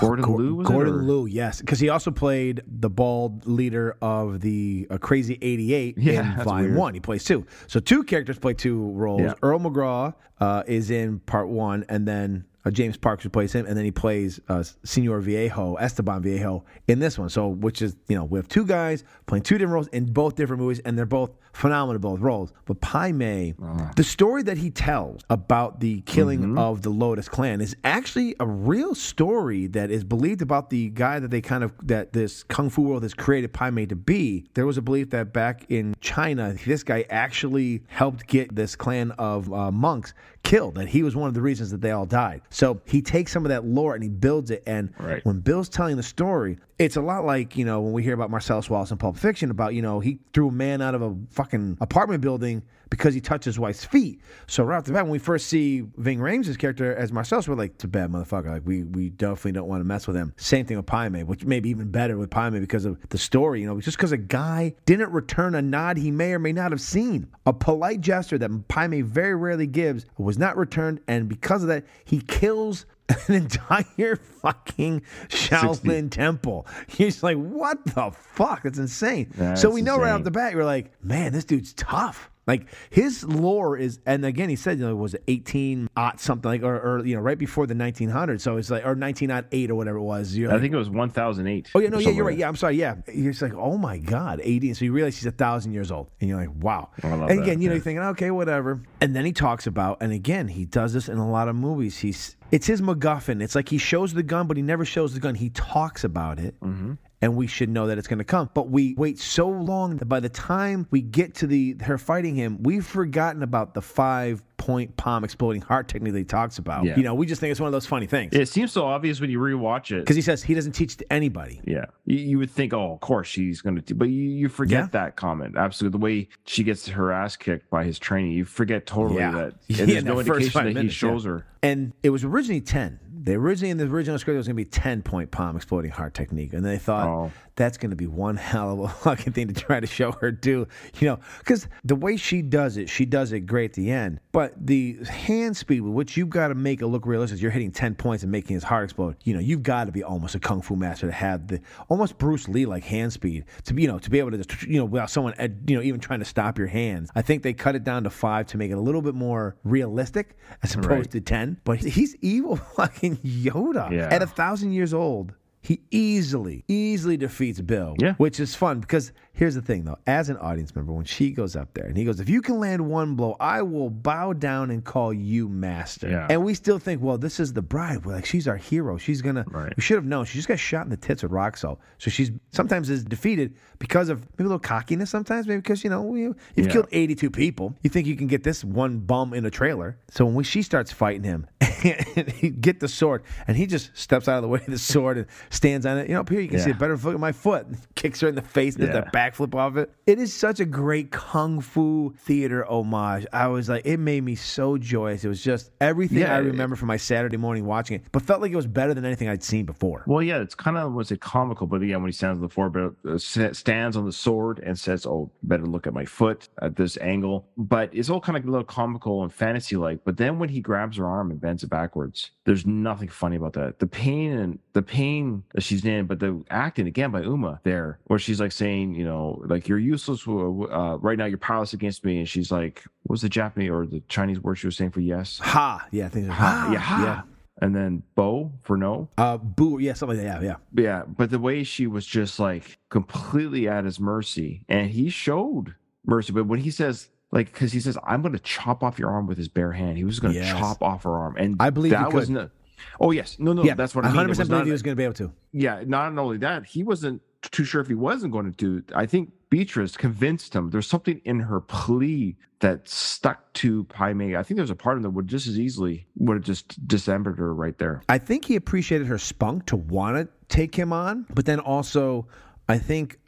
Gordon 0.00 0.24
Gor- 0.24 0.36
Liu. 0.38 0.54
Was 0.56 0.68
it, 0.68 0.72
Gordon 0.72 0.94
or- 0.94 1.02
Liu, 1.02 1.26
yes, 1.26 1.60
because 1.60 1.80
he 1.80 1.88
also 1.88 2.10
played 2.10 2.62
the 2.66 2.90
bald 2.90 3.46
leader 3.46 3.96
of 4.02 4.40
the 4.40 4.86
uh, 4.90 4.98
Crazy 4.98 5.38
Eighty 5.40 5.72
Eight 5.74 5.96
Yeah, 5.96 6.38
in 6.38 6.44
Volume. 6.44 6.74
One. 6.74 6.92
He 6.94 7.00
plays 7.00 7.24
two, 7.24 7.46
so 7.68 7.80
two 7.80 8.04
characters 8.04 8.38
play 8.38 8.52
two 8.54 8.90
roles. 8.90 9.22
Yeah. 9.22 9.34
Earl 9.42 9.60
McGraw 9.60 10.14
uh, 10.40 10.62
is 10.66 10.90
in 10.90 11.20
Part 11.20 11.48
One, 11.48 11.84
and 11.88 12.06
then 12.06 12.44
uh, 12.64 12.70
James 12.70 12.96
Parks 12.96 13.26
plays 13.28 13.52
him, 13.52 13.66
and 13.66 13.76
then 13.76 13.84
he 13.84 13.90
plays 13.90 14.40
uh, 14.48 14.62
Senor 14.84 15.20
Vihaio, 15.20 15.76
Esteban 15.80 16.22
Vihaio, 16.22 16.64
in 16.88 16.98
this 16.98 17.18
one. 17.18 17.28
So, 17.28 17.48
which 17.48 17.82
is 17.82 17.96
you 18.08 18.16
know 18.16 18.24
we 18.24 18.38
have 18.38 18.48
two 18.48 18.66
guys 18.66 19.04
playing 19.26 19.42
two 19.42 19.56
different 19.56 19.74
roles 19.74 19.88
in 19.88 20.12
both 20.12 20.36
different 20.36 20.60
movies, 20.60 20.80
and 20.80 20.96
they're 20.96 21.06
both 21.06 21.30
phenomenal 21.60 21.94
in 21.96 22.00
both 22.00 22.20
roles. 22.20 22.52
But 22.64 22.80
Pai 22.80 23.12
Mei, 23.12 23.54
Uh-huh. 23.62 23.92
the 23.96 24.04
story 24.04 24.42
that 24.44 24.58
he 24.58 24.70
tells 24.70 25.22
about 25.30 25.80
the 25.80 26.00
killing 26.02 26.40
Mm-hmm. 26.40 26.58
of 26.58 26.82
the 26.82 26.90
Lotus 26.90 27.28
Clan 27.28 27.60
is 27.60 27.76
actually 27.84 28.34
a 28.40 28.46
real 28.46 28.94
story 28.94 29.66
that 29.68 29.90
is 29.90 30.02
believed 30.04 30.42
about 30.42 30.70
the 30.70 30.88
guy 30.90 31.18
that 31.18 31.30
they 31.30 31.40
kind 31.40 31.62
of 31.62 31.72
that 31.84 32.12
this 32.12 32.42
kung 32.44 32.70
fu 32.70 32.82
world 32.82 33.02
has 33.02 33.14
created 33.14 33.52
Pai 33.52 33.70
Mei 33.70 33.86
to 33.86 33.96
be. 33.96 34.46
There 34.54 34.66
was 34.66 34.78
a 34.78 34.82
belief 34.82 35.10
that 35.10 35.32
back 35.32 35.66
in 35.68 35.94
China, 36.00 36.54
this 36.66 36.82
guy 36.82 37.04
actually 37.10 37.82
helped 37.88 38.26
get 38.26 38.54
this 38.54 38.74
clan 38.76 39.10
of 39.12 39.52
uh, 39.52 39.70
monks 39.70 40.14
killed. 40.42 40.76
That 40.76 40.88
he 40.88 41.02
was 41.02 41.14
one 41.14 41.28
of 41.28 41.34
the 41.34 41.42
reasons 41.42 41.70
that 41.70 41.80
they 41.82 41.90
all 41.90 42.06
died. 42.06 42.40
So 42.50 42.80
he 42.86 43.02
takes 43.02 43.32
some 43.32 43.44
of 43.44 43.50
that 43.50 43.64
lore 43.66 43.94
and 43.94 44.02
he 44.02 44.08
builds 44.08 44.50
it. 44.50 44.62
And 44.66 44.90
Right. 44.98 45.24
when 45.24 45.40
Bill's 45.40 45.68
telling 45.68 45.96
the 45.96 46.02
story, 46.02 46.58
it's 46.80 46.96
a 46.96 47.02
lot 47.02 47.26
like 47.26 47.58
you 47.58 47.64
know 47.64 47.80
when 47.82 47.92
we 47.92 48.02
hear 48.02 48.14
about 48.14 48.30
Marcellus 48.30 48.70
Wallace 48.70 48.90
in 48.90 48.96
Pulp 48.96 49.16
Fiction 49.18 49.50
about 49.50 49.74
you 49.74 49.82
know 49.82 50.00
he 50.00 50.18
threw 50.32 50.48
a 50.48 50.52
man 50.52 50.80
out 50.80 50.94
of 50.94 51.02
a 51.02 51.14
fucking 51.30 51.76
apartment 51.80 52.22
building 52.22 52.62
because 52.88 53.12
he 53.14 53.20
touched 53.20 53.44
his 53.44 53.58
wife's 53.58 53.84
feet. 53.84 54.20
So 54.48 54.64
right 54.64 54.78
off 54.78 54.84
the 54.84 54.92
bat, 54.92 55.04
when 55.04 55.12
we 55.12 55.18
first 55.18 55.46
see 55.46 55.84
Ving 55.98 56.18
Rhames' 56.18 56.58
character 56.58 56.92
as 56.96 57.12
Marcellus, 57.12 57.46
we're 57.46 57.54
like, 57.54 57.74
it's 57.74 57.84
a 57.84 57.88
bad 57.88 58.10
motherfucker. 58.10 58.46
Like 58.46 58.62
we 58.64 58.84
we 58.84 59.10
definitely 59.10 59.52
don't 59.52 59.68
want 59.68 59.80
to 59.80 59.84
mess 59.84 60.06
with 60.06 60.16
him. 60.16 60.32
Same 60.38 60.64
thing 60.64 60.78
with 60.78 60.86
Pai 60.86 61.10
Mei, 61.10 61.22
which 61.22 61.44
may 61.44 61.60
be 61.60 61.68
even 61.68 61.90
better 61.90 62.16
with 62.16 62.30
Pai 62.30 62.48
Mei 62.48 62.60
because 62.60 62.86
of 62.86 62.98
the 63.10 63.18
story. 63.18 63.60
You 63.60 63.66
know, 63.66 63.78
just 63.78 63.98
because 63.98 64.12
a 64.12 64.16
guy 64.16 64.74
didn't 64.86 65.12
return 65.12 65.54
a 65.54 65.60
nod 65.62 65.98
he 65.98 66.10
may 66.10 66.32
or 66.32 66.38
may 66.38 66.52
not 66.52 66.70
have 66.72 66.80
seen, 66.80 67.28
a 67.44 67.52
polite 67.52 68.00
gesture 68.00 68.38
that 68.38 68.68
Pai 68.68 68.88
Mei 68.88 69.02
very 69.02 69.34
rarely 69.34 69.66
gives 69.66 70.06
was 70.16 70.38
not 70.38 70.56
returned, 70.56 71.00
and 71.06 71.28
because 71.28 71.62
of 71.62 71.68
that, 71.68 71.84
he 72.06 72.22
kills 72.22 72.86
an 73.28 73.34
entire 73.34 74.16
fucking 74.16 75.02
Shaolin 75.28 76.10
temple. 76.10 76.66
He's 76.86 77.22
like, 77.22 77.36
what 77.36 77.84
the 77.84 78.10
fuck? 78.12 78.62
That's 78.62 78.78
insane. 78.78 79.32
That's 79.34 79.60
so 79.60 79.70
we 79.70 79.82
know 79.82 79.98
right 79.98 80.12
off 80.12 80.24
the 80.24 80.30
bat, 80.30 80.52
you're 80.52 80.64
like, 80.64 80.92
man, 81.02 81.32
this 81.32 81.44
dude's 81.44 81.72
tough. 81.74 82.29
Like 82.46 82.66
his 82.88 83.24
lore 83.24 83.76
is, 83.76 84.00
and 84.06 84.24
again, 84.24 84.48
he 84.48 84.56
said, 84.56 84.78
you 84.78 84.86
know, 84.86 84.96
was 84.96 85.14
it 85.14 85.22
18 85.28 85.88
aught 85.96 86.20
something 86.20 86.50
like, 86.50 86.62
or, 86.62 86.80
or 86.80 87.06
you 87.06 87.14
know, 87.14 87.20
right 87.20 87.38
before 87.38 87.66
the 87.66 87.74
1900s. 87.74 88.40
So 88.40 88.56
it's 88.56 88.70
like, 88.70 88.84
or 88.84 88.94
1908 88.94 89.70
or 89.70 89.74
whatever 89.74 89.98
it 89.98 90.02
was. 90.02 90.36
I 90.36 90.58
think 90.58 90.72
it 90.72 90.76
was 90.76 90.90
1008. 90.90 91.70
Oh 91.74 91.78
yeah, 91.78 91.88
no, 91.88 91.98
yeah, 91.98 92.10
you're 92.10 92.24
right. 92.24 92.36
Yeah, 92.36 92.48
I'm 92.48 92.56
sorry. 92.56 92.76
Yeah, 92.76 92.96
you're 93.12 93.34
like, 93.40 93.54
oh 93.54 93.76
my 93.76 93.98
god, 93.98 94.40
80. 94.42 94.74
So 94.74 94.84
you 94.84 94.92
realize 94.92 95.16
he's 95.16 95.26
a 95.26 95.30
thousand 95.30 95.72
years 95.72 95.90
old, 95.90 96.10
and 96.20 96.28
you're 96.28 96.38
like, 96.38 96.50
wow. 96.62 96.90
Love 97.02 97.12
and 97.12 97.38
that, 97.38 97.42
again, 97.42 97.60
you 97.60 97.68
know, 97.68 97.72
yeah. 97.72 97.76
you're 97.76 97.84
thinking, 97.84 98.02
okay, 98.02 98.30
whatever. 98.30 98.82
And 99.00 99.14
then 99.14 99.24
he 99.24 99.32
talks 99.32 99.66
about, 99.66 99.98
and 100.00 100.12
again, 100.12 100.48
he 100.48 100.64
does 100.64 100.92
this 100.92 101.08
in 101.08 101.18
a 101.18 101.30
lot 101.30 101.48
of 101.48 101.56
movies. 101.56 101.98
He's 101.98 102.36
it's 102.50 102.66
his 102.66 102.80
MacGuffin. 102.80 103.42
It's 103.42 103.54
like 103.54 103.68
he 103.68 103.78
shows 103.78 104.12
the 104.12 104.22
gun, 104.22 104.46
but 104.46 104.56
he 104.56 104.62
never 104.62 104.84
shows 104.84 105.14
the 105.14 105.20
gun. 105.20 105.34
He 105.34 105.50
talks 105.50 106.04
about 106.04 106.38
it. 106.38 106.58
Mm-hmm. 106.60 106.94
And 107.22 107.36
we 107.36 107.46
should 107.46 107.68
know 107.68 107.86
that 107.88 107.98
it's 107.98 108.08
going 108.08 108.18
to 108.18 108.24
come, 108.24 108.48
but 108.54 108.70
we 108.70 108.94
wait 108.96 109.18
so 109.18 109.46
long 109.46 109.96
that 109.98 110.06
by 110.06 110.20
the 110.20 110.30
time 110.30 110.86
we 110.90 111.02
get 111.02 111.34
to 111.36 111.46
the 111.46 111.76
her 111.82 111.98
fighting 111.98 112.34
him, 112.34 112.62
we've 112.62 112.86
forgotten 112.86 113.42
about 113.42 113.74
the 113.74 113.82
five 113.82 114.42
point 114.56 114.94
palm 114.96 115.22
exploding 115.24 115.60
heart 115.60 115.86
technique 115.88 116.12
that 116.14 116.18
he 116.18 116.24
talks 116.24 116.56
about. 116.58 116.84
Yeah. 116.84 116.96
You 116.96 117.02
know, 117.02 117.14
we 117.14 117.26
just 117.26 117.40
think 117.40 117.50
it's 117.50 117.60
one 117.60 117.66
of 117.68 117.72
those 117.72 117.86
funny 117.86 118.06
things 118.06 118.32
It 118.34 118.48
seems 118.48 118.72
so 118.72 118.84
obvious 118.86 119.20
when 119.20 119.28
you 119.30 119.38
rewatch 119.38 119.90
it. 119.90 120.00
because 120.00 120.16
he 120.16 120.22
says 120.22 120.42
he 120.42 120.54
doesn't 120.54 120.72
teach 120.72 120.96
to 120.98 121.12
anybody. 121.12 121.60
Yeah, 121.66 121.86
you, 122.06 122.18
you 122.18 122.38
would 122.38 122.50
think, 122.50 122.72
oh, 122.72 122.92
of 122.94 123.00
course 123.00 123.28
she's 123.28 123.60
going 123.60 123.80
to, 123.80 123.94
but 123.94 124.08
you, 124.08 124.22
you 124.22 124.48
forget 124.48 124.80
Yeah. 124.84 124.88
that 124.92 125.16
comment. 125.16 125.56
Absolutely, 125.58 125.98
the 125.98 126.02
way 126.02 126.28
she 126.46 126.62
gets 126.64 126.88
her 126.88 127.12
ass 127.12 127.36
kicked 127.36 127.68
by 127.68 127.84
his 127.84 127.98
training, 127.98 128.32
you 128.32 128.46
forget 128.46 128.86
totally 128.86 129.18
Yeah. 129.20 129.30
that. 129.32 129.54
Yeah, 129.68 129.82
And 129.82 129.90
there's 129.90 130.04
no 130.04 130.20
indication 130.20 130.72
that 130.74 130.82
he 130.82 130.88
shows 130.88 131.24
her. 131.24 131.46
And 131.62 131.92
it 132.02 132.08
was 132.10 132.24
originally 132.24 132.62
10. 132.62 132.98
They 133.22 133.34
originally, 133.34 133.70
in 133.70 133.76
the 133.76 133.84
original 133.84 134.18
script, 134.18 134.34
it 134.34 134.38
was 134.38 134.46
going 134.48 134.56
to 134.56 134.64
be 134.64 134.68
10 134.70 135.02
point 135.02 135.30
palm 135.30 135.56
exploding 135.56 135.90
heart 135.90 136.14
technique. 136.14 136.52
And 136.52 136.64
they 136.64 136.78
thought 136.78 137.06
Oh. 137.08 137.30
that's 137.56 137.76
going 137.76 137.90
to 137.90 137.96
be 137.96 138.06
one 138.06 138.36
hell 138.36 138.72
of 138.72 138.78
a 138.80 138.88
fucking 139.04 139.32
thing 139.34 139.48
to 139.48 139.54
try 139.54 139.78
to 139.80 139.86
show 139.86 140.12
her 140.12 140.30
do, 140.32 140.66
you 140.98 141.06
know, 141.08 141.18
because 141.40 141.68
the 141.84 141.94
way 141.96 142.16
she 142.16 142.40
does 142.40 142.76
it, 142.78 142.88
she 142.88 143.04
does 143.04 143.32
it 143.32 143.40
great 143.40 143.72
at 143.72 143.74
the 143.74 143.90
end. 143.90 144.20
But 144.32 144.54
the 144.66 144.94
hand 145.08 145.56
speed 145.56 145.80
with 145.82 145.92
which 145.92 146.16
you've 146.16 146.30
got 146.30 146.48
to 146.48 146.54
make 146.54 146.80
it 146.80 146.86
look 146.86 147.04
realistic, 147.06 147.42
you're 147.42 147.50
hitting 147.50 147.72
10 147.72 147.94
points 147.96 148.22
and 148.22 148.32
making 148.32 148.54
his 148.54 148.64
heart 148.64 148.84
explode, 148.84 149.16
you 149.24 149.34
know, 149.34 149.40
you've 149.40 149.62
got 149.62 149.84
to 149.84 149.92
be 149.92 150.02
almost 150.02 150.34
a 150.34 150.38
kung 150.40 150.62
fu 150.62 150.74
master 150.76 151.06
to 151.06 151.12
have 151.12 151.48
the 151.48 151.60
almost 151.88 152.16
Bruce 152.16 152.48
Lee 152.48 152.64
like 152.64 152.84
hand 152.84 153.12
speed 153.12 153.44
to 153.64 153.74
be, 153.74 153.82
you 153.82 153.88
know, 153.88 153.98
to 153.98 154.08
be 154.08 154.18
able 154.18 154.30
to 154.30 154.38
just, 154.38 154.62
you 154.62 154.78
know, 154.78 154.84
without 154.86 155.10
someone, 155.10 155.34
you 155.66 155.76
know, 155.76 155.82
even 155.82 156.00
trying 156.00 156.20
to 156.20 156.24
stop 156.24 156.56
your 156.56 156.68
hands. 156.68 157.10
I 157.14 157.22
think 157.22 157.42
they 157.42 157.52
cut 157.52 157.74
it 157.76 157.84
down 157.84 158.04
to 158.04 158.10
five 158.10 158.46
to 158.48 158.56
make 158.56 158.70
it 158.70 158.74
a 158.78 158.80
little 158.80 159.02
bit 159.02 159.14
more 159.14 159.56
realistic 159.64 160.36
as 160.62 160.74
opposed 160.74 160.90
Right. 160.90 161.10
to 161.10 161.20
10. 161.20 161.58
But 161.64 161.80
he's 161.80 162.16
evil 162.20 162.56
fucking 162.76 163.09
Yoda. 163.16 163.90
Yeah. 163.90 164.08
At 164.10 164.22
a 164.22 164.26
thousand 164.26 164.72
years 164.72 164.94
old, 164.94 165.34
he 165.62 165.82
easily, 165.90 166.64
easily 166.68 167.16
defeats 167.16 167.60
Bill. 167.60 167.94
Yeah. 167.98 168.14
Which 168.14 168.40
is 168.40 168.54
fun 168.54 168.80
because 168.80 169.12
here's 169.40 169.54
the 169.54 169.62
thing 169.62 169.84
though, 169.84 169.96
as 170.06 170.28
an 170.28 170.36
audience 170.36 170.76
member, 170.76 170.92
when 170.92 171.06
she 171.06 171.30
goes 171.30 171.56
up 171.56 171.72
there 171.72 171.86
and 171.86 171.96
he 171.96 172.04
goes, 172.04 172.20
If 172.20 172.28
you 172.28 172.42
can 172.42 172.58
land 172.60 172.86
one 172.90 173.14
blow, 173.16 173.36
I 173.40 173.62
will 173.62 173.88
bow 173.88 174.34
down 174.34 174.70
and 174.70 174.84
call 174.84 175.14
you 175.14 175.48
master. 175.48 176.10
Yeah. 176.10 176.26
And 176.28 176.44
we 176.44 176.52
still 176.52 176.78
think, 176.78 177.00
well, 177.00 177.16
this 177.16 177.40
is 177.40 177.54
the 177.54 177.62
bride. 177.62 178.04
We're 178.04 178.12
like, 178.16 178.26
she's 178.26 178.46
our 178.46 178.58
hero. 178.58 178.98
She's 178.98 179.22
gonna 179.22 179.46
Right. 179.48 179.74
we 179.74 179.82
should 179.82 179.94
have 179.96 180.04
known. 180.04 180.26
She 180.26 180.36
just 180.36 180.46
got 180.46 180.58
shot 180.58 180.84
in 180.84 180.90
the 180.90 180.96
tits 180.98 181.22
with 181.22 181.32
rock 181.32 181.56
salt. 181.56 181.80
So 181.96 182.10
she's 182.10 182.30
sometimes 182.52 182.90
is 182.90 183.02
defeated 183.02 183.54
because 183.78 184.10
of 184.10 184.20
maybe 184.36 184.44
a 184.44 184.48
little 184.48 184.58
cockiness 184.58 185.08
sometimes, 185.08 185.46
maybe 185.46 185.62
because 185.62 185.82
you 185.82 185.88
know, 185.88 186.02
we, 186.02 186.20
you've 186.24 186.36
Yeah. 186.56 186.66
killed 186.68 186.88
82 186.92 187.30
people. 187.30 187.74
You 187.82 187.88
think 187.88 188.06
you 188.06 188.16
can 188.16 188.26
get 188.26 188.44
this 188.44 188.62
one 188.62 188.98
bum 188.98 189.32
in 189.32 189.46
a 189.46 189.50
trailer. 189.50 189.96
So 190.10 190.26
when 190.26 190.44
she 190.44 190.60
starts 190.60 190.92
fighting 190.92 191.24
him, 191.24 191.46
he 191.80 192.50
get 192.50 192.78
the 192.80 192.88
sword, 192.88 193.22
and 193.48 193.56
he 193.56 193.66
just 193.66 193.96
steps 193.96 194.28
out 194.28 194.36
of 194.36 194.42
the 194.42 194.48
way 194.48 194.58
of 194.60 194.66
the 194.66 194.78
sword 194.78 195.16
and 195.16 195.26
stands 195.48 195.86
on 195.86 195.96
it. 195.96 196.08
You 196.08 196.14
know, 196.14 196.20
up 196.20 196.28
here 196.28 196.40
you 196.40 196.48
can 196.48 196.58
see 196.58 196.70
a 196.72 196.74
better 196.74 196.96
foot 196.98 197.14
of 197.14 197.20
my 197.20 197.32
foot. 197.32 197.66
Kicks 197.94 198.20
her 198.20 198.28
in 198.28 198.34
the 198.34 198.42
face, 198.42 198.74
and 198.76 198.84
Yeah. 198.88 198.92
that 198.92 199.12
backflip 199.30 199.54
off 199.54 199.76
it. 199.76 199.90
It 200.06 200.18
is 200.18 200.32
such 200.32 200.60
a 200.60 200.64
great 200.64 201.10
kung 201.10 201.60
fu 201.60 202.12
theater 202.18 202.64
homage. 202.64 203.26
I 203.32 203.48
was 203.48 203.68
like, 203.68 203.82
it 203.86 203.98
made 203.98 204.22
me 204.24 204.34
so 204.34 204.76
joyous. 204.76 205.24
It 205.24 205.28
was 205.28 205.42
just 205.42 205.70
everything 205.80 206.18
Yeah, 206.18 206.34
I 206.36 206.38
it- 206.40 206.44
remember 206.44 206.76
from 206.76 206.88
my 206.88 206.96
Saturday 206.96 207.36
morning 207.36 207.64
watching 207.66 207.96
it, 207.96 208.04
but 208.12 208.22
felt 208.22 208.40
like 208.40 208.52
it 208.52 208.56
was 208.56 208.66
better 208.66 208.94
than 208.94 209.04
anything 209.04 209.28
I'd 209.28 209.42
seen 209.42 209.64
before. 209.64 210.04
Well, 210.06 210.22
yeah, 210.22 210.38
it's 210.40 210.54
kind 210.54 210.76
of 210.76 210.92
was 210.92 211.10
it 211.10 211.20
comical, 211.20 211.66
but 211.66 211.82
yeah, 211.82 211.96
when 211.96 212.06
he 212.06 212.12
stands 212.12 212.36
on 212.38 212.42
the 212.42 212.48
floor, 212.48 212.70
but 212.70 212.94
uh, 213.10 213.18
stands 213.18 213.96
on 213.96 214.04
the 214.04 214.12
sword 214.12 214.60
and 214.60 214.78
says, 214.78 215.06
"Oh, 215.06 215.30
better 215.42 215.66
look 215.66 215.86
at 215.86 215.94
my 215.94 216.04
foot 216.04 216.48
at 216.62 216.76
this 216.76 216.96
angle." 216.98 217.46
But 217.56 217.90
it's 217.92 218.10
all 218.10 218.20
kind 218.20 218.36
of 218.36 218.44
a 218.44 218.50
little 218.50 218.64
comical 218.64 219.22
and 219.22 219.32
fantasy 219.32 219.76
like. 219.76 220.00
But 220.04 220.16
then 220.16 220.38
when 220.38 220.48
he 220.48 220.60
grabs 220.60 220.96
her 220.96 221.06
arm 221.06 221.30
and 221.30 221.40
bends 221.40 221.62
it 221.62 221.70
backwards, 221.70 222.30
there's 222.44 222.66
nothing 222.66 223.08
funny 223.08 223.36
about 223.36 223.52
that. 223.54 223.78
The 223.78 223.86
pain 223.86 224.32
and 224.32 224.58
the 224.72 224.82
pain 224.82 225.42
that 225.54 225.62
she's 225.62 225.84
in, 225.84 226.06
but 226.06 226.18
the 226.20 226.42
acting 226.50 226.86
again 226.86 227.10
by 227.10 227.22
Uma 227.22 227.60
there, 227.64 227.98
where 228.04 228.18
she's 228.18 228.40
like 228.40 228.52
saying, 228.52 228.94
you 228.94 229.04
know, 229.04 229.09
like 229.18 229.68
you're 229.68 229.78
useless 229.78 230.26
uh, 230.28 230.98
right 230.98 231.16
now, 231.18 231.24
you're 231.26 231.38
powerless 231.38 231.72
against 231.72 232.04
me, 232.04 232.18
and 232.18 232.28
she's 232.28 232.50
like, 232.50 232.84
what 233.04 233.14
was 233.14 233.22
the 233.22 233.28
Japanese 233.28 233.70
or 233.70 233.86
the 233.86 234.00
Chinese 234.08 234.40
word 234.40 234.56
she 234.56 234.66
was 234.66 234.76
saying 234.76 234.90
for 234.90 235.00
yes? 235.00 235.38
Ha, 235.42 235.86
yeah, 235.90 236.06
I 236.06 236.08
think 236.08 236.26
it's 236.26 236.34
Ha, 236.34 236.64
ha, 236.66 236.72
yeah, 236.72 236.78
ha. 236.78 237.02
yeah. 237.04 237.22
And 237.62 237.76
then 237.76 238.02
bo 238.14 238.52
for 238.62 238.76
no. 238.78 239.08
Uh, 239.18 239.36
boo, 239.36 239.78
yeah, 239.80 239.92
something 239.92 240.16
like 240.16 240.26
that. 240.26 240.42
Yeah, 240.42 240.56
yeah. 240.74 240.82
Yeah, 240.82 241.02
but 241.06 241.30
the 241.30 241.38
way 241.38 241.62
she 241.62 241.86
was 241.86 242.06
just 242.06 242.38
like 242.40 242.78
completely 242.88 243.68
at 243.68 243.84
his 243.84 244.00
mercy, 244.00 244.64
and 244.68 244.90
he 244.90 245.10
showed 245.10 245.74
mercy. 246.06 246.32
But 246.32 246.46
when 246.46 246.60
he 246.60 246.70
says, 246.70 247.08
like, 247.32 247.52
because 247.52 247.72
he 247.72 247.80
says, 247.80 247.98
"I'm 248.06 248.22
going 248.22 248.32
to 248.32 248.38
chop 248.38 248.82
off 248.82 248.98
your 248.98 249.10
arm 249.10 249.26
with 249.26 249.36
his 249.36 249.48
bare 249.48 249.72
hand," 249.72 249.98
he 249.98 250.04
was 250.04 250.20
going 250.20 250.32
to 250.34 250.40
Yes. 250.40 250.50
chop 250.58 250.82
off 250.82 251.02
her 251.04 251.14
arm, 251.16 251.36
and 251.36 251.56
I 251.60 251.68
believe 251.70 251.92
he 251.92 251.96
that 251.96 252.06
could. 252.06 252.14
wasn't. 252.14 252.50
Oh 252.98 253.10
yes, 253.10 253.36
no, 253.38 253.52
no, 253.52 253.62
yeah, 253.62 253.74
that's 253.74 253.94
what 253.94 254.06
I 254.06 254.08
I 254.08 254.10
mean. 254.12 254.16
100 254.16 254.24
It 254.24 254.28
was 254.30 254.38
percent 254.38 254.48
believe 254.48 254.60
not- 254.60 254.66
he 254.66 254.72
was 254.72 254.82
going 254.82 254.92
to 254.92 254.96
be 254.96 255.04
able 255.04 255.14
to. 255.14 255.32
yeah, 255.52 255.82
not 255.86 256.16
only 256.16 256.38
that, 256.38 256.64
he 256.64 256.82
wasn't 256.82 257.20
too 257.42 257.64
sure 257.64 257.80
if 257.80 257.88
he 257.88 257.94
wasn't 257.94 258.32
going 258.32 258.44
to 258.44 258.56
do. 258.56 258.82
I 258.94 259.06
think 259.06 259.32
Beatrix 259.48 259.96
convinced 259.96 260.54
him. 260.54 260.70
There's 260.70 260.86
something 260.86 261.20
in 261.24 261.40
her 261.40 261.60
plea 261.60 262.36
that 262.60 262.88
stuck 262.88 263.52
to 263.54 263.84
Pai 263.84 264.12
Mei. 264.12 264.36
I 264.36 264.42
think 264.42 264.56
there's 264.56 264.70
a 264.70 264.76
part 264.76 264.96
of 264.98 265.02
that 265.02 265.10
would 265.10 265.26
just 265.26 265.46
as 265.46 265.58
easily 265.58 266.06
would 266.16 266.36
have 266.36 266.44
just 266.44 266.86
dismembered 266.86 267.38
her 267.38 267.54
right 267.54 267.76
there. 267.78 268.02
I 268.08 268.18
think 268.18 268.44
he 268.44 268.56
appreciated 268.56 269.06
her 269.06 269.18
spunk 269.18 269.66
to 269.66 269.76
want 269.76 270.16
to 270.18 270.28
take 270.54 270.74
him 270.74 270.92
on, 270.92 271.26
but 271.32 271.46
then 271.46 271.58
also, 271.60 272.26
I 272.68 272.78
think, 272.78 273.18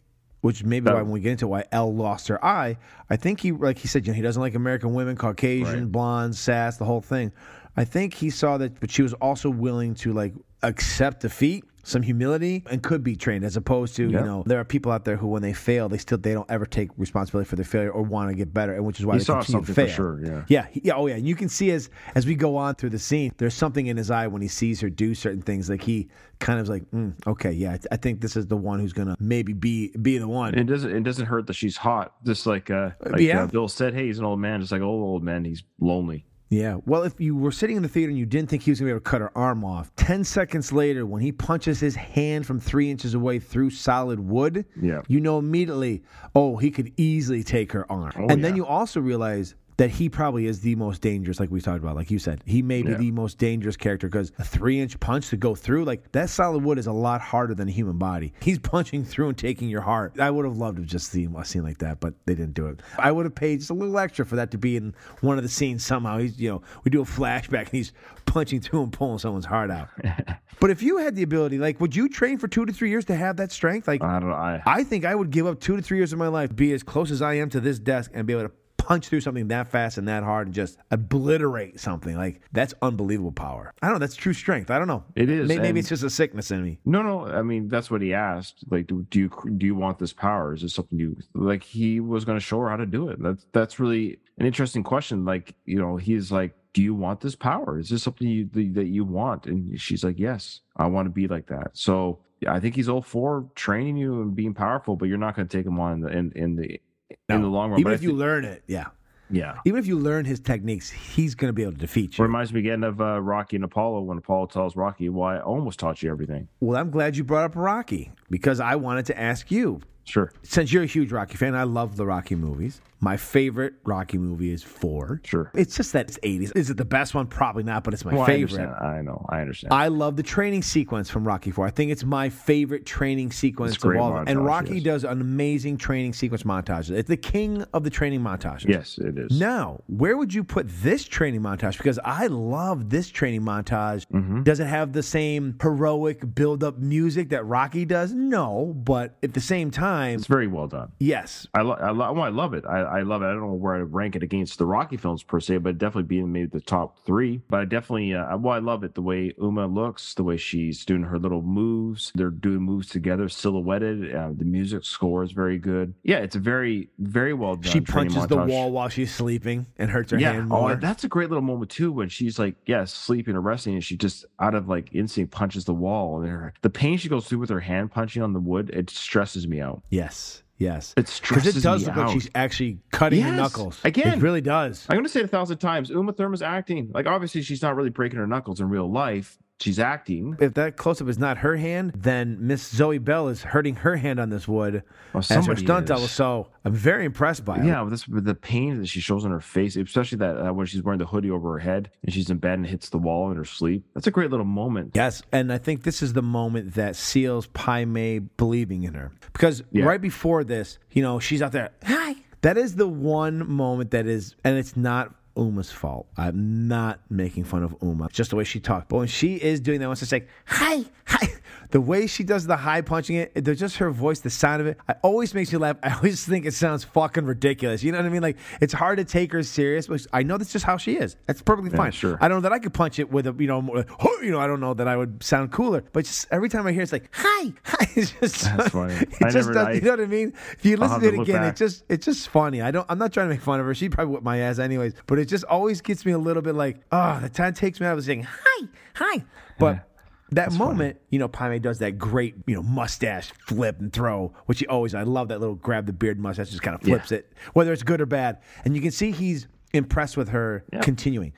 which 0.43 0.63
maybe 0.65 0.91
why 0.91 1.01
when 1.03 1.11
we 1.13 1.21
get 1.21 1.33
into 1.33 1.49
why 1.49 1.65
Elle 1.73 1.95
lost 1.95 2.29
her 2.29 2.45
eye, 2.45 2.77
I 3.09 3.17
think 3.17 3.41
he, 3.41 3.53
like 3.53 3.79
he 3.79 3.89
said, 3.89 4.07
you 4.07 4.13
know, 4.13 4.17
he 4.17 4.23
doesn't 4.23 4.43
like 4.43 4.55
American 4.55 4.93
women, 4.93 5.17
Caucasian, 5.17 5.65
Right. 5.85 5.93
blonde, 5.93 6.37
sass, 6.37 6.77
the 6.77 6.85
whole 6.85 7.01
thing. 7.01 7.33
I 7.77 7.85
think 7.85 8.13
he 8.13 8.29
saw 8.29 8.59
that, 8.59 8.79
but 8.81 8.91
she 8.91 9.03
was 9.03 9.15
also 9.15 9.49
willing 9.49 9.95
to 9.97 10.13
like 10.13 10.35
accept 10.63 11.21
defeat, 11.23 11.65
some 11.85 12.03
humility, 12.03 12.63
and 12.71 12.83
could 12.83 13.03
be 13.03 13.17
trained. 13.17 13.45
As 13.45 13.57
opposed 13.57 13.97
to, 13.97 14.09
Yeah. 14.09 14.21
you 14.21 14.25
know, 14.27 14.43
there 14.47 14.61
are 14.61 14.65
people 14.65 14.93
out 14.93 15.05
there 15.05 15.17
who, 15.17 15.27
when 15.29 15.43
they 15.43 15.53
fail, 15.53 15.89
they 15.89 15.99
still 15.99 16.19
they 16.19 16.33
don't 16.33 16.49
ever 16.51 16.65
take 16.67 16.91
responsibility 16.97 17.49
for 17.49 17.57
their 17.57 17.65
failure 17.65 17.91
or 17.91 18.03
want 18.03 18.31
to 18.31 18.37
get 18.37 18.55
better, 18.55 18.75
and 18.75 18.85
which 18.85 19.01
is 19.01 19.07
why 19.07 19.15
He 19.15 19.19
they 19.19 19.25
saw 19.25 19.41
continue 19.41 19.61
to 19.65 19.67
something 19.67 19.75
for 19.75 19.87
fail. 19.89 19.95
sure, 19.97 20.25
yeah. 20.25 20.45
Yeah, 20.49 20.67
yeah, 20.75 20.93
oh 20.95 21.07
yeah. 21.07 21.17
And 21.17 21.27
you 21.27 21.35
can 21.35 21.49
see 21.49 21.71
as 21.73 21.91
as 22.15 22.27
we 22.27 22.35
go 22.35 22.57
on 22.57 22.75
through 22.77 22.91
the 22.91 22.99
scene, 22.99 23.33
there's 23.39 23.55
something 23.55 23.87
in 23.87 23.97
his 23.97 24.11
eye 24.11 24.27
when 24.27 24.43
he 24.43 24.49
sees 24.49 24.81
her 24.81 24.91
do 24.91 25.15
certain 25.15 25.43
things. 25.43 25.69
Like 25.69 25.83
he 25.83 26.09
kind 26.39 26.59
of 26.59 26.65
is 26.65 26.71
like, 26.71 26.89
mm, 26.91 27.15
okay, 27.27 27.53
yeah, 27.53 27.73
I, 27.73 27.79
I 27.93 27.97
think 27.97 28.21
this 28.21 28.37
is 28.37 28.47
the 28.47 28.57
one 28.57 28.79
who's 28.81 28.93
gonna 28.93 29.17
maybe 29.19 29.53
be 29.53 29.89
be 30.01 30.19
the 30.19 30.29
one. 30.29 30.55
It 30.55 30.65
doesn't. 30.65 30.95
It 30.95 31.03
doesn't 31.03 31.27
hurt 31.27 31.47
that 31.49 31.55
she's 31.55 31.77
hot. 31.77 32.15
Just 32.25 32.47
like 32.47 32.71
uh, 32.71 32.91
like 33.05 33.21
yeah. 33.21 33.43
uh, 33.43 33.47
Bill 33.47 33.69
said, 33.69 33.95
hey, 33.95 34.07
he's 34.07 34.19
an 34.19 34.25
old 34.25 34.39
man. 34.41 34.61
Just 34.61 34.73
like 34.73 34.83
old 34.83 35.03
old 35.03 35.23
man, 35.25 35.45
he's 35.45 35.63
lonely. 35.81 36.27
Yeah. 36.53 36.77
Well, 36.85 37.03
if 37.05 37.19
you 37.19 37.35
were 37.35 37.51
sitting 37.51 37.77
in 37.77 37.83
the 37.83 37.89
theater 37.89 38.11
and 38.11 38.19
you 38.19 38.27
didn't 38.27 38.51
think 38.51 38.63
he 38.63 38.71
was 38.71 38.79
going 38.79 38.89
to 38.89 38.93
be 38.93 38.97
able 38.97 39.05
to 39.05 39.11
cut 39.11 39.21
her 39.23 39.37
arm 39.37 39.65
off, 39.65 39.91
10 39.97 40.23
seconds 40.25 40.71
later, 40.71 41.07
when 41.07 41.23
he 41.23 41.33
punches 41.33 41.81
his 41.81 41.95
hand 41.97 42.47
from 42.47 42.61
three 42.61 42.91
inches 42.91 43.15
away 43.15 43.39
through 43.39 43.71
solid 43.71 44.21
wood, 44.21 44.67
Yeah. 44.81 45.01
you 45.09 45.19
know 45.21 45.39
immediately, 45.39 46.03
oh, 46.35 46.59
he 46.59 46.71
could 46.71 46.93
easily 46.99 47.43
take 47.43 47.73
her 47.73 47.91
arm. 47.91 48.13
Oh, 48.19 48.27
and 48.29 48.45
then 48.45 48.55
you 48.55 48.67
also 48.67 49.01
realize 49.01 49.55
that 49.83 49.91
he 49.91 50.09
probably 50.09 50.47
is 50.47 50.61
the 50.61 50.77
most 50.77 51.03
dangerous, 51.03 51.41
like 51.41 51.51
we 51.51 51.61
talked 51.61 51.83
about, 51.83 51.97
like 51.97 52.09
you 52.09 52.21
said. 52.21 52.41
He 52.47 52.63
may 52.63 52.83
be 52.83 52.93
Yeah. 52.93 52.99
the 52.99 53.11
most 53.11 53.37
dangerous 53.37 53.77
character 53.77 54.07
because 54.07 54.31
a 54.39 54.45
three 54.45 54.79
inch 54.79 55.01
punch 55.01 55.31
to 55.31 55.37
go 55.37 55.57
through, 55.57 55.85
like 55.85 56.13
that 56.13 56.31
solid 56.31 56.63
wood 56.63 56.79
is 56.79 56.87
a 56.87 56.93
lot 56.93 57.21
harder 57.21 57.53
than 57.53 57.67
a 57.67 57.73
human 57.73 57.99
body. 57.99 58.33
He's 58.41 58.61
punching 58.61 59.05
through 59.05 59.31
and 59.31 59.37
taking 59.37 59.69
your 59.69 59.81
heart. 59.81 60.21
I 60.21 60.31
would 60.31 60.45
have 60.45 60.57
loved 60.57 60.77
to 60.77 60.85
just 60.85 61.11
see 61.11 61.27
a 61.37 61.45
scene 61.45 61.65
like 61.65 61.79
that, 61.79 61.99
but 61.99 62.15
they 62.27 62.37
didn't 62.37 62.55
do 62.55 62.67
it. 62.69 62.79
I 62.97 63.11
would 63.11 63.27
have 63.27 63.35
paid 63.35 63.59
just 63.59 63.71
a 63.71 63.75
little 63.75 63.99
extra 63.99 64.25
for 64.25 64.37
that 64.37 64.53
to 64.53 64.57
be 64.57 64.77
in 64.77 64.95
one 65.21 65.37
of 65.37 65.43
the 65.43 65.49
scenes 65.49 65.85
somehow. 65.85 66.19
He's, 66.19 66.39
you 66.39 66.49
know, 66.49 66.63
we 66.85 66.93
do 66.93 67.03
a 67.03 67.05
flashback 67.05 67.63
and 67.63 67.71
he's 67.71 67.93
punching 68.25 68.61
through 68.61 68.85
and 68.85 68.93
pulling 68.93 69.19
someone's 69.19 69.47
heart 69.47 69.73
out. 69.73 69.89
but 70.61 70.71
if 70.71 70.81
you 70.81 70.99
had 70.99 71.17
the 71.17 71.25
ability, 71.25 71.59
like, 71.59 71.81
would 71.81 71.97
you 71.97 72.09
train 72.09 72.39
for 72.39 72.47
two 72.47 72.65
to 72.67 72.73
three 72.73 72.91
years 72.91 73.05
to 73.07 73.17
have 73.17 73.37
that 73.39 73.51
strength? 73.51 73.89
Like, 73.89 74.01
I 74.01 74.21
don't 74.21 74.29
know. 74.29 74.37
I, 74.37 74.63
I 74.65 74.85
think 74.85 75.05
I 75.05 75.17
would 75.17 75.31
give 75.31 75.49
up 75.49 75.59
two 75.59 75.75
to 75.75 75.83
three 75.83 75.99
years 75.99 76.13
of 76.13 76.21
my 76.21 76.29
life, 76.29 76.55
be 76.55 76.73
as 76.73 76.85
close 76.85 77.11
as 77.11 77.21
I 77.21 77.35
am 77.35 77.51
to 77.51 77.59
this 77.59 77.81
desk, 77.81 78.13
and 78.15 78.29
be 78.29 78.33
able 78.35 78.45
to 78.45 78.53
punch 78.83 79.09
through 79.09 79.21
something 79.21 79.49
that 79.49 79.69
fast 79.71 79.99
and 79.99 80.09
that 80.09 80.23
hard 80.23 80.49
and 80.49 80.55
just 80.55 80.77
obliterate 80.91 81.79
something. 81.81 82.17
Like 82.17 82.41
that's 82.53 82.75
unbelievable 82.83 83.33
power. 83.33 83.73
I 83.83 83.87
don't 83.87 83.95
know. 83.95 83.99
That's 84.01 84.17
true 84.17 84.33
strength. 84.33 84.71
I 84.71 84.79
don't 84.79 84.89
know. 84.89 85.05
It 85.15 85.29
is, 85.31 85.49
Maybe, 85.49 85.63
maybe 85.63 85.81
it's 85.81 85.89
just 85.89 86.03
a 86.03 86.11
sickness 86.11 86.51
in 86.51 86.63
me. 86.63 86.79
no, 86.85 87.03
no. 87.03 87.27
I 87.27 87.43
mean, 87.43 87.69
that's 87.69 87.91
what 87.91 88.03
he 88.03 88.13
asked. 88.15 88.65
Like, 88.71 88.87
do, 88.87 89.07
do 89.11 89.19
you 89.21 89.31
do 89.57 89.67
you 89.67 89.75
want 89.75 89.99
this 89.99 90.13
power? 90.13 90.55
Is 90.55 90.63
it 90.63 90.71
something 90.71 90.99
you 90.99 91.17
like? 91.35 91.63
He 91.63 92.01
was 92.01 92.25
going 92.25 92.39
to 92.39 92.45
show 92.45 92.59
her 92.61 92.71
how 92.71 92.77
to 92.77 92.87
do 92.87 93.09
it. 93.09 93.23
That's 93.23 93.47
that's 93.53 93.79
really 93.79 94.19
an 94.39 94.47
interesting 94.47 94.83
question. 94.83 95.25
Like, 95.25 95.55
you 95.65 95.79
know, 95.79 95.97
he's 95.97 96.33
like, 96.33 96.55
do 96.73 96.83
you 96.83 96.95
want 96.95 97.21
this 97.21 97.37
power? 97.37 97.79
Is 97.79 97.91
this 97.91 98.03
something 98.03 98.27
you 98.27 98.49
that 98.73 98.87
you 98.87 99.05
want? 99.05 99.47
And 99.47 99.81
she's 99.81 100.03
like, 100.03 100.19
yes, 100.19 100.61
I 100.77 100.87
want 100.87 101.07
to 101.07 101.11
be 101.11 101.29
like 101.29 101.47
that. 101.49 101.71
So 101.75 102.21
I 102.49 102.59
think 102.61 102.75
he's 102.75 102.89
all 102.89 103.03
for 103.03 103.47
training 103.55 103.97
you 103.97 104.21
and 104.23 104.35
being 104.35 104.55
powerful, 104.55 104.97
but 104.97 105.09
you're 105.09 105.19
not 105.19 105.37
going 105.37 105.47
to 105.47 105.57
take 105.57 105.67
him 105.67 105.79
on 105.79 105.93
in 105.93 106.01
the 106.01 106.09
in, 106.09 106.33
in 106.35 106.57
the 106.57 106.81
in 107.29 107.43
the 107.43 107.49
long 107.49 107.71
run. 107.71 107.81
Even 107.81 107.91
But 107.91 107.95
if 107.95 108.03
you 108.03 108.13
learn 108.13 108.45
it, 108.45 108.63
yeah. 108.67 108.89
yeah. 109.31 109.59
Even 109.65 109.79
if 109.79 109.87
you 109.87 109.99
learn 109.99 110.25
his 110.25 110.41
techniques, 110.41 110.91
he's 110.91 111.35
going 111.35 111.49
to 111.49 111.53
be 111.53 111.63
able 111.63 111.73
to 111.73 111.79
defeat 111.79 112.19
you. 112.19 112.23
Reminds 112.23 112.53
me 112.53 112.61
again 112.61 112.85
of 112.85 113.01
uh, 113.01 113.21
Rocky 113.21 113.57
and 113.57 113.65
Apollo 113.65 114.03
when 114.03 114.19
Apollo 114.19 114.47
tells 114.49 114.77
Rocky, 114.77 115.09
"Well, 115.09 115.29
I 115.29 115.39
almost 115.41 115.79
taught 115.79 116.03
you 116.03 116.11
everything." 116.11 116.49
Well, 116.61 116.79
I'm 116.79 116.91
glad 116.91 117.17
you 117.17 117.25
brought 117.25 117.45
up 117.45 117.57
Rocky 117.57 118.13
because 118.33 118.59
I 118.59 118.75
wanted 118.77 119.07
to 119.07 119.21
ask 119.21 119.51
you. 119.53 119.81
Sure, 120.05 120.33
Since 120.43 120.73
you're 120.73 120.83
a 120.83 120.87
huge 120.87 121.13
Rocky 121.13 121.37
fan, 121.37 121.55
I 121.55 121.63
love 121.63 121.95
the 121.97 122.05
Rocky 122.05 122.35
movies. 122.35 122.81
My 122.99 123.17
favorite 123.17 123.75
Rocky 123.85 124.19
movie 124.19 124.53
is 124.53 124.61
four. 124.63 125.21
sure. 125.25 125.51
It's 125.55 125.77
just 125.77 125.93
that 125.93 126.09
it's 126.09 126.19
80s. 126.25 126.57
Is 126.57 126.71
it 126.71 126.77
the 126.77 126.85
best 126.85 127.15
one? 127.15 127.29
Probably 127.29 127.63
not, 127.63 127.85
but 127.85 127.95
it's 127.95 128.05
my 128.05 128.13
Well, 128.13 128.23
I 128.23 128.27
favorite. 128.27 128.61
understand. 128.61 128.85
I 128.99 129.03
know. 129.03 129.25
I 129.29 129.41
understand. 129.41 129.73
I 129.73 129.87
love 129.89 130.17
the 130.17 130.23
training 130.25 130.63
sequence 130.63 131.09
from 131.09 131.25
Rocky 131.25 131.53
Four. 131.53 131.67
I 131.67 131.71
think 131.71 131.93
it's 131.93 132.03
my 132.05 132.29
favorite 132.31 132.85
training 132.85 133.31
sequence 133.31 133.77
of 133.77 133.97
all. 133.97 134.09
of 134.19 134.27
them. 134.27 134.37
And 134.37 134.45
Rocky 134.45 134.75
yes. 134.77 134.83
does 134.85 135.05
an 135.05 135.21
amazing 135.21 135.77
training 135.79 136.15
sequence 136.15 136.43
montage. 136.43 136.91
It's 136.91 137.09
the 137.09 137.17
king 137.17 137.65
of 137.73 137.85
the 137.85 137.91
training 137.91 138.21
montages. 138.23 138.69
yes, 138.69 138.99
it 138.99 139.17
is. 139.19 139.39
Now, 139.39 139.83
where 139.87 140.17
would 140.17 140.35
you 140.35 140.43
put 140.43 140.67
this 140.69 141.05
training 141.05 141.43
montage? 141.43 141.77
Because 141.79 142.01
I 142.05 142.27
love 142.27 142.91
this 142.91 143.09
training 143.09 143.43
montage. 143.43 144.07
Mm-hmm. 144.13 144.43
Does 144.43 144.59
it 144.59 144.67
have 144.67 144.93
the 144.93 145.03
same 145.03 145.57
heroic 145.63 146.35
build-up 146.35 146.79
music 146.79 147.29
that 147.31 147.45
Rocky 147.47 147.85
does? 147.85 148.13
No, 148.29 148.73
but 148.77 149.17
at 149.23 149.35
the 149.35 149.41
same 149.41 149.71
time, 149.71 150.17
It's 150.17 150.27
very 150.27 150.47
well 150.47 150.67
done. 150.69 150.93
yes. 150.99 151.47
I, 151.55 151.63
lo- 151.63 151.77
I, 151.81 151.91
lo- 151.91 152.13
well, 152.13 152.23
I 152.23 152.29
love 152.29 152.55
it. 152.55 152.65
I, 152.67 152.81
I 152.81 153.03
love 153.03 153.23
it. 153.23 153.27
I 153.27 153.31
don't 153.33 153.41
know 153.41 153.53
where 153.55 153.75
I 153.75 153.81
rank 153.81 154.17
it 154.17 154.23
against 154.23 154.59
the 154.59 154.67
Rocky 154.67 154.97
films 154.97 155.23
per 155.23 155.41
se, 155.41 155.59
but 155.59 155.79
definitely 155.79 156.05
be 156.05 156.19
in 156.21 156.33
maybe 156.33 156.47
the 156.47 156.61
top 156.61 157.05
three. 157.05 157.43
But 157.49 157.61
I 157.61 157.65
definitely, 157.65 158.15
uh, 158.15 158.37
well, 158.39 158.55
I 158.55 158.59
love 158.61 158.85
it 158.85 158.95
the 158.95 159.03
way 159.03 159.33
Uma 159.41 159.67
looks, 159.67 160.15
the 160.15 160.23
way 160.25 160.37
she's 160.37 160.85
doing 160.85 161.03
her 161.03 161.19
little 161.19 161.43
moves. 161.43 162.13
They're 162.15 162.31
doing 162.31 162.61
moves 162.61 162.89
together, 162.89 163.29
silhouetted. 163.29 164.15
Uh, 164.15 164.31
the 164.37 164.45
music 164.45 164.85
score 164.85 165.23
is 165.25 165.33
very 165.33 165.59
good. 165.59 165.95
Yeah, 166.03 166.19
it's 166.19 166.37
a 166.37 166.41
very, 166.41 166.89
very 166.99 167.35
well 167.35 167.57
done. 167.57 167.73
She 167.73 167.81
punches 167.81 168.27
the 168.29 168.37
wall 168.37 168.71
while 168.71 168.89
she's 168.89 169.13
sleeping 169.15 169.67
and 169.79 169.91
hurts 169.91 170.13
her 170.13 170.19
yeah. 170.19 170.33
hand 170.33 170.53
Oh, 170.53 170.61
more. 170.63 170.73
and 170.73 170.81
that's 170.81 171.05
a 171.05 171.09
great 171.09 171.29
little 171.29 171.43
moment 171.43 171.71
too 171.71 171.93
when 171.93 172.09
she's 172.09 172.39
like, 172.39 172.55
yeah, 172.67 172.85
sleeping 172.85 173.35
or 173.37 173.41
resting, 173.41 173.75
and 173.75 173.85
she 173.85 173.97
just 173.97 174.25
out 174.41 174.55
of 174.55 174.69
like 174.69 174.95
instinct 174.95 175.33
punches 175.33 175.65
the 175.65 175.75
wall. 175.75 176.21
And 176.21 176.31
her, 176.31 176.55
the 176.63 176.71
pain 176.71 176.99
she 176.99 177.09
goes 177.09 177.27
through 177.27 177.39
with 177.39 177.51
her 177.51 177.61
hand 177.61 177.91
on 178.21 178.35
the 178.35 178.41
wood, 178.41 178.69
it 178.71 178.91
stresses 178.91 179.49
me 179.49 179.61
out. 179.61 179.83
yes, 179.89 180.43
yes. 180.59 180.91
It 180.93 181.07
Because 181.07 181.13
stresses 181.15 181.57
it 181.57 181.63
does 181.63 181.81
me 181.83 181.87
look 181.87 181.97
out. 181.97 182.07
like 182.09 182.13
she's 182.15 182.31
actually 182.35 182.79
cutting 182.91 183.23
her 183.23 183.29
Yes. 183.31 183.37
knuckles. 183.39 183.81
Again. 183.85 184.19
It 184.19 184.23
really 184.23 184.41
does. 184.43 184.85
I'm 184.91 184.97
going 184.97 185.05
to 185.05 185.09
say 185.11 185.21
it 185.21 185.25
a 185.25 185.29
thousand 185.29 185.59
times. 185.59 185.89
Uma 185.89 186.13
Thurman's 186.13 186.43
acting. 186.43 186.91
Like, 186.93 187.07
obviously, 187.07 187.41
she's 187.43 187.63
not 187.63 187.75
really 187.77 187.91
breaking 187.91 188.19
her 188.19 188.27
knuckles 188.27 188.61
in 188.61 188.69
real 188.69 188.91
life. 188.91 189.39
She's 189.63 189.79
acting. 189.79 190.37
If 190.41 190.55
that 190.55 190.77
close 190.77 191.01
up 191.01 191.09
is 191.09 191.19
not 191.19 191.39
her 191.39 191.57
hand, 191.57 191.93
then 191.97 192.39
Miss 192.41 192.67
Zoe 192.69 192.99
Bell 192.99 193.29
is 193.29 193.43
hurting 193.43 193.77
her 193.77 193.97
hand 193.97 194.19
on 194.21 194.31
this 194.31 194.47
wood 194.49 194.83
Well, 195.13 195.25
as 195.31 195.47
her 195.47 195.57
stunt 195.57 195.87
double. 195.87 196.09
So 196.09 196.49
I'm 196.65 196.75
very 196.75 197.05
impressed 197.05 197.45
by 197.45 197.59
it. 197.59 197.65
Yeah, 197.65 197.83
with 197.83 197.93
this 197.93 198.09
with 198.09 198.25
the 198.25 198.35
pain 198.35 198.79
that 198.81 198.87
she 198.89 199.01
shows 199.01 199.25
on 199.25 199.31
her 199.31 199.41
face, 199.41 199.77
especially 199.77 200.19
that 200.19 200.37
uh, 200.37 200.53
when 200.53 200.67
she's 200.67 200.83
wearing 200.83 200.99
the 200.99 201.07
hoodie 201.07 201.31
over 201.31 201.53
her 201.53 201.59
head 201.59 201.91
and 202.03 202.13
she's 202.13 202.29
in 202.31 202.39
bed 202.39 202.55
and 202.59 202.67
hits 202.67 202.89
the 202.91 202.99
wall 202.99 203.31
in 203.31 203.37
her 203.37 203.45
sleep. 203.45 203.85
That's 203.95 204.07
a 204.07 204.11
great 204.11 204.31
little 204.31 204.47
moment. 204.47 204.93
Yes, 204.95 205.23
and 205.33 205.53
I 205.53 205.59
think 205.59 205.85
this 205.85 206.03
is 206.03 206.13
the 206.13 206.23
moment 206.23 206.75
that 206.75 206.97
seals 206.97 207.47
Pai 207.49 207.85
Mei 207.85 208.19
believing 208.19 208.83
in 208.83 208.95
her. 208.95 209.13
Because 209.33 209.63
Yeah. 209.71 209.85
right 209.85 210.01
before 210.01 210.45
this, 210.45 210.79
you 210.91 211.03
know, 211.03 211.19
she's 211.19 211.41
out 211.43 211.53
there, 211.53 211.71
hi. 211.85 212.17
That 212.43 212.59
is 212.59 212.75
the 212.75 212.89
one 212.89 213.49
moment 213.49 213.93
that 213.93 214.07
is, 214.07 214.35
and 214.43 214.59
it's 214.59 214.77
not 214.77 215.15
Uma's 215.37 215.71
fault. 215.71 216.07
I'm 216.17 216.69
not 216.69 217.01
making 217.11 217.45
fun 217.45 217.63
of 217.63 217.75
Uma. 217.83 218.07
It's 218.07 218.15
just 218.15 218.31
the 218.31 218.37
way 218.37 218.45
she 218.45 218.61
talked. 218.61 218.89
But 218.89 218.99
when 218.99 219.09
she 219.09 219.37
is 219.37 219.61
doing 219.61 219.81
that, 219.81 219.89
when 219.89 219.97
she's 219.97 220.13
like, 220.13 220.29
hi, 220.47 220.85
hi, 221.07 221.29
the 221.73 221.81
way 221.81 222.07
she 222.07 222.23
does 222.23 222.47
the 222.47 222.57
high 222.57 222.81
punching 222.81 223.17
it, 223.17 223.45
there's 223.45 223.59
just 223.59 223.79
her 223.79 223.91
voice, 223.91 224.21
the 224.21 224.31
sound 224.31 224.61
of 224.61 224.67
it. 224.69 224.79
I 224.89 224.95
always 225.03 225.35
makes 225.35 225.53
me 225.53 225.59
laugh. 225.59 225.77
I 225.83 225.95
always 225.95 226.25
think 226.25 226.47
it 226.47 226.55
sounds 226.55 226.85
fucking 226.85 227.25
ridiculous. 227.25 227.83
You 227.83 227.91
know 227.93 227.99
what 227.99 228.07
I 228.07 228.11
mean? 228.11 228.23
Like 228.23 228.37
it's 228.61 228.73
hard 228.73 228.99
to 228.99 229.05
take 229.05 229.33
her 229.33 229.43
serious, 229.43 229.89
but 229.89 230.07
I 230.13 230.23
know 230.23 230.39
that's 230.39 230.53
just 230.53 230.65
how 230.65 230.77
she 230.77 230.97
is. 230.97 231.17
That's 231.27 231.43
perfectly 231.43 231.71
Yeah, 231.73 231.77
fine. 231.79 231.91
sure. 231.93 232.17
I 232.21 232.29
don't 232.29 232.37
know 232.39 232.43
that 232.49 232.53
I 232.53 232.61
could 232.61 232.73
punch 232.73 232.99
it 232.99 233.11
with 233.11 233.27
a 233.27 233.35
you 233.39 233.47
know, 233.49 233.61
more, 233.61 233.85
you 234.23 234.31
know. 234.31 234.39
I 234.39 234.47
don't 234.47 234.61
know 234.61 234.75
that 234.75 234.87
I 234.87 234.97
would 234.97 235.23
sound 235.25 235.51
cooler, 235.51 235.83
but 235.93 236.05
just 236.05 236.29
every 236.31 236.49
time 236.49 236.67
I 236.67 236.73
hear 236.73 236.83
it, 236.83 236.85
it's 236.85 236.93
like 236.93 237.09
hi, 237.13 237.53
hi. 237.65 237.89
It's 237.97 238.13
just 238.13 238.45
That's 238.57 238.69
funny. 238.71 238.95
It 238.95 239.09
I 239.23 239.31
just 239.31 239.49
never- 239.49 239.53
does, 239.55 239.67
I- 239.69 239.73
you 239.73 239.81
know 239.81 239.91
what 239.91 240.01
I 240.01 240.07
mean? 240.07 240.33
If 240.53 240.65
you 240.65 240.77
listen 240.77 241.01
to 241.01 241.09
it 241.09 241.15
again, 241.21 241.43
it 241.43 241.47
back. 241.49 241.57
just 241.57 241.85
it's 241.89 242.05
just 242.05 242.29
funny. 242.29 242.61
I 242.63 242.71
don't. 242.71 242.87
I'm 242.89 242.99
not 242.99 243.13
trying 243.13 243.29
to 243.29 243.35
make 243.35 243.43
fun 243.43 243.59
of 243.61 243.67
her. 243.67 243.75
She'd 243.75 243.93
probably 243.93 244.13
whip 244.15 244.23
my 244.23 244.39
ass 244.39 244.59
anyways. 244.59 244.95
But 245.07 245.19
it 245.19 245.25
just 245.27 245.45
always 245.45 245.81
gets 245.81 246.05
me 246.05 246.13
a 246.13 246.19
little 246.19 246.43
bit 246.43 246.55
like, 246.55 246.81
oh, 246.93 247.19
the 247.21 247.29
time 247.31 247.55
takes 247.55 247.81
me 247.81 247.87
out 247.87 247.97
of 247.97 248.05
saying 248.05 248.27
hi, 248.31 248.69
hi. 248.95 249.25
But 249.59 249.89
that 250.33 250.53
moment, 250.53 250.99
you 251.11 251.19
know, 251.19 251.29
Pai 251.29 251.49
Mei 251.49 251.59
does 251.59 251.79
that 251.79 251.99
great, 251.99 252.35
you 252.47 252.55
know, 252.55 252.63
mustache 252.63 253.33
flip 253.47 253.79
and 253.81 253.93
throw, 253.93 254.33
which 254.47 254.59
he 254.61 254.67
always. 254.67 254.95
I 254.95 255.03
love 255.03 255.29
that 255.29 255.41
little 255.41 255.55
grab 255.57 255.87
the 255.87 255.93
beard 255.93 256.19
mustache, 256.19 256.51
just 256.51 256.63
kind 256.63 256.75
of 256.75 256.83
flips 256.83 257.11
Yeah. 257.11 257.19
it, 257.19 257.33
whether 257.53 257.73
it's 257.73 257.83
good 257.83 258.01
or 258.01 258.07
bad. 258.07 258.39
And 258.65 258.75
you 258.75 258.83
can 258.83 258.91
see 258.91 259.11
he's 259.11 259.47
impressed 259.73 260.17
with 260.17 260.29
her 260.31 260.65
continuing. 260.83 261.33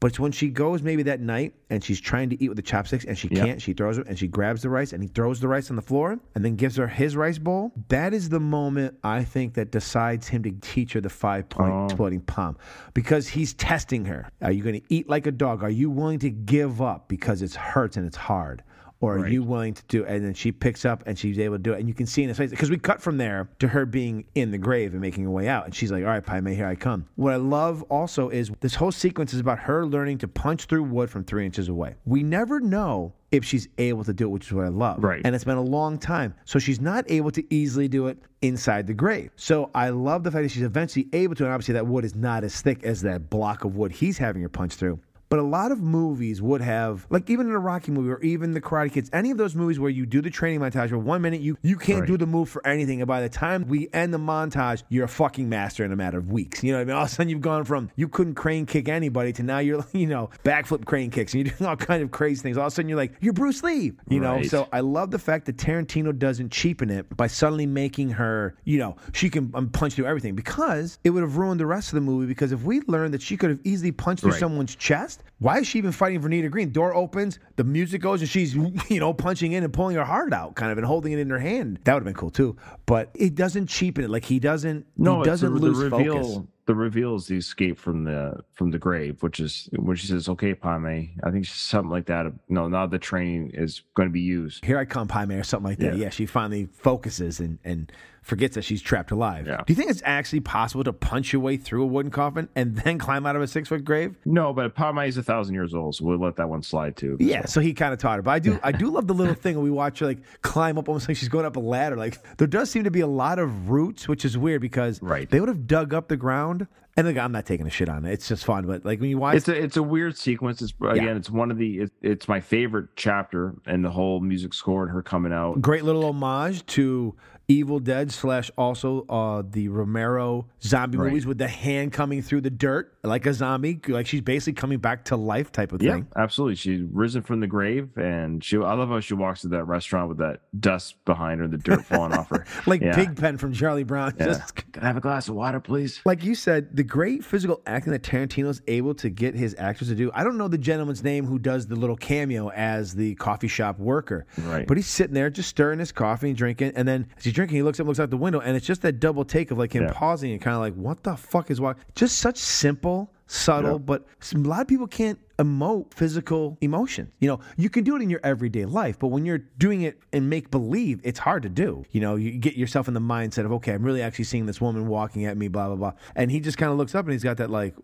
But 0.00 0.08
it's 0.08 0.20
when 0.20 0.32
she 0.32 0.50
goes 0.50 0.82
maybe 0.82 1.02
that 1.04 1.20
night 1.20 1.54
and 1.70 1.82
she's 1.82 1.98
trying 2.00 2.28
to 2.30 2.42
eat 2.42 2.48
with 2.48 2.56
the 2.56 2.62
chopsticks 2.62 3.04
and 3.06 3.16
she 3.16 3.28
Yeah. 3.28 3.44
can't. 3.44 3.62
She 3.62 3.72
throws 3.72 3.96
it 3.96 4.06
and 4.06 4.18
she 4.18 4.28
grabs 4.28 4.60
the 4.60 4.68
rice 4.68 4.92
and 4.92 5.02
he 5.02 5.08
throws 5.08 5.40
the 5.40 5.48
rice 5.48 5.70
on 5.70 5.76
the 5.76 5.82
floor 5.82 6.18
and 6.34 6.44
then 6.44 6.56
gives 6.56 6.76
her 6.76 6.86
his 6.88 7.16
rice 7.16 7.38
bowl. 7.38 7.72
That 7.88 8.12
is 8.12 8.28
the 8.28 8.40
moment 8.40 8.96
I 9.02 9.24
think 9.24 9.54
that 9.54 9.70
decides 9.70 10.28
him 10.28 10.42
to 10.42 10.50
teach 10.60 10.92
her 10.92 11.00
the 11.00 11.08
five 11.08 11.48
point 11.48 11.72
Oh. 11.72 11.84
exploding 11.86 12.20
palm 12.20 12.56
because 12.92 13.28
he's 13.28 13.54
testing 13.54 14.04
her. 14.04 14.28
Are 14.42 14.52
you 14.52 14.62
going 14.62 14.78
to 14.78 14.86
eat 14.94 15.08
like 15.08 15.26
a 15.26 15.32
dog? 15.32 15.62
Are 15.62 15.70
you 15.70 15.88
willing 15.88 16.18
to 16.18 16.30
give 16.30 16.82
up 16.82 17.08
because 17.08 17.40
it 17.40 17.54
hurts 17.54 17.96
and 17.96 18.06
it's 18.06 18.16
hard? 18.16 18.62
Or 19.04 19.18
are 19.18 19.28
you 19.28 19.42
willing 19.42 19.74
to 19.74 19.82
do 19.88 20.04
And 20.04 20.24
then 20.24 20.34
she 20.34 20.52
picks 20.52 20.84
up 20.84 21.04
and 21.06 21.18
she's 21.18 21.38
able 21.38 21.56
to 21.56 21.62
do 21.62 21.72
it. 21.72 21.80
And 21.80 21.88
you 21.88 21.94
can 21.94 22.06
see 22.06 22.22
in 22.22 22.28
his 22.28 22.38
face, 22.38 22.50
because 22.50 22.70
we 22.70 22.78
cut 22.78 23.02
from 23.02 23.18
there 23.18 23.48
to 23.58 23.68
her 23.68 23.86
being 23.86 24.24
in 24.34 24.50
the 24.50 24.58
grave 24.58 24.92
and 24.92 25.00
making 25.00 25.24
her 25.24 25.30
way 25.30 25.48
out. 25.48 25.64
And 25.64 25.74
she's 25.74 25.92
like, 25.92 26.02
all 26.02 26.10
right, 26.10 26.24
Pai 26.24 26.40
Mei, 26.40 26.54
here 26.54 26.66
I 26.66 26.74
come. 26.74 27.06
What 27.16 27.32
I 27.32 27.36
love 27.36 27.82
also 27.84 28.28
is 28.28 28.50
this 28.60 28.74
whole 28.74 28.92
sequence 28.92 29.34
is 29.34 29.40
about 29.40 29.58
her 29.60 29.86
learning 29.86 30.18
to 30.18 30.28
punch 30.28 30.64
through 30.64 30.84
wood 30.84 31.10
from 31.10 31.24
three 31.24 31.44
inches 31.44 31.68
away. 31.68 31.94
We 32.04 32.22
never 32.22 32.60
know 32.60 33.12
if 33.30 33.44
she's 33.44 33.68
able 33.78 34.04
to 34.04 34.12
do 34.12 34.26
it, 34.26 34.28
which 34.28 34.46
is 34.46 34.52
what 34.52 34.64
I 34.64 34.68
love. 34.68 35.02
Right. 35.02 35.20
And 35.24 35.34
it's 35.34 35.44
been 35.44 35.56
a 35.56 35.62
long 35.62 35.98
time. 35.98 36.34
So 36.44 36.58
she's 36.58 36.80
not 36.80 37.04
able 37.10 37.30
to 37.32 37.44
easily 37.52 37.88
do 37.88 38.06
it 38.06 38.18
inside 38.42 38.86
the 38.86 38.94
grave. 38.94 39.30
So 39.36 39.70
I 39.74 39.88
love 39.88 40.22
the 40.22 40.30
fact 40.30 40.44
that 40.44 40.50
she's 40.50 40.62
eventually 40.62 41.08
able 41.12 41.34
to. 41.36 41.44
And 41.44 41.52
obviously, 41.52 41.74
that 41.74 41.86
wood 41.86 42.04
is 42.04 42.14
not 42.14 42.44
as 42.44 42.60
thick 42.60 42.84
as 42.84 43.02
that 43.02 43.30
block 43.30 43.64
of 43.64 43.74
wood 43.76 43.90
he's 43.90 44.18
having 44.18 44.42
her 44.42 44.48
punch 44.48 44.74
through. 44.74 45.00
But 45.34 45.40
a 45.40 45.42
lot 45.42 45.72
of 45.72 45.80
movies 45.82 46.40
would 46.40 46.60
have, 46.60 47.08
like 47.10 47.28
even 47.28 47.48
in 47.48 47.54
a 47.54 47.58
Rocky 47.58 47.90
movie 47.90 48.08
or 48.08 48.20
even 48.20 48.52
the 48.54 48.60
Karate 48.60 48.92
Kids, 48.92 49.10
any 49.12 49.32
of 49.32 49.36
those 49.36 49.56
movies 49.56 49.80
where 49.80 49.90
you 49.90 50.06
do 50.06 50.22
the 50.22 50.30
training 50.30 50.60
montage 50.60 50.90
where 50.92 50.98
one 51.00 51.22
minute 51.22 51.40
you, 51.40 51.58
you 51.60 51.74
can't 51.76 52.02
Right. 52.02 52.06
do 52.06 52.16
the 52.16 52.24
move 52.26 52.48
for 52.48 52.64
anything. 52.64 53.00
And 53.00 53.08
by 53.08 53.20
the 53.20 53.28
time 53.28 53.66
we 53.66 53.88
end 53.92 54.14
the 54.14 54.18
montage, 54.18 54.84
you're 54.90 55.06
a 55.06 55.08
fucking 55.08 55.48
master 55.48 55.84
in 55.84 55.90
a 55.90 55.96
matter 55.96 56.18
of 56.18 56.30
weeks. 56.30 56.62
You 56.62 56.70
know 56.70 56.78
what 56.78 56.82
I 56.82 56.84
mean? 56.84 56.94
All 56.94 57.02
of 57.02 57.08
a 57.08 57.12
sudden 57.12 57.30
you've 57.30 57.40
gone 57.40 57.64
from 57.64 57.90
you 57.96 58.06
couldn't 58.06 58.36
crane 58.36 58.64
kick 58.64 58.88
anybody 58.88 59.32
to 59.32 59.42
now 59.42 59.58
you're, 59.58 59.84
you 59.92 60.06
know, 60.06 60.30
backflip 60.44 60.84
crane 60.84 61.10
kicks 61.10 61.34
and 61.34 61.44
you're 61.44 61.52
doing 61.56 61.68
all 61.68 61.74
kind 61.74 62.04
of 62.04 62.12
crazy 62.12 62.40
things. 62.40 62.56
All 62.56 62.66
of 62.68 62.72
a 62.72 62.76
sudden 62.76 62.88
you're 62.88 62.96
like, 62.96 63.14
you're 63.20 63.32
Bruce 63.32 63.64
Lee. 63.64 63.90
You 64.08 64.20
know? 64.20 64.40
So 64.44 64.68
I 64.72 64.78
love 64.82 65.10
the 65.10 65.18
fact 65.18 65.46
that 65.46 65.56
Tarantino 65.56 66.16
doesn't 66.16 66.52
cheapen 66.52 66.90
it 66.90 67.08
by 67.16 67.26
suddenly 67.26 67.66
making 67.66 68.10
her, 68.10 68.54
you 68.62 68.78
know, 68.78 68.94
she 69.12 69.28
can 69.30 69.50
um, 69.54 69.68
punch 69.68 69.94
through 69.94 70.06
everything 70.06 70.36
because 70.36 71.00
it 71.02 71.10
would 71.10 71.24
have 71.24 71.38
ruined 71.38 71.58
the 71.58 71.66
rest 71.66 71.88
of 71.88 71.96
the 71.96 72.02
movie. 72.02 72.28
Because 72.28 72.52
if 72.52 72.62
we 72.62 72.82
learned 72.82 73.14
that 73.14 73.22
she 73.22 73.36
could 73.36 73.50
have 73.50 73.58
easily 73.64 73.90
punched 73.90 74.22
through 74.22 74.30
Right. 74.30 74.38
someone's 74.38 74.76
chest, 74.76 75.22
why 75.38 75.58
is 75.58 75.66
she 75.66 75.78
even 75.78 75.92
fighting 75.92 76.20
Vernita 76.20 76.50
Green? 76.50 76.70
Door 76.70 76.94
opens, 76.94 77.38
the 77.56 77.64
music 77.64 78.00
goes, 78.00 78.20
and 78.20 78.28
she's, 78.30 78.54
you 78.88 79.00
know, 79.00 79.12
punching 79.12 79.52
in 79.52 79.64
and 79.64 79.72
pulling 79.72 79.96
her 79.96 80.04
heart 80.04 80.32
out, 80.32 80.54
kind 80.54 80.70
of, 80.72 80.78
and 80.78 80.86
holding 80.86 81.12
it 81.12 81.18
in 81.18 81.28
her 81.30 81.38
hand. 81.38 81.80
That 81.84 81.94
would 81.94 82.00
have 82.00 82.04
been 82.04 82.14
cool 82.14 82.30
too. 82.30 82.56
But 82.86 83.10
it 83.14 83.34
doesn't 83.34 83.66
cheapen 83.66 84.04
it. 84.04 84.10
Like 84.10 84.24
he 84.24 84.38
doesn't, 84.38 84.86
No, 84.96 85.18
he 85.18 85.24
doesn't 85.24 85.54
lose 85.54 85.78
the 85.78 85.90
reveal. 85.90 86.22
focus. 86.22 86.48
The 86.66 86.74
reveal 86.74 87.16
is 87.16 87.26
the 87.26 87.36
escape 87.36 87.78
from 87.78 88.04
the 88.04 88.40
from 88.54 88.70
the 88.70 88.78
grave, 88.78 89.22
which 89.22 89.38
is 89.38 89.68
when 89.76 89.96
she 89.96 90.06
says, 90.06 90.30
"Okay, 90.30 90.54
Pai 90.54 90.78
Mei." 90.78 91.14
I 91.22 91.30
think 91.30 91.44
it's 91.44 91.54
something 91.54 91.90
like 91.90 92.06
that. 92.06 92.24
No, 92.48 92.68
now 92.68 92.86
the 92.86 92.98
training 92.98 93.50
is 93.52 93.82
going 93.94 94.08
to 94.08 94.12
be 94.12 94.22
used. 94.22 94.64
Here 94.64 94.78
I 94.78 94.86
come, 94.86 95.06
Pai 95.06 95.26
Mei, 95.26 95.34
or 95.36 95.42
something 95.42 95.68
like 95.68 95.78
that. 95.80 95.98
Yeah. 95.98 96.04
Yeah, 96.04 96.08
she 96.08 96.24
finally 96.24 96.68
focuses 96.72 97.38
and, 97.38 97.58
and 97.64 97.92
forgets 98.24 98.54
that 98.56 98.62
she's 98.64 98.82
trapped 98.82 99.10
alive. 99.10 99.46
Yeah. 99.46 99.58
Do 99.58 99.72
you 99.72 99.76
think 99.76 99.90
it's 99.90 100.02
actually 100.04 100.40
possible 100.40 100.82
to 100.84 100.92
punch 100.92 101.32
your 101.32 101.40
way 101.42 101.56
through 101.56 101.82
a 101.82 101.86
wooden 101.86 102.10
coffin 102.10 102.48
and 102.56 102.74
then 102.74 102.98
climb 102.98 103.26
out 103.26 103.36
of 103.36 103.42
a 103.42 103.46
six 103.46 103.68
foot 103.68 103.84
grave? 103.84 104.16
No, 104.24 104.52
but 104.52 104.74
Pai 104.74 104.92
Mei 104.92 105.08
is 105.08 105.16
a 105.18 105.22
thousand 105.22 105.54
years 105.54 105.74
old, 105.74 105.94
so 105.94 106.04
we'll 106.04 106.18
let 106.18 106.36
that 106.36 106.48
one 106.48 106.62
slide 106.62 106.96
too. 106.96 107.16
Yeah, 107.20 107.44
so 107.44 107.60
he 107.60 107.74
kind 107.74 107.92
of 107.92 107.98
taught 108.00 108.16
her. 108.16 108.22
But 108.22 108.30
I 108.32 108.38
do, 108.40 108.58
I 108.62 108.72
do 108.72 108.90
love 108.90 109.06
the 109.06 109.14
little 109.14 109.34
thing 109.34 109.60
we 109.60 109.70
watch 109.70 110.00
her 110.00 110.06
like 110.06 110.18
climb 110.42 110.78
up, 110.78 110.88
almost 110.88 111.06
like 111.06 111.16
she's 111.16 111.28
going 111.28 111.44
up 111.46 111.56
a 111.56 111.60
ladder. 111.60 111.96
Like 111.96 112.18
there 112.38 112.48
does 112.48 112.70
seem 112.70 112.84
to 112.84 112.90
be 112.90 113.00
a 113.00 113.06
lot 113.06 113.38
of 113.38 113.68
roots, 113.70 114.08
which 114.08 114.24
is 114.24 114.36
weird 114.36 114.60
because 114.62 115.00
Right. 115.02 115.28
they 115.30 115.38
would 115.38 115.48
have 115.48 115.66
dug 115.66 115.92
up 115.94 116.08
the 116.08 116.16
ground. 116.16 116.66
And 116.96 117.08
like, 117.08 117.16
I'm 117.16 117.32
not 117.32 117.44
taking 117.44 117.66
a 117.66 117.70
shit 117.70 117.88
on 117.88 118.04
it. 118.04 118.12
It's 118.12 118.28
just 118.28 118.44
fun. 118.44 118.66
But 118.68 118.84
like 118.84 119.00
when 119.00 119.10
you 119.10 119.18
watch, 119.18 119.34
It's 119.34 119.48
a 119.48 119.60
it's 119.60 119.76
a 119.76 119.82
weird 119.82 120.16
sequence. 120.16 120.62
It's 120.62 120.72
again, 120.80 121.16
it's 121.16 121.28
one 121.28 121.50
of 121.50 121.58
the 121.58 121.80
it, 121.80 121.92
it's 122.02 122.28
my 122.28 122.38
favorite 122.38 122.90
chapter, 122.94 123.54
and 123.66 123.84
the 123.84 123.90
whole 123.90 124.20
music 124.20 124.54
score 124.54 124.84
and 124.84 124.92
her 124.92 125.02
coming 125.02 125.32
out. 125.32 125.60
great 125.60 125.82
little 125.82 126.04
homage 126.04 126.64
to 126.66 127.16
Evil 127.48 127.78
Dead 127.78 128.10
slash 128.10 128.50
also 128.56 129.04
uh, 129.08 129.42
the 129.48 129.68
Romero 129.68 130.46
zombie 130.62 130.98
Right. 130.98 131.08
movies 131.08 131.26
with 131.26 131.38
the 131.38 131.48
hand 131.48 131.92
coming 131.92 132.22
through 132.22 132.40
the 132.42 132.50
dirt 132.50 132.94
like 133.04 133.26
a 133.26 133.34
zombie, 133.34 133.78
like 133.88 134.06
she's 134.06 134.22
basically 134.22 134.54
coming 134.54 134.78
back 134.78 135.04
to 135.06 135.16
life 135.16 135.52
type 135.52 135.72
of 135.72 135.80
thing. 135.80 135.88
Yeah, 136.16 136.22
absolutely. 136.22 136.56
She's 136.56 136.80
risen 136.90 137.22
from 137.22 137.40
the 137.40 137.46
grave, 137.46 137.90
and 137.96 138.42
she. 138.42 138.56
I 138.56 138.72
love 138.72 138.88
how 138.88 139.00
she 139.00 139.14
walks 139.14 139.42
to 139.42 139.48
that 139.48 139.64
restaurant 139.64 140.08
with 140.08 140.18
that 140.18 140.40
dust 140.58 141.04
behind 141.04 141.40
her, 141.40 141.48
the 141.48 141.58
dirt 141.58 141.84
falling 141.84 142.14
off 142.14 142.30
her. 142.30 142.46
Like 142.66 142.80
yeah. 142.80 142.94
Pigpen 142.94 143.36
from 143.38 143.52
Charlie 143.52 143.84
Brown. 143.84 144.14
Yeah. 144.18 144.26
Just 144.26 144.54
Can 144.72 144.82
I 144.82 144.86
have 144.86 144.96
a 144.96 145.00
glass 145.00 145.28
of 145.28 145.34
water, 145.34 145.60
please? 145.60 146.00
like 146.06 146.24
you 146.24 146.34
said, 146.34 146.74
the 146.74 146.82
great 146.82 147.24
physical 147.24 147.60
acting 147.66 147.92
that 147.92 148.02
Tarantino's 148.02 148.62
able 148.68 148.94
to 148.94 149.10
get 149.10 149.34
his 149.34 149.54
actors 149.58 149.88
to 149.88 149.94
do. 149.94 150.10
I 150.14 150.24
don't 150.24 150.38
know 150.38 150.48
the 150.48 150.58
gentleman's 150.58 151.04
name 151.04 151.26
who 151.26 151.38
does 151.38 151.66
the 151.66 151.76
little 151.76 151.96
cameo 151.96 152.50
as 152.50 152.94
the 152.94 153.14
coffee 153.16 153.48
shop 153.48 153.78
worker. 153.78 154.26
Right. 154.38 154.66
But 154.66 154.78
he's 154.78 154.86
sitting 154.88 155.14
there 155.14 155.28
just 155.28 155.50
stirring 155.50 155.78
his 155.78 155.92
coffee 155.92 156.28
and 156.28 156.36
drinking. 156.36 156.72
And 156.74 156.88
then 156.88 157.08
as 157.18 157.24
he's 157.24 157.33
drinking, 157.34 157.56
he 157.56 157.62
looks 157.62 157.78
up, 157.80 157.86
looks 157.86 158.00
out 158.00 158.10
the 158.10 158.16
window, 158.16 158.40
and 158.40 158.56
it's 158.56 158.66
just 158.66 158.82
that 158.82 159.00
double 159.00 159.24
take 159.24 159.50
of 159.50 159.58
like 159.58 159.74
him 159.74 159.84
Yeah. 159.84 159.92
pausing 159.92 160.32
and 160.32 160.40
kind 160.40 160.54
of 160.54 160.60
like, 160.60 160.74
what 160.74 161.02
the 161.02 161.16
fuck 161.16 161.50
is 161.50 161.60
why? 161.60 161.74
Just 161.94 162.18
such 162.18 162.36
simple, 162.38 163.12
subtle, 163.26 163.72
Yeah. 163.72 163.78
but 163.78 164.06
a 164.34 164.38
lot 164.38 164.60
of 164.62 164.68
people 164.68 164.86
can't 164.86 165.18
emote 165.38 165.92
physical 165.92 166.56
emotion. 166.60 167.10
You 167.18 167.28
know, 167.28 167.40
you 167.56 167.68
can 167.68 167.82
do 167.84 167.96
it 167.96 168.02
in 168.02 168.08
your 168.08 168.20
everyday 168.22 168.64
life, 168.64 168.98
but 168.98 169.08
when 169.08 169.24
you're 169.26 169.42
doing 169.58 169.82
it 169.82 169.98
in 170.12 170.28
make 170.28 170.50
believe, 170.50 171.00
it's 171.02 171.18
hard 171.18 171.42
to 171.42 171.48
do. 171.48 171.84
You 171.90 172.00
know, 172.00 172.14
you 172.16 172.30
get 172.32 172.54
yourself 172.56 172.86
in 172.88 172.94
the 172.94 173.00
mindset 173.00 173.44
of, 173.44 173.52
okay, 173.54 173.72
I'm 173.72 173.82
really 173.82 174.00
actually 174.02 174.26
seeing 174.26 174.46
this 174.46 174.60
woman 174.60 174.86
walking 174.86 175.24
at 175.26 175.36
me, 175.36 175.48
blah, 175.48 175.66
blah, 175.66 175.76
blah. 175.76 175.92
And 176.14 176.30
he 176.30 176.38
just 176.40 176.56
kind 176.56 176.70
of 176.70 176.78
looks 176.78 176.94
up 176.94 177.04
and 177.04 177.12
he's 177.12 177.24
got 177.24 177.38
that 177.38 177.50
like, 177.50 177.74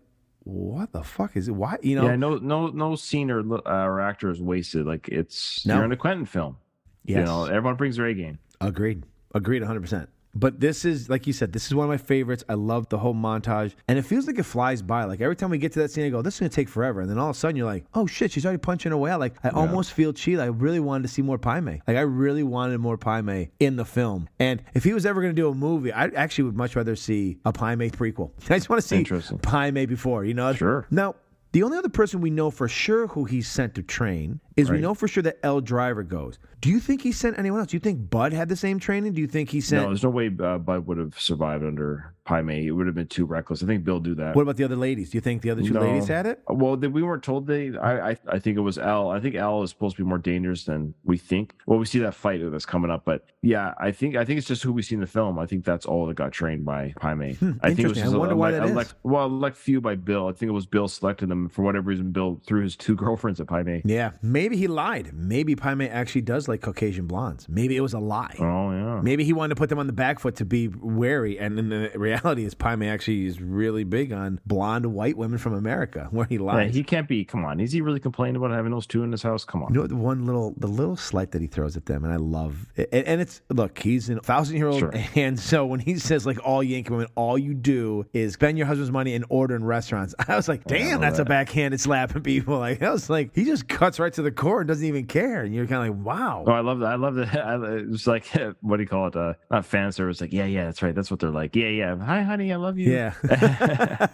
what 0.43 0.91
the 0.91 1.03
fuck 1.03 1.35
is 1.37 1.47
it? 1.49 1.51
Why? 1.51 1.77
You 1.83 1.97
know, 1.97 2.05
yeah, 2.05 2.15
no, 2.15 2.37
no, 2.37 2.67
no 2.67 2.95
scene 2.95 3.29
or 3.29 3.41
uh, 3.41 3.61
or 3.85 3.99
actor 4.01 4.31
is 4.31 4.41
wasted. 4.41 4.85
Like 4.87 5.07
it's 5.09 5.63
No. 5.67 5.75
you're 5.75 5.85
in 5.85 5.91
a 5.91 5.95
Quentin 5.97 6.25
film. 6.25 6.57
You 7.03 7.17
know, 7.23 7.45
everyone 7.45 7.75
brings 7.75 7.97
their 7.97 8.05
A 8.07 8.13
game. 8.13 8.39
Agreed. 8.59 9.03
Agreed 9.33 9.61
100%. 9.61 10.07
But 10.33 10.59
this 10.59 10.85
is, 10.85 11.09
like 11.09 11.27
you 11.27 11.33
said, 11.33 11.51
this 11.51 11.67
is 11.67 11.75
one 11.75 11.85
of 11.85 11.89
my 11.89 11.97
favorites. 11.97 12.43
I 12.47 12.53
love 12.53 12.87
the 12.89 12.97
whole 12.97 13.13
montage. 13.13 13.73
And 13.87 13.99
it 13.99 14.03
feels 14.03 14.27
like 14.27 14.39
it 14.39 14.43
flies 14.43 14.81
by. 14.81 15.03
Like 15.03 15.19
every 15.21 15.35
time 15.35 15.49
we 15.49 15.57
get 15.57 15.73
to 15.73 15.79
that 15.79 15.91
scene, 15.91 16.05
I 16.05 16.09
go, 16.09 16.21
this 16.21 16.35
is 16.35 16.39
going 16.39 16.49
to 16.49 16.55
take 16.55 16.69
forever. 16.69 17.01
And 17.01 17.09
then 17.09 17.17
all 17.17 17.29
of 17.29 17.35
a 17.35 17.39
sudden 17.39 17.57
you're 17.57 17.65
like, 17.65 17.85
oh 17.93 18.07
shit, 18.07 18.31
she's 18.31 18.45
already 18.45 18.59
punching 18.59 18.91
her 18.91 18.97
way. 18.97 19.13
Like 19.15 19.35
I 19.43 19.49
almost 19.49 19.93
feel 19.93 20.13
cheated. 20.13 20.39
I 20.39 20.45
really 20.45 20.79
wanted 20.79 21.03
to 21.03 21.09
see 21.09 21.21
more 21.21 21.37
Pai 21.37 21.59
Mei. 21.59 21.81
Like 21.87 21.97
I 21.97 22.01
really 22.01 22.43
wanted 22.43 22.79
more 22.79 22.97
Pai 22.97 23.21
Mei 23.21 23.51
in 23.59 23.75
the 23.75 23.85
film. 23.85 24.29
And 24.39 24.63
if 24.73 24.83
he 24.83 24.93
was 24.93 25.05
ever 25.05 25.21
going 25.21 25.35
to 25.35 25.41
do 25.41 25.49
a 25.49 25.53
movie, 25.53 25.91
I 25.91 26.05
actually 26.05 26.45
would 26.45 26.55
much 26.55 26.75
rather 26.75 26.95
see 26.95 27.37
a 27.45 27.51
Pai 27.51 27.75
Mei 27.75 27.89
prequel. 27.89 28.31
I 28.49 28.57
just 28.57 28.69
want 28.69 28.81
to 28.81 28.87
see 28.87 28.97
Interesting. 28.97 29.39
Pai 29.39 29.71
Mei 29.71 29.85
before, 29.85 30.23
you 30.23 30.33
know? 30.33 30.53
Sure. 30.53 30.87
Now, 30.89 31.15
the 31.51 31.63
only 31.63 31.77
other 31.77 31.89
person 31.89 32.21
we 32.21 32.29
know 32.29 32.49
for 32.49 32.69
sure 32.69 33.07
who 33.07 33.25
he's 33.25 33.47
sent 33.49 33.75
to 33.75 33.83
train 33.83 34.39
is 34.57 34.69
we 34.69 34.79
know 34.79 34.93
for 34.93 35.07
sure 35.07 35.23
that 35.23 35.39
Elle 35.43 35.61
Driver 35.61 36.03
goes. 36.03 36.37
Do 36.59 36.69
you 36.69 36.79
think 36.79 37.01
he 37.01 37.11
sent 37.11 37.39
anyone 37.39 37.59
else? 37.59 37.69
Do 37.69 37.75
you 37.77 37.79
think 37.81 38.09
Bud 38.09 38.33
had 38.33 38.47
the 38.49 38.55
same 38.55 38.79
training? 38.79 39.13
Do 39.13 39.21
you 39.21 39.27
think 39.27 39.49
he 39.49 39.61
sent? 39.61 39.81
No, 39.83 39.89
there's 39.89 40.03
no 40.03 40.09
way 40.09 40.29
uh, 40.39 40.57
Bud 40.59 40.85
would 40.85 40.97
have 40.97 41.19
survived 41.19 41.63
under 41.63 42.13
Pai 42.25 42.43
Mei. 42.43 42.67
It 42.67 42.71
would 42.71 42.85
have 42.85 42.93
been 42.95 43.07
too 43.07 43.25
reckless. 43.25 43.63
I 43.63 43.65
think 43.65 43.83
Bill 43.83 43.99
do 43.99 44.13
that. 44.15 44.35
What 44.35 44.43
about 44.43 44.57
the 44.57 44.63
other 44.63 44.75
ladies? 44.75 45.09
Do 45.09 45.17
you 45.17 45.21
think 45.21 45.41
the 45.41 45.49
other 45.49 45.63
two 45.63 45.73
No. 45.73 45.81
ladies 45.81 46.07
had 46.07 46.27
it? 46.27 46.41
Well, 46.47 46.77
they, 46.77 46.87
we 46.87 47.01
weren't 47.01 47.23
told 47.23 47.47
they. 47.47 47.75
I, 47.77 48.11
I 48.11 48.17
I 48.27 48.39
think 48.39 48.57
it 48.57 48.61
was 48.61 48.77
Elle. 48.77 49.09
I 49.09 49.19
think 49.19 49.33
Elle 49.35 49.63
is 49.63 49.71
supposed 49.71 49.95
to 49.97 50.03
be 50.03 50.07
more 50.07 50.19
dangerous 50.19 50.65
than 50.65 50.93
we 51.03 51.17
think. 51.17 51.55
Well, 51.65 51.79
we 51.79 51.85
see 51.85 51.99
that 51.99 52.13
fight 52.13 52.41
that's 52.51 52.65
coming 52.65 52.91
up, 52.91 53.05
but 53.05 53.25
yeah, 53.41 53.73
I 53.79 53.91
think 53.91 54.15
I 54.15 54.23
think 54.25 54.37
it's 54.37 54.47
just 54.47 54.61
who 54.61 54.71
we 54.71 54.83
see 54.83 54.93
in 54.95 55.01
the 55.01 55.07
film. 55.07 55.39
I 55.39 55.47
think 55.47 55.65
that's 55.65 55.87
all 55.87 56.05
that 56.07 56.13
got 56.15 56.31
trained 56.31 56.63
by 56.63 56.93
Pai 56.99 57.15
Mei. 57.15 57.37
I 57.61 57.73
think 57.73 57.79
it 57.79 57.87
was 57.87 57.97
Hmm, 57.97 58.03
just 58.03 58.13
I 58.13 58.17
wonder 58.17 58.35
a, 58.35 58.37
why 58.37 58.49
a, 58.49 58.59
that 58.59 58.65
is. 58.65 58.71
elect, 58.71 58.93
well, 59.01 59.25
elect 59.25 59.57
few 59.57 59.81
by 59.81 59.95
Bill. 59.95 60.27
I 60.27 60.33
think 60.33 60.49
it 60.49 60.53
was 60.53 60.67
Bill 60.67 60.87
selected 60.87 61.29
them 61.29 61.49
for 61.49 61.63
whatever 61.63 61.89
reason. 61.89 62.11
Bill 62.11 62.39
threw 62.45 62.61
his 62.61 62.75
two 62.75 62.95
girlfriends 63.03 63.39
at 63.39 63.47
Pai 63.47 63.63
Mei. 63.63 63.81
Yeah, 63.83 64.11
maybe 64.21 64.40
he 64.49 64.67
lied. 64.67 65.11
Maybe 65.13 65.55
Pai 65.55 65.75
Mei 65.75 65.89
actually 65.89 66.21
does 66.21 66.47
like 66.47 66.61
Caucasian 66.61 67.05
blondes. 67.07 67.47
Maybe 67.49 67.77
it 67.77 67.81
was 67.81 67.93
a 67.93 67.99
lie. 67.99 68.35
Oh 68.39 68.71
yeah. 68.71 69.01
Maybe 69.01 69.23
he 69.23 69.33
wanted 69.33 69.55
to 69.55 69.59
put 69.59 69.69
them 69.69 69.79
on 69.79 69.87
the 69.87 69.93
back 69.93 70.19
foot 70.19 70.35
to 70.37 70.45
be 70.45 70.67
wary, 70.67 71.39
and 71.39 71.57
in 71.59 71.69
the 71.69 71.91
reality 71.95 72.43
is 72.45 72.53
Pai 72.53 72.75
Mei 72.75 72.89
actually 72.89 73.25
is 73.25 73.41
really 73.41 73.83
big 73.83 74.11
on 74.11 74.39
blonde 74.45 74.85
white 74.87 75.17
women 75.17 75.37
from 75.37 75.53
America, 75.53 76.07
where 76.11 76.25
he 76.25 76.37
Yeah, 76.37 76.63
he 76.65 76.83
can't 76.83 77.07
be. 77.07 77.23
Come 77.25 77.45
on, 77.45 77.59
is 77.59 77.71
he 77.71 77.81
really 77.81 77.99
complaining 77.99 78.35
about 78.35 78.51
having 78.51 78.71
those 78.71 78.87
two 78.87 79.03
in 79.03 79.11
his 79.11 79.23
house? 79.23 79.45
Come 79.45 79.63
on. 79.63 79.73
You 79.73 79.81
know 79.81 79.87
the 79.87 79.95
one 79.95 80.25
little 80.25 80.53
the 80.57 80.67
little 80.67 80.97
slight 80.97 81.31
that 81.31 81.41
he 81.41 81.47
throws 81.47 81.77
at 81.77 81.85
them, 81.85 82.03
and 82.03 82.13
I 82.13 82.17
love 82.17 82.67
it. 82.75 82.89
And, 82.91 83.21
it's 83.21 83.41
look, 83.49 83.77
he's 83.79 84.09
a 84.09 84.19
thousand 84.19 84.57
year 84.57 84.67
old, 84.67 84.79
Sure. 84.79 84.93
and 85.15 85.39
so 85.39 85.65
when 85.65 85.79
he 85.79 85.97
says 85.97 86.25
like 86.25 86.39
all 86.43 86.63
Yankee 86.63 86.91
women, 86.91 87.07
all 87.15 87.37
you 87.37 87.53
do 87.53 88.05
is 88.13 88.33
spend 88.33 88.57
your 88.57 88.67
husband's 88.67 88.91
money 88.91 89.13
and 89.13 89.25
order 89.29 89.55
in 89.55 89.63
restaurants. 89.63 90.15
I 90.27 90.35
was 90.35 90.47
like, 90.47 90.63
damn, 90.65 91.01
that's 91.01 91.19
a 91.19 91.23
that. 91.23 91.29
backhanded 91.29 91.79
slap 91.79 92.15
at 92.15 92.23
people. 92.23 92.57
Like 92.59 92.81
I 92.81 92.91
was 92.91 93.09
like, 93.09 93.35
he 93.35 93.45
just 93.45 93.67
cuts 93.67 93.99
right 93.99 94.13
to 94.13 94.21
the 94.21 94.30
core 94.31 94.61
and 94.61 94.67
doesn't 94.67 94.85
even 94.85 95.05
care, 95.05 95.43
and 95.43 95.53
you're 95.53 95.67
kind 95.67 95.87
of 95.87 95.97
like, 95.97 96.05
wow. 96.05 96.43
Oh, 96.47 96.51
I 96.51 96.61
love 96.61 96.79
that. 96.79 96.87
I 96.87 96.95
love 96.95 97.15
that. 97.15 97.35
I, 97.45 97.55
it 97.77 97.89
was 97.89 98.07
like, 98.07 98.25
what 98.61 98.77
do 98.77 98.83
you 98.83 98.87
call 98.87 99.07
it? 99.07 99.15
Uh, 99.15 99.33
not 99.49 99.65
fan 99.65 99.91
service. 99.91 100.21
Like, 100.21 100.33
yeah, 100.33 100.45
yeah, 100.45 100.65
that's 100.65 100.81
right. 100.81 100.95
That's 100.95 101.11
what 101.11 101.19
they're 101.19 101.29
like. 101.29 101.55
Yeah, 101.55 101.67
yeah. 101.67 101.97
Hi, 101.97 102.21
honey, 102.21 102.51
I 102.51 102.57
love 102.57 102.77
you. 102.77 102.91
Yeah. 102.91 103.13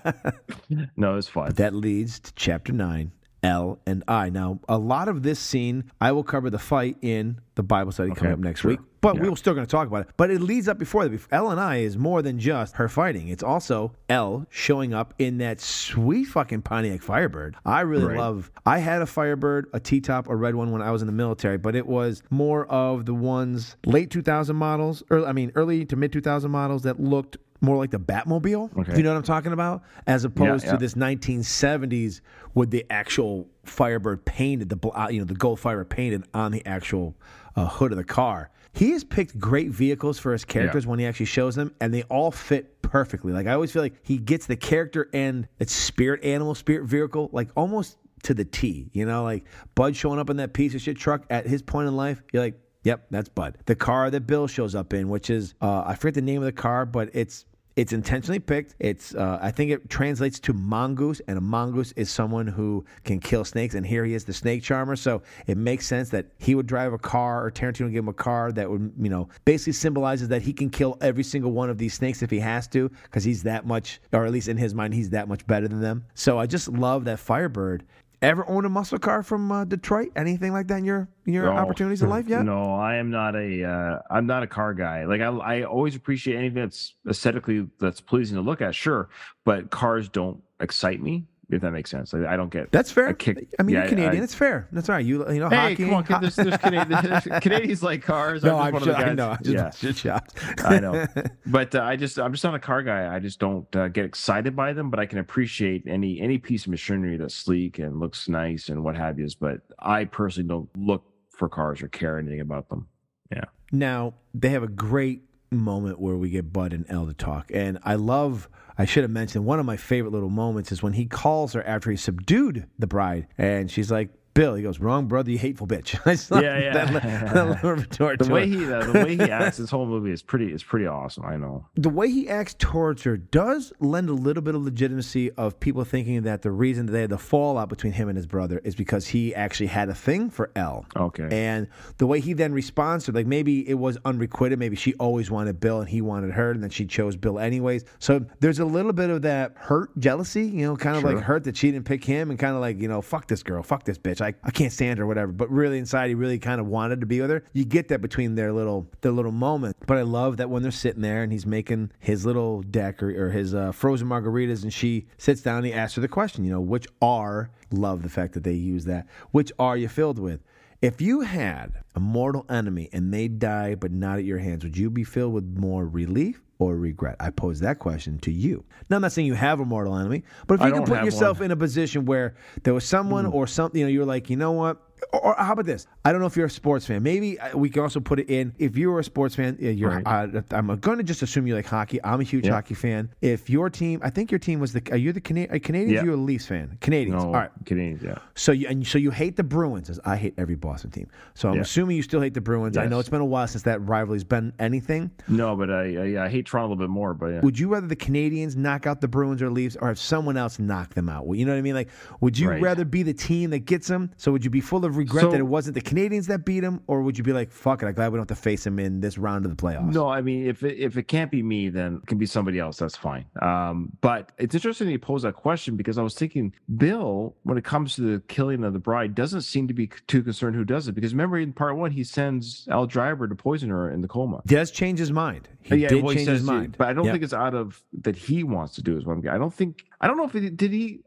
no, 0.95 1.18
it's 1.18 1.27
fun. 1.27 1.48
But 1.48 1.57
that 1.57 1.73
leads 1.73 2.19
to 2.19 2.34
chapter 2.35 2.73
nine, 2.73 3.11
Elle 3.44 3.80
and 3.85 4.03
I. 4.07 4.30
Now, 4.30 4.60
a 4.68 4.77
lot 4.77 5.07
of 5.07 5.23
this 5.23 5.39
scene, 5.39 5.91
I 6.02 6.11
will 6.11 6.23
cover 6.23 6.49
the 6.49 6.60
fight 6.60 6.98
in 7.02 7.39
the 7.56 7.64
Bible 7.64 7.91
study 7.91 8.11
coming 8.11 8.34
up 8.34 8.39
next 8.39 8.61
sure. 8.61 8.72
week. 8.72 8.80
But 9.07 9.15
Yeah. 9.15 9.21
we 9.21 9.29
were 9.29 9.38
still 9.38 9.53
going 9.53 9.65
to 9.65 9.71
talk 9.71 9.88
about 9.88 10.01
it. 10.01 10.09
But 10.17 10.31
it 10.31 10.41
leads 10.41 10.67
up 10.67 10.77
before 10.77 11.07
that. 11.07 11.17
Elle 11.31 11.49
and 11.49 11.61
I 11.61 11.77
is 11.77 11.97
more 11.97 12.21
than 12.21 12.39
just 12.39 12.75
her 12.75 12.89
fighting. 12.89 13.29
It's 13.29 13.41
also 13.41 13.93
Elle 14.09 14.45
showing 14.49 14.93
up 14.93 15.13
in 15.17 15.38
that 15.38 15.61
sweet 15.61 16.25
fucking 16.25 16.63
Pontiac 16.63 17.01
Firebird. 17.01 17.55
I 17.65 17.81
really 17.81 18.03
Right. 18.03 18.17
love. 18.17 18.51
I 18.65 18.79
had 18.79 19.01
a 19.01 19.05
Firebird, 19.05 19.67
a 19.71 19.79
T 19.79 20.01
top, 20.01 20.27
a 20.27 20.35
red 20.35 20.55
one 20.55 20.71
when 20.71 20.81
I 20.81 20.91
was 20.91 21.01
in 21.01 21.05
the 21.07 21.13
military, 21.13 21.57
but 21.57 21.73
it 21.73 21.88
was 21.88 22.21
more 22.29 22.65
of 22.65 23.05
the 23.05 23.13
ones 23.13 23.77
late 23.85 24.11
2000 24.11 24.57
models, 24.57 25.03
or 25.09 25.25
I 25.25 25.31
mean 25.31 25.53
early 25.55 25.85
to 25.85 25.95
mid 25.95 26.11
2000 26.11 26.51
models 26.51 26.84
that 26.84 26.99
looked 26.99 27.38
more 27.61 27.77
like 27.77 27.91
the 27.91 27.99
Batmobile. 27.99 28.77
Okay. 28.77 28.97
You 28.97 29.03
know 29.03 29.11
what 29.11 29.17
I'm 29.17 29.23
talking 29.23 29.53
about? 29.53 29.84
As 30.05 30.25
opposed 30.25 30.65
yeah. 30.65 30.71
to 30.73 30.77
this 30.77 30.95
1970s 30.95 32.19
with 32.53 32.71
the 32.71 32.85
actual 32.89 33.47
Firebird 33.63 34.25
painted, 34.25 34.69
the 34.69 34.89
uh, 34.89 35.07
you 35.09 35.19
know 35.19 35.25
the 35.25 35.34
gold 35.34 35.59
Firebird 35.61 35.89
painted 35.89 36.25
on 36.34 36.51
the 36.51 36.65
actual 36.65 37.15
uh, 37.55 37.67
hood 37.67 37.91
of 37.91 37.97
the 37.97 38.03
car. 38.03 38.49
He 38.77 38.91
has 38.91 39.03
picked 39.03 39.39
great 39.39 39.71
vehicles 39.71 40.19
for 40.19 40.31
his 40.31 40.45
characters 40.45 40.85
when 40.85 40.99
he 40.99 41.07
actually 41.07 41.25
shows 41.25 41.55
them, 41.55 41.73
and 41.81 41.91
they 41.91 42.03
all 42.03 42.29
fit 42.29 42.79
perfectly. 42.83 43.33
Like 43.33 43.47
I 43.47 43.53
always 43.53 43.71
feel 43.71 43.81
like 43.81 43.95
he 44.03 44.19
gets 44.19 44.45
the 44.45 44.55
character 44.55 45.09
and 45.13 45.47
its 45.57 45.73
spirit 45.73 46.23
animal, 46.23 46.53
spirit 46.53 46.85
vehicle, 46.85 47.31
like 47.33 47.49
almost 47.55 47.97
to 48.23 48.35
the 48.35 48.45
T. 48.45 48.91
You 48.93 49.07
know, 49.07 49.23
like 49.23 49.45
Bud 49.73 49.95
showing 49.95 50.19
up 50.19 50.29
in 50.29 50.37
that 50.37 50.53
piece 50.53 50.75
of 50.75 50.81
shit 50.81 50.95
truck 50.95 51.25
at 51.31 51.47
his 51.47 51.63
point 51.63 51.87
in 51.87 51.95
life. 51.95 52.21
You're 52.31 52.43
like, 52.43 52.59
Yep, 52.83 53.07
that's 53.09 53.29
Bud. 53.29 53.57
The 53.65 53.75
car 53.75 54.09
that 54.11 54.27
Bill 54.27 54.45
shows 54.47 54.75
up 54.75 54.93
in, 54.93 55.09
which 55.09 55.31
is 55.31 55.55
uh, 55.59 55.83
I 55.85 55.95
forget 55.95 56.13
the 56.13 56.21
name 56.21 56.41
of 56.41 56.45
the 56.45 56.51
car, 56.51 56.85
but 56.85 57.09
it's 57.13 57.45
it's 57.77 57.93
intentionally 57.93 58.39
picked. 58.39 58.75
It's 58.79 59.13
uh, 59.13 59.37
I 59.39 59.51
think 59.51 59.69
it 59.69 59.87
translates 59.87 60.39
to 60.41 60.53
mongoose, 60.53 61.21
and 61.27 61.37
a 61.37 61.41
mongoose 61.41 61.91
is 61.95 62.09
someone 62.09 62.47
who 62.47 62.83
can 63.05 63.19
kill 63.19 63.45
snakes. 63.45 63.75
And 63.75 63.85
here 63.85 64.03
he 64.03 64.15
is, 64.15 64.25
the 64.25 64.33
snake 64.33 64.63
charmer. 64.63 64.95
So 64.95 65.21
it 65.45 65.57
makes 65.57 65.85
sense 65.85 66.09
that 66.09 66.25
he 66.39 66.55
would 66.55 66.65
drive 66.65 66.91
a 66.91 66.97
car, 66.97 67.45
or 67.45 67.51
Tarantino 67.51 67.83
would 67.83 67.93
give 67.93 68.03
him 68.03 68.09
a 68.09 68.13
car 68.13 68.51
that 68.51 68.69
would 68.69 68.91
you 68.99 69.09
know 69.09 69.29
basically 69.45 69.73
symbolizes 69.73 70.27
that 70.29 70.41
he 70.41 70.53
can 70.53 70.71
kill 70.71 70.97
every 71.01 71.23
single 71.23 71.51
one 71.51 71.69
of 71.69 71.77
these 71.77 71.93
snakes 71.93 72.23
if 72.23 72.31
he 72.31 72.39
has 72.39 72.67
to, 72.69 72.89
because 73.03 73.23
he's 73.23 73.43
that 73.43 73.67
much, 73.67 74.01
or 74.11 74.25
at 74.25 74.31
least 74.31 74.47
in 74.47 74.57
his 74.57 74.73
mind, 74.73 74.95
he's 74.95 75.11
that 75.11 75.27
much 75.27 75.45
better 75.45 75.67
than 75.67 75.79
them. 75.79 76.03
So 76.15 76.39
I 76.39 76.47
just 76.47 76.67
love 76.67 77.05
that 77.05 77.19
Firebird. 77.19 77.85
Ever 78.19 78.49
own 78.49 78.65
a 78.65 78.69
muscle 78.69 78.98
car 78.98 79.22
from 79.22 79.52
uh, 79.52 79.64
Detroit? 79.64 80.10
Anything 80.15 80.52
like 80.52 80.68
that 80.69 80.77
in 80.80 80.85
your 80.85 81.07
in 81.27 81.34
your 81.34 81.45
No. 81.45 81.52
opportunities 81.52 82.02
in 82.02 82.10
life 82.10 82.27
yet? 82.27 82.44
No, 82.45 82.73
I 82.73 82.95
am 82.95 83.11
not 83.11 83.35
a. 83.35 83.64
Uh, 83.64 83.99
I'm 84.10 84.26
not 84.26 84.41
a 84.41 84.48
car 84.48 84.73
guy. 84.73 85.06
Like 85.06 85.22
I, 85.22 85.27
I 85.27 85.64
always 85.64 85.95
appreciate 85.95 86.35
anything 86.35 86.64
that's 86.64 86.95
aesthetically 87.07 87.68
that's 87.80 88.02
pleasing 88.02 88.35
to 88.35 88.41
look 88.41 88.60
at. 88.60 88.73
Sure, 88.73 89.10
but 89.45 89.69
cars 89.69 90.10
don't 90.10 90.41
excite 90.60 90.99
me. 90.99 91.26
If 91.49 91.61
that 91.61 91.72
makes 91.72 91.90
sense, 91.90 92.11
like, 92.11 92.26
I 92.26 92.36
don't 92.36 92.52
get. 92.52 92.72
That's 92.74 92.91
fair. 92.91 93.07
a 93.07 93.14
kick. 93.14 93.48
I 93.57 93.64
mean, 93.64 93.74
Yeah, 93.76 93.82
you're 93.84 93.90
Canadian. 93.90 94.22
it's 94.24 94.36
fair. 94.36 94.68
That's 94.74 94.90
all 94.90 94.95
right. 94.95 95.06
You 95.06 95.30
you 95.32 95.40
know 95.40 95.48
Hey, 95.48 95.56
hockey. 95.56 95.86
come 95.86 95.94
on, 95.94 96.03
kid, 96.03 96.18
there's, 96.19 96.36
there's 96.36 96.57
Canadians, 96.57 97.28
Canadians 97.41 97.84
like 97.84 98.02
cars. 98.02 98.44
No, 98.44 98.57
I'm 98.60 98.76
I'm 98.76 98.84
just 98.84 98.84
sure. 98.86 98.94
one 98.94 99.02
of 99.10 99.15
the 99.18 99.24
I 99.24 99.26
know. 99.26 99.32
I'm 99.32 99.44
just, 99.44 99.56
yeah. 99.84 99.90
just 99.90 99.99
shocked. 99.99 100.40
I 100.65 100.80
know, 100.80 101.06
but 101.45 101.74
uh, 101.74 101.82
I 101.84 101.95
just 101.95 102.19
I'm 102.19 102.34
just 102.34 102.44
not 102.44 102.53
a 102.56 102.60
car 102.60 102.84
guy. 102.84 103.14
I 103.15 103.19
just 103.19 103.40
don't 103.40 103.74
uh, 103.76 103.88
get 103.88 104.03
excited 104.03 104.56
by 104.57 104.74
them. 104.74 104.90
But 104.90 104.99
I 104.99 105.06
can 105.06 105.19
appreciate 105.19 105.84
any 105.88 106.19
any 106.19 106.38
piece 106.38 106.65
of 106.65 106.72
machinery 106.72 107.15
that's 107.15 107.34
sleek 107.36 107.80
and 107.80 107.99
looks 107.99 108.28
nice 108.28 108.68
and 108.68 108.84
what 108.84 108.98
have 108.98 109.18
you. 109.18 109.28
But 109.40 109.61
I 109.80 110.03
personally 110.03 110.49
don't 110.49 110.69
look 110.78 111.03
for 111.30 111.48
cars 111.48 111.82
or 111.82 111.88
care 111.88 112.18
anything 112.19 112.41
about 112.41 112.68
them. 112.69 112.88
Yeah. 113.32 113.45
Now 113.72 114.15
they 114.34 114.49
have 114.49 114.64
a 114.64 114.68
great 114.68 115.22
moment 115.52 115.99
where 115.99 116.15
we 116.15 116.30
get 116.30 116.52
Bud 116.52 116.74
and 116.74 116.86
Elle 116.90 117.07
to 117.07 117.14
talk, 117.14 117.52
and 117.53 117.80
I 117.84 117.95
love. 117.95 118.49
I 118.80 118.86
should 118.86 119.03
have 119.03 119.11
mentioned 119.11 119.44
one 119.44 119.60
of 119.60 119.65
my 119.65 119.76
favorite 119.76 120.11
little 120.11 120.30
moments 120.30 120.72
is 120.72 120.84
when 120.84 120.94
he 120.94 121.07
calls 121.07 121.53
her 121.53 121.65
after 121.65 121.90
he 121.90 121.98
subdued 121.98 122.68
the 122.78 122.86
bride, 122.86 123.28
and 123.36 123.72
she's 123.72 123.90
like, 123.90 124.10
"Bill," 124.38 124.55
he 124.55 124.64
goes, 124.64 124.80
"Wrong, 124.80 125.07
brother, 125.07 125.31
you 125.31 125.38
hateful 125.38 125.68
bitch." 125.68 125.99
I 126.05 126.11
just 126.14 126.31
Yeah, 126.31 126.57
yeah. 126.59 126.73
That, 126.73 127.34
that 127.34 127.64
retort 127.77 128.19
the 128.19 128.31
way 128.31 128.43
it. 128.43 128.49
he 128.49 128.72
uh, 128.72 128.85
the 128.85 128.93
way 129.03 129.15
he 129.18 129.31
acts 129.31 129.57
this 129.57 129.69
whole 129.69 129.85
movie 129.85 130.11
is 130.11 130.22
pretty 130.22 130.51
is 130.53 130.64
pretty 130.64 130.85
awesome. 130.88 131.26
I 131.26 131.38
know. 131.38 131.65
the 131.76 131.89
way 131.89 132.09
he 132.09 132.30
acts 132.30 132.55
towards 132.57 133.03
her 133.03 133.18
does 133.18 133.73
lend 133.80 134.09
a 134.09 134.14
little 134.14 134.43
bit 134.43 134.55
of 134.55 134.61
legitimacy 134.64 135.31
of 135.31 135.59
people 135.59 135.84
thinking 135.84 136.22
that 136.23 136.41
the 136.41 136.51
reason 136.51 136.85
that 136.85 136.91
they 136.91 137.01
had 137.01 137.09
the 137.09 137.18
fallout 137.18 137.69
between 137.69 137.93
him 137.93 138.09
and 138.09 138.15
his 138.18 138.26
brother 138.27 138.61
is 138.64 138.76
because 138.76 139.07
he 139.07 139.34
actually 139.35 139.68
had 139.68 139.89
a 139.89 139.95
thing 139.95 140.30
for 140.30 140.51
Elle. 140.55 140.85
Okay. 140.95 141.27
And 141.31 141.68
the 141.97 142.07
way 142.07 142.19
he 142.19 142.34
then 142.34 142.53
responds 142.53 143.05
to, 143.05 143.11
like 143.11 143.26
maybe 143.27 143.68
it 143.68 143.76
was 143.76 143.97
unrequited, 144.05 144.59
maybe 144.59 144.76
she 144.76 144.93
always 144.95 145.30
wanted 145.31 145.59
Bill 145.59 145.80
and 145.80 145.89
he 145.89 146.01
wanted 146.01 146.31
her, 146.31 146.51
and 146.51 146.61
then 146.64 146.69
she 146.69 146.85
chose 146.85 147.15
Bill 147.15 147.39
anyways. 147.39 147.85
So 147.99 148.26
there's 148.39 148.59
a 148.59 148.65
little 148.65 148.93
bit 148.93 149.09
of 149.09 149.22
that 149.23 149.53
hurt 149.55 149.97
jealousy, 149.99 150.45
you 150.45 150.65
know, 150.65 150.76
kind 150.77 150.95
of 150.95 151.01
Sure. 151.01 151.14
like 151.15 151.23
hurt 151.23 151.43
that 151.45 151.57
she 151.57 151.72
didn't 151.72 151.85
pick 151.85 152.03
him, 152.03 152.30
and 152.30 152.39
kind 152.39 152.55
of 152.55 152.61
like 152.61 152.80
you 152.80 152.88
know, 152.88 153.01
fuck 153.01 153.27
this 153.27 153.43
girl, 153.43 153.64
fuck 153.64 153.84
this 153.84 153.97
bitch, 153.97 154.22
I, 154.22 154.26
I 154.43 154.51
can't 154.51 154.71
stand 154.71 154.99
her, 154.99 155.05
or 155.05 155.07
whatever. 155.07 155.31
But 155.31 155.49
really 155.49 155.77
inside, 155.77 156.07
he 156.09 156.15
really 156.15 156.39
kind 156.39 156.59
of 156.59 156.67
wanted 156.67 157.01
to 157.01 157.05
be 157.05 157.21
with 157.21 157.29
her. 157.29 157.43
You 157.53 157.65
get 157.65 157.87
that 157.89 158.01
between 158.01 158.35
their 158.35 158.51
little 158.53 158.87
their 159.01 159.11
little 159.11 159.31
moment. 159.31 159.77
But 159.85 159.97
I 159.97 160.03
love 160.03 160.37
that 160.37 160.49
when 160.49 160.63
they're 160.63 160.71
sitting 160.71 161.01
there 161.01 161.23
and 161.23 161.31
he's 161.31 161.45
making 161.45 161.91
his 161.99 162.25
little 162.25 162.61
deck 162.61 163.01
or, 163.01 163.27
or 163.27 163.31
his 163.31 163.53
uh, 163.53 163.71
frozen 163.71 164.07
margaritas, 164.07 164.63
and 164.63 164.73
she 164.73 165.07
sits 165.17 165.41
down 165.41 165.57
and 165.57 165.65
he 165.65 165.73
asks 165.73 165.95
her 165.95 166.01
the 166.01 166.07
question, 166.07 166.43
you 166.43 166.51
know, 166.51 166.61
which 166.61 166.87
are 167.01 167.49
love 167.71 168.03
the 168.03 168.09
fact 168.09 168.33
that 168.33 168.43
they 168.43 168.53
use 168.53 168.85
that, 168.85 169.07
which 169.31 169.51
are 169.59 169.77
you 169.77 169.87
filled 169.87 170.19
with? 170.19 170.41
If 170.81 171.01
you 171.01 171.21
had 171.21 171.73
a 171.95 171.99
mortal 171.99 172.45
enemy 172.49 172.89
and 172.93 173.11
they 173.11 173.27
die 173.27 173.73
but 173.73 173.91
not 173.91 174.19
at 174.19 174.25
your 174.25 174.37
hands, 174.37 174.63
would 174.63 174.77
you 174.77 174.91
be 174.91 175.03
filled 175.03 175.33
with 175.33 175.57
more 175.57 175.87
relief 175.87 176.41
or 176.59 176.75
regret? 176.75 177.15
I 177.19 177.29
pose 177.29 177.59
that 177.61 177.79
question 177.79 178.19
to 178.19 178.31
you. 178.31 178.63
Now, 178.89 178.97
I'm 178.97 179.01
not 179.01 179.11
saying 179.11 179.27
you 179.27 179.34
have 179.34 179.59
a 179.59 179.65
mortal 179.65 179.95
enemy, 179.97 180.23
but 180.47 180.55
if 180.55 180.61
I 180.61 180.67
you 180.67 180.73
can 180.73 180.84
put 180.84 181.03
yourself 181.03 181.39
one. 181.39 181.45
in 181.45 181.51
a 181.51 181.55
position 181.55 182.05
where 182.05 182.35
there 182.63 182.73
was 182.73 182.85
someone 182.85 183.25
hmm. 183.25 183.35
or 183.35 183.47
something, 183.47 183.79
you 183.79 183.85
know, 183.85 183.91
you 183.91 183.99
were 183.99 184.05
like, 184.05 184.29
you 184.29 184.38
know 184.38 184.51
what? 184.51 184.81
Or, 185.14 185.36
how 185.38 185.53
about 185.53 185.65
this? 185.65 185.86
I 186.03 186.11
don't 186.11 186.22
know 186.22 186.28
if 186.28 186.36
you're 186.36 186.48
a 186.48 186.49
sports 186.49 186.86
fan. 186.88 187.03
Maybe 187.03 187.40
uh, 187.40 187.56
we 187.57 187.69
can 187.69 187.84
also 187.84 187.99
put 187.99 188.19
it 188.19 188.30
in. 188.30 188.53
If 188.57 188.76
you're 188.78 188.99
a 188.99 189.03
sports 189.03 189.36
fan, 189.36 189.57
uh, 189.61 189.68
you're. 189.68 189.91
Right. 189.91 190.03
Uh, 190.34 190.41
I'm 190.52 190.68
going 190.80 190.98
to 190.98 191.03
just 191.03 191.22
assume 191.22 191.45
you 191.48 191.53
like 191.56 191.65
hockey. 191.68 191.99
I'm 192.03 192.19
a 192.19 192.24
huge 192.24 192.45
Yeah. 192.48 192.53
hockey 192.53 192.74
fan. 192.74 193.10
If 193.22 193.49
your 193.49 193.69
team, 193.69 193.99
I 194.03 194.10
think 194.10 194.32
your 194.32 194.40
team 194.40 194.60
was 194.60 194.74
the. 194.74 194.82
Are 194.91 194.98
you 194.98 195.14
the 195.14 195.22
Cana- 195.22 195.48
uh, 195.52 195.56
Canadiens? 195.60 195.91
Yeah. 195.91 196.03
You're 196.03 196.14
a 196.15 196.18
Leafs 196.18 196.48
fan. 196.48 196.78
Canadiens. 196.82 197.10
No, 197.11 197.18
All 197.19 197.32
right. 197.34 197.52
Canadiens. 197.64 198.02
Yeah. 198.02 198.18
So 198.36 198.52
you 198.52 198.68
and 198.68 198.86
so 198.88 198.98
you 198.98 199.11
hate 199.11 199.36
the 199.36 199.44
Bruins 199.44 199.90
as 199.90 199.99
I 200.03 200.15
hate 200.18 200.34
every 200.38 200.56
Boston 200.56 200.90
team. 200.91 201.07
So 201.36 201.49
I'm 201.49 201.56
Yeah. 201.56 201.61
assuming 201.61 201.95
you 201.95 202.02
still 202.03 202.22
hate 202.22 202.34
the 202.34 202.41
Bruins. 202.41 202.76
I 202.78 202.88
know 202.88 202.99
it's 202.99 203.10
been 203.10 203.22
a 203.22 203.26
while 203.26 203.48
since 203.48 203.64
that 203.64 203.80
rivalry's 203.88 204.24
been 204.24 204.52
anything. 204.60 205.11
No, 205.28 205.56
but 205.56 205.69
I 205.69 206.15
I, 206.18 206.26
I 206.26 206.30
hate 206.30 206.48
Toronto 206.48 206.68
a 206.68 206.69
little 206.74 206.84
bit 206.88 206.90
more. 206.91 207.14
But 207.14 207.28
yeah. 207.28 207.40
Would 207.41 207.60
you 207.60 207.69
rather 207.69 207.88
the 207.88 207.95
Canadiens 207.95 208.56
knock 208.56 208.88
out 208.88 209.02
the 209.02 209.07
Bruins 209.07 209.41
or 209.41 209.49
Leafs, 209.52 209.76
or 209.80 209.88
have 209.90 209.99
someone 209.99 210.38
else 210.38 210.57
knock 210.60 210.95
them 210.95 211.07
out? 211.07 211.28
You 211.32 211.45
know 211.45 211.52
what 211.52 211.60
I 211.60 211.61
mean? 211.61 211.76
Like, 211.76 211.90
would 212.19 212.38
you 212.38 212.49
Right. 212.49 212.61
rather 212.61 212.84
be 212.84 213.03
the 213.03 213.14
team 213.14 213.52
that 213.52 213.60
gets 213.60 213.88
them? 213.88 214.11
So 214.18 214.32
would 214.32 214.44
you 214.44 214.49
be 214.49 214.61
full 214.61 214.84
of 214.86 214.86
regret 214.89 215.23
So- 215.23 215.31
that 215.31 215.39
it 215.39 215.47
wasn't 215.47 215.76
the 215.76 215.81
Canadiens 215.81 216.27
that 216.27 216.45
beat 216.45 216.64
him, 216.64 216.81
or 216.88 217.01
would 217.01 217.18
you 217.18 217.23
be 217.23 217.34
like, 217.34 217.51
"Fuck 217.51 217.84
it, 217.84 217.88
I'm 217.88 217.93
glad 217.93 218.11
we 218.11 218.18
don't 218.18 218.30
have 218.30 218.38
to 218.38 218.41
face 218.41 218.65
him 218.65 218.80
in 218.80 218.99
this 218.99 219.18
round 219.18 219.45
of 219.45 219.55
the 219.55 219.61
playoffs"? 219.61 219.93
No, 219.93 220.07
I 220.09 220.22
mean, 220.22 220.45
if 220.47 220.64
it, 220.64 220.77
if 220.77 220.97
it 220.97 221.03
can't 221.07 221.30
be 221.31 221.41
me, 221.43 221.69
then 221.69 221.95
it 222.03 222.07
can 222.07 222.18
be 222.18 222.26
somebody 222.26 222.59
else. 222.59 222.77
That's 222.77 222.95
fine. 222.95 223.26
Um, 223.41 223.91
but 224.01 224.31
it's 224.38 224.55
interesting 224.55 224.89
you 224.89 224.99
pose 224.99 225.23
that 225.23 225.35
question 225.35 225.76
because 225.76 225.97
I 225.97 226.01
was 226.01 226.15
thinking, 226.15 226.53
Bill, 226.77 227.35
when 227.43 227.57
it 227.57 227.64
comes 227.64 227.95
to 227.95 228.01
the 228.01 228.19
killing 228.27 228.64
of 228.64 228.73
the 228.73 228.80
bride, 228.80 229.15
doesn't 229.15 229.41
seem 229.41 229.68
to 229.68 229.73
be 229.73 229.88
too 230.07 230.23
concerned 230.23 230.55
who 230.55 230.65
does 230.65 230.88
it. 230.88 230.93
Because 230.93 231.14
remember, 231.14 231.38
in 231.38 231.53
part 231.53 231.77
one, 231.77 231.91
he 231.91 232.03
sends 232.03 232.68
Elle 232.69 232.88
Driver 232.88 233.27
to 233.27 233.35
poison 233.35 233.69
her 233.69 233.89
in 233.89 234.01
the 234.01 234.07
coma. 234.07 234.41
Does 234.45 234.72
change 234.72 234.99
his 234.99 235.11
mind. 235.11 235.47
He 235.61 235.76
yeah, 235.77 235.89
did 235.89 236.03
well, 236.03 236.11
he 236.11 236.18
change 236.19 236.30
his 236.30 236.43
mind, 236.43 236.76
but 236.77 236.88
I 236.88 236.93
don't 236.93 237.05
Yep. 237.05 237.14
think 237.14 237.23
it's 237.26 237.34
out 237.34 237.53
of 237.53 237.84
that 238.01 238.15
he 238.15 238.43
wants 238.43 238.76
to 238.76 238.81
do. 238.81 238.97
Is 238.97 239.05
what 239.05 239.18
I'm. 239.18 239.27
I 239.30 239.38
don't 239.38 239.53
think. 239.53 239.84
I 239.99 240.06
don't 240.06 240.15
know 240.18 240.26
if 240.26 240.34
he 240.34 240.48
did. 240.52 240.72
He. 240.72 240.99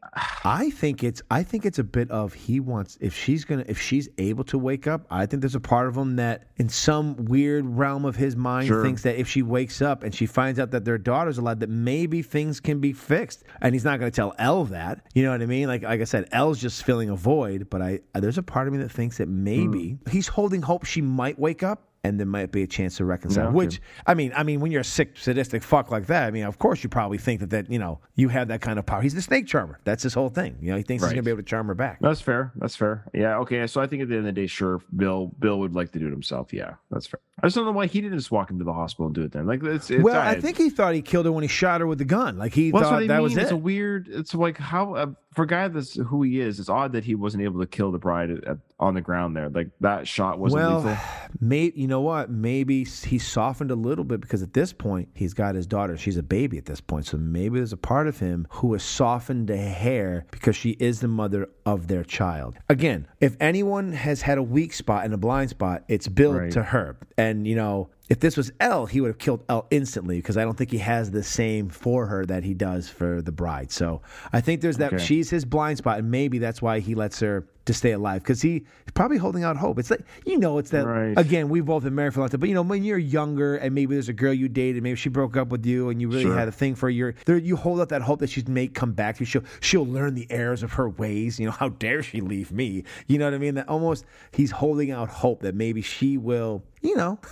I 0.43 0.69
think 0.69 1.01
it's 1.01 1.21
I 1.31 1.43
think 1.43 1.65
it's 1.65 1.79
a 1.79 1.83
bit 1.83 2.11
of 2.11 2.33
he 2.33 2.59
wants 2.59 2.97
if 2.99 3.15
she's 3.15 3.45
gonna 3.45 3.63
if 3.67 3.79
she's 3.79 4.09
able 4.17 4.43
to 4.45 4.57
wake 4.57 4.85
up, 4.85 5.05
I 5.09 5.25
think 5.25 5.41
there's 5.41 5.55
a 5.55 5.61
part 5.61 5.87
of 5.87 5.95
him 5.95 6.17
that 6.17 6.47
in 6.57 6.67
some 6.67 7.15
weird 7.25 7.65
realm 7.65 8.03
of 8.03 8.17
his 8.17 8.35
mind 8.35 8.67
Sure. 8.67 8.83
thinks 8.83 9.03
that 9.03 9.15
if 9.17 9.29
she 9.29 9.43
wakes 9.43 9.81
up 9.81 10.03
and 10.03 10.13
she 10.13 10.25
finds 10.25 10.59
out 10.59 10.71
that 10.71 10.83
their 10.83 10.97
daughter's 10.97 11.37
alive, 11.37 11.59
that 11.59 11.69
maybe 11.69 12.21
things 12.21 12.59
can 12.59 12.81
be 12.81 12.91
fixed. 12.91 13.43
And 13.61 13.73
he's 13.73 13.85
not 13.85 13.97
gonna 13.99 14.11
tell 14.11 14.33
Elle 14.37 14.65
that. 14.65 15.05
You 15.13 15.23
know 15.23 15.31
what 15.31 15.41
I 15.41 15.45
mean? 15.45 15.69
Like 15.69 15.83
like 15.83 16.01
I 16.01 16.05
said, 16.05 16.27
Elle's 16.33 16.59
just 16.59 16.83
filling 16.83 17.09
a 17.09 17.15
void, 17.15 17.69
but 17.69 17.81
I 17.81 17.99
there's 18.15 18.37
a 18.37 18.43
part 18.43 18.67
of 18.67 18.73
me 18.73 18.79
that 18.79 18.91
thinks 18.91 19.19
that 19.19 19.29
maybe 19.29 19.91
Hmm. 19.91 20.09
he's 20.09 20.27
holding 20.27 20.61
hope 20.63 20.83
she 20.85 21.01
might 21.01 21.39
wake 21.39 21.63
up. 21.63 21.87
And 22.03 22.19
there 22.19 22.25
might 22.25 22.51
be 22.51 22.63
a 22.63 22.67
chance 22.67 22.97
to 22.97 23.05
reconcile. 23.05 23.45
Yeah, 23.45 23.51
which. 23.51 23.81
I 24.07 24.13
mean, 24.15 24.31
I 24.35 24.43
mean, 24.43 24.59
when 24.59 24.71
you're 24.71 24.81
a 24.81 24.85
sick, 24.85 25.17
sadistic 25.17 25.61
fuck 25.61 25.91
like 25.91 26.07
that, 26.07 26.25
I 26.25 26.31
mean, 26.31 26.45
of 26.45 26.57
course 26.57 26.83
you 26.83 26.89
probably 26.89 27.17
think 27.19 27.41
that 27.41 27.51
that 27.51 27.69
you 27.71 27.77
know 27.79 27.99
you 28.15 28.29
have 28.29 28.47
that 28.47 28.61
kind 28.61 28.79
of 28.79 28.85
power. 28.85 29.01
He's 29.01 29.13
the 29.13 29.21
snake 29.21 29.47
charmer. 29.47 29.79
That's 29.83 30.03
his 30.03 30.13
whole 30.13 30.29
thing. 30.29 30.57
You 30.61 30.71
know, 30.71 30.77
he 30.77 30.83
thinks 30.83 31.03
he's 31.03 31.11
gonna 31.11 31.21
be 31.23 31.31
able 31.31 31.43
to 31.43 31.47
charm 31.47 31.67
her 31.67 31.75
back. 31.75 31.99
That's 32.01 32.21
fair. 32.21 32.51
That's 32.55 32.75
fair. 32.75 33.05
Yeah. 33.13 33.37
Okay. 33.39 33.65
So 33.67 33.81
I 33.81 33.87
think 33.87 34.01
at 34.01 34.09
the 34.09 34.15
end 34.15 34.27
of 34.27 34.33
the 34.33 34.41
day, 34.41 34.47
sure, 34.47 34.81
Bill 34.95 35.31
Bill 35.39 35.59
would 35.59 35.75
like 35.75 35.91
to 35.91 35.99
do 35.99 36.07
it 36.07 36.11
himself. 36.11 36.53
Yeah, 36.53 36.73
that's 36.89 37.05
fair. 37.05 37.19
I 37.43 37.47
just 37.47 37.55
don't 37.55 37.65
know 37.65 37.71
why 37.71 37.87
he 37.87 38.01
didn't 38.01 38.17
just 38.19 38.31
walk 38.31 38.51
into 38.51 38.63
the 38.63 38.73
hospital 38.73 39.07
and 39.07 39.15
do 39.15 39.23
it 39.23 39.31
then. 39.31 39.47
Like 39.47 39.63
it's, 39.63 39.89
it's 39.89 40.03
well, 40.03 40.15
all 40.15 40.21
I 40.21 40.39
think 40.39 40.57
he 40.57 40.69
thought 40.69 40.93
he 40.93 41.01
killed 41.01 41.25
her 41.25 41.31
when 41.31 41.43
he 41.43 41.47
shot 41.47 41.81
her 41.81 41.87
with 41.87 41.97
the 41.97 42.05
gun. 42.05 42.37
Like 42.37 42.53
he 42.53 42.71
Well, 42.71 42.83
thought 42.83 42.99
that 42.99 43.07
mean. 43.07 43.21
was 43.21 43.35
it's 43.37 43.49
it. 43.51 43.53
a 43.53 43.57
weird. 43.57 44.07
It's 44.09 44.33
like 44.35 44.57
how 44.57 44.93
uh, 44.95 45.05
for 45.33 45.43
a 45.43 45.47
guy 45.47 45.67
that's 45.69 45.95
who 45.95 46.23
he 46.23 46.39
is. 46.41 46.59
It's 46.59 46.69
odd 46.69 46.91
that 46.93 47.03
he 47.05 47.15
wasn't 47.15 47.43
able 47.43 47.59
to 47.61 47.65
kill 47.67 47.91
the 47.91 47.97
bride 47.97 48.31
at, 48.31 48.43
at, 48.43 48.57
on 48.79 48.93
the 48.95 49.01
ground 49.01 49.35
there. 49.35 49.49
Like 49.49 49.69
that 49.79 50.07
shot 50.07 50.39
wasn't 50.39 50.61
well, 50.61 50.77
lethal. 50.79 50.97
May, 51.39 51.71
you 51.75 51.87
know 51.87 52.01
what? 52.01 52.29
Maybe 52.29 52.83
he 52.83 53.17
softened 53.17 53.71
a 53.71 53.75
little 53.75 54.03
bit 54.03 54.19
because 54.21 54.41
at 54.43 54.53
this 54.53 54.73
point 54.73 55.09
he's 55.13 55.33
got 55.33 55.55
his 55.55 55.65
daughter. 55.67 55.97
She's 55.97 56.17
a 56.17 56.23
baby 56.23 56.57
at 56.57 56.65
this 56.65 56.81
point, 56.81 57.05
so 57.05 57.17
maybe 57.17 57.59
there's 57.59 57.71
a 57.73 57.77
part 57.77 58.07
of 58.07 58.19
him 58.19 58.45
who 58.49 58.73
has 58.73 58.83
softened 58.83 59.49
a 59.49 59.57
hair 59.57 60.25
because 60.31 60.55
she 60.55 60.71
is 60.71 60.99
the 60.99 61.07
mother 61.07 61.47
of 61.65 61.87
their 61.87 62.03
child. 62.03 62.57
Again, 62.69 63.07
if 63.21 63.37
anyone 63.39 63.93
has 63.93 64.21
had 64.23 64.37
a 64.37 64.43
weak 64.43 64.73
spot 64.73 65.05
and 65.05 65.13
a 65.13 65.17
blind 65.17 65.49
spot, 65.49 65.83
it's 65.87 66.07
built 66.07 66.35
Right. 66.37 66.51
to 66.51 66.63
her. 66.63 66.97
And 67.17 67.47
you 67.47 67.55
know, 67.55 67.89
if 68.11 68.19
this 68.19 68.35
was 68.35 68.51
Elle, 68.59 68.87
he 68.87 68.99
would 68.99 69.07
have 69.07 69.17
killed 69.19 69.41
Elle 69.47 69.65
instantly 69.71 70.17
because 70.17 70.35
I 70.35 70.43
don't 70.43 70.57
think 70.57 70.69
he 70.69 70.79
has 70.79 71.11
the 71.11 71.23
same 71.23 71.69
for 71.69 72.07
her 72.07 72.25
that 72.25 72.43
he 72.43 72.53
does 72.53 72.89
for 72.89 73.21
the 73.21 73.31
bride. 73.31 73.71
So 73.71 74.01
I 74.33 74.41
think 74.41 74.59
there's 74.59 74.79
that 74.79 74.91
Okay. 74.93 75.01
she's 75.05 75.29
his 75.29 75.45
blind 75.45 75.77
spot, 75.77 75.99
and 75.99 76.11
maybe 76.11 76.37
that's 76.37 76.61
why 76.61 76.79
he 76.81 76.93
lets 76.93 77.21
her 77.21 77.47
to 77.71 77.77
stay 77.77 77.91
alive 77.91 78.21
because 78.21 78.41
he's 78.41 78.61
probably 78.93 79.17
holding 79.17 79.43
out 79.43 79.57
hope. 79.57 79.79
It's 79.79 79.89
like 79.91 80.01
you 80.25 80.37
know, 80.37 80.57
it's 80.57 80.71
that 80.71 80.85
Right. 80.85 81.17
again. 81.17 81.49
We've 81.49 81.65
both 81.65 81.83
been 81.83 81.95
married 81.95 82.13
for 82.13 82.19
a 82.19 82.23
long 82.23 82.29
time, 82.29 82.39
but 82.39 82.49
you 82.49 82.55
know, 82.55 82.61
when 82.61 82.83
you're 82.83 82.97
younger 82.97 83.55
and 83.55 83.73
maybe 83.75 83.95
there's 83.95 84.09
a 84.09 84.13
girl 84.13 84.33
you 84.33 84.47
dated, 84.49 84.83
maybe 84.83 84.95
she 84.95 85.09
broke 85.09 85.37
up 85.37 85.49
with 85.49 85.65
you, 85.65 85.89
and 85.89 86.01
you 86.01 86.09
really 86.09 86.23
Sure. 86.23 86.35
had 86.37 86.47
a 86.47 86.51
thing 86.51 86.75
for 86.75 86.89
a 86.89 86.93
year. 86.93 87.15
There, 87.25 87.37
you 87.37 87.55
hold 87.55 87.79
out 87.81 87.89
that 87.89 88.01
hope 88.01 88.19
that 88.19 88.29
she's 88.29 88.47
may 88.47 88.67
come 88.67 88.91
back 88.93 89.15
to 89.17 89.21
you. 89.21 89.25
She'll 89.25 89.43
she'll 89.59 89.85
learn 89.87 90.13
the 90.15 90.27
errors 90.29 90.63
of 90.63 90.73
her 90.73 90.89
ways. 90.89 91.39
You 91.39 91.45
know, 91.47 91.51
how 91.51 91.69
dare 91.69 92.03
she 92.03 92.21
leave 92.21 92.51
me? 92.51 92.83
You 93.07 93.17
know 93.17 93.25
what 93.25 93.33
I 93.33 93.37
mean? 93.37 93.55
That 93.55 93.67
almost 93.69 94.05
he's 94.31 94.51
holding 94.51 94.91
out 94.91 95.09
hope 95.09 95.41
that 95.41 95.55
maybe 95.55 95.81
she 95.81 96.17
will. 96.17 96.63
You 96.81 96.95
know, 96.97 97.19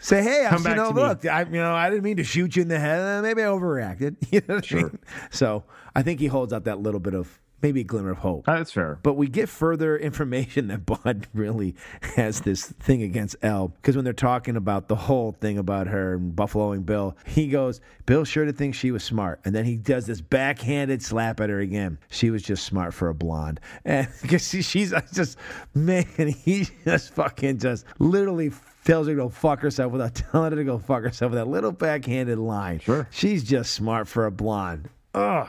say, 0.00 0.22
hey, 0.22 0.44
I, 0.46 0.56
you 0.56 0.74
know, 0.74 0.88
to 0.88 0.94
me. 0.94 1.02
look, 1.02 1.24
I, 1.24 1.42
you 1.42 1.50
know, 1.52 1.72
I 1.72 1.88
didn't 1.88 2.02
mean 2.02 2.16
to 2.16 2.24
shoot 2.24 2.56
you 2.56 2.62
in 2.62 2.68
the 2.68 2.78
head. 2.80 3.22
Maybe 3.22 3.42
I 3.42 3.46
overreacted. 3.46 4.16
You 4.32 4.42
know 4.48 4.56
what 4.56 4.72
I 4.72 4.76
mean? 4.76 4.98
So 5.30 5.64
I 5.94 6.02
think 6.02 6.20
he 6.20 6.26
holds 6.26 6.52
out 6.52 6.64
that 6.64 6.80
little 6.80 7.00
bit 7.00 7.14
of 7.14 7.40
maybe 7.62 7.80
a 7.80 7.84
glimmer 7.84 8.10
of 8.10 8.18
hope. 8.18 8.48
Uh, 8.48 8.56
that's 8.56 8.72
fair. 8.72 8.98
But 9.02 9.14
we 9.14 9.28
get 9.28 9.48
further 9.48 9.96
information 10.10 10.68
that 10.68 10.86
Bud 10.86 11.28
really 11.34 11.74
has 12.16 12.40
this 12.40 12.66
thing 12.66 13.02
against 13.02 13.36
Elle 13.42 13.68
because 13.68 13.96
when 13.96 14.04
they're 14.04 14.12
talking 14.12 14.56
about 14.56 14.88
the 14.88 14.96
whole 14.96 15.32
thing 15.32 15.58
about 15.58 15.86
her 15.86 16.14
and 16.14 16.34
buffaloing 16.34 16.84
Bill, 16.84 17.16
he 17.26 17.48
goes, 17.48 17.80
Bill 18.06 18.24
sure 18.24 18.44
did 18.44 18.56
think 18.56 18.74
she 18.74 18.90
was 18.90 19.04
smart. 19.04 19.40
And 19.44 19.54
then 19.54 19.64
he 19.64 19.76
does 19.76 20.06
this 20.06 20.20
backhanded 20.20 21.02
slap 21.02 21.40
at 21.40 21.50
her 21.50 21.60
again. 21.60 21.98
She 22.10 22.30
was 22.30 22.42
just 22.42 22.64
smart 22.64 22.94
for 22.94 23.08
a 23.08 23.14
blonde. 23.14 23.60
And 23.84 24.08
because 24.22 24.46
she, 24.46 24.62
she's 24.62 24.92
uh, 24.92 25.00
just, 25.12 25.36
man, 25.74 26.04
he 26.44 26.68
just 26.84 27.14
fucking 27.14 27.58
just 27.58 27.86
literally 27.98 28.52
tells 28.84 29.06
her 29.06 29.14
to 29.14 29.16
go 29.16 29.28
fuck 29.28 29.60
herself 29.60 29.92
without 29.92 30.14
telling 30.14 30.52
her 30.52 30.56
to 30.56 30.64
go 30.64 30.78
fuck 30.78 31.02
herself 31.02 31.30
with 31.32 31.38
that 31.38 31.48
little 31.48 31.72
backhanded 31.72 32.38
line. 32.38 32.78
Sure. 32.80 33.08
She's 33.10 33.42
just 33.42 33.72
smart 33.72 34.06
for 34.06 34.26
a 34.26 34.30
blonde. 34.30 34.88
Ugh. 35.14 35.48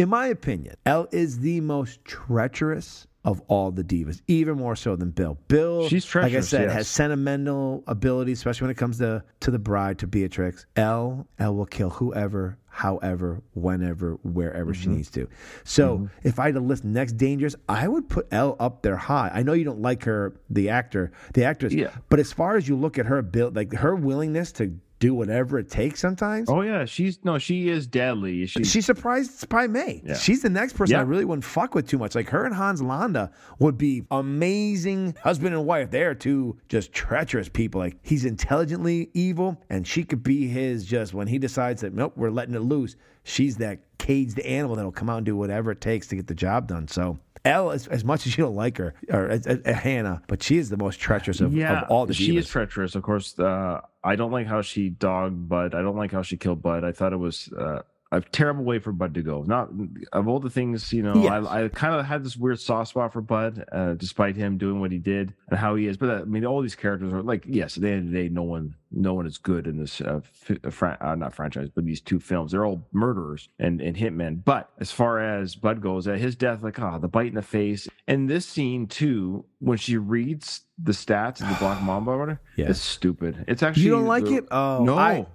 In 0.00 0.08
my 0.08 0.28
opinion, 0.28 0.76
Elle 0.86 1.08
is 1.12 1.40
the 1.40 1.60
most 1.60 2.02
treacherous 2.06 3.06
of 3.22 3.42
all 3.48 3.70
the 3.70 3.84
divas, 3.84 4.22
even 4.28 4.56
more 4.56 4.74
so 4.74 4.96
than 4.96 5.10
Bill. 5.10 5.36
Bill, 5.48 5.86
She's 5.88 6.14
like 6.14 6.32
I 6.32 6.40
said, 6.40 6.62
yes. 6.68 6.72
has 6.72 6.88
sentimental 6.88 7.84
abilities, 7.86 8.38
especially 8.38 8.64
when 8.64 8.70
it 8.70 8.78
comes 8.78 8.96
to 8.96 9.22
to 9.40 9.50
the 9.50 9.58
bride, 9.58 9.98
to 9.98 10.06
Beatrix. 10.06 10.64
Elle, 10.74 11.26
Elle 11.38 11.54
will 11.54 11.66
kill 11.66 11.90
whoever, 11.90 12.56
however, 12.68 13.42
whenever, 13.52 14.14
wherever 14.22 14.72
Mm-hmm. 14.72 14.82
she 14.82 14.88
needs 14.88 15.10
to. 15.10 15.28
So 15.64 16.08
if 16.22 16.38
I 16.38 16.46
had 16.46 16.54
to 16.54 16.60
list 16.60 16.82
next 16.82 17.18
dangers, 17.18 17.54
I 17.68 17.86
would 17.86 18.08
put 18.08 18.26
Elle 18.32 18.56
up 18.58 18.80
there 18.80 18.96
high. 18.96 19.30
I 19.34 19.42
know 19.42 19.52
you 19.52 19.64
don't 19.64 19.82
like 19.82 20.04
her, 20.04 20.32
the 20.48 20.70
actor, 20.70 21.12
the 21.34 21.44
actress, 21.44 21.74
Yeah. 21.74 21.90
but 22.08 22.20
as 22.20 22.32
far 22.32 22.56
as 22.56 22.66
you 22.66 22.74
look 22.74 22.98
at 22.98 23.04
her 23.04 23.20
build, 23.20 23.54
like 23.54 23.74
her 23.74 23.94
willingness 23.94 24.50
to 24.52 24.78
do 25.00 25.14
whatever 25.14 25.58
it 25.58 25.68
takes 25.68 25.98
sometimes. 25.98 26.48
Oh 26.48 26.60
yeah, 26.60 26.84
she's 26.84 27.18
no, 27.24 27.38
she 27.38 27.68
is 27.68 27.86
deadly. 27.86 28.46
She, 28.46 28.62
She 28.64 28.80
surprised 28.80 29.48
Pai 29.48 29.66
Mei. 29.66 30.02
Yeah. 30.04 30.14
She's 30.14 30.42
the 30.42 30.50
next 30.50 30.74
person 30.74 30.96
I 30.96 31.00
really 31.00 31.24
wouldn't 31.24 31.44
fuck 31.44 31.74
with 31.74 31.88
too 31.88 31.98
much. 31.98 32.14
Like 32.14 32.28
her 32.28 32.44
and 32.44 32.54
Hans 32.54 32.82
Landa 32.82 33.32
would 33.58 33.78
be 33.78 34.04
amazing 34.10 35.16
husband 35.22 35.54
and 35.54 35.66
wife. 35.66 35.90
They 35.90 36.02
are 36.02 36.14
two 36.14 36.58
just 36.68 36.92
treacherous 36.92 37.48
people. 37.48 37.80
Like 37.80 37.96
he's 38.02 38.24
intelligently 38.24 39.10
evil, 39.14 39.60
and 39.70 39.86
she 39.86 40.04
could 40.04 40.22
be 40.22 40.46
his 40.46 40.84
just 40.84 41.14
when 41.14 41.26
he 41.26 41.38
decides 41.38 41.80
that 41.80 41.94
nope, 41.94 42.12
we're 42.16 42.30
letting 42.30 42.54
it 42.54 42.60
loose. 42.60 42.94
She's 43.24 43.56
that 43.56 43.80
caged 43.98 44.38
animal 44.40 44.76
that'll 44.76 44.92
come 44.92 45.10
out 45.10 45.18
and 45.18 45.26
do 45.26 45.36
whatever 45.36 45.70
it 45.70 45.80
takes 45.80 46.06
to 46.08 46.16
get 46.16 46.26
the 46.26 46.34
job 46.34 46.68
done. 46.68 46.86
So. 46.88 47.18
Elle, 47.44 47.70
as, 47.70 47.86
as 47.86 48.04
much 48.04 48.26
as 48.26 48.36
you 48.36 48.44
don't 48.44 48.54
like 48.54 48.76
her, 48.76 48.94
or 49.10 49.28
as, 49.28 49.46
as, 49.46 49.60
Hannah, 49.64 50.22
but 50.26 50.42
she 50.42 50.58
is 50.58 50.68
the 50.68 50.76
most 50.76 51.00
treacherous 51.00 51.40
of, 51.40 51.54
yeah, 51.54 51.82
of 51.82 51.90
all 51.90 52.04
the 52.04 52.12
she 52.12 52.32
divas. 52.32 52.38
is 52.38 52.48
treacherous. 52.48 52.94
Of 52.94 53.02
course, 53.02 53.38
uh, 53.38 53.80
I 54.04 54.16
don't 54.16 54.30
like 54.30 54.46
how 54.46 54.60
she 54.62 54.90
dogged 54.90 55.48
Bud. 55.48 55.74
I 55.74 55.80
don't 55.80 55.96
like 55.96 56.12
how 56.12 56.22
she 56.22 56.36
killed 56.36 56.62
Bud. 56.62 56.84
I 56.84 56.92
thought 56.92 57.12
it 57.12 57.18
was 57.18 57.50
uh, 57.58 57.80
a 58.12 58.20
terrible 58.20 58.64
way 58.64 58.78
for 58.80 58.90
Bud 58.90 59.14
to 59.14 59.22
go. 59.22 59.42
Not 59.42 59.70
of 60.12 60.26
all 60.26 60.40
the 60.40 60.50
things, 60.50 60.92
you 60.92 61.02
know, 61.02 61.14
Yes. 61.22 61.46
I, 61.46 61.64
I 61.64 61.68
kind 61.68 61.94
of 61.94 62.04
had 62.04 62.24
this 62.24 62.36
weird 62.36 62.58
soft 62.58 62.90
spot 62.90 63.12
for 63.12 63.20
Bud, 63.20 63.64
uh, 63.70 63.94
despite 63.94 64.34
him 64.34 64.58
doing 64.58 64.80
what 64.80 64.90
he 64.90 64.98
did 64.98 65.32
and 65.48 65.58
how 65.58 65.76
he 65.76 65.86
is. 65.86 65.96
But 65.96 66.10
uh, 66.10 66.14
I 66.22 66.24
mean, 66.24 66.44
all 66.44 66.60
these 66.60 66.74
characters 66.74 67.12
are 67.12 67.22
like, 67.22 67.44
yes, 67.46 67.76
at 67.76 67.82
the 67.84 67.88
end 67.90 68.06
of 68.08 68.12
the 68.12 68.22
day, 68.24 68.28
no 68.28 68.42
one, 68.42 68.74
no 68.90 69.14
one 69.14 69.26
is 69.26 69.38
good 69.38 69.68
in 69.68 69.78
this, 69.78 70.00
uh, 70.00 70.20
uh, 70.50 70.86
uh, 71.00 71.14
not 71.14 71.34
franchise, 71.34 71.68
but 71.72 71.84
these 71.84 72.00
two 72.00 72.18
films. 72.18 72.50
They're 72.50 72.66
all 72.66 72.84
murderers 72.92 73.48
and 73.60 73.80
and 73.80 73.96
hitmen. 73.96 74.44
But 74.44 74.70
as 74.80 74.90
far 74.90 75.20
as 75.20 75.54
Bud 75.54 75.80
goes, 75.80 76.08
at 76.08 76.18
his 76.18 76.34
death, 76.34 76.64
like, 76.64 76.80
ah, 76.80 76.98
the 76.98 77.06
bite 77.06 77.28
in 77.28 77.34
the 77.36 77.42
face, 77.42 77.86
and 78.08 78.28
this 78.28 78.44
scene 78.44 78.88
too, 78.88 79.44
when 79.60 79.78
she 79.78 79.96
reads 79.96 80.62
the 80.82 80.90
stats 80.92 81.40
of 81.40 81.48
the 81.48 81.54
Black 81.60 81.80
Mamba, 81.82 82.10
or 82.10 82.18
whatever, 82.18 82.40
Yeah. 82.56 82.70
it's 82.70 82.80
stupid. 82.80 83.44
It's 83.46 83.62
actually 83.62 83.84
You 83.84 83.90
don't 83.90 84.06
like 84.06 84.26
it? 84.26 84.46
Oh, 84.50 84.82
no. 84.82 84.98
I- 84.98 85.26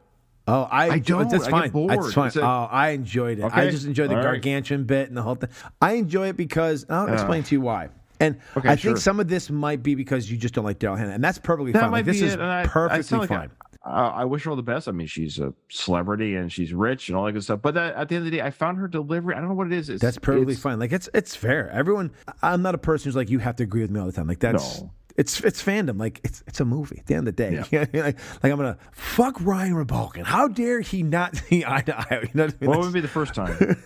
Oh, 0.48 0.64
I, 0.64 0.90
I 0.92 1.00
don't. 1.00 1.30
That's 1.30 1.48
fine. 1.48 1.72
That's 1.88 2.14
fine. 2.14 2.32
A- 2.36 2.42
oh, 2.42 2.68
I 2.72 2.90
enjoyed 2.90 3.40
it. 3.40 3.46
I 3.46 3.70
just 3.70 3.86
enjoyed 3.86 4.10
the 4.10 4.14
All 4.16 4.20
right. 4.24 4.34
gargantuan 4.42 4.84
bit 4.84 5.08
and 5.08 5.18
the 5.18 5.24
whole 5.24 5.36
thing. 5.36 5.50
I 5.82 5.94
enjoy 5.94 6.28
it 6.30 6.38
because 6.38 6.86
I'll 6.90 7.08
Yeah. 7.08 7.14
explain 7.16 7.44
to 7.44 7.56
you 7.56 7.62
why. 7.62 7.90
And 8.20 8.38
Okay, 8.56 8.70
I 8.70 8.76
think 8.76 8.80
sure. 8.96 8.98
some 8.98 9.20
of 9.20 9.28
this 9.28 9.50
might 9.50 9.84
be 9.84 9.94
because 9.96 10.32
you 10.32 10.38
just 10.38 10.54
don't 10.54 10.64
like 10.64 10.80
Daryl 10.80 10.98
Hannah, 10.98 11.12
and 11.14 11.24
that's 11.24 11.38
perfectly 11.40 11.72
That 11.74 11.82
fine. 11.82 11.92
might 11.92 11.98
Like, 12.00 12.06
this 12.06 12.20
be 12.22 12.28
is 12.28 12.34
it. 12.34 12.40
And 12.40 12.50
I, 12.50 12.62
I 12.62 12.66
perfectly 12.68 13.18
like 13.18 13.30
fine. 13.30 13.50
I, 13.84 14.08
I 14.08 14.26
wish 14.26 14.44
her 14.46 14.52
all 14.52 14.56
the 14.56 14.62
best. 14.64 14.88
I 14.88 14.92
mean, 14.92 15.08
she's 15.08 15.38
a 15.40 15.54
celebrity 15.70 16.36
and 16.36 16.52
she's 16.52 16.74
rich 16.74 17.10
and 17.10 17.18
all 17.18 17.26
that 17.26 17.34
good 17.34 17.44
stuff. 17.44 17.60
But 17.62 17.74
that, 17.74 17.96
at 17.96 18.08
the 18.10 18.16
end 18.16 18.26
of 18.26 18.32
the 18.32 18.38
day, 18.38 18.44
I 18.44 18.52
found 18.52 18.78
her 18.78 18.88
delivery. 18.88 19.36
I 19.36 19.40
don't 19.40 19.50
know 19.50 19.54
what 19.56 19.68
it 19.68 19.74
is. 19.74 19.90
It's, 19.90 20.02
That's 20.02 20.18
perfectly 20.18 20.54
it's- 20.54 20.62
fine. 20.62 20.80
Like 20.80 20.92
it's 20.94 21.10
it's 21.14 21.36
fair. 21.36 21.70
Everyone. 21.72 22.12
I'm 22.42 22.62
not 22.62 22.74
a 22.74 22.78
person 22.80 23.10
who's 23.10 23.16
like 23.16 23.30
you 23.30 23.40
have 23.40 23.56
to 23.58 23.64
agree 23.64 23.82
with 23.82 23.92
me 23.92 24.00
all 24.00 24.06
the 24.06 24.12
time. 24.14 24.28
Like 24.28 24.40
that's. 24.40 24.82
No. 24.82 24.92
It's 25.16 25.40
it's 25.42 25.64
fandom. 25.64 26.00
Like 26.00 26.20
it's 26.24 26.44
it's 26.48 26.60
a 26.60 26.66
movie. 26.66 27.00
At 27.00 27.06
the 27.06 27.16
end 27.16 27.28
of 27.28 27.36
the 27.36 27.44
day, 27.44 27.58
like, 27.94 27.94
like 28.04 28.18
I'm 28.44 28.58
gonna 28.58 28.78
fuck 28.92 29.40
Ryan 29.40 29.74
Rebalkin. 29.74 30.24
How 30.24 30.48
dare 30.48 30.82
he 30.82 31.04
not 31.04 31.36
see 31.50 31.64
eye 31.66 31.82
to 31.82 31.98
eye? 31.98 32.22
You 32.24 32.30
know 32.34 32.46
what 32.46 32.56
I 32.56 32.58
mean? 32.62 32.70
What 32.70 32.80
would 32.80 32.94
be 32.94 33.02
the 33.02 33.08
first 33.08 33.34
time? 33.34 33.78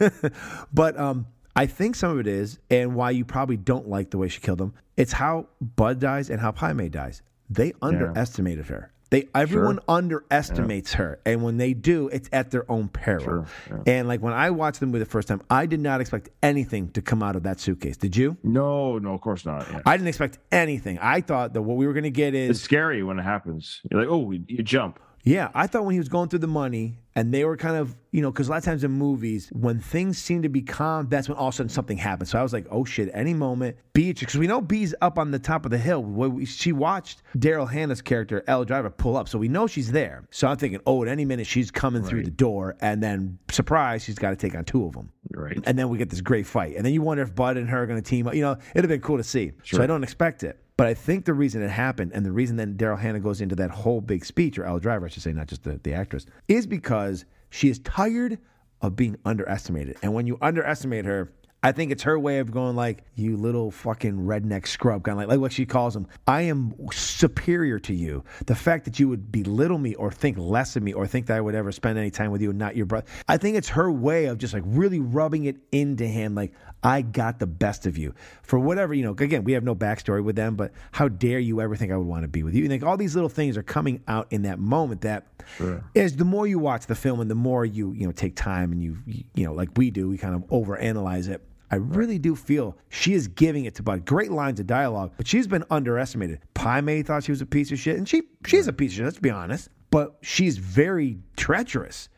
but 0.74 0.98
um, 1.00 1.28
I 1.56 1.68
think 1.68 1.96
some 1.96 2.12
of 2.12 2.20
it 2.20 2.28
is, 2.28 2.60
and 2.70 2.96
why 2.96 3.12
you 3.12 3.26
probably 3.26 3.58
don't 3.58 3.88
like 3.88 4.10
the 4.10 4.18
way 4.18 4.28
she 4.28 4.40
killed 4.40 4.62
him. 4.62 4.74
It's 4.98 5.14
how 5.14 5.48
Bud 5.62 6.00
dies 6.00 6.30
and 6.30 6.42
how 6.42 6.52
Pai 6.52 6.74
Mei 6.74 6.90
dies. 6.90 7.22
They 7.50 7.74
underestimated 7.82 8.68
her. 8.68 8.92
They 9.12 9.28
everyone 9.34 9.80
underestimates 9.88 10.94
her, 10.94 11.20
and 11.26 11.44
when 11.44 11.58
they 11.58 11.74
do, 11.74 12.10
it's 12.10 12.30
at 12.32 12.52
their 12.52 12.70
own 12.72 12.90
peril. 12.90 13.24
Sure, 13.24 13.48
yeah. 13.70 13.94
And 13.94 14.08
like 14.08 14.22
when 14.22 14.34
I 14.34 14.52
watched 14.52 14.80
the 14.80 14.86
movie 14.86 15.00
the 15.00 15.06
first 15.06 15.28
time, 15.28 15.42
I 15.50 15.66
did 15.66 15.80
not 15.80 16.00
expect 16.00 16.30
anything 16.44 16.90
to 16.92 17.02
come 17.02 17.24
out 17.24 17.36
of 17.36 17.44
that 17.44 17.60
suitcase. 17.60 17.98
Did 17.98 18.16
you? 18.16 18.38
no, 18.44 19.00
no, 19.00 19.14
of 19.14 19.22
course 19.22 19.46
not. 19.46 19.68
Yeah. 19.72 19.82
I 19.86 19.98
didn't 19.98 20.10
expect 20.10 20.38
anything. 20.52 21.00
I 21.00 21.22
thought 21.22 21.54
that 21.54 21.62
what 21.62 21.78
we 21.78 21.88
were 21.88 21.94
going 21.94 22.04
to 22.04 22.12
get 22.12 22.36
It's 22.36 22.60
is 22.60 22.64
scary 22.64 23.02
when 23.04 23.18
it 23.18 23.24
happens. 23.24 23.82
You're 23.90 24.02
like, 24.02 24.12
oh, 24.12 24.32
you 24.32 24.64
jump. 24.64 25.00
Yeah, 25.24 25.50
I 25.54 25.68
thought 25.68 25.86
when 25.86 25.94
he 25.94 26.00
was 26.00 26.10
going 26.10 26.30
through 26.30 26.40
the 26.40 26.48
money 26.48 26.98
and 27.16 27.34
they 27.34 27.44
were 27.44 27.58
kind 27.58 27.76
of, 27.76 27.96
you 28.12 28.22
know, 28.22 28.32
because 28.32 28.48
a 28.48 28.52
lot 28.52 28.58
of 28.58 28.64
times 28.64 28.84
in 28.84 28.92
movies, 28.92 29.50
when 29.52 29.80
things 29.80 30.18
seem 30.18 30.42
to 30.44 30.50
be 30.50 30.62
calm, 30.62 31.08
that's 31.10 31.28
when 31.28 31.38
all 31.38 31.50
of 31.50 31.54
a 31.54 31.58
sudden 31.58 31.70
something 31.70 31.98
happens. 31.98 32.30
So 32.30 32.40
I 32.40 32.44
was 32.44 32.54
like, 32.54 32.66
oh 32.72 32.86
shit, 32.86 33.10
any 33.14 33.34
moment, 33.34 33.76
Beatrix, 33.94 34.32
because 34.32 34.40
we 34.40 34.48
know 34.48 34.62
B's 34.62 34.96
up 35.02 35.20
on 35.20 35.32
the 35.32 35.40
top 35.40 35.66
of 35.66 35.72
the 35.72 35.78
hill. 35.78 36.02
Where 36.04 36.30
we, 36.30 36.46
she 36.46 36.72
watched 36.72 37.22
Daryl 37.38 37.70
Hannah's 37.70 38.02
character, 38.02 38.44
Elle 38.48 38.64
Driver, 38.64 38.90
pull 38.90 39.18
up. 39.18 39.28
So 39.28 39.38
we 39.38 39.50
know 39.50 39.68
she's 39.68 39.92
there. 39.92 40.24
So 40.32 40.48
I'm 40.48 40.58
thinking, 40.58 40.80
oh, 40.86 41.04
at 41.04 41.10
any 41.10 41.26
minute 41.26 41.48
she's 41.48 41.70
coming 41.70 42.02
through 42.04 42.24
the 42.24 42.32
door. 42.32 42.78
And 42.80 43.04
then, 43.04 43.40
surprise, 43.52 44.04
she's 44.04 44.18
got 44.18 44.30
to 44.30 44.36
take 44.38 44.56
on 44.56 44.64
two 44.64 44.86
of 44.86 44.94
them. 44.94 45.12
Right. 45.32 45.60
And 45.66 45.78
then 45.78 45.90
we 45.90 45.98
get 45.98 46.10
this 46.10 46.22
great 46.22 46.48
fight. 46.48 46.76
And 46.78 46.86
then 46.86 46.94
you 46.94 47.02
wonder 47.02 47.24
if 47.24 47.36
Bud 47.36 47.58
and 47.58 47.70
her 47.70 47.84
are 47.84 47.88
going 47.88 48.02
to 48.02 48.10
team 48.10 48.28
up. 48.28 48.36
You 48.36 48.42
know, 48.42 48.52
it'd 48.74 48.86
have 48.86 48.90
been 48.90 49.02
cool 49.02 49.18
to 49.18 49.24
see. 49.24 49.50
So 49.64 49.78
Sure. 49.78 49.82
I 49.84 49.88
don't 49.88 50.04
expect 50.04 50.44
it. 50.44 50.58
But 50.80 50.88
I 50.88 50.94
think 50.94 51.26
the 51.26 51.34
reason 51.34 51.62
it 51.62 51.70
happened 51.70 52.14
and 52.14 52.26
the 52.26 52.32
reason 52.32 52.56
then 52.56 52.76
Daryl 52.76 52.98
Hannah 52.98 53.20
goes 53.20 53.42
into 53.42 53.54
that 53.56 53.70
whole 53.70 54.00
big 54.00 54.24
speech, 54.24 54.58
or 54.58 54.64
Elle 54.64 54.80
Driver, 54.80 55.08
I 55.08 55.10
should 55.10 55.22
say, 55.22 55.34
not 55.34 55.48
just 55.48 55.64
the, 55.66 55.78
the 55.84 55.94
actress, 55.94 56.26
is 56.48 56.66
because 56.66 57.26
she 57.50 57.68
is 57.68 57.80
tired 57.80 58.40
of 58.82 58.96
being 58.96 59.18
underestimated. 59.26 59.98
And 60.02 60.14
when 60.14 60.26
you 60.26 60.38
underestimate 60.42 61.04
her, 61.04 61.34
I 61.62 61.74
think 61.74 61.92
it's 61.92 62.04
her 62.04 62.18
way 62.18 62.40
of 62.40 62.52
going 62.52 62.78
like, 62.78 63.04
you 63.16 63.36
little 63.36 63.72
fucking 63.72 64.20
redneck 64.20 64.66
scrub, 64.66 65.04
kind 65.04 65.16
of 65.16 65.18
like, 65.18 65.28
like 65.28 65.42
what 65.42 65.52
she 65.52 65.66
calls 65.66 65.94
him. 65.94 66.08
I 66.26 66.44
am 66.44 66.74
superior 66.94 67.78
to 67.80 67.94
you. 67.94 68.24
The 68.46 68.56
fact 68.56 68.86
that 68.86 68.98
you 68.98 69.10
would 69.10 69.34
belittle 69.34 69.80
me 69.80 69.96
or 69.96 70.14
think 70.14 70.38
less 70.38 70.78
of 70.78 70.84
me 70.84 70.94
or 70.94 71.06
think 71.06 71.26
that 71.26 71.36
I 71.36 71.42
would 71.42 71.56
ever 71.56 71.74
spend 71.74 72.00
any 72.00 72.10
time 72.10 72.32
with 72.32 72.42
you 72.42 72.52
and 72.52 72.58
not 72.58 72.78
your 72.78 72.86
brother. 72.86 73.08
I 73.28 73.36
think 73.36 73.58
it's 73.58 73.68
her 73.68 73.92
way 73.92 74.28
of 74.28 74.38
just 74.38 74.54
like 74.54 74.64
really 74.66 75.02
rubbing 75.02 75.44
it 75.44 75.58
into 75.74 76.08
him, 76.08 76.36
like, 76.36 76.54
I 76.84 77.02
got 77.02 77.40
the 77.40 77.48
best 77.48 77.86
of 77.86 77.98
you. 77.98 78.14
For 78.42 78.58
whatever, 78.58 78.94
you 78.94 79.04
know, 79.04 79.12
again, 79.12 79.44
we 79.44 79.52
have 79.54 79.64
no 79.64 79.76
backstory 79.76 80.24
with 80.24 80.36
them, 80.36 80.56
but 80.56 80.72
how 80.92 81.08
dare 81.10 81.40
you 81.40 81.60
ever 81.62 81.76
think 81.76 81.92
I 81.92 81.98
would 81.98 82.08
want 82.08 82.24
to 82.24 82.28
be 82.30 82.44
with 82.44 82.56
you? 82.56 82.64
And 82.64 82.72
like 82.72 82.84
all 82.84 82.96
these 82.96 83.16
little 83.16 83.30
things 83.30 83.58
are 83.58 83.64
coming 83.64 84.02
out 84.08 84.28
in 84.32 84.44
that 84.44 84.60
moment 84.60 85.02
that 85.02 85.28
Sure. 85.58 85.84
is 85.94 86.16
the 86.16 86.26
more 86.26 86.48
you 86.48 86.60
watch 86.60 86.86
the 86.86 86.96
film 86.96 87.20
and 87.20 87.30
the 87.30 87.36
more 87.36 87.66
you, 87.66 87.92
you 87.94 88.06
know, 88.06 88.12
take 88.14 88.36
time 88.36 88.72
and 88.72 88.82
you, 88.82 88.98
you, 89.06 89.46
know, 89.46 89.54
like 89.54 89.70
we 89.76 89.92
do, 89.92 90.08
we 90.08 90.18
kind 90.18 90.36
of 90.36 90.42
overanalyze 90.48 91.28
it. 91.28 91.44
I 91.72 91.76
really 91.76 92.18
do 92.18 92.36
feel 92.36 92.78
she 92.90 93.14
is 93.14 93.28
giving 93.28 93.66
it 93.66 93.76
to 93.76 93.84
Bud. 93.84 94.06
Great 94.06 94.32
lines 94.32 94.60
of 94.60 94.66
dialogue, 94.66 95.12
but 95.18 95.28
she's 95.28 95.46
been 95.48 95.64
underestimated. 95.70 96.40
Pai 96.56 96.82
Mei 96.82 97.04
thought 97.04 97.24
she 97.24 97.32
was 97.32 97.42
a 97.42 97.46
piece 97.46 97.72
of 97.72 97.78
shit, 97.78 97.96
and 97.98 98.10
she 98.10 98.24
she's 98.46 98.68
a 98.68 98.74
piece 98.74 98.92
of 98.94 98.96
shit, 98.96 99.06
let's 99.06 99.20
be 99.20 99.30
honest. 99.30 99.70
But 99.92 100.18
she's 100.22 100.58
very 100.58 101.20
treacherous. 101.36 102.10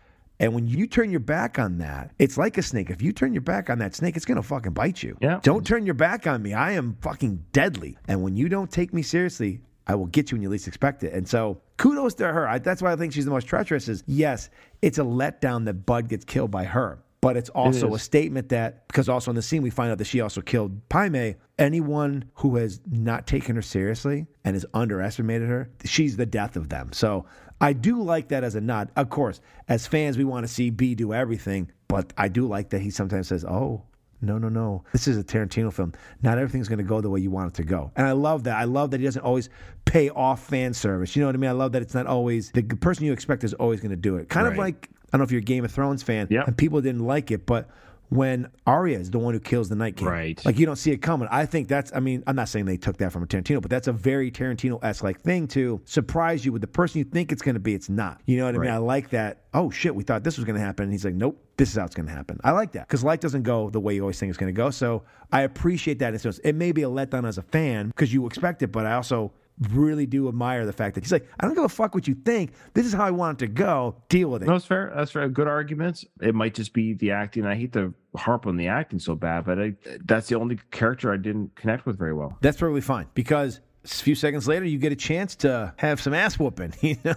And 0.42 0.56
when 0.56 0.68
you 0.68 0.88
turn 0.88 1.12
your 1.12 1.20
back 1.20 1.60
on 1.60 1.78
that, 1.78 2.12
it's 2.18 2.36
like 2.36 2.58
a 2.58 2.64
snake. 2.64 2.90
If 2.90 3.00
you 3.00 3.14
turn 3.14 3.32
your 3.32 3.44
back 3.44 3.70
on 3.70 3.78
that 3.78 3.94
snake, 3.94 4.16
it's 4.16 4.26
gonna 4.26 4.42
fucking 4.42 4.74
bite 4.74 5.04
you. 5.04 5.16
Yeah. 5.22 5.40
Don't 5.44 5.66
turn 5.66 5.86
your 5.86 5.94
back 5.94 6.26
on 6.26 6.42
me. 6.42 6.54
I 6.54 6.72
am 6.72 6.98
fucking 7.02 7.46
deadly. 7.54 7.96
And 8.08 8.24
when 8.24 8.36
you 8.36 8.50
don't 8.50 8.70
take 8.70 8.92
me 8.92 9.04
seriously, 9.04 9.62
I 9.86 9.94
will 9.94 10.08
get 10.08 10.32
you 10.32 10.36
when 10.36 10.42
you 10.42 10.50
least 10.50 10.68
expect 10.68 11.04
it. 11.04 11.14
And 11.14 11.28
so 11.28 11.62
kudos 11.78 12.16
to 12.16 12.28
her. 12.28 12.48
I, 12.48 12.58
that's 12.58 12.82
why 12.82 12.92
I 12.92 12.96
think 12.96 13.14
she's 13.14 13.26
the 13.26 13.32
most 13.32 13.46
treacherous. 13.46 13.88
Is 13.88 14.04
yes, 14.08 14.50
it's 14.82 14.98
a 14.98 15.04
letdown 15.04 15.66
that 15.66 15.86
Bud 15.86 16.10
gets 16.10 16.26
killed 16.26 16.50
by 16.50 16.64
her. 16.64 17.04
But 17.22 17.38
it's 17.38 17.50
also 17.52 17.94
a 17.94 18.00
statement 18.00 18.50
that 18.50 18.88
because 18.88 19.08
also 19.08 19.30
in 19.30 19.36
the 19.36 19.44
scene 19.44 19.62
we 19.62 19.70
find 19.70 19.92
out 19.92 20.00
that 20.00 20.08
she 20.08 20.22
also 20.22 20.42
killed 20.42 20.90
Pai 20.90 21.08
Mei. 21.08 21.36
Anyone 21.60 22.26
who 22.34 22.56
has 22.56 22.82
not 22.90 23.28
taken 23.28 23.56
her 23.56 23.62
seriously 23.62 24.26
and 24.44 24.56
has 24.56 24.66
underestimated 24.74 25.48
her, 25.48 25.70
she's 25.86 26.18
the 26.18 26.26
death 26.26 26.56
of 26.56 26.70
them. 26.70 26.92
So 26.94 27.28
I 27.62 27.74
do 27.74 28.02
like 28.02 28.28
that 28.30 28.44
as 28.44 28.56
a 28.56 28.62
nod. 28.62 28.90
Of 28.96 29.10
course, 29.10 29.40
as 29.70 29.88
fans, 29.88 30.18
we 30.18 30.24
want 30.26 30.46
to 30.46 30.52
see 30.54 30.70
B 30.72 30.96
do 30.96 31.14
everything, 31.14 31.72
but 31.88 32.12
I 32.18 32.28
do 32.28 32.48
like 32.48 32.72
that 32.72 32.82
he 32.82 32.90
sometimes 32.90 33.28
says, 33.28 33.46
"Oh, 33.46 33.84
no, 34.22 34.38
no, 34.38 34.50
no. 34.50 34.84
This 34.92 35.08
is 35.08 35.18
a 35.18 35.24
Tarantino 35.24 35.74
film. 35.74 35.94
Not 36.22 36.38
everything's 36.38 36.68
going 36.68 36.78
to 36.80 36.84
go 36.84 37.02
the 37.02 37.10
way 37.10 37.20
you 37.20 37.32
want 37.32 37.54
it 37.54 37.56
to 37.56 37.64
go. 37.64 37.92
And 37.96 38.06
I 38.06 38.12
love 38.12 38.44
that. 38.44 38.56
I 38.58 38.66
love 38.66 38.92
that 38.92 39.00
he 39.00 39.06
doesn't 39.06 39.24
always 39.24 39.50
pay 39.86 40.10
off 40.10 40.44
fan 40.46 40.74
service. 40.74 41.16
You 41.16 41.22
know 41.22 41.28
what 41.28 41.36
I 41.36 41.40
mean? 41.40 41.50
I 41.50 41.54
love 41.54 41.72
that 41.72 41.82
it's 41.82 41.96
not 41.96 42.06
always 42.06 42.52
the 42.52 42.62
person 42.64 43.06
you 43.06 43.14
expect 43.14 43.44
is 43.44 43.54
always 43.56 43.80
going 43.80 43.90
to 43.92 43.96
do 43.96 44.18
it. 44.18 44.30
Kind 44.30 44.48
of 44.48 44.58
like, 44.58 44.90
I 44.92 45.18
don't 45.18 45.22
know 45.22 45.24
if 45.24 45.32
you're 45.32 45.40
a 45.40 45.44
Game 45.44 45.66
of 45.66 45.72
Thrones 45.72 46.04
fan 46.04 46.28
Yep. 46.30 46.48
and 46.48 46.58
people 46.58 46.82
didn't 46.82 47.06
like 47.06 47.32
it, 47.32 47.46
but 47.48 47.68
when 48.12 48.52
Arya 48.68 49.00
is 49.00 49.10
the 49.10 49.20
one 49.20 49.34
who 49.34 49.40
kills 49.40 49.70
the 49.70 49.76
Night 49.76 49.96
King, 49.96 50.08
Right. 50.10 50.46
Like 50.46 50.60
you 50.60 50.66
don't 50.66 50.76
see 50.76 50.92
it 50.92 50.98
coming. 50.98 51.30
I 51.32 51.46
think 51.46 51.70
that's. 51.70 51.94
I 51.96 52.02
mean, 52.02 52.24
I'm 52.28 52.36
not 52.36 52.50
saying 52.50 52.66
they 52.66 52.76
took 52.76 52.98
that 52.98 53.14
from 53.14 53.24
a 53.24 53.26
Tarantino, 53.26 53.62
but 53.62 53.72
that's 53.72 53.88
a 53.88 53.94
very 53.94 54.30
Tarantino 54.30 54.84
esque 54.84 55.02
like 55.02 55.22
thing 55.22 55.48
to 55.50 55.80
surprise 55.86 56.46
you 56.46 56.52
with 56.52 56.62
the 56.62 56.68
person 56.68 57.00
you 57.00 57.06
think 57.06 57.32
it's 57.32 57.42
going 57.42 57.56
to 57.56 57.62
be. 57.62 57.74
It's 57.74 57.88
not. 57.88 58.20
You 58.26 58.38
know 58.38 58.46
what 58.46 58.56
I 58.56 58.58
mean? 58.58 58.70
I 58.70 58.78
like 58.78 59.12
that. 59.12 59.44
Oh 59.54 59.70
shit, 59.70 59.96
we 59.96 60.04
thought 60.04 60.26
this 60.26 60.38
was 60.38 60.44
going 60.44 60.58
to 60.58 60.62
happen, 60.62 60.84
and 60.84 60.92
he's 60.92 61.06
like, 61.06 61.14
nope, 61.14 61.42
this 61.56 61.70
is 61.70 61.78
how 61.78 61.86
it's 61.86 61.96
going 61.96 62.08
to 62.08 62.12
happen. 62.12 62.38
I 62.44 62.52
like 62.52 62.74
that 62.74 62.86
because 62.86 63.02
life 63.02 63.22
doesn't 63.22 63.44
go 63.44 63.70
the 63.70 63.80
way 63.80 63.96
you 63.96 64.02
always 64.02 64.20
think 64.20 64.30
it's 64.30 64.38
going 64.38 64.54
to 64.54 64.58
go. 64.58 64.72
So 64.72 65.04
I 65.32 65.44
appreciate 65.44 66.00
that. 66.00 66.14
It 66.44 66.56
may 66.56 66.74
be 66.74 66.84
a 66.84 66.90
letdown 66.90 67.26
as 67.26 67.38
a 67.38 67.44
fan 67.44 67.88
because 67.88 68.14
you 68.14 68.26
expect 68.26 68.62
it, 68.62 68.74
but 68.74 68.86
I 68.86 68.96
also 68.96 69.32
really 69.70 70.06
do 70.06 70.28
admire 70.28 70.66
the 70.66 70.74
fact 70.74 70.96
that 70.96 71.04
he's 71.04 71.12
like, 71.12 71.28
I 71.40 71.46
don't 71.46 71.56
give 71.56 71.64
a 71.64 71.70
fuck 71.70 71.94
what 71.94 72.08
you 72.08 72.16
think. 72.16 72.52
This 72.74 72.86
is 72.86 72.94
how 72.94 73.06
I 73.06 73.12
want 73.12 73.42
it 73.42 73.46
to 73.46 73.52
go. 73.52 73.96
Deal 74.10 74.30
with 74.30 74.44
it. 74.44 74.48
No, 74.48 74.54
that's 74.54 74.66
fair. 74.66 74.92
That's 74.96 75.12
fair. 75.12 75.30
Good 75.30 75.48
arguments. 75.48 76.06
It 76.22 76.36
might 76.36 76.54
just 76.54 76.74
be 76.74 76.94
the 76.94 77.12
acting. 77.12 77.46
I 77.46 77.56
hate 77.56 77.74
to 77.74 77.94
harp 78.16 78.48
on 78.48 78.58
the 78.58 78.68
acting 78.68 79.00
so 79.00 79.16
bad, 79.16 79.46
but 79.46 79.60
I, 79.60 79.76
that's 80.06 80.28
the 80.28 80.36
only 80.36 80.60
character 80.72 81.14
I 81.14 81.18
didn't 81.18 81.56
connect 81.56 81.86
with 81.86 81.98
very 81.98 82.14
well. 82.14 82.38
That's 82.42 82.58
perfectly 82.58 82.82
fine 82.82 83.08
because 83.14 83.62
a 83.84 83.88
few 83.88 84.14
seconds 84.16 84.48
later 84.48 84.66
you 84.66 84.78
get 84.78 84.92
a 84.92 84.96
chance 84.96 85.36
to 85.38 85.74
have 85.78 86.00
some 86.02 86.14
ass 86.14 86.38
whooping. 86.38 86.74
You 86.82 86.98
know? 87.04 87.16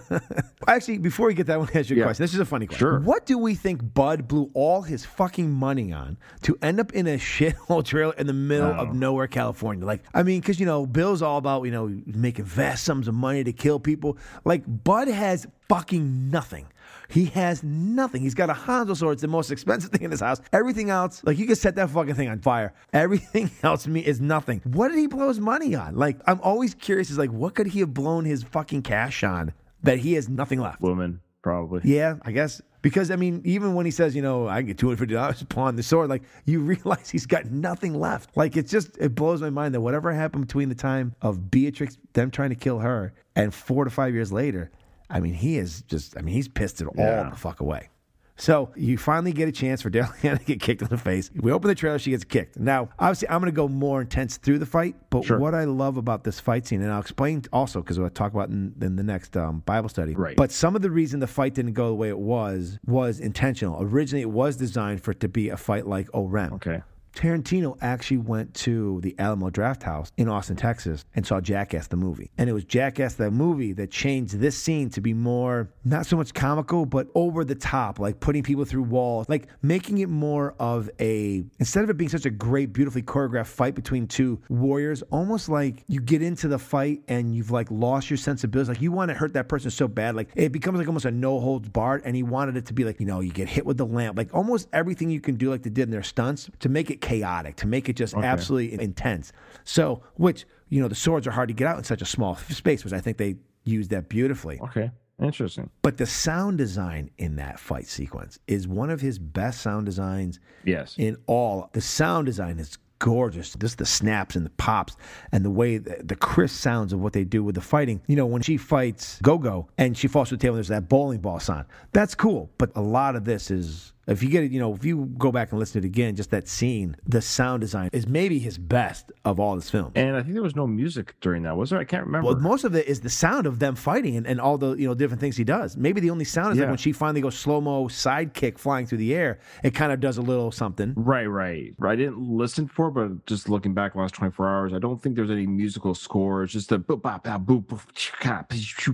Actually, 0.67 0.97
before 0.97 1.29
you 1.29 1.35
get 1.35 1.47
that 1.47 1.59
one, 1.59 1.69
ask 1.75 1.89
you 1.89 1.95
a 1.95 1.99
Yeah. 1.99 2.05
question. 2.05 2.23
This 2.23 2.33
is 2.33 2.39
a 2.39 2.45
funny 2.45 2.65
question. 2.65 2.79
Sure. 2.85 2.99
What 3.01 3.25
do 3.25 3.37
we 3.37 3.53
think 3.55 3.93
Bud 3.93 4.27
blew 4.27 4.49
all 4.53 4.81
his 4.81 5.05
fucking 5.05 5.51
money 5.51 5.93
on 5.93 6.17
to 6.43 6.57
end 6.61 6.79
up 6.79 6.93
in 6.93 7.05
a 7.07 7.17
shithole 7.17 7.83
trailer 7.85 8.13
in 8.17 8.25
the 8.27 8.33
middle 8.33 8.67
Oh. 8.69 8.73
of 8.87 8.95
nowhere, 8.95 9.27
California? 9.27 9.85
Like, 9.85 10.03
I 10.13 10.23
mean, 10.23 10.39
because 10.41 10.59
you 10.59 10.65
know, 10.65 10.85
Bill's 10.85 11.21
all 11.21 11.37
about 11.37 11.63
you 11.65 11.71
know 11.71 11.87
making 12.05 12.45
vast 12.45 12.83
sums 12.83 13.07
of 13.07 13.13
money 13.13 13.43
to 13.43 13.53
kill 13.53 13.79
people. 13.79 14.17
Like, 14.43 14.63
Bud 14.65 15.07
has 15.07 15.45
fucking 15.69 16.29
nothing. 16.31 16.65
He 17.09 17.25
has 17.25 17.63
nothing. 17.63 18.21
He's 18.21 18.33
got 18.33 18.49
a 18.49 18.53
Hanzo 18.53 18.95
sword. 18.95 19.13
It's 19.13 19.21
the 19.21 19.27
most 19.27 19.51
expensive 19.51 19.89
thing 19.91 20.03
in 20.03 20.11
his 20.11 20.21
house. 20.21 20.41
Everything 20.51 20.89
else, 20.89 21.21
like 21.23 21.37
you 21.37 21.45
can 21.45 21.55
set 21.55 21.75
that 21.75 21.89
fucking 21.89 22.15
thing 22.15 22.29
on 22.29 22.39
fire. 22.39 22.73
Everything 22.93 23.51
else 23.63 23.87
me 23.87 24.01
is 24.01 24.19
nothing. 24.19 24.61
What 24.65 24.89
did 24.89 24.97
he 24.97 25.07
blow 25.07 25.27
his 25.27 25.39
money 25.39 25.75
on? 25.75 25.95
Like, 25.95 26.17
I'm 26.25 26.39
always 26.41 26.73
curious. 26.73 27.09
Is 27.09 27.17
like, 27.17 27.31
what 27.31 27.55
could 27.55 27.67
he 27.67 27.79
have 27.79 27.93
blown 27.93 28.25
his 28.25 28.43
fucking 28.43 28.83
cash 28.83 29.23
on 29.23 29.53
that 29.83 29.99
he 29.99 30.13
has 30.13 30.29
nothing 30.29 30.59
left? 30.59 30.81
Woman, 30.81 31.21
probably. 31.41 31.81
Yeah, 31.83 32.15
I 32.23 32.31
guess. 32.31 32.61
Because 32.81 33.09
I 33.09 33.15
mean, 33.15 33.41
even 33.45 33.73
when 33.73 33.85
he 33.85 33.91
says, 33.91 34.15
you 34.15 34.21
know, 34.21 34.47
I 34.47 34.57
can 34.59 34.67
get 34.67 34.77
two 34.77 34.85
hundred 34.85 34.99
fifty 34.99 35.15
dollars 35.15 35.41
pawn 35.49 35.75
the 35.75 35.81
sword, 35.81 36.07
like 36.07 36.21
you 36.45 36.59
realize 36.59 37.09
he's 37.09 37.25
got 37.25 37.45
nothing 37.45 37.99
left. 37.99 38.37
Like 38.37 38.55
it's 38.55 38.71
just 38.71 38.95
it 38.99 39.15
blows 39.15 39.41
my 39.41 39.49
mind 39.49 39.73
that 39.73 39.81
whatever 39.81 40.13
happened 40.13 40.45
between 40.45 40.69
the 40.69 40.75
time 40.75 41.15
of 41.21 41.49
Beatrix, 41.49 41.97
them 42.13 42.29
trying 42.29 42.49
to 42.49 42.55
kill 42.55 42.77
her, 42.77 43.11
and 43.35 43.51
four 43.51 43.85
to 43.85 43.89
five 43.89 44.13
years 44.13 44.31
later, 44.31 44.69
I 45.09 45.19
mean, 45.19 45.33
he 45.33 45.57
is 45.57 45.81
just 45.83 46.17
I 46.17 46.21
mean, 46.21 46.33
he's 46.35 46.47
pissed 46.47 46.81
it 46.81 46.87
all 46.87 46.93
Yeah. 46.97 47.29
the 47.29 47.35
fuck 47.35 47.59
away. 47.59 47.89
So 48.37 48.71
you 48.75 48.97
finally 48.97 49.31
get 49.31 49.47
a 49.47 49.51
chance 49.53 49.81
for 49.81 49.89
Dalian 49.91 50.39
to 50.39 50.43
get 50.43 50.59
kicked 50.59 50.81
in 50.81 50.89
the 50.89 50.97
face. 50.97 51.31
We 51.35 51.53
open 51.53 51.69
the 51.69 51.75
trailer, 51.75 51.97
she 51.99 52.09
gets 52.11 52.25
kicked. 52.25 52.57
Now, 52.59 52.89
obviously, 52.99 53.29
I'm 53.29 53.39
going 53.39 53.49
to 53.49 53.55
go 53.55 53.69
more 53.69 54.01
intense 54.01 54.35
through 54.35 54.59
the 54.59 54.65
fight, 54.65 54.97
but 55.09 55.23
Sure. 55.23 55.39
what 55.39 55.55
I 55.55 55.63
love 55.63 55.95
about 55.95 56.25
this 56.25 56.37
fight 56.41 56.67
scene, 56.67 56.81
and 56.81 56.91
I'll 56.91 56.99
explain 56.99 57.43
also 57.53 57.79
because 57.81 57.97
we'll 57.97 58.09
talk 58.09 58.33
about 58.33 58.49
in, 58.49 58.73
in 58.81 58.97
the 58.97 59.03
next 59.03 59.37
um, 59.37 59.59
Bible 59.65 59.87
study. 59.87 60.15
Right. 60.15 60.35
But 60.35 60.51
some 60.51 60.75
of 60.75 60.81
the 60.81 60.91
reason 60.91 61.21
the 61.21 61.27
fight 61.27 61.53
didn't 61.53 61.73
go 61.75 61.87
the 61.87 61.95
way 61.95 62.09
it 62.09 62.19
was 62.19 62.77
was 62.85 63.21
intentional. 63.21 63.81
Originally, 63.81 64.23
it 64.23 64.31
was 64.31 64.57
designed 64.57 65.01
for 65.01 65.11
it 65.11 65.21
to 65.21 65.29
be 65.29 65.47
a 65.47 65.55
fight 65.55 65.87
like 65.87 66.09
O-Ren. 66.13 66.51
Okay. 66.55 66.81
Tarantino 67.15 67.77
actually 67.81 68.17
went 68.17 68.53
to 68.55 68.99
the 69.01 69.15
Alamo 69.17 69.49
Drafthouse 69.49 70.11
in 70.17 70.27
Austin, 70.27 70.55
Texas, 70.55 71.05
and 71.15 71.25
saw 71.25 71.39
Jackass 71.39 71.87
the 71.87 71.95
movie. 71.95 72.29
And 72.37 72.49
it 72.49 72.53
was 72.53 72.65
Jackass 72.65 73.15
the 73.15 73.31
movie 73.31 73.73
that 73.73 73.89
changed 73.89 74.37
this 74.39 74.57
scene 74.57 74.89
to 74.91 75.01
be 75.01 75.13
more, 75.13 75.69
not 75.83 76.05
so 76.05 76.17
much 76.17 76.33
comical, 76.33 76.85
but 76.85 77.07
over 77.15 77.45
the 77.45 77.55
top, 77.55 77.99
like 77.99 78.19
putting 78.19 78.43
people 78.43 78.65
through 78.65 78.83
walls, 78.83 79.27
like 79.29 79.47
making 79.61 79.99
it 79.99 80.09
more 80.09 80.55
of 80.59 80.89
a, 80.99 81.45
instead 81.59 81.83
of 81.83 81.89
it 81.89 81.97
being 81.97 82.09
such 82.09 82.25
a 82.25 82.29
great, 82.29 82.73
beautifully 82.73 83.01
choreographed 83.01 83.47
fight 83.47 83.75
between 83.75 84.07
two 84.07 84.41
warriors, 84.49 85.01
almost 85.03 85.47
like 85.47 85.83
you 85.87 86.01
get 86.01 86.21
into 86.21 86.47
the 86.47 86.59
fight 86.59 87.01
and 87.07 87.33
you've 87.33 87.51
like 87.51 87.71
lost 87.71 88.09
your 88.09 88.17
sensibilities. 88.17 88.67
Like 88.67 88.81
you 88.81 88.91
want 88.91 89.09
to 89.09 89.15
hurt 89.15 89.33
that 89.33 89.47
person 89.47 89.71
so 89.71 89.87
bad. 89.87 90.15
Like 90.15 90.29
it 90.35 90.51
becomes 90.51 90.77
like 90.79 90.87
almost 90.87 91.05
a 91.05 91.11
no 91.11 91.39
holds 91.39 91.69
barred. 91.69 92.01
And 92.03 92.15
he 92.15 92.23
wanted 92.23 92.57
it 92.57 92.65
to 92.65 92.73
be 92.73 92.83
like, 92.83 92.99
you 92.99 93.05
know, 93.05 93.21
you 93.21 93.31
get 93.31 93.47
hit 93.47 93.65
with 93.65 93.77
the 93.77 93.85
lamp, 93.85 94.17
like 94.17 94.33
almost 94.33 94.67
everything 94.73 95.09
you 95.09 95.21
can 95.21 95.35
do, 95.35 95.49
like 95.49 95.63
they 95.63 95.69
did 95.69 95.83
in 95.83 95.91
their 95.91 96.03
stunts, 96.03 96.49
to 96.59 96.67
make 96.69 96.91
it 96.91 97.01
chaotic, 97.05 97.55
to 97.57 97.67
make 97.67 97.87
it 97.89 97.95
just 97.95 98.15
Okay. 98.15 98.25
absolutely 98.25 98.81
intense. 98.81 99.31
So, 99.63 100.01
which, 100.15 100.45
you 100.69 100.81
know, 100.81 100.87
the 100.87 100.95
swords 100.95 101.27
are 101.27 101.31
hard 101.31 101.47
to 101.49 101.53
get 101.53 101.67
out 101.67 101.77
in 101.77 101.83
such 101.83 102.01
a 102.01 102.05
small 102.05 102.35
space, 102.35 102.83
which 102.83 102.93
I 102.93 102.99
think 102.99 103.17
they 103.17 103.35
used 103.63 103.91
that 103.91 104.09
beautifully. 104.09 104.59
Okay. 104.61 104.91
Interesting. 105.21 105.69
But 105.81 105.97
the 105.97 106.05
sound 106.05 106.57
design 106.57 107.09
in 107.17 107.37
that 107.37 107.59
fight 107.59 107.87
sequence 107.87 108.37
is 108.47 108.67
one 108.67 108.89
of 108.89 108.99
his 109.01 109.17
best 109.17 109.61
sound 109.61 109.85
designs 109.85 110.39
Yes. 110.65 110.95
in 110.97 111.15
all. 111.27 111.69
The 111.73 111.79
sound 111.81 112.25
design 112.25 112.59
is 112.59 112.77
gorgeous. 112.99 113.53
Just 113.55 113.77
the 113.77 113.85
snaps 113.85 114.35
and 114.35 114.45
the 114.45 114.49
pops 114.51 114.97
and 115.31 115.45
the 115.45 115.49
way 115.51 115.77
the, 115.77 116.01
the 116.03 116.15
crisp 116.15 116.55
sounds 116.59 116.91
of 116.91 116.99
what 116.99 117.13
they 117.13 117.23
do 117.23 117.43
with 117.43 117.55
the 117.55 117.61
fighting. 117.61 118.01
You 118.07 118.15
know, 118.17 118.25
when 118.25 118.41
she 118.41 118.57
fights 118.57 119.19
Gogo 119.21 119.67
and 119.77 119.97
she 119.97 120.07
falls 120.07 120.29
to 120.29 120.35
the 120.37 120.41
table, 120.41 120.55
and 120.55 120.59
there's 120.59 120.67
that 120.69 120.89
bowling 120.89 121.19
ball 121.21 121.39
sound. 121.39 121.65
That's 121.93 122.15
cool. 122.15 122.49
But 122.57 122.71
a 122.75 122.81
lot 122.81 123.15
of 123.15 123.23
this 123.25 123.49
is. 123.51 123.93
If 124.07 124.21
you 124.21 124.29
get 124.29 124.43
it, 124.43 124.51
you 124.51 124.59
know, 124.59 124.73
if 124.73 124.85
you 124.85 125.05
go 125.17 125.31
back 125.31 125.51
and 125.51 125.59
listen 125.59 125.81
to 125.81 125.87
it 125.87 125.89
again, 125.89 126.15
just 126.15 126.31
that 126.31 126.47
scene, 126.47 126.95
the 127.07 127.21
sound 127.21 127.61
design 127.61 127.89
is 127.91 128.07
maybe 128.07 128.39
his 128.39 128.57
best 128.57 129.11
of 129.23 129.39
all 129.39 129.55
his 129.55 129.69
films. 129.69 129.93
And 129.95 130.15
I 130.15 130.21
think 130.21 130.33
there 130.33 130.43
was 130.43 130.55
no 130.55 130.67
music 130.67 131.15
during 131.21 131.43
that, 131.43 131.57
was 131.57 131.71
there? 131.71 131.79
I 131.79 131.85
can't 131.85 132.05
remember. 132.05 132.27
Well, 132.27 132.39
most 132.39 132.63
of 132.63 132.75
it 132.75 132.87
is 132.87 133.01
the 133.01 133.09
sound 133.09 133.47
of 133.47 133.59
them 133.59 133.75
fighting 133.75 134.15
and, 134.15 134.27
and 134.27 134.39
all 134.39 134.57
the 134.57 134.75
you 134.75 134.87
know 134.87 134.93
different 134.93 135.21
things 135.21 135.37
he 135.37 135.43
does. 135.43 135.75
Maybe 135.75 136.01
the 136.01 136.09
only 136.11 136.25
sound 136.25 136.53
is 136.53 136.59
like 136.59 136.69
when 136.69 136.77
she 136.77 136.91
finally 136.91 137.21
goes 137.21 137.37
slow 137.37 137.61
mo 137.61 137.87
sidekick 137.87 138.57
flying 138.57 138.85
through 138.85 138.99
the 138.99 139.13
air. 139.13 139.39
It 139.63 139.71
kind 139.71 139.91
of 139.91 139.99
does 139.99 140.17
a 140.17 140.21
little 140.21 140.51
something. 140.51 140.93
Right, 140.95 141.25
right. 141.25 141.73
I 141.81 141.95
didn't 141.95 142.19
listen 142.19 142.67
for, 142.67 142.87
it, 142.87 142.91
but 142.91 143.25
just 143.25 143.49
looking 143.49 143.73
back 143.73 143.93
the 143.93 143.99
last 143.99 144.13
24 144.15 144.47
hours, 144.47 144.73
I 144.73 144.79
don't 144.79 145.01
think 145.01 145.15
there's 145.15 145.31
any 145.31 145.47
musical 145.47 145.95
score. 145.95 146.43
It's 146.43 146.53
just 146.53 146.71
a 146.71 146.79
boop, 146.79 147.01
bop, 147.01 147.23
bop, 147.23 147.41
boop, 147.45 147.67
poof, 147.67 147.87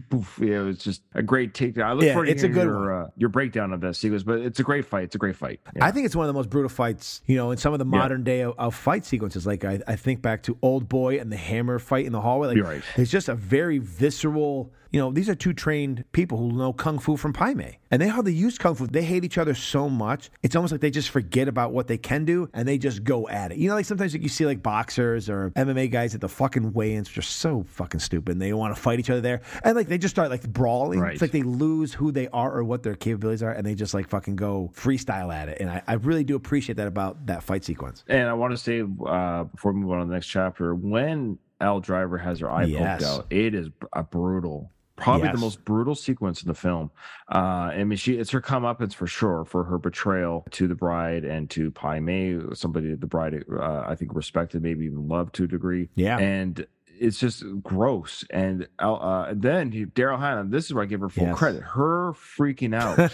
poof. 0.09 0.39
Yeah, 0.41 0.65
it's 0.67 0.83
just 0.83 1.01
a 1.13 1.21
great 1.21 1.53
take. 1.53 1.77
I 1.77 1.93
look 1.93 2.05
Yeah, 2.05 2.13
forward 2.13 2.27
to 2.27 2.31
it's 2.31 2.43
a 2.43 2.49
good 2.49 2.63
your, 2.63 3.03
uh, 3.05 3.07
your 3.17 3.29
breakdown 3.29 3.73
of 3.73 3.81
that 3.81 3.95
sequence, 3.95 4.23
but 4.23 4.39
it's 4.39 4.59
a 4.59 4.63
great 4.63 4.85
fight. 4.85 5.00
It's 5.03 5.15
a 5.15 5.17
great 5.17 5.35
fight. 5.35 5.59
Yeah. 5.75 5.85
I 5.85 5.91
think 5.91 6.05
it's 6.05 6.15
one 6.15 6.25
of 6.25 6.27
the 6.27 6.33
most 6.37 6.49
brutal 6.49 6.69
fights, 6.69 7.21
you 7.25 7.35
know, 7.35 7.51
in 7.51 7.57
some 7.57 7.73
of 7.73 7.79
the 7.79 7.85
Yeah. 7.85 7.97
modern 7.99 8.23
day 8.23 8.41
of, 8.41 8.53
of 8.57 8.75
fight 8.75 9.05
sequences. 9.05 9.45
Like 9.45 9.63
I, 9.65 9.79
I 9.87 9.95
think 9.95 10.21
back 10.21 10.43
to 10.43 10.57
Old 10.61 10.87
Boy 10.89 11.19
and 11.19 11.31
the 11.31 11.37
hammer 11.37 11.79
fight 11.79 12.05
in 12.05 12.11
the 12.11 12.21
hallway. 12.21 12.55
Like 12.55 12.63
right. 12.63 12.83
it's 12.97 13.11
just 13.11 13.29
a 13.29 13.35
very 13.35 13.77
visceral. 13.77 14.71
You 14.91 14.99
know, 14.99 15.09
these 15.11 15.29
are 15.29 15.35
two 15.35 15.53
trained 15.53 16.03
people 16.11 16.37
who 16.37 16.51
know 16.51 16.73
kung 16.73 16.99
fu 16.99 17.15
from 17.15 17.31
Pai 17.31 17.53
Mei, 17.53 17.79
and 17.91 18.01
they 18.01 18.09
hardly 18.09 18.33
use 18.33 18.57
kung 18.57 18.75
fu. 18.75 18.87
They 18.87 19.03
hate 19.03 19.23
each 19.23 19.37
other 19.37 19.53
so 19.53 19.87
much. 19.89 20.29
It's 20.43 20.53
almost 20.55 20.71
like 20.73 20.81
they 20.81 20.91
just 20.91 21.09
forget 21.11 21.47
about 21.47 21.71
what 21.71 21.87
they 21.87 21.97
can 21.97 22.25
do 22.25 22.49
and 22.53 22.67
they 22.67 22.77
just 22.77 23.03
go 23.05 23.27
at 23.29 23.53
it. 23.53 23.57
You 23.57 23.69
know, 23.69 23.75
like 23.75 23.85
sometimes 23.85 24.13
like 24.13 24.21
you 24.21 24.27
see 24.29 24.45
like 24.45 24.61
boxers 24.61 25.29
or 25.29 25.51
MMA 25.51 25.89
guys 25.91 26.13
at 26.13 26.19
the 26.19 26.27
fucking 26.27 26.73
weigh-ins, 26.73 27.09
which 27.09 27.17
are 27.19 27.21
so 27.21 27.63
fucking 27.69 28.01
stupid. 28.01 28.33
And 28.33 28.41
they 28.41 28.51
want 28.51 28.75
to 28.75 28.81
fight 28.81 28.99
each 28.99 29.09
other 29.09 29.21
there, 29.21 29.41
and 29.63 29.75
like 29.77 29.87
they 29.87 29.97
just 29.97 30.13
start 30.13 30.29
like 30.29 30.43
brawling. 30.51 30.99
Right. 30.99 31.13
It's 31.13 31.21
like 31.21 31.31
they 31.31 31.43
lose 31.43 31.93
who 31.93 32.11
they 32.11 32.27
are 32.29 32.51
or 32.53 32.63
what 32.65 32.83
their 32.83 32.95
capabilities 32.95 33.43
are, 33.43 33.51
and 33.53 33.65
they 33.65 33.75
just 33.75 33.93
like 33.93 34.09
fucking 34.09 34.35
go 34.35 34.71
freestyle 34.75 35.33
at 35.33 35.47
it. 35.47 35.59
And 35.61 35.69
I, 35.69 35.81
I 35.87 35.93
really 35.93 36.25
do 36.25 36.35
appreciate 36.35 36.75
that 36.75 36.87
about 36.87 37.27
that 37.27 37.43
fight 37.43 37.63
sequence. 37.63 38.03
And 38.09 38.27
I 38.27 38.33
want 38.33 38.51
to 38.51 38.57
say 38.57 38.81
uh, 38.81 39.43
before 39.45 39.71
we 39.71 39.79
move 39.79 39.91
on 39.91 39.99
to 40.01 40.05
the 40.07 40.13
next 40.13 40.27
chapter, 40.27 40.75
when 40.75 41.37
Elle 41.61 41.79
Driver 41.79 42.17
has 42.17 42.39
her 42.41 42.51
eye 42.51 42.65
Yes. 42.65 43.01
poked 43.01 43.03
out, 43.03 43.27
it 43.29 43.53
is 43.55 43.69
a 43.93 44.03
brutal, 44.03 44.69
probably 44.95 45.27
Yes. 45.27 45.35
the 45.35 45.41
most 45.41 45.65
brutal 45.65 45.95
sequence 45.95 46.41
in 46.43 46.47
the 46.47 46.53
film. 46.53 46.91
Uh, 47.31 47.71
I 47.73 47.83
mean, 47.83 47.97
she 47.97 48.17
it's 48.17 48.31
her 48.31 48.41
comeuppance 48.41 48.93
for 48.93 49.07
sure 49.07 49.45
for 49.45 49.63
her 49.63 49.77
betrayal 49.77 50.45
to 50.51 50.67
the 50.67 50.75
bride 50.75 51.25
and 51.25 51.49
to 51.51 51.71
Pai 51.71 51.99
Mei, 51.99 52.39
somebody 52.53 52.89
that 52.91 53.01
the 53.01 53.07
bride 53.07 53.43
uh, 53.51 53.83
I 53.87 53.95
think 53.95 54.13
respected, 54.13 54.61
maybe 54.61 54.85
even 54.85 55.07
loved 55.07 55.33
to 55.35 55.43
a 55.45 55.47
degree. 55.47 55.89
Yeah. 55.95 56.17
and. 56.19 56.65
It's 57.01 57.17
just 57.19 57.43
gross, 57.63 58.23
and 58.29 58.67
uh, 58.79 59.33
then 59.35 59.71
Daryl 59.95 60.19
Hannah. 60.19 60.45
This 60.47 60.65
is 60.65 60.73
where 60.73 60.83
I 60.83 60.85
give 60.87 60.99
her 61.01 61.09
full 61.09 61.23
Yes. 61.25 61.37
credit. 61.37 61.63
Her 61.63 62.13
freaking 62.13 62.75
out 62.81 63.11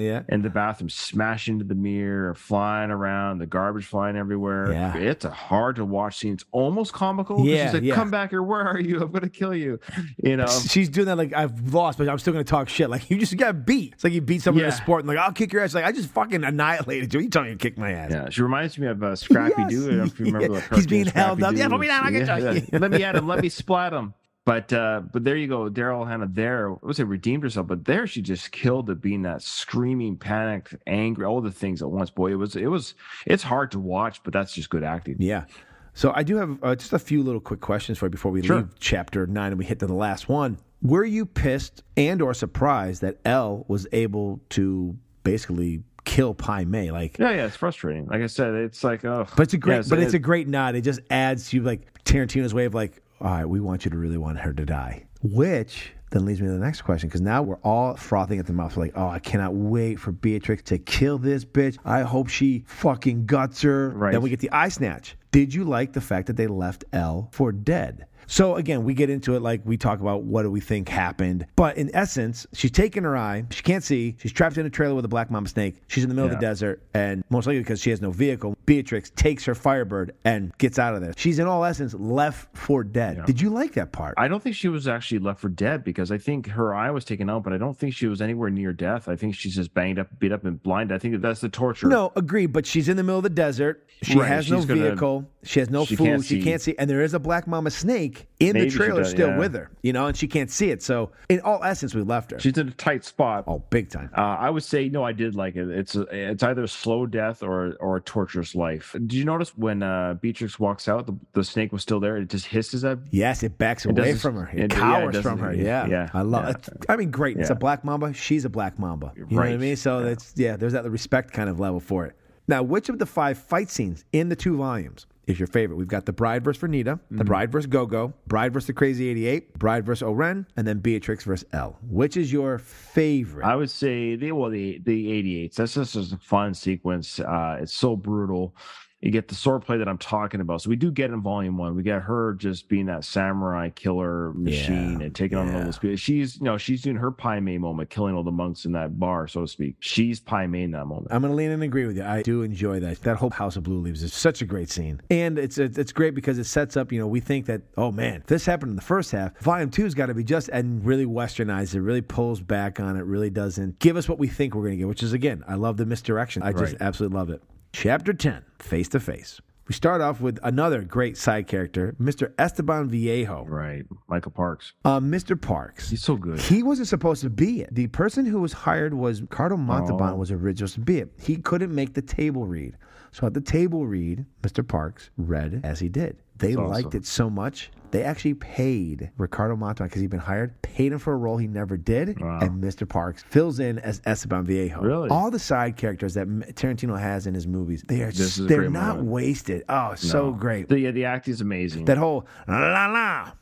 yeah. 0.00 0.22
in 0.28 0.42
the 0.42 0.50
bathroom, 0.50 0.90
smashing 0.90 1.54
into 1.54 1.64
the 1.64 1.74
mirror, 1.74 2.34
flying 2.34 2.90
around, 2.90 3.38
the 3.38 3.46
garbage 3.46 3.86
flying 3.86 4.16
everywhere. 4.16 4.72
Yeah. 4.72 4.96
It's 4.96 5.24
a 5.24 5.30
hard 5.30 5.76
to 5.76 5.84
watch 5.86 6.18
scene. 6.18 6.34
It's 6.34 6.44
almost 6.52 6.92
comical. 6.92 7.44
Yeah, 7.46 7.64
She's 7.66 7.74
like, 7.74 7.82
yeah. 7.82 7.94
come 7.94 8.10
back 8.10 8.30
here. 8.30 8.42
Where 8.42 8.60
are 8.60 8.78
you? 8.78 9.00
I'm 9.00 9.08
going 9.10 9.22
to 9.22 9.30
kill 9.30 9.54
you. 9.54 9.80
You 10.22 10.36
know? 10.38 10.46
She's 10.46 10.88
doing 10.90 11.06
that 11.06 11.16
like 11.16 11.32
I've 11.32 11.72
lost, 11.72 11.96
but 11.96 12.08
I'm 12.08 12.18
still 12.18 12.34
gonna 12.34 12.44
talk 12.44 12.68
shit. 12.68 12.90
Like 12.90 13.08
you 13.10 13.16
just 13.16 13.34
got 13.38 13.64
beat. 13.64 13.94
It's 13.94 14.04
like 14.04 14.12
you 14.12 14.20
beat 14.20 14.42
someone 14.42 14.64
in 14.64 14.70
a 14.70 14.72
Yeah. 14.74 14.76
sport 14.82 15.00
and 15.00 15.08
like 15.08 15.16
I'll 15.18 15.32
kick 15.32 15.52
your 15.52 15.62
ass. 15.62 15.74
Like 15.74 15.84
I 15.86 15.92
just 15.92 16.10
fucking 16.10 16.44
annihilated 16.44 17.14
you. 17.14 17.20
You 17.20 17.30
telling 17.30 17.48
me 17.48 17.54
to 17.54 17.58
kick 17.58 17.78
my 17.78 17.92
ass? 17.92 18.10
Yeah, 18.10 18.28
she 18.28 18.42
reminds 18.42 18.76
me 18.78 18.86
of 18.86 19.02
uh, 19.02 19.16
Scrappy 19.16 19.54
Yes. 19.62 19.70
Doo. 19.70 19.84
I 19.84 19.88
don't 19.88 19.96
know 19.98 20.04
if 20.04 20.18
you 20.20 20.24
remember 20.26 20.54
Yeah. 20.58 20.76
He's 20.76 20.86
being 20.86 21.06
held 21.06 21.42
up. 21.42 21.54
Yeah, 21.54 21.68
put 21.68 21.80
me 21.80 21.86
down, 21.86 22.04
I'll 22.04 22.12
get 22.12 22.28
you. 22.54 22.62
Yeah, 22.72 22.78
Let 22.78 22.90
me 22.90 23.02
at 23.02 23.16
him. 23.16 23.29
Let 23.30 23.42
me 23.42 23.48
splat 23.48 23.92
him. 23.92 24.14
But 24.46 24.72
uh, 24.72 25.02
but 25.12 25.22
there 25.22 25.36
you 25.36 25.46
go. 25.46 25.68
Daryl 25.68 26.08
Hannah 26.08 26.26
there 26.26 26.70
I 26.72 26.76
would 26.82 26.96
say 26.96 27.04
redeemed 27.04 27.42
herself, 27.42 27.66
but 27.66 27.84
there 27.84 28.06
she 28.06 28.22
just 28.22 28.50
killed 28.52 28.88
it 28.90 29.00
being 29.00 29.22
that 29.22 29.42
screaming, 29.42 30.16
panicked, 30.16 30.74
angry, 30.86 31.24
all 31.26 31.40
the 31.40 31.50
things 31.52 31.82
at 31.82 31.90
once. 31.90 32.10
Boy, 32.10 32.32
it 32.32 32.36
was 32.36 32.56
it 32.56 32.66
was 32.66 32.94
it's 33.26 33.42
hard 33.42 33.70
to 33.72 33.78
watch, 33.78 34.22
but 34.24 34.32
that's 34.32 34.52
just 34.54 34.70
good 34.70 34.82
acting. 34.82 35.16
Yeah. 35.18 35.44
So 35.92 36.12
I 36.14 36.22
do 36.22 36.36
have 36.36 36.58
uh, 36.62 36.74
just 36.74 36.92
a 36.94 36.98
few 36.98 37.22
little 37.22 37.40
quick 37.40 37.60
questions 37.60 37.98
for 37.98 38.06
you 38.06 38.10
before 38.10 38.32
we 38.32 38.42
Sure. 38.42 38.56
leave 38.58 38.68
chapter 38.78 39.26
nine 39.26 39.52
and 39.52 39.58
we 39.58 39.64
hit 39.66 39.78
to 39.80 39.86
the 39.86 39.94
last 39.94 40.28
one. 40.28 40.56
Were 40.82 41.04
you 41.04 41.26
pissed 41.26 41.82
and 41.96 42.22
or 42.22 42.32
surprised 42.32 43.02
that 43.02 43.18
Elle 43.26 43.66
was 43.68 43.86
able 43.92 44.40
to 44.50 44.96
basically 45.22 45.82
kill 46.04 46.32
Pai 46.32 46.64
Mei? 46.64 46.90
Like, 46.90 47.18
Yeah, 47.18 47.30
yeah, 47.32 47.46
it's 47.46 47.56
frustrating. 47.56 48.06
Like 48.06 48.22
I 48.22 48.26
said, 48.26 48.54
it's 48.54 48.82
like 48.82 49.04
oh, 49.04 49.26
but 49.36 49.42
it's 49.42 49.54
a 49.54 49.58
great, 49.58 49.76
yeah, 49.76 49.82
but 49.90 49.98
it's 49.98 50.14
it- 50.14 50.16
a 50.16 50.20
great 50.20 50.48
nod. 50.48 50.74
It 50.76 50.80
just 50.82 51.00
adds 51.10 51.50
to 51.50 51.60
like 51.60 52.02
Tarantino's 52.04 52.54
way 52.54 52.64
of 52.64 52.72
like, 52.74 53.02
all 53.20 53.30
right, 53.30 53.44
we 53.44 53.60
want 53.60 53.84
you 53.84 53.90
to 53.90 53.98
really 53.98 54.16
want 54.16 54.38
her 54.38 54.52
to 54.52 54.64
die, 54.64 55.06
which. 55.22 55.92
Then 56.12 56.24
leads 56.24 56.40
me 56.40 56.48
to 56.48 56.52
the 56.52 56.58
next 56.58 56.82
question 56.82 57.08
because 57.08 57.20
now 57.20 57.40
we're 57.40 57.60
all 57.62 57.94
frothing 57.94 58.40
at 58.40 58.46
the 58.48 58.52
mouth. 58.52 58.76
Like, 58.76 58.90
oh, 58.96 59.06
I 59.06 59.20
cannot 59.20 59.54
wait 59.54 60.00
for 60.00 60.10
Beatrix 60.10 60.60
to 60.64 60.78
kill 60.78 61.18
this 61.18 61.44
bitch. 61.44 61.78
I 61.84 62.00
hope 62.00 62.26
she 62.26 62.64
fucking 62.66 63.26
guts 63.26 63.62
her. 63.62 63.90
Right. 63.90 64.10
Then 64.10 64.20
we 64.20 64.28
get 64.28 64.40
the 64.40 64.50
eye 64.50 64.70
snatch. 64.70 65.16
Did 65.30 65.54
you 65.54 65.62
like 65.62 65.92
the 65.92 66.00
fact 66.00 66.26
that 66.26 66.36
they 66.36 66.48
left 66.48 66.84
Elle 66.92 67.28
for 67.30 67.52
dead? 67.52 68.06
So 68.30 68.54
again, 68.54 68.84
we 68.84 68.94
get 68.94 69.10
into 69.10 69.34
it 69.34 69.42
like 69.42 69.60
we 69.64 69.76
talk 69.76 69.98
about 69.98 70.22
what 70.22 70.42
do 70.44 70.52
we 70.52 70.60
think 70.60 70.88
happened. 70.88 71.46
But 71.56 71.76
in 71.76 71.90
essence, 71.94 72.46
she's 72.52 72.70
taken 72.70 73.02
her 73.02 73.16
eye. 73.16 73.44
She 73.50 73.62
can't 73.62 73.82
see. 73.82 74.14
She's 74.20 74.30
trapped 74.30 74.56
in 74.56 74.64
a 74.64 74.70
trailer 74.70 74.94
with 74.94 75.04
a 75.04 75.08
black 75.08 75.32
mamba 75.32 75.50
snake. 75.50 75.82
She's 75.88 76.04
in 76.04 76.08
the 76.08 76.14
middle 76.14 76.30
of 76.30 76.36
the 76.36 76.40
desert, 76.40 76.80
and 76.94 77.24
most 77.28 77.46
likely 77.48 77.58
because 77.58 77.80
she 77.80 77.90
has 77.90 78.00
no 78.00 78.12
vehicle, 78.12 78.56
Beatrix 78.66 79.10
takes 79.16 79.44
her 79.46 79.54
Firebird 79.56 80.14
and 80.24 80.56
gets 80.58 80.78
out 80.78 80.94
of 80.94 81.00
there. 81.00 81.12
She's 81.16 81.40
in 81.40 81.48
all 81.48 81.64
essence 81.64 81.92
left 81.94 82.56
for 82.56 82.84
dead. 82.84 83.26
Did 83.26 83.40
you 83.40 83.50
like 83.50 83.72
that 83.72 83.90
part? 83.90 84.14
I 84.16 84.28
don't 84.28 84.40
think 84.40 84.54
she 84.54 84.68
was 84.68 84.86
actually 84.86 85.18
left 85.18 85.40
for 85.40 85.48
dead 85.48 85.82
because 85.82 86.12
I 86.12 86.18
think 86.18 86.46
her 86.50 86.72
eye 86.72 86.92
was 86.92 87.04
taken 87.04 87.28
out, 87.28 87.42
but 87.42 87.52
I 87.52 87.58
don't 87.58 87.76
think 87.76 87.94
she 87.94 88.06
was 88.06 88.22
anywhere 88.22 88.48
near 88.48 88.72
death. 88.72 89.08
I 89.08 89.16
think 89.16 89.34
she's 89.34 89.56
just 89.56 89.74
banged 89.74 89.98
up, 89.98 90.06
beat 90.20 90.30
up, 90.30 90.44
and 90.44 90.62
blinded. 90.62 90.94
I 90.94 90.98
think 91.00 91.20
that's 91.20 91.40
the 91.40 91.48
torture. 91.48 91.88
No, 91.88 92.12
agree. 92.14 92.46
But 92.46 92.64
she's 92.64 92.88
in 92.88 92.96
the 92.96 93.02
middle 93.02 93.18
of 93.18 93.24
the 93.24 93.30
desert. 93.30 93.88
She 94.02 94.16
Right, 94.16 94.28
has 94.28 94.48
no 94.48 94.58
she's 94.58 94.66
gonna- 94.66 94.82
vehicle. 94.82 95.28
She 95.42 95.58
has 95.60 95.70
no 95.70 95.86
she 95.86 95.96
food. 95.96 96.04
can't 96.04 96.22
she 96.24 96.38
see. 96.40 96.42
can't 96.42 96.60
see. 96.60 96.74
And 96.78 96.88
there 96.90 97.00
is 97.02 97.14
a 97.14 97.18
black 97.18 97.46
mamba 97.46 97.70
snake 97.70 98.26
in 98.40 98.52
Maybe 98.52 98.68
the 98.68 98.76
trailer 98.76 99.02
does, 99.02 99.10
still 99.10 99.28
yeah. 99.30 99.38
with 99.38 99.54
her, 99.54 99.70
you 99.82 99.92
know, 99.94 100.06
and 100.06 100.14
she 100.16 100.28
can't 100.28 100.50
see 100.50 100.70
it. 100.70 100.82
So, 100.82 101.12
in 101.30 101.40
all 101.40 101.64
essence, 101.64 101.94
we 101.94 102.02
left 102.02 102.30
her. 102.32 102.38
She's 102.38 102.58
in 102.58 102.68
a 102.68 102.72
tight 102.72 103.04
spot. 103.04 103.44
oh, 103.46 103.60
big 103.70 103.88
time. 103.88 104.10
Uh, 104.16 104.20
I 104.20 104.50
would 104.50 104.62
say 104.64 104.90
no. 104.90 105.02
I 105.02 105.12
did 105.12 105.34
like 105.34 105.56
it. 105.56 105.68
It's 105.70 105.96
a, 105.96 106.02
it's 106.10 106.42
either 106.42 106.64
a 106.64 106.68
slow 106.68 107.06
death 107.06 107.42
or 107.42 107.74
or 107.80 107.96
a 107.96 108.00
torturous 108.02 108.54
life. 108.54 108.92
Did 108.92 109.14
you 109.14 109.24
notice 109.24 109.56
when 109.56 109.82
uh, 109.82 110.14
Beatrix 110.20 110.58
walks 110.60 110.88
out, 110.88 111.06
the, 111.06 111.14
the 111.32 111.42
snake 111.44 111.72
was 111.72 111.80
still 111.80 112.00
there? 112.00 112.18
It 112.18 112.28
just 112.28 112.44
hisses 112.46 112.84
at. 112.84 112.98
Yes, 113.10 113.42
it 113.42 113.56
backs 113.56 113.86
It 113.86 113.92
away 113.98 114.14
from 114.16 114.36
her. 114.36 114.50
It, 114.52 114.58
it- 114.58 114.58
yeah, 114.58 114.64
it 114.64 114.70
cowers 115.12 115.20
from 115.22 115.38
her. 115.38 115.54
yeah, 115.54 115.86
Yeah, 115.86 116.10
I 116.12 116.20
love 116.20 116.48
it. 116.54 116.68
I 116.88 116.96
mean, 116.96 117.10
great. 117.10 117.38
It's 117.38 117.48
a 117.50 117.54
black 117.54 117.82
mamba. 117.82 118.12
She's 118.12 118.44
a 118.44 118.50
black 118.50 118.78
mamba. 118.78 119.12
You 119.16 119.22
know 119.22 119.26
what 119.38 119.46
I 119.46 119.50
Right. 119.52 119.58
mean? 119.60 119.76
So 119.76 120.02
that's 120.02 120.34
yeah. 120.36 120.56
There's 120.56 120.74
that 120.74 120.84
respect 120.90 121.32
kind 121.32 121.48
of 121.48 121.58
level 121.58 121.80
for 121.80 122.04
it. 122.04 122.14
Now, 122.46 122.62
which 122.62 122.88
of 122.88 122.98
the 122.98 123.06
five 123.06 123.38
fight 123.38 123.70
scenes 123.70 124.04
in 124.12 124.28
the 124.28 124.36
two 124.36 124.56
volumes 124.56 125.06
is 125.30 125.38
your 125.40 125.46
favorite? 125.46 125.76
We've 125.76 125.88
got 125.88 126.06
the 126.06 126.12
Bride 126.12 126.44
versus 126.44 126.62
Vernita, 126.62 126.94
Mm-hmm. 127.00 127.18
the 127.18 127.24
Bride 127.24 127.50
versus 127.52 127.66
Go-Go, 127.66 128.12
Bride 128.26 128.52
versus 128.52 128.66
the 128.68 128.72
Crazy 128.72 129.08
88, 129.08 129.58
Bride 129.58 129.84
versus 129.86 130.02
O-Ren, 130.02 130.46
and 130.56 130.66
then 130.66 130.78
Beatrix 130.78 131.24
versus 131.24 131.46
Elle. 131.52 131.78
Which 131.88 132.16
is 132.16 132.32
your 132.32 132.58
favorite? 132.58 133.44
I 133.44 133.56
would 133.56 133.70
say 133.70 134.16
the 134.16 134.32
well 134.32 134.50
the 134.50 134.78
the 134.84 135.06
88s. 135.48 135.54
That's 135.54 135.74
just 135.74 135.96
a 135.96 136.16
fun 136.18 136.54
sequence. 136.54 137.20
Uh, 137.20 137.58
it's 137.60 137.72
so 137.74 137.96
brutal. 137.96 138.54
You 139.02 139.10
get 139.10 139.28
the 139.28 139.34
swordplay 139.34 139.78
that 139.78 139.88
I'm 139.88 139.96
talking 139.96 140.42
about. 140.42 140.60
So 140.60 140.68
we 140.68 140.76
do 140.76 140.90
get 140.90 141.08
in 141.10 141.22
volume 141.22 141.56
one. 141.56 141.74
We 141.74 141.82
get 141.82 142.02
her 142.02 142.34
just 142.34 142.68
being 142.68 142.84
that 142.86 143.02
samurai 143.02 143.70
killer 143.70 144.34
machine 144.34 144.98
Yeah, 145.00 145.06
and 145.06 145.14
taking 145.14 145.38
on 145.38 145.48
all 145.48 145.54
yeah. 145.60 145.64
those 145.64 145.78
people. 145.78 145.96
She's 145.96 146.36
you 146.36 146.44
know 146.44 146.58
she's 146.58 146.82
doing 146.82 146.96
her 146.96 147.10
Pai 147.10 147.40
Mei 147.40 147.56
moment, 147.56 147.88
killing 147.88 148.14
all 148.14 148.22
the 148.22 148.30
monks 148.30 148.66
in 148.66 148.72
that 148.72 149.00
bar, 149.00 149.26
so 149.26 149.40
to 149.40 149.48
speak. 149.48 149.76
She's 149.80 150.20
Pai 150.20 150.46
Mei 150.46 150.64
in 150.64 150.72
that 150.72 150.84
moment. 150.84 151.08
I'm 151.10 151.22
going 151.22 151.32
to 151.32 151.36
lean 151.36 151.46
in 151.46 151.54
and 151.54 151.62
agree 151.62 151.86
with 151.86 151.96
you. 151.96 152.04
I 152.04 152.20
do 152.20 152.42
enjoy 152.42 152.80
that. 152.80 153.00
That 153.00 153.16
whole 153.16 153.30
House 153.30 153.56
of 153.56 153.62
Blue 153.62 153.80
Leaves 153.80 154.02
is 154.02 154.12
such 154.12 154.42
a 154.42 154.44
great 154.44 154.68
scene. 154.68 155.00
And 155.10 155.38
it's 155.38 155.56
it's 155.56 155.92
great 155.92 156.14
because 156.14 156.38
it 156.38 156.44
sets 156.44 156.76
up, 156.76 156.92
you 156.92 156.98
know, 157.00 157.06
we 157.06 157.20
think 157.20 157.46
that, 157.46 157.62
oh 157.78 157.90
man, 157.90 158.22
this 158.26 158.44
happened 158.44 158.68
in 158.70 158.76
the 158.76 158.82
first 158.82 159.12
half. 159.12 159.38
Volume 159.38 159.70
two's 159.70 159.94
got 159.94 160.06
to 160.06 160.14
be 160.14 160.24
just 160.24 160.50
and 160.50 160.84
really 160.84 161.06
westernized 161.06 161.74
it, 161.74 161.80
really 161.80 162.02
pulls 162.02 162.42
back 162.42 162.78
on 162.78 162.96
it, 162.96 163.04
really 163.06 163.30
doesn't 163.30 163.78
give 163.78 163.96
us 163.96 164.10
what 164.10 164.18
we 164.18 164.28
think 164.28 164.54
we're 164.54 164.60
going 164.64 164.72
to 164.72 164.76
get, 164.78 164.88
which 164.88 165.02
is, 165.02 165.14
again, 165.14 165.42
I 165.48 165.54
love 165.54 165.78
the 165.78 165.86
misdirection. 165.86 166.42
I 166.42 166.52
just 166.52 166.72
Right. 166.74 166.82
absolutely 166.82 167.16
love 167.16 167.30
it. 167.30 167.42
Chapter 167.72 168.12
10 168.12 168.44
Face 168.58 168.88
to 168.88 169.00
Face. 169.00 169.40
We 169.68 169.74
start 169.74 170.00
off 170.00 170.20
with 170.20 170.40
another 170.42 170.82
great 170.82 171.16
side 171.16 171.46
character, 171.46 171.94
Mr. 172.00 172.32
Esteban 172.38 172.88
Vihaio. 172.90 173.44
Right, 173.48 173.86
Michael 174.08 174.32
Parks. 174.32 174.72
Uh, 174.84 174.98
Mr. 174.98 175.40
Parks. 175.40 175.88
He's 175.90 176.02
so 176.02 176.16
good. 176.16 176.40
He 176.40 176.64
wasn't 176.64 176.88
supposed 176.88 177.22
to 177.22 177.30
be 177.30 177.60
it. 177.62 177.72
The 177.72 177.86
person 177.86 178.26
who 178.26 178.40
was 178.40 178.52
hired 178.52 178.92
was 178.94 179.20
Ricardo 179.22 179.56
Montalban 179.56 180.10
Oh. 180.10 180.16
was 180.16 180.32
originally 180.32 180.56
supposed 180.56 180.74
to 180.74 180.80
be 180.80 180.98
it. 180.98 181.12
He 181.20 181.36
couldn't 181.36 181.72
make 181.72 181.94
the 181.94 182.02
table 182.02 182.46
read. 182.48 182.76
So 183.12 183.26
at 183.28 183.34
the 183.34 183.40
table 183.40 183.86
read, 183.86 184.24
Mr. 184.42 184.66
Parks 184.66 185.10
read 185.16 185.60
as 185.62 185.78
he 185.78 185.88
did. 185.88 186.16
They 186.40 186.54
That's 186.54 186.68
liked 186.68 186.94
it 186.94 187.06
so 187.06 187.30
much, 187.30 187.70
they 187.90 188.02
actually 188.02 188.34
paid 188.34 189.10
Ricardo 189.18 189.56
Montalban 189.56 189.88
because 189.88 190.00
he'd 190.00 190.10
been 190.10 190.20
hired, 190.20 190.60
paid 190.62 190.92
him 190.92 190.98
for 190.98 191.12
a 191.12 191.16
role 191.16 191.36
he 191.36 191.46
never 191.46 191.76
did, 191.76 192.20
Wow. 192.20 192.38
and 192.40 192.62
Mr. 192.62 192.88
Parks 192.88 193.22
fills 193.28 193.60
in 193.60 193.78
as 193.80 194.00
Esteban 194.06 194.44
Vihaio. 194.44 194.80
Really? 194.80 195.08
All 195.10 195.30
the 195.30 195.38
side 195.38 195.76
characters 195.76 196.14
that 196.14 196.26
Tarantino 196.28 196.98
has 196.98 197.26
in 197.26 197.34
his 197.34 197.46
movies, 197.46 197.84
they 197.86 198.02
are 198.02 198.08
a 198.08 198.12
they're 198.12 198.70
not 198.70 198.96
moment. 198.96 199.08
wasted. 199.08 199.64
Oh, 199.68 199.94
so 199.96 200.32
great. 200.32 200.68
The, 200.68 200.78
yeah, 200.78 200.90
the 200.92 201.04
acting's 201.04 201.40
amazing. 201.40 201.84
that 201.86 201.98
whole 201.98 202.26
la 202.48 202.86
la 202.86 203.32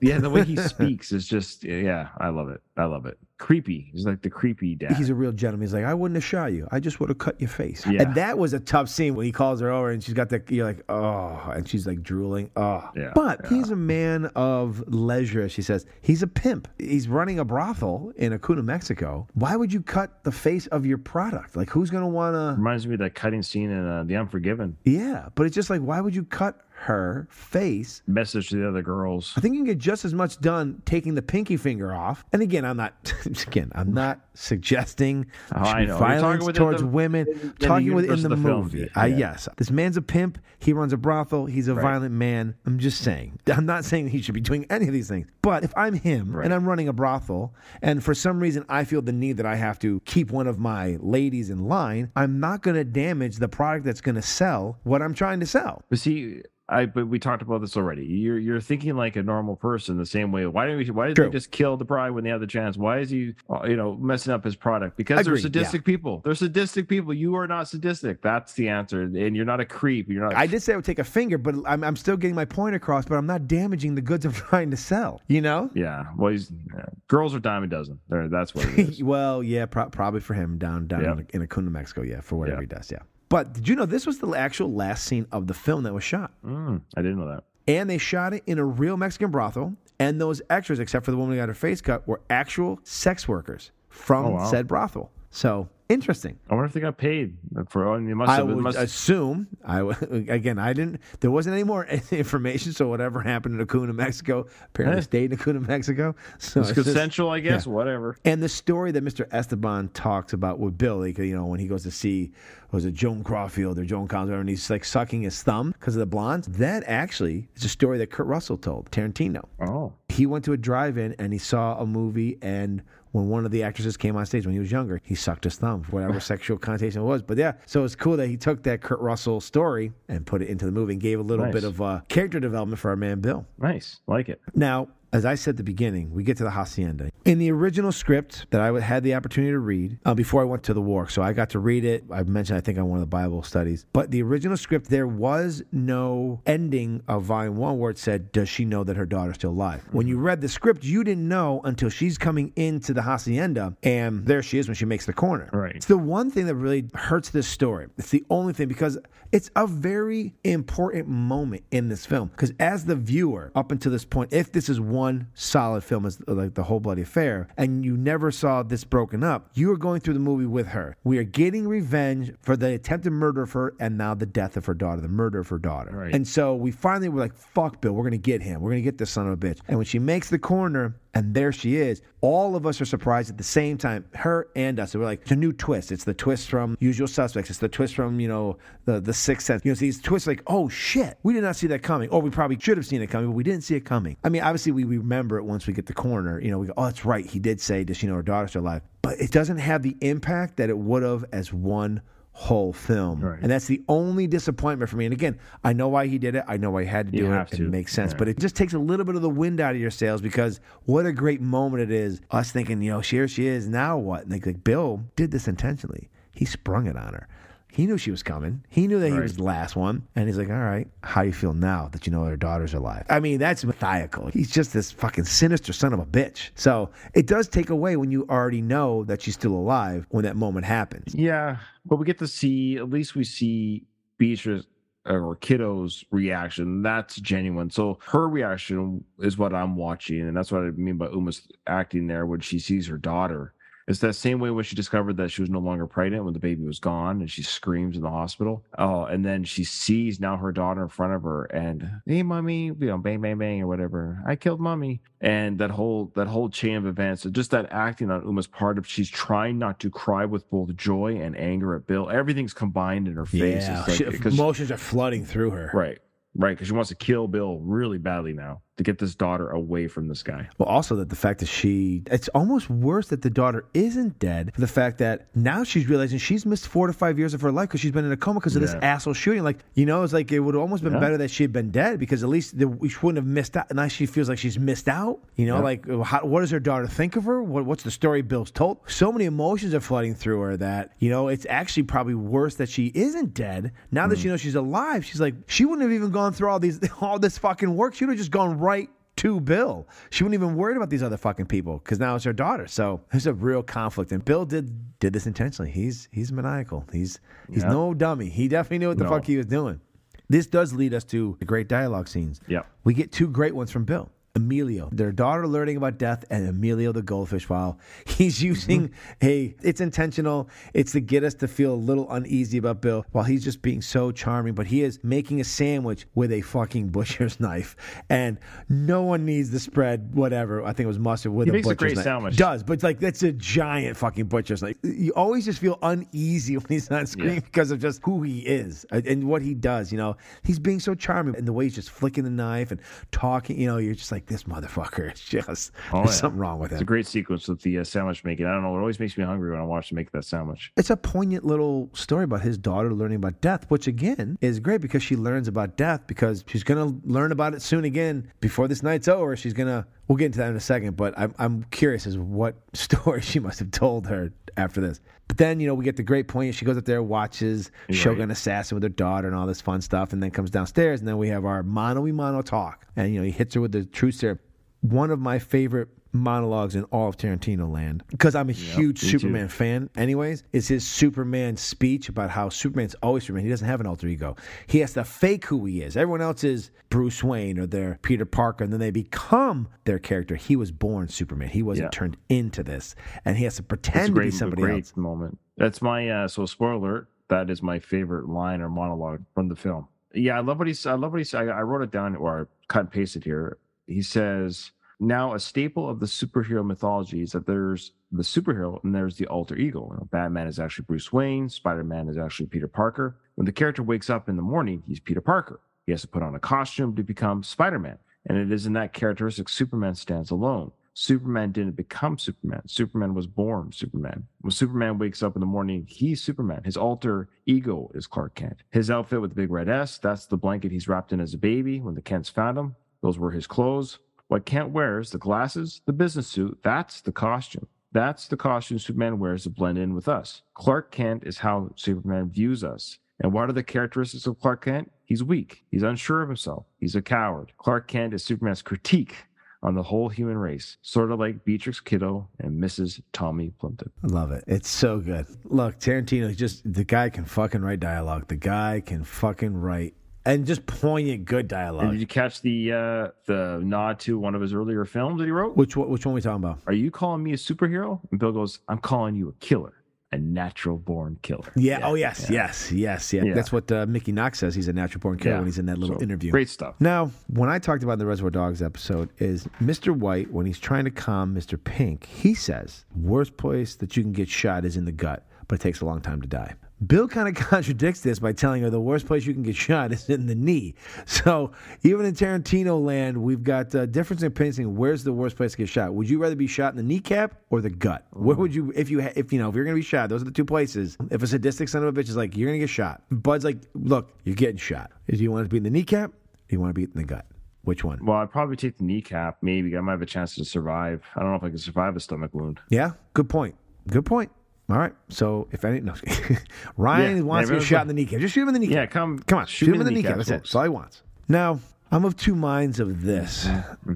yeah, 0.00 0.18
the 0.18 0.30
way 0.30 0.44
he 0.44 0.56
speaks 0.68 1.12
is 1.12 1.26
just 1.26 1.64
yeah, 1.64 2.08
I 2.18 2.28
love 2.28 2.48
it. 2.50 2.60
I 2.76 2.84
love 2.84 3.06
it. 3.06 3.18
Creepy. 3.38 3.90
He's 3.92 4.06
like 4.06 4.22
the 4.22 4.30
creepy 4.30 4.76
dad. 4.76 4.92
He's 4.92 5.08
a 5.10 5.14
real 5.14 5.32
gentleman. 5.32 5.66
He's 5.66 5.74
like, 5.74 5.84
I 5.84 5.92
wouldn't 5.92 6.14
have 6.16 6.24
shot 6.24 6.52
you. 6.52 6.68
I 6.70 6.78
just 6.78 7.00
would 7.00 7.08
have 7.08 7.18
cut 7.18 7.40
your 7.40 7.48
face. 7.48 7.84
Yeah. 7.86 8.02
And 8.02 8.14
that 8.14 8.38
was 8.38 8.52
a 8.52 8.60
tough 8.60 8.88
scene 8.88 9.14
when 9.16 9.26
he 9.26 9.32
calls 9.32 9.60
her 9.60 9.70
over 9.70 9.90
and 9.90 10.02
she's 10.02 10.14
got 10.14 10.28
the, 10.28 10.42
you're 10.48 10.64
like, 10.64 10.84
oh, 10.88 11.50
and 11.54 11.68
she's 11.68 11.86
like 11.86 12.02
drooling. 12.02 12.50
Oh. 12.56 12.88
Yeah, 12.94 13.10
But 13.14 13.40
yeah. 13.44 13.48
he's 13.50 13.70
a 13.70 13.76
man 13.76 14.26
of 14.36 14.84
leisure, 14.86 15.48
she 15.48 15.62
says. 15.62 15.84
He's 16.00 16.22
a 16.22 16.28
pimp. 16.28 16.68
He's 16.78 17.08
running 17.08 17.40
a 17.40 17.44
brothel 17.44 18.12
in 18.16 18.32
Acuna, 18.32 18.62
Mexico. 18.62 19.26
Why 19.34 19.56
would 19.56 19.72
you 19.72 19.82
cut 19.82 20.22
the 20.22 20.32
face 20.32 20.68
of 20.68 20.86
your 20.86 20.98
product? 20.98 21.56
Like, 21.56 21.70
who's 21.70 21.90
going 21.90 22.04
to 22.04 22.08
want 22.08 22.34
to. 22.34 22.54
Reminds 22.56 22.86
me 22.86 22.94
of 22.94 23.00
that 23.00 23.14
cutting 23.16 23.42
scene 23.42 23.70
in 23.70 23.84
uh, 23.86 24.04
The 24.04 24.16
Unforgiven. 24.16 24.76
Yeah. 24.84 25.28
But 25.34 25.46
it's 25.46 25.54
just 25.56 25.70
like, 25.70 25.80
why 25.80 26.00
would 26.00 26.14
you 26.14 26.24
cut 26.24 26.60
her 26.76 27.26
face 27.30 28.02
Message 28.06 28.48
to 28.50 28.56
the 28.56 28.68
other 28.68 28.82
girls. 28.82 29.32
I 29.36 29.40
think 29.40 29.54
you 29.54 29.60
can 29.60 29.66
get 29.66 29.78
just 29.78 30.04
as 30.04 30.12
much 30.12 30.40
done 30.40 30.82
taking 30.84 31.14
the 31.14 31.22
pinky 31.22 31.56
finger 31.56 31.94
off. 31.94 32.24
And 32.32 32.42
again, 32.42 32.64
I'm 32.64 32.76
not 32.76 32.94
again, 33.46 33.70
I'm 33.74 33.92
not 33.92 34.20
suggesting 34.34 35.26
Oh. 35.54 35.62
Violence 35.62 36.46
towards 36.56 36.80
the- 36.80 36.86
women. 36.86 37.26
in- 37.28 37.34
in 37.40 37.54
the 37.58 37.66
talking 37.66 37.94
within 37.94 38.22
the, 38.22 38.28
the 38.30 38.36
movie. 38.36 38.88
I, 38.94 39.06
Yeah. 39.06 39.16
yes, 39.16 39.48
this 39.56 39.70
man's 39.70 39.96
a 39.96 40.02
pimp. 40.02 40.38
He 40.58 40.72
runs 40.72 40.92
a 40.92 40.96
brothel. 40.96 41.46
He's 41.46 41.68
a 41.68 41.74
Right. 41.74 41.82
violent 41.82 42.14
man. 42.14 42.54
I'm 42.66 42.78
just 42.78 43.00
saying. 43.00 43.38
I'm 43.52 43.66
not 43.66 43.84
saying 43.84 44.08
he 44.08 44.20
should 44.22 44.34
be 44.34 44.40
doing 44.40 44.66
any 44.70 44.86
of 44.86 44.92
these 44.92 45.08
things. 45.08 45.26
But 45.42 45.62
if 45.64 45.72
I'm 45.76 45.94
him 45.94 46.34
and 46.36 46.52
I'm 46.54 46.66
running 46.66 46.88
a 46.88 46.92
brothel, 46.92 47.54
and 47.82 48.02
for 48.02 48.14
some 48.14 48.40
reason 48.40 48.64
I 48.68 48.84
feel 48.84 49.02
the 49.02 49.12
need 49.12 49.36
that 49.36 49.46
I 49.46 49.56
have 49.56 49.78
to 49.80 50.00
keep 50.04 50.30
one 50.30 50.46
of 50.46 50.58
my 50.58 50.96
ladies 51.00 51.50
in 51.50 51.64
line, 51.68 52.10
I'm 52.16 52.40
not 52.40 52.62
going 52.62 52.76
to 52.76 52.84
damage 52.84 53.36
the 53.36 53.48
product 53.48 53.84
that's 53.84 54.00
going 54.00 54.14
to 54.16 54.22
sell 54.22 54.78
what 54.84 55.02
I'm 55.02 55.14
trying 55.14 55.40
to 55.40 55.46
sell. 55.46 55.82
But 55.90 55.98
see, 55.98 56.42
I 56.66 56.86
but 56.86 57.06
we 57.08 57.18
talked 57.18 57.42
about 57.42 57.60
this 57.60 57.76
already. 57.76 58.06
You're 58.06 58.38
you're 58.38 58.60
thinking 58.60 58.96
like 58.96 59.16
a 59.16 59.22
normal 59.22 59.54
person 59.54 59.98
the 59.98 60.06
same 60.06 60.32
way. 60.32 60.46
Why 60.46 60.66
don't 60.66 60.78
we? 60.78 60.86
Why 60.90 61.08
did 61.08 61.16
True. 61.16 61.26
they 61.26 61.30
just 61.32 61.50
kill 61.50 61.76
the 61.76 61.84
bride 61.84 62.10
when 62.12 62.24
they 62.24 62.30
had 62.30 62.40
the 62.40 62.46
chance? 62.46 62.78
Why 62.78 63.00
is 63.00 63.10
he, 63.10 63.34
uh, 63.50 63.64
you 63.66 63.76
know, 63.76 63.96
messing 63.96 64.32
up 64.32 64.42
his 64.44 64.56
product? 64.56 64.96
Because 64.96 65.26
they're 65.26 65.34
Agreed, 65.34 65.40
yeah. 65.54 65.60
sadistic 65.60 65.84
people. 65.84 66.22
They're 66.24 66.34
sadistic 66.34 66.88
people. 66.88 67.12
You 67.12 67.34
are 67.36 67.46
not 67.46 67.68
sadistic. 67.68 68.22
That's 68.22 68.54
the 68.54 68.70
answer. 68.70 69.02
And 69.02 69.36
you're 69.36 69.44
not 69.44 69.60
a 69.60 69.66
creep. 69.66 70.08
You're 70.08 70.22
not. 70.22 70.34
I 70.34 70.46
did 70.46 70.62
say 70.62 70.72
I 70.72 70.76
would 70.76 70.86
take 70.86 70.98
a 70.98 71.04
finger, 71.04 71.36
but 71.36 71.54
I'm, 71.66 71.84
I'm 71.84 71.96
still 71.96 72.16
getting 72.16 72.34
my 72.34 72.46
point 72.46 72.74
across. 72.74 73.04
But 73.04 73.16
I'm 73.16 73.26
not 73.26 73.46
damaging 73.46 73.94
the 73.94 74.00
goods 74.02 74.24
I'm 74.24 74.32
trying 74.32 74.70
to 74.70 74.76
sell. 74.78 75.20
You 75.28 75.42
know? 75.42 75.70
yeah. 75.74 76.04
Well, 76.16 76.32
he's 76.32 76.50
yeah. 76.74 76.86
girls 77.08 77.34
are 77.34 77.40
dime 77.40 77.62
a 77.64 77.66
dozen. 77.66 78.00
They're, 78.08 78.28
that's 78.28 78.54
what 78.54 78.64
it 78.70 78.78
is. 78.78 79.02
well, 79.02 79.42
yeah, 79.42 79.66
pro- 79.66 79.90
probably 79.90 80.20
for 80.20 80.32
him 80.32 80.56
down 80.56 80.86
down 80.86 81.02
Yeah. 81.02 81.14
in, 81.34 81.42
Acuna, 81.42 81.68
Mexico. 81.70 82.00
Yeah, 82.00 82.22
for 82.22 82.36
whatever 82.36 82.62
Yeah. 82.62 82.68
he 82.68 82.74
does. 82.74 82.90
Yeah. 82.90 82.98
But 83.28 83.52
did 83.52 83.68
you 83.68 83.74
know 83.74 83.86
this 83.86 84.06
was 84.06 84.18
the 84.18 84.28
actual 84.32 84.72
last 84.72 85.04
scene 85.04 85.26
of 85.32 85.46
the 85.46 85.54
film 85.54 85.82
that 85.84 85.92
was 85.94 86.04
shot? 86.04 86.32
Mm, 86.44 86.82
I 86.96 87.02
didn't 87.02 87.18
know 87.18 87.28
that. 87.28 87.44
And 87.66 87.88
they 87.88 87.98
shot 87.98 88.34
it 88.34 88.42
in 88.46 88.58
a 88.58 88.64
real 88.64 88.96
Mexican 88.96 89.30
brothel. 89.30 89.74
And 89.98 90.20
those 90.20 90.42
extras, 90.50 90.80
except 90.80 91.04
for 91.04 91.10
the 91.12 91.16
woman 91.16 91.34
who 91.36 91.40
got 91.40 91.48
her 91.48 91.54
face 91.54 91.80
cut, 91.80 92.06
were 92.06 92.20
actual 92.28 92.80
sex 92.82 93.26
workers 93.28 93.70
from 93.88 94.26
Oh, 94.26 94.30
wow. 94.30 94.44
said 94.50 94.66
brothel. 94.68 95.10
So 95.30 95.68
interesting. 95.88 96.38
I 96.48 96.54
wonder 96.54 96.66
if 96.66 96.72
they 96.72 96.80
got 96.80 96.96
paid 96.96 97.36
for. 97.68 97.92
I 97.92 97.98
mean, 97.98 98.16
must 98.16 98.30
I 98.30 98.36
have. 98.36 98.46
would 98.48 98.56
must, 98.58 98.78
assume. 98.78 99.48
I 99.64 99.78
w- 99.78 100.26
again, 100.30 100.58
I 100.58 100.72
didn't. 100.72 101.00
There 101.20 101.30
wasn't 101.30 101.54
any 101.54 101.64
more 101.64 101.84
information. 102.10 102.72
So 102.72 102.88
whatever 102.88 103.20
happened 103.20 103.54
in 103.56 103.60
Acuna, 103.60 103.92
Mexico, 103.92 104.46
apparently 104.66 104.98
Eh. 104.98 105.02
stayed 105.02 105.32
in 105.32 105.38
Acuna, 105.38 105.60
Mexico. 105.60 106.14
So 106.38 106.60
it's 106.60 106.70
it's 106.70 106.92
just- 106.94 107.20
I 107.20 107.40
guess. 107.40 107.66
yeah. 107.66 107.72
Whatever. 107.72 108.16
And 108.24 108.42
the 108.42 108.48
story 108.48 108.92
that 108.92 109.04
Mr. 109.04 109.26
Esteban 109.32 109.88
talks 109.88 110.32
about 110.32 110.58
with 110.58 110.76
Billy, 110.78 111.14
you 111.18 111.34
know, 111.36 111.46
when 111.46 111.60
he 111.60 111.66
goes 111.66 111.82
to 111.84 111.90
see, 111.90 112.32
was 112.72 112.84
it 112.84 112.94
Joan 112.94 113.22
Crawfield 113.22 113.78
or 113.78 113.84
Joan 113.84 114.08
Collins, 114.08 114.30
and 114.32 114.48
he's 114.48 114.68
like 114.68 114.84
sucking 114.84 115.22
his 115.22 115.42
thumb 115.42 115.70
because 115.72 115.94
of 115.94 116.00
the 116.00 116.06
blondes. 116.06 116.48
That 116.48 116.82
actually 116.86 117.48
is 117.54 117.64
a 117.64 117.68
story 117.68 117.98
that 117.98 118.10
Kurt 118.10 118.26
Russell 118.26 118.56
told, 118.56 118.90
Tarantino. 118.90 119.44
Oh. 119.60 119.92
He 120.08 120.26
went 120.26 120.44
to 120.46 120.52
a 120.52 120.56
drive-in 120.56 121.14
and 121.18 121.32
he 121.32 121.38
saw 121.38 121.78
a 121.78 121.86
movie, 121.86 122.36
and 122.42 122.82
when 123.14 123.28
one 123.28 123.44
of 123.44 123.52
the 123.52 123.62
actresses 123.62 123.96
came 123.96 124.16
on 124.16 124.26
stage 124.26 124.44
when 124.44 124.52
he 124.54 124.58
was 124.58 124.72
younger, 124.72 125.00
he 125.04 125.14
sucked 125.14 125.44
his 125.44 125.54
thumb 125.54 125.84
for 125.84 125.92
whatever 125.92 126.18
sexual 126.32 126.58
connotation 126.58 127.00
it 127.00 127.04
was. 127.04 127.22
But 127.22 127.38
yeah, 127.38 127.52
so 127.64 127.84
it's 127.84 127.94
cool 127.94 128.16
that 128.16 128.26
he 128.26 128.36
took 128.36 128.64
that 128.64 128.80
Kurt 128.80 128.98
Russell 128.98 129.40
story 129.40 129.92
and 130.08 130.26
put 130.26 130.42
it 130.42 130.48
into 130.48 130.66
the 130.66 130.72
movie 130.72 130.94
and 130.94 131.00
gave 131.00 131.20
a 131.20 131.22
little 131.22 131.44
Nice. 131.44 131.54
bit 131.54 131.62
of 131.64 131.80
uh, 131.80 132.00
character 132.08 132.40
development 132.40 132.80
for 132.80 132.90
our 132.90 132.96
man 132.96 133.20
Bill. 133.20 133.46
Nice. 133.56 134.00
Like 134.08 134.28
it. 134.28 134.40
Now, 134.52 134.88
as 135.14 135.24
I 135.24 135.36
said 135.36 135.52
at 135.52 135.56
the 135.58 135.62
beginning, 135.62 136.12
we 136.12 136.24
get 136.24 136.36
to 136.38 136.42
the 136.42 136.50
hacienda. 136.50 137.08
In 137.24 137.38
the 137.38 137.52
original 137.52 137.92
script 137.92 138.50
that 138.50 138.60
I 138.60 138.80
had 138.80 139.04
the 139.04 139.14
opportunity 139.14 139.52
to 139.52 139.60
read 139.60 139.96
uh, 140.04 140.12
before 140.12 140.42
I 140.42 140.44
went 140.44 140.64
to 140.64 140.74
the 140.74 140.80
war, 140.80 141.08
so 141.08 141.22
I 141.22 141.32
got 141.32 141.50
to 141.50 141.60
read 141.60 141.84
it. 141.84 142.02
I 142.10 142.24
mentioned, 142.24 142.58
I 142.58 142.60
think, 142.60 142.78
on 142.78 142.88
one 142.88 142.98
of 142.98 143.00
the 143.00 143.06
Bible 143.06 143.44
studies. 143.44 143.86
But 143.92 144.10
the 144.10 144.22
original 144.24 144.56
script, 144.56 144.90
there 144.90 145.06
was 145.06 145.62
no 145.70 146.40
ending 146.46 147.00
of 147.06 147.22
volume 147.22 147.56
one 147.56 147.78
where 147.78 147.92
it 147.92 147.98
said, 147.98 148.32
Does 148.32 148.48
she 148.48 148.64
know 148.64 148.82
that 148.82 148.96
her 148.96 149.06
daughter's 149.06 149.36
still 149.36 149.52
alive? 149.52 149.84
When 149.92 150.08
you 150.08 150.18
read 150.18 150.40
the 150.40 150.48
script, 150.48 150.82
you 150.82 151.04
didn't 151.04 151.28
know 151.28 151.60
until 151.62 151.90
she's 151.90 152.18
coming 152.18 152.52
into 152.56 152.92
the 152.92 153.02
hacienda, 153.02 153.76
and 153.84 154.26
there 154.26 154.42
she 154.42 154.58
is 154.58 154.66
when 154.66 154.74
she 154.74 154.84
makes 154.84 155.06
the 155.06 155.12
corner. 155.12 155.48
Right. 155.52 155.76
It's 155.76 155.86
the 155.86 155.96
one 155.96 156.32
thing 156.32 156.46
that 156.46 156.56
really 156.56 156.88
hurts 156.92 157.30
this 157.30 157.46
story. 157.46 157.86
It's 157.98 158.10
the 158.10 158.24
only 158.30 158.52
thing 158.52 158.66
because 158.66 158.98
it's 159.30 159.50
a 159.54 159.66
very 159.66 160.34
important 160.42 161.08
moment 161.08 161.62
in 161.70 161.88
this 161.88 162.04
film. 162.04 162.28
Because 162.28 162.52
as 162.58 162.84
the 162.84 162.96
viewer, 162.96 163.52
up 163.54 163.70
until 163.70 163.92
this 163.92 164.04
point, 164.04 164.32
if 164.32 164.50
this 164.50 164.68
is 164.68 164.80
one 164.80 165.03
solid 165.34 165.84
film, 165.84 166.06
as 166.06 166.20
like 166.26 166.54
the 166.54 166.62
whole 166.62 166.80
bloody 166.80 167.02
affair, 167.02 167.48
and 167.56 167.84
you 167.84 167.96
never 167.96 168.30
saw 168.30 168.62
this 168.62 168.84
broken 168.84 169.22
up, 169.22 169.50
you 169.54 169.70
are 169.72 169.76
going 169.76 170.00
through 170.00 170.14
the 170.14 170.20
movie 170.20 170.46
with 170.46 170.68
her. 170.68 170.96
We 171.04 171.18
are 171.18 171.24
getting 171.24 171.68
revenge 171.68 172.32
for 172.42 172.56
the 172.56 172.72
attempted 172.72 173.10
murder 173.10 173.42
of 173.42 173.52
her 173.52 173.74
and 173.80 173.98
now 173.98 174.14
the 174.14 174.26
death 174.26 174.56
of 174.56 174.66
her 174.66 174.74
daughter, 174.74 175.00
the 175.00 175.08
murder 175.08 175.38
of 175.38 175.48
her 175.48 175.58
daughter. 175.58 175.90
Right. 175.92 176.14
And 176.14 176.26
so 176.26 176.54
we 176.54 176.70
finally 176.70 177.08
were 177.08 177.20
like, 177.20 177.34
fuck 177.34 177.80
Bill, 177.80 177.92
we're 177.92 178.04
gonna 178.04 178.16
get 178.16 178.42
him. 178.42 178.60
We're 178.60 178.70
gonna 178.70 178.82
get 178.82 178.98
this 178.98 179.10
son 179.10 179.26
of 179.26 179.32
a 179.32 179.36
bitch. 179.36 179.60
And 179.68 179.76
when 179.76 179.86
she 179.86 179.98
makes 179.98 180.30
the 180.30 180.38
corner, 180.38 180.94
and 181.14 181.34
there 181.34 181.52
she 181.52 181.76
is. 181.76 182.02
All 182.20 182.56
of 182.56 182.66
us 182.66 182.80
are 182.80 182.84
surprised 182.84 183.30
at 183.30 183.38
the 183.38 183.44
same 183.44 183.78
time, 183.78 184.04
her 184.14 184.48
and 184.56 184.80
us. 184.80 184.92
So 184.92 184.98
we're 184.98 185.04
like, 185.04 185.22
it's 185.22 185.30
a 185.30 185.36
new 185.36 185.52
twist. 185.52 185.92
It's 185.92 186.04
the 186.04 186.14
twist 186.14 186.48
from 186.48 186.76
Usual 186.80 187.06
Suspects. 187.06 187.50
It's 187.50 187.58
the 187.58 187.68
twist 187.68 187.94
from 187.94 188.18
you 188.20 188.28
know 188.28 188.58
the 188.84 189.00
the 189.00 189.12
Sixth 189.12 189.46
Sense. 189.46 189.64
You 189.64 189.72
know, 189.72 189.76
these 189.76 190.00
twists 190.00 190.26
like, 190.26 190.42
oh 190.46 190.68
shit, 190.68 191.18
we 191.22 191.32
did 191.32 191.42
not 191.42 191.56
see 191.56 191.66
that 191.68 191.82
coming, 191.82 192.08
or 192.10 192.20
we 192.20 192.30
probably 192.30 192.58
should 192.58 192.76
have 192.76 192.86
seen 192.86 193.02
it 193.02 193.08
coming, 193.08 193.28
but 193.28 193.36
we 193.36 193.44
didn't 193.44 193.62
see 193.62 193.76
it 193.76 193.84
coming. 193.84 194.16
I 194.24 194.28
mean, 194.28 194.42
obviously 194.42 194.72
we 194.72 194.84
remember 194.84 195.38
it 195.38 195.44
once 195.44 195.66
we 195.66 195.72
get 195.72 195.86
the 195.86 195.94
corner. 195.94 196.40
You 196.40 196.50
know, 196.50 196.58
we 196.58 196.66
go, 196.66 196.74
oh, 196.76 196.84
that's 196.86 197.04
right. 197.04 197.24
He 197.24 197.38
did 197.38 197.60
say, 197.60 197.84
does 197.84 197.96
she 197.96 198.06
know 198.06 198.14
her 198.14 198.22
daughter's 198.22 198.56
alive? 198.56 198.82
But 199.02 199.20
it 199.20 199.30
doesn't 199.30 199.58
have 199.58 199.82
the 199.82 199.96
impact 200.00 200.56
that 200.56 200.70
it 200.70 200.78
would 200.78 201.02
have 201.02 201.24
as 201.32 201.52
one 201.52 202.00
whole 202.36 202.72
film. 202.72 203.20
Right. 203.20 203.38
And 203.40 203.50
that's 203.50 203.66
the 203.66 203.80
only 203.88 204.26
disappointment 204.26 204.90
for 204.90 204.96
me. 204.96 205.06
And 205.06 205.14
again, 205.14 205.38
I 205.62 205.72
know 205.72 205.88
why 205.88 206.08
he 206.08 206.18
did 206.18 206.34
it. 206.34 206.44
I 206.48 206.56
know 206.56 206.72
why 206.72 206.82
he 206.82 206.88
had 206.88 207.10
to 207.12 207.16
You 207.16 207.24
do 207.26 207.32
it. 207.32 207.34
have 207.34 207.52
It 207.52 207.60
makes 207.60 207.92
sense. 207.92 208.10
Yeah. 208.12 208.18
But 208.18 208.28
it 208.28 208.38
just 208.38 208.56
takes 208.56 208.74
a 208.74 208.78
little 208.78 209.06
bit 209.06 209.14
of 209.14 209.22
the 209.22 209.30
wind 209.30 209.60
out 209.60 209.74
of 209.74 209.80
your 209.80 209.92
sails 209.92 210.20
because 210.20 210.60
what 210.84 211.06
a 211.06 211.12
great 211.12 211.40
moment 211.40 211.84
it 211.84 211.92
is. 211.92 212.20
Us 212.32 212.50
thinking, 212.50 212.82
you 212.82 212.90
know, 212.90 213.00
here 213.00 213.28
she 213.28 213.46
is. 213.46 213.68
Now 213.68 213.96
what? 213.96 214.28
Like, 214.28 214.46
like 214.46 214.64
Bill 214.64 215.04
did 215.14 215.30
this 215.30 215.46
intentionally. 215.46 216.10
He 216.32 216.44
sprung 216.44 216.88
it 216.88 216.96
on 216.96 217.14
her. 217.14 217.28
He 217.74 217.86
knew 217.86 217.98
she 217.98 218.12
was 218.12 218.22
coming. 218.22 218.62
He 218.68 218.86
knew 218.86 219.00
that 219.00 219.08
he 219.08 219.14
Right. 219.14 219.22
was 219.24 219.34
the 219.36 219.42
last 219.42 219.74
one. 219.74 220.04
And 220.14 220.28
he's 220.28 220.38
like, 220.38 220.48
all 220.48 220.54
right, 220.54 220.86
how 221.02 221.22
do 221.22 221.26
you 221.26 221.32
feel 221.32 221.52
now 221.52 221.88
that 221.90 222.06
you 222.06 222.12
know 222.12 222.24
her 222.24 222.36
daughter's 222.36 222.72
alive? 222.72 223.04
I 223.10 223.18
mean, 223.18 223.38
that's 223.38 223.64
maniacal. 223.64 224.28
He's 224.28 224.50
just 224.52 224.72
this 224.72 224.92
fucking 224.92 225.24
sinister 225.24 225.72
son 225.72 225.92
of 225.92 225.98
a 225.98 226.06
bitch. 226.06 226.50
So 226.54 226.90
it 227.14 227.26
does 227.26 227.48
take 227.48 227.70
away 227.70 227.96
when 227.96 228.12
you 228.12 228.26
already 228.30 228.62
know 228.62 229.02
that 229.04 229.22
she's 229.22 229.34
still 229.34 229.54
alive 229.54 230.06
when 230.10 230.22
that 230.22 230.36
moment 230.36 230.66
happens. 230.66 231.16
Yeah, 231.16 231.56
but 231.84 231.96
we 231.96 232.06
get 232.06 232.20
to 232.20 232.28
see 232.28 232.76
at 232.76 232.88
least 232.90 233.16
we 233.16 233.24
see 233.24 233.82
Beatrix 234.18 234.66
uh, 235.10 235.14
or 235.14 235.34
Kiddo's 235.34 236.04
reaction. 236.12 236.80
That's 236.80 237.16
genuine. 237.16 237.70
So 237.70 237.98
her 238.06 238.28
reaction 238.28 239.04
is 239.18 239.36
what 239.36 239.52
I'm 239.52 239.74
watching, 239.74 240.20
and 240.20 240.36
that's 240.36 240.52
what 240.52 240.62
I 240.62 240.70
mean 240.70 240.96
by 240.96 241.08
Uma's 241.08 241.48
acting 241.66 242.06
there 242.06 242.24
when 242.24 242.38
she 242.38 242.60
sees 242.60 242.86
her 242.86 242.98
daughter. 242.98 243.52
It's 243.86 243.98
that 243.98 244.14
same 244.14 244.38
way 244.40 244.50
when 244.50 244.64
she 244.64 244.74
discovered 244.74 245.18
that 245.18 245.30
she 245.30 245.42
was 245.42 245.50
no 245.50 245.58
longer 245.58 245.86
pregnant 245.86 246.24
when 246.24 246.32
the 246.32 246.38
baby 246.40 246.64
was 246.64 246.78
gone 246.78 247.20
and 247.20 247.30
she 247.30 247.42
screams 247.42 247.96
in 247.96 248.02
the 248.02 248.08
hospital. 248.08 248.64
Oh, 248.78 249.04
and 249.04 249.22
then 249.24 249.44
she 249.44 249.62
sees 249.62 250.20
now 250.20 250.38
her 250.38 250.52
daughter 250.52 250.82
in 250.82 250.88
front 250.88 251.12
of 251.12 251.22
her 251.24 251.44
and 251.44 252.00
hey 252.06 252.22
mommy, 252.22 252.66
you 252.66 252.76
know, 252.80 252.96
bang 252.96 253.20
bang 253.20 253.36
bang 253.36 253.60
or 253.60 253.66
whatever. 253.66 254.22
I 254.26 254.36
killed 254.36 254.58
mommy. 254.60 255.02
And 255.20 255.58
that 255.58 255.70
whole 255.70 256.12
that 256.14 256.28
whole 256.28 256.48
chain 256.48 256.76
of 256.76 256.86
events, 256.86 257.24
just 257.30 257.50
that 257.50 257.70
acting 257.70 258.10
on 258.10 258.24
Uma's 258.24 258.46
part 258.46 258.78
of 258.78 258.86
she's 258.86 259.10
trying 259.10 259.58
not 259.58 259.80
to 259.80 259.90
cry 259.90 260.24
with 260.24 260.48
both 260.48 260.74
joy 260.76 261.16
and 261.20 261.36
anger 261.36 261.74
at 261.74 261.86
Bill. 261.86 262.08
Everything's 262.08 262.54
combined 262.54 263.06
in 263.06 263.14
her 263.16 263.26
face. 263.26 263.64
Yeah, 263.66 263.84
she- 263.88 264.06
like- 264.06 264.20
'cause- 264.22 264.32
emotions 264.34 264.70
are 264.72 264.78
flooding 264.78 265.26
through 265.26 265.50
her. 265.50 265.70
right. 265.74 265.98
Right. 266.36 266.50
Because 266.56 266.66
she 266.66 266.72
wants 266.74 266.88
to 266.88 266.96
kill 266.96 267.28
Bill 267.28 267.60
really 267.60 267.98
badly 267.98 268.32
now 268.32 268.62
to 268.76 268.82
get 268.82 268.98
this 268.98 269.14
daughter 269.14 269.50
away 269.50 269.86
from 269.86 270.08
this 270.08 270.22
guy. 270.22 270.48
Well, 270.58 270.68
also 270.68 270.96
that 270.96 271.08
the 271.08 271.16
fact 271.16 271.40
that 271.40 271.46
she, 271.46 272.02
it's 272.06 272.28
almost 272.28 272.68
worse 272.68 273.08
that 273.08 273.22
the 273.22 273.30
daughter 273.30 273.66
isn't 273.72 274.18
dead 274.18 274.52
for 274.54 274.60
the 274.60 274.66
fact 274.66 274.98
that 274.98 275.28
now 275.34 275.62
she's 275.62 275.88
realizing 275.88 276.18
she's 276.18 276.44
missed 276.44 276.66
four 276.66 276.88
to 276.88 276.92
five 276.92 277.18
years 277.18 277.34
of 277.34 277.40
her 277.42 277.52
life 277.52 277.68
because 277.68 277.80
she's 277.80 277.92
been 277.92 278.04
in 278.04 278.10
a 278.10 278.16
coma 278.16 278.40
because 278.40 278.56
of 278.56 278.62
this 278.62 278.74
asshole 278.74 279.14
shooting. 279.14 279.44
Like, 279.44 279.58
you 279.74 279.86
know, 279.86 280.02
it's 280.02 280.12
like 280.12 280.32
it 280.32 280.40
would 280.40 280.54
have 280.54 280.62
almost 280.62 280.82
been 280.82 280.92
Yeah. 280.94 280.98
better 280.98 281.16
that 281.18 281.30
she 281.30 281.44
had 281.44 281.52
been 281.52 281.70
dead 281.70 282.00
because 282.00 282.24
at 282.24 282.28
least 282.28 282.58
the, 282.58 282.66
we 282.66 282.92
wouldn't 283.02 283.16
have 283.24 283.26
missed 283.32 283.56
out. 283.56 283.72
Now 283.72 283.86
she 283.86 284.06
feels 284.06 284.28
like 284.28 284.38
she's 284.38 284.58
missed 284.58 284.88
out. 284.88 285.20
You 285.36 285.46
know, 285.46 285.56
Yeah. 285.58 285.62
like 285.62 285.88
how, 286.04 286.24
what 286.24 286.40
does 286.40 286.50
her 286.50 286.60
daughter 286.60 286.88
think 286.88 287.14
of 287.14 287.24
her? 287.24 287.42
What, 287.42 287.64
what's 287.66 287.84
the 287.84 287.90
story 287.92 288.22
Bill's 288.22 288.50
told? 288.50 288.78
So 288.88 289.12
many 289.12 289.26
emotions 289.26 289.72
are 289.74 289.80
flooding 289.80 290.14
through 290.14 290.40
her 290.40 290.56
that, 290.56 290.92
you 290.98 291.10
know, 291.10 291.28
it's 291.28 291.46
actually 291.48 291.84
probably 291.84 292.14
worse 292.14 292.56
that 292.56 292.68
she 292.68 292.90
isn't 292.94 293.34
dead. 293.34 293.70
Now 293.92 294.04
Hmm. 294.04 294.10
that 294.10 294.18
she 294.18 294.28
knows 294.28 294.40
she's 294.40 294.54
alive, 294.56 295.04
she's 295.04 295.20
like, 295.20 295.34
she 295.46 295.64
wouldn't 295.64 295.82
have 295.82 295.92
even 295.92 296.10
gone 296.10 296.32
through 296.32 296.48
all 296.48 296.58
these, 296.58 296.80
all 297.00 297.20
this 297.20 297.38
fucking 297.38 297.76
work. 297.76 297.94
She 297.94 298.04
would 298.04 298.12
have 298.12 298.18
just 298.18 298.32
gone 298.32 298.58
right 298.64 298.88
to 299.16 299.40
Bill. 299.40 299.86
She 300.10 300.24
wouldn't 300.24 300.40
even 300.42 300.56
worried 300.56 300.76
about 300.76 300.90
these 300.90 301.02
other 301.02 301.16
fucking 301.16 301.46
people 301.46 301.78
because 301.78 302.00
now 302.00 302.16
it's 302.16 302.24
her 302.24 302.32
daughter. 302.32 302.66
So 302.66 303.00
there's 303.12 303.26
a 303.28 303.32
real 303.34 303.62
conflict, 303.62 304.10
and 304.12 304.24
Bill 304.24 304.44
did 304.44 304.98
did 304.98 305.12
this 305.12 305.26
intentionally. 305.26 305.70
He's 305.70 306.08
he's 306.10 306.32
maniacal. 306.32 306.84
He's 306.92 307.20
he's 307.50 307.62
Yeah. 307.62 307.68
no 307.70 307.94
dummy. 307.94 308.28
He 308.28 308.48
definitely 308.48 308.78
knew 308.78 308.88
what 308.88 308.98
the 308.98 309.04
No. 309.04 309.10
fuck 309.10 309.24
he 309.26 309.36
was 309.36 309.46
doing. 309.46 309.80
This 310.28 310.46
does 310.46 310.72
lead 310.72 310.94
us 310.94 311.04
to 311.04 311.36
the 311.38 311.44
great 311.44 311.68
dialogue 311.68 312.08
scenes. 312.08 312.40
Yeah. 312.48 312.62
We 312.82 312.94
get 312.94 313.12
two 313.12 313.28
great 313.28 313.54
ones 313.54 313.70
from 313.70 313.84
Bill. 313.84 314.10
Emilio, 314.36 314.88
their 314.90 315.12
daughter 315.12 315.46
learning 315.46 315.76
about 315.76 315.96
death, 315.96 316.24
and 316.28 316.48
Emilio 316.48 316.90
the 316.90 317.02
goldfish 317.02 317.44
file. 317.44 317.78
He's 318.06 318.42
using 318.42 318.88
mm-hmm. 318.88 319.26
a, 319.26 319.54
it's 319.62 319.80
intentional. 319.80 320.48
It's 320.72 320.90
to 320.92 321.00
get 321.00 321.22
us 321.22 321.34
to 321.34 321.46
feel 321.48 321.72
a 321.72 321.76
little 321.76 322.10
uneasy 322.10 322.58
about 322.58 322.80
Bill 322.80 323.04
while 323.12 323.24
he's 323.24 323.44
just 323.44 323.62
being 323.62 323.80
so 323.80 324.10
charming. 324.10 324.54
But 324.54 324.66
he 324.66 324.82
is 324.82 324.98
making 325.04 325.40
a 325.40 325.44
sandwich 325.44 326.06
with 326.14 326.32
a 326.32 326.40
fucking 326.40 326.88
butcher's 326.88 327.38
knife. 327.44 327.76
And 328.10 328.38
no 328.68 329.02
one 329.02 329.24
needs 329.24 329.50
the 329.50 329.60
spread, 329.60 330.14
whatever. 330.14 330.62
I 330.64 330.72
think 330.72 330.80
it 330.80 330.88
was 330.88 330.98
mustard 330.98 331.32
with 331.32 331.46
He 331.46 331.50
a 331.50 331.52
makes 331.52 331.66
a 331.66 331.70
butcher's 331.70 331.78
great 331.78 331.96
knife. 331.96 332.04
sandwich. 332.04 332.36
Does, 332.36 332.62
but 332.64 332.82
like 332.82 332.98
that's 332.98 333.22
a 333.22 333.32
giant 333.32 333.96
fucking 333.96 334.26
butcher's 334.26 334.62
knife. 334.62 334.76
You 334.82 335.12
always 335.14 335.44
just 335.44 335.60
feel 335.60 335.78
uneasy 335.82 336.56
when 336.56 336.66
he's 336.68 336.90
on 336.90 337.06
screen 337.06 337.34
Yeah. 337.34 337.40
because 337.40 337.70
of 337.70 337.80
just 337.80 338.00
who 338.04 338.22
he 338.22 338.40
is 338.40 338.84
and 338.90 339.28
what 339.28 339.42
he 339.42 339.54
does. 339.54 339.92
You 339.92 339.98
know, 339.98 340.16
he's 340.42 340.58
being 340.58 340.80
so 340.80 340.96
charming 340.96 341.36
and 341.36 341.46
the 341.46 341.52
way 341.52 341.66
he's 341.66 341.74
just 341.76 341.90
flicking 341.90 342.24
the 342.24 342.30
knife 342.30 342.72
and 342.72 342.80
talking. 343.12 343.60
You 343.60 343.68
know, 343.68 343.76
you're 343.76 343.94
just 343.94 344.10
like 344.10 344.23
this 344.26 344.44
motherfucker. 344.44 345.12
is 345.12 345.20
just 345.20 345.72
Oh, 345.92 345.98
there's 345.98 346.10
yeah. 346.16 346.20
something 346.20 346.40
wrong 346.40 346.58
with 346.58 346.72
It's 346.72 346.80
a 346.80 346.84
great 346.84 347.06
sequence 347.06 347.48
with 347.48 347.60
the 347.62 347.78
uh, 347.78 347.84
sandwich 347.84 348.24
making. 348.24 348.46
I 348.46 348.52
don't 348.52 348.62
know. 348.62 348.74
It 348.76 348.80
always 348.80 349.00
makes 349.00 349.16
me 349.18 349.24
hungry 349.24 349.50
when 349.50 349.60
I 349.60 349.64
watch 349.64 349.90
them 349.90 349.96
make 349.96 350.10
that 350.12 350.24
sandwich. 350.24 350.72
It's 350.76 350.90
a 350.90 350.96
poignant 350.96 351.44
little 351.44 351.90
story 351.92 352.24
about 352.24 352.42
his 352.42 352.56
daughter 352.58 352.92
learning 352.92 353.16
about 353.16 353.40
death, 353.40 353.66
which 353.68 353.86
again 353.86 354.38
is 354.40 354.60
great 354.60 354.80
because 354.80 355.02
she 355.02 355.16
learns 355.16 355.48
about 355.48 355.76
death 355.76 356.06
because 356.06 356.44
she's 356.46 356.62
going 356.64 357.00
to 357.02 357.08
learn 357.08 357.32
about 357.32 357.54
it 357.54 357.62
soon 357.62 357.84
again 357.84 358.30
before 358.40 358.68
this 358.68 358.82
night's 358.82 359.08
over. 359.08 359.36
She's 359.36 359.52
going 359.54 359.68
to, 359.68 359.86
we'll 360.08 360.16
get 360.16 360.26
into 360.26 360.38
that 360.38 360.50
in 360.50 360.56
a 360.56 360.60
second, 360.60 360.96
but 360.96 361.14
I'm, 361.16 361.34
I'm 361.38 361.64
curious 361.64 362.06
as 362.06 362.18
what 362.18 362.56
story 362.74 363.20
she 363.20 363.38
must 363.38 363.58
have 363.58 363.70
told 363.70 364.06
her 364.06 364.32
after 364.56 364.80
this. 364.80 365.00
But 365.26 365.38
then, 365.38 365.58
you 365.58 365.66
know, 365.66 365.74
we 365.74 365.84
get 365.84 365.96
the 365.96 366.02
great 366.02 366.28
point. 366.28 366.54
She 366.54 366.64
goes 366.64 366.76
up 366.76 366.84
there, 366.84 367.02
watches 367.02 367.70
Right. 367.88 367.96
Shogun 367.96 368.30
Assassin 368.30 368.76
with 368.76 368.82
her 368.82 368.90
daughter 368.90 369.26
and 369.26 369.36
all 369.36 369.46
this 369.46 369.60
fun 369.60 369.80
stuff, 369.80 370.12
and 370.12 370.22
then 370.22 370.30
comes 370.30 370.50
downstairs, 370.50 371.00
and 371.00 371.08
then 371.08 371.16
we 371.18 371.28
have 371.28 371.44
our 371.44 371.62
mono 371.62 372.06
mono 372.06 372.42
talk. 372.42 372.86
And, 372.96 373.12
you 373.12 373.20
know, 373.20 373.24
he 373.24 373.32
hits 373.32 373.54
her 373.54 373.60
with 373.60 373.72
the 373.72 373.84
truth 373.84 374.16
serum. 374.16 374.38
One 374.82 375.10
of 375.10 375.18
my 375.18 375.38
favorite 375.38 375.88
monologues 376.14 376.74
in 376.76 376.84
all 376.84 377.08
of 377.08 377.16
Tarantino 377.16 377.70
land 377.70 378.04
because 378.08 378.34
I'm 378.34 378.48
a 378.48 378.52
huge 378.52 379.02
me 379.02 379.10
too. 379.10 379.18
Superman 379.18 379.48
fan 379.48 379.90
anyways 379.96 380.44
is 380.52 380.68
his 380.68 380.86
Superman 380.86 381.56
speech 381.56 382.08
about 382.08 382.30
how 382.30 382.48
Superman's 382.48 382.94
always 383.02 383.24
Superman. 383.24 383.44
He 383.44 383.50
doesn't 383.50 383.66
have 383.66 383.80
an 383.80 383.86
alter 383.86 384.06
ego. 384.06 384.36
He 384.66 384.78
has 384.78 384.92
to 384.94 385.04
fake 385.04 385.44
who 385.46 385.64
he 385.66 385.82
is. 385.82 385.96
Everyone 385.96 386.20
else 386.22 386.44
is 386.44 386.70
Bruce 386.88 387.22
Wayne 387.24 387.58
or 387.58 387.66
they're 387.66 387.98
Peter 388.02 388.24
Parker 388.24 388.64
and 388.64 388.72
then 388.72 388.80
they 388.80 388.90
become 388.92 389.68
their 389.84 389.98
character. 389.98 390.36
He 390.36 390.56
was 390.56 390.70
born 390.70 391.08
Superman. 391.08 391.48
He 391.48 391.62
wasn't 391.62 391.86
Yeah. 391.86 391.98
turned 391.98 392.16
into 392.28 392.62
this. 392.62 392.94
And 393.24 393.36
he 393.36 393.44
has 393.44 393.56
to 393.56 393.62
It's 393.62 393.68
pretend 393.68 394.14
to 394.14 394.20
be 394.20 394.30
somebody 394.30 394.62
great 394.62 394.74
else. 394.84 394.96
moment. 394.96 395.38
That's 395.56 395.82
my 395.82 396.08
uh, 396.08 396.28
so 396.28 396.46
spoiler 396.46 396.74
alert. 396.74 397.08
That 397.28 397.50
is 397.50 397.62
my 397.62 397.78
favorite 397.80 398.28
line 398.28 398.60
or 398.60 398.68
monologue 398.68 399.22
from 399.34 399.48
the 399.48 399.56
film. 399.56 399.88
Yeah, 400.14 400.36
I 400.36 400.40
love 400.40 400.58
what 400.60 400.68
he's. 400.68 400.86
I 400.86 400.92
love 400.92 401.10
what 401.12 401.18
he 401.18 401.24
said. 401.24 401.48
I, 401.48 401.58
I 401.58 401.62
wrote 401.62 401.82
it 401.82 401.90
down 401.90 402.14
or 402.14 402.42
I 402.42 402.44
cut 402.68 402.80
and 402.80 402.90
pasted 402.90 403.24
here. 403.24 403.58
He 403.88 404.00
says, 404.02 404.70
"Now 405.00 405.34
a 405.34 405.40
staple 405.40 405.88
of 405.88 406.00
the 406.00 406.06
superhero 406.06 406.64
mythology 406.64 407.22
is 407.22 407.32
that 407.32 407.46
there's 407.46 407.92
the 408.12 408.22
superhero 408.22 408.82
and 408.84 408.94
there's 408.94 409.16
the 409.16 409.26
alter 409.26 409.56
ego. 409.56 409.88
You 409.90 409.96
know, 409.96 410.08
Batman 410.10 410.46
is 410.46 410.58
actually 410.58 410.84
Bruce 410.86 411.12
Wayne. 411.12 411.48
Spider 411.48 411.84
Man 411.84 412.08
is 412.08 412.18
actually 412.18 412.46
Peter 412.46 412.68
Parker. 412.68 413.16
When 413.34 413.44
the 413.44 413.52
character 413.52 413.82
wakes 413.82 414.08
up 414.08 414.28
in 414.28 414.36
the 414.36 414.42
morning, 414.42 414.82
he's 414.86 415.00
Peter 415.00 415.20
Parker. 415.20 415.60
He 415.86 415.92
has 415.92 416.02
to 416.02 416.08
put 416.08 416.22
on 416.22 416.34
a 416.34 416.40
costume 416.40 416.94
to 416.96 417.02
become 417.02 417.42
Spider 417.42 417.78
Man, 417.78 417.98
and 418.26 418.38
it 418.38 418.52
is 418.52 418.66
in 418.66 418.72
that 418.74 418.92
characteristic 418.92 419.48
Superman 419.48 419.94
stands 419.94 420.30
alone." 420.30 420.72
Superman 420.96 421.50
didn't 421.50 421.74
become 421.74 422.16
Superman. 422.18 422.62
Superman 422.68 423.14
was 423.14 423.26
born 423.26 423.72
Superman. 423.72 424.28
When 424.42 424.52
Superman 424.52 424.96
wakes 424.96 425.24
up 425.24 425.34
in 425.34 425.40
the 425.40 425.46
morning, 425.46 425.86
he's 425.88 426.22
Superman. 426.22 426.62
His 426.62 426.76
alter 426.76 427.28
ego 427.46 427.90
is 427.94 428.06
Clark 428.06 428.36
Kent. 428.36 428.62
His 428.70 428.92
outfit 428.92 429.20
with 429.20 429.30
the 429.30 429.34
big 429.34 429.50
red 429.50 429.68
S, 429.68 429.98
that's 429.98 430.26
the 430.26 430.36
blanket 430.36 430.70
he's 430.70 430.86
wrapped 430.86 431.12
in 431.12 431.20
as 431.20 431.34
a 431.34 431.38
baby 431.38 431.80
when 431.80 431.96
the 431.96 432.00
Kents 432.00 432.28
found 432.28 432.56
him. 432.56 432.76
Those 433.02 433.18
were 433.18 433.32
his 433.32 433.48
clothes. 433.48 433.98
What 434.34 434.46
Kent 434.46 434.70
wears, 434.70 435.10
the 435.10 435.18
glasses, 435.18 435.80
the 435.86 435.92
business 435.92 436.26
suit, 436.26 436.58
that's 436.64 437.00
the 437.00 437.12
costume. 437.12 437.68
That's 437.92 438.26
the 438.26 438.36
costume 438.36 438.80
Superman 438.80 439.20
wears 439.20 439.44
to 439.44 439.50
blend 439.50 439.78
in 439.78 439.94
with 439.94 440.08
us. 440.08 440.42
Clark 440.54 440.90
Kent 440.90 441.22
is 441.24 441.38
how 441.38 441.70
Superman 441.76 442.30
views 442.30 442.64
us. 442.64 442.98
And 443.20 443.32
what 443.32 443.48
are 443.48 443.52
the 443.52 443.62
characteristics 443.62 444.26
of 444.26 444.40
Clark 444.40 444.64
Kent? 444.64 444.90
He's 445.04 445.22
weak. 445.22 445.62
He's 445.70 445.84
unsure 445.84 446.20
of 446.20 446.28
himself. 446.28 446.66
He's 446.80 446.96
a 446.96 447.00
coward. 447.00 447.52
Clark 447.58 447.86
Kent 447.86 448.12
is 448.12 448.24
Superman's 448.24 448.60
critique 448.60 449.14
on 449.62 449.76
the 449.76 449.84
whole 449.84 450.08
human 450.08 450.36
race, 450.36 450.78
sort 450.82 451.12
of 451.12 451.20
like 451.20 451.44
Beatrix 451.44 451.78
Kiddo 451.78 452.28
and 452.40 452.60
Mrs. 452.60 453.02
Tommy 453.12 453.50
Plimpton. 453.50 453.92
I 454.02 454.08
love 454.08 454.32
it. 454.32 454.42
It's 454.48 454.68
so 454.68 454.98
good. 454.98 455.26
Look, 455.44 455.78
Tarantino, 455.78 456.36
just 456.36 456.60
the 456.70 456.82
guy 456.82 457.08
can 457.08 457.24
fucking 457.24 457.62
write 457.62 457.78
dialogue. 457.78 458.26
The 458.26 458.34
guy 458.34 458.82
can 458.84 459.04
fucking 459.04 459.56
write 459.56 459.94
and 460.26 460.46
just 460.46 460.64
poignant 460.66 461.24
good 461.24 461.40
And 461.40 461.48
dialogue. 461.48 461.90
did 461.92 462.00
you 462.00 462.06
catch 462.06 462.40
the 462.40 462.72
uh, 462.72 463.08
the 463.26 463.60
nod 463.62 463.98
to 464.00 464.18
one 464.18 464.34
of 464.34 464.40
his 464.40 464.52
earlier 464.54 464.84
films 464.84 465.18
that 465.18 465.24
he 465.26 465.30
wrote? 465.30 465.56
Which 465.56 465.76
one, 465.76 465.88
which 465.88 466.06
one 466.06 466.12
are 466.12 466.16
we 466.16 466.20
talking 466.20 466.44
about? 466.44 466.60
Are 466.66 466.72
you 466.72 466.90
calling 466.90 467.22
me 467.22 467.32
a 467.32 467.36
superhero? 467.36 468.00
And 468.10 468.18
Bill 468.20 468.32
goes, 468.32 468.60
I'm 468.68 468.78
calling 468.78 469.14
you 469.16 469.28
a 469.28 469.32
killer, 469.34 469.74
a 470.12 470.18
natural 470.18 470.78
born 470.78 471.18
killer. 471.22 471.50
Yeah. 471.56 471.80
Oh, 471.82 471.94
yes. 471.94 472.28
Yes. 472.30 472.70
Yes. 472.72 473.12
Yeah. 473.12 473.24
Yeah. 473.24 473.34
That's 473.34 473.52
what 473.52 473.70
uh, 473.70 473.84
Mickey 473.86 474.12
Knox 474.12 474.38
says. 474.38 474.54
He's 474.54 474.68
a 474.68 474.72
natural 474.72 475.00
born 475.00 475.18
killer 475.18 475.34
Yeah. 475.34 475.38
when 475.40 475.46
he's 475.46 475.58
in 475.58 475.66
that 475.66 475.78
little 475.78 475.96
So, 475.96 476.02
interview. 476.02 476.30
Great 476.30 476.48
stuff. 476.48 476.74
Now, 476.80 477.10
when 477.28 477.48
I 477.50 477.58
talked 477.58 477.82
about 477.82 477.98
the 477.98 478.06
Reservoir 478.06 478.30
Dogs 478.30 478.62
episode, 478.62 479.10
is 479.18 479.46
Mr. 479.60 479.94
White 479.94 480.30
when 480.32 480.46
he's 480.46 480.58
trying 480.58 480.84
to 480.84 480.90
calm 480.90 481.34
Mr. 481.34 481.62
Pink, 481.62 482.06
he 482.06 482.32
says 482.34 482.84
worst 482.96 483.36
place 483.36 483.74
that 483.76 483.96
you 483.96 484.02
can 484.02 484.12
get 484.12 484.28
shot 484.28 484.64
is 484.64 484.76
in 484.76 484.84
the 484.84 484.92
gut, 484.92 485.26
but 485.48 485.56
it 485.56 485.62
takes 485.62 485.80
a 485.80 485.84
long 485.84 486.00
time 486.00 486.20
to 486.22 486.28
die. 486.28 486.54
Bill 486.86 487.06
kind 487.08 487.28
of 487.28 487.34
contradicts 487.48 488.00
this 488.00 488.18
by 488.18 488.32
telling 488.32 488.62
her 488.62 488.70
the 488.70 488.80
worst 488.80 489.06
place 489.06 489.24
you 489.26 489.32
can 489.32 489.42
get 489.42 489.56
shot 489.56 489.92
is 489.92 490.08
in 490.08 490.26
the 490.26 490.34
knee. 490.34 490.74
So 491.06 491.52
even 491.82 492.04
in 492.04 492.14
Tarantino 492.14 492.84
land, 492.84 493.16
we've 493.16 493.44
got 493.44 493.74
uh, 493.74 493.86
difference 493.86 494.22
in 494.22 494.28
opinions. 494.28 494.56
saying 494.56 494.74
Where's 494.76 495.04
the 495.04 495.12
worst 495.12 495.36
place 495.36 495.52
to 495.52 495.58
get 495.58 495.68
shot? 495.68 495.94
Would 495.94 496.08
you 496.08 496.18
rather 496.18 496.34
be 496.34 496.46
shot 496.46 496.72
in 496.72 496.76
the 496.76 496.82
kneecap 496.82 497.40
or 497.50 497.60
the 497.60 497.70
gut? 497.70 498.06
Where 498.12 498.36
would 498.36 498.54
you, 498.54 498.72
if 498.74 498.90
you, 498.90 499.02
ha- 499.02 499.12
if 499.14 499.32
you 499.32 499.38
know, 499.38 499.48
if 499.48 499.54
you're 499.54 499.64
gonna 499.64 499.76
be 499.76 499.82
shot, 499.82 500.08
those 500.08 500.22
are 500.22 500.26
the 500.26 500.30
two 500.30 500.44
places. 500.44 500.96
If 501.10 501.22
a 501.22 501.26
sadistic 501.26 501.68
son 501.68 501.84
of 501.84 501.96
a 501.96 502.00
bitch 502.00 502.08
is 502.08 502.16
like, 502.16 502.36
you're 502.36 502.48
gonna 502.48 502.58
get 502.58 502.70
shot. 502.70 503.02
Bud's 503.10 503.44
like, 503.44 503.58
look, 503.74 504.10
you're 504.24 504.34
getting 504.34 504.56
shot. 504.56 504.90
Do 505.08 505.16
you 505.16 505.30
want 505.30 505.44
to 505.44 505.48
be 505.48 505.58
in 505.58 505.62
the 505.62 505.70
kneecap? 505.70 506.10
Or 506.10 506.14
do 506.48 506.56
you 506.56 506.60
want 506.60 506.70
to 506.70 506.74
be 506.74 506.84
in 506.84 506.90
the 506.94 507.04
gut? 507.04 507.26
Which 507.62 507.82
one? 507.82 508.04
Well, 508.04 508.18
I'd 508.18 508.30
probably 508.30 508.56
take 508.56 508.76
the 508.76 508.84
kneecap. 508.84 509.38
Maybe 509.40 509.76
I 509.76 509.80
might 509.80 509.92
have 509.92 510.02
a 510.02 510.06
chance 510.06 510.34
to 510.34 510.44
survive. 510.44 511.02
I 511.16 511.20
don't 511.20 511.30
know 511.30 511.36
if 511.36 511.44
I 511.44 511.48
can 511.48 511.58
survive 511.58 511.96
a 511.96 512.00
stomach 512.00 512.34
wound. 512.34 512.60
Yeah, 512.68 512.92
good 513.14 513.28
point. 513.30 513.54
Good 513.88 514.04
point. 514.04 514.30
All 514.70 514.78
right. 514.78 514.94
So 515.10 515.46
if 515.52 515.64
any, 515.64 515.80
no, 515.80 515.94
Ryan 516.76 517.16
Yeah, 517.18 517.22
wants 517.22 517.50
to 517.50 517.56
get 517.56 517.64
shot 517.64 517.82
in 517.82 517.88
the 517.88 517.94
kneecap. 517.94 518.20
Just 518.20 518.34
shoot 518.34 518.42
him 518.42 518.48
in 518.48 518.54
the 518.54 518.60
kneecap. 518.60 518.74
Yeah, 518.74 518.86
come, 518.86 519.18
Come 519.20 519.40
on, 519.40 519.46
shoot, 519.46 519.68
him 519.68 519.74
in 519.80 519.84
the 519.84 519.90
kneecap. 519.90 520.12
kneecaps, 520.16 520.28
That's 520.28 520.30
it. 520.30 520.42
That's 520.44 520.54
all 520.54 520.62
he 520.62 520.68
wants. 520.70 521.02
Now, 521.28 521.60
I'm 521.94 522.04
of 522.04 522.16
two 522.16 522.34
minds 522.34 522.80
of 522.80 523.02
this 523.02 523.48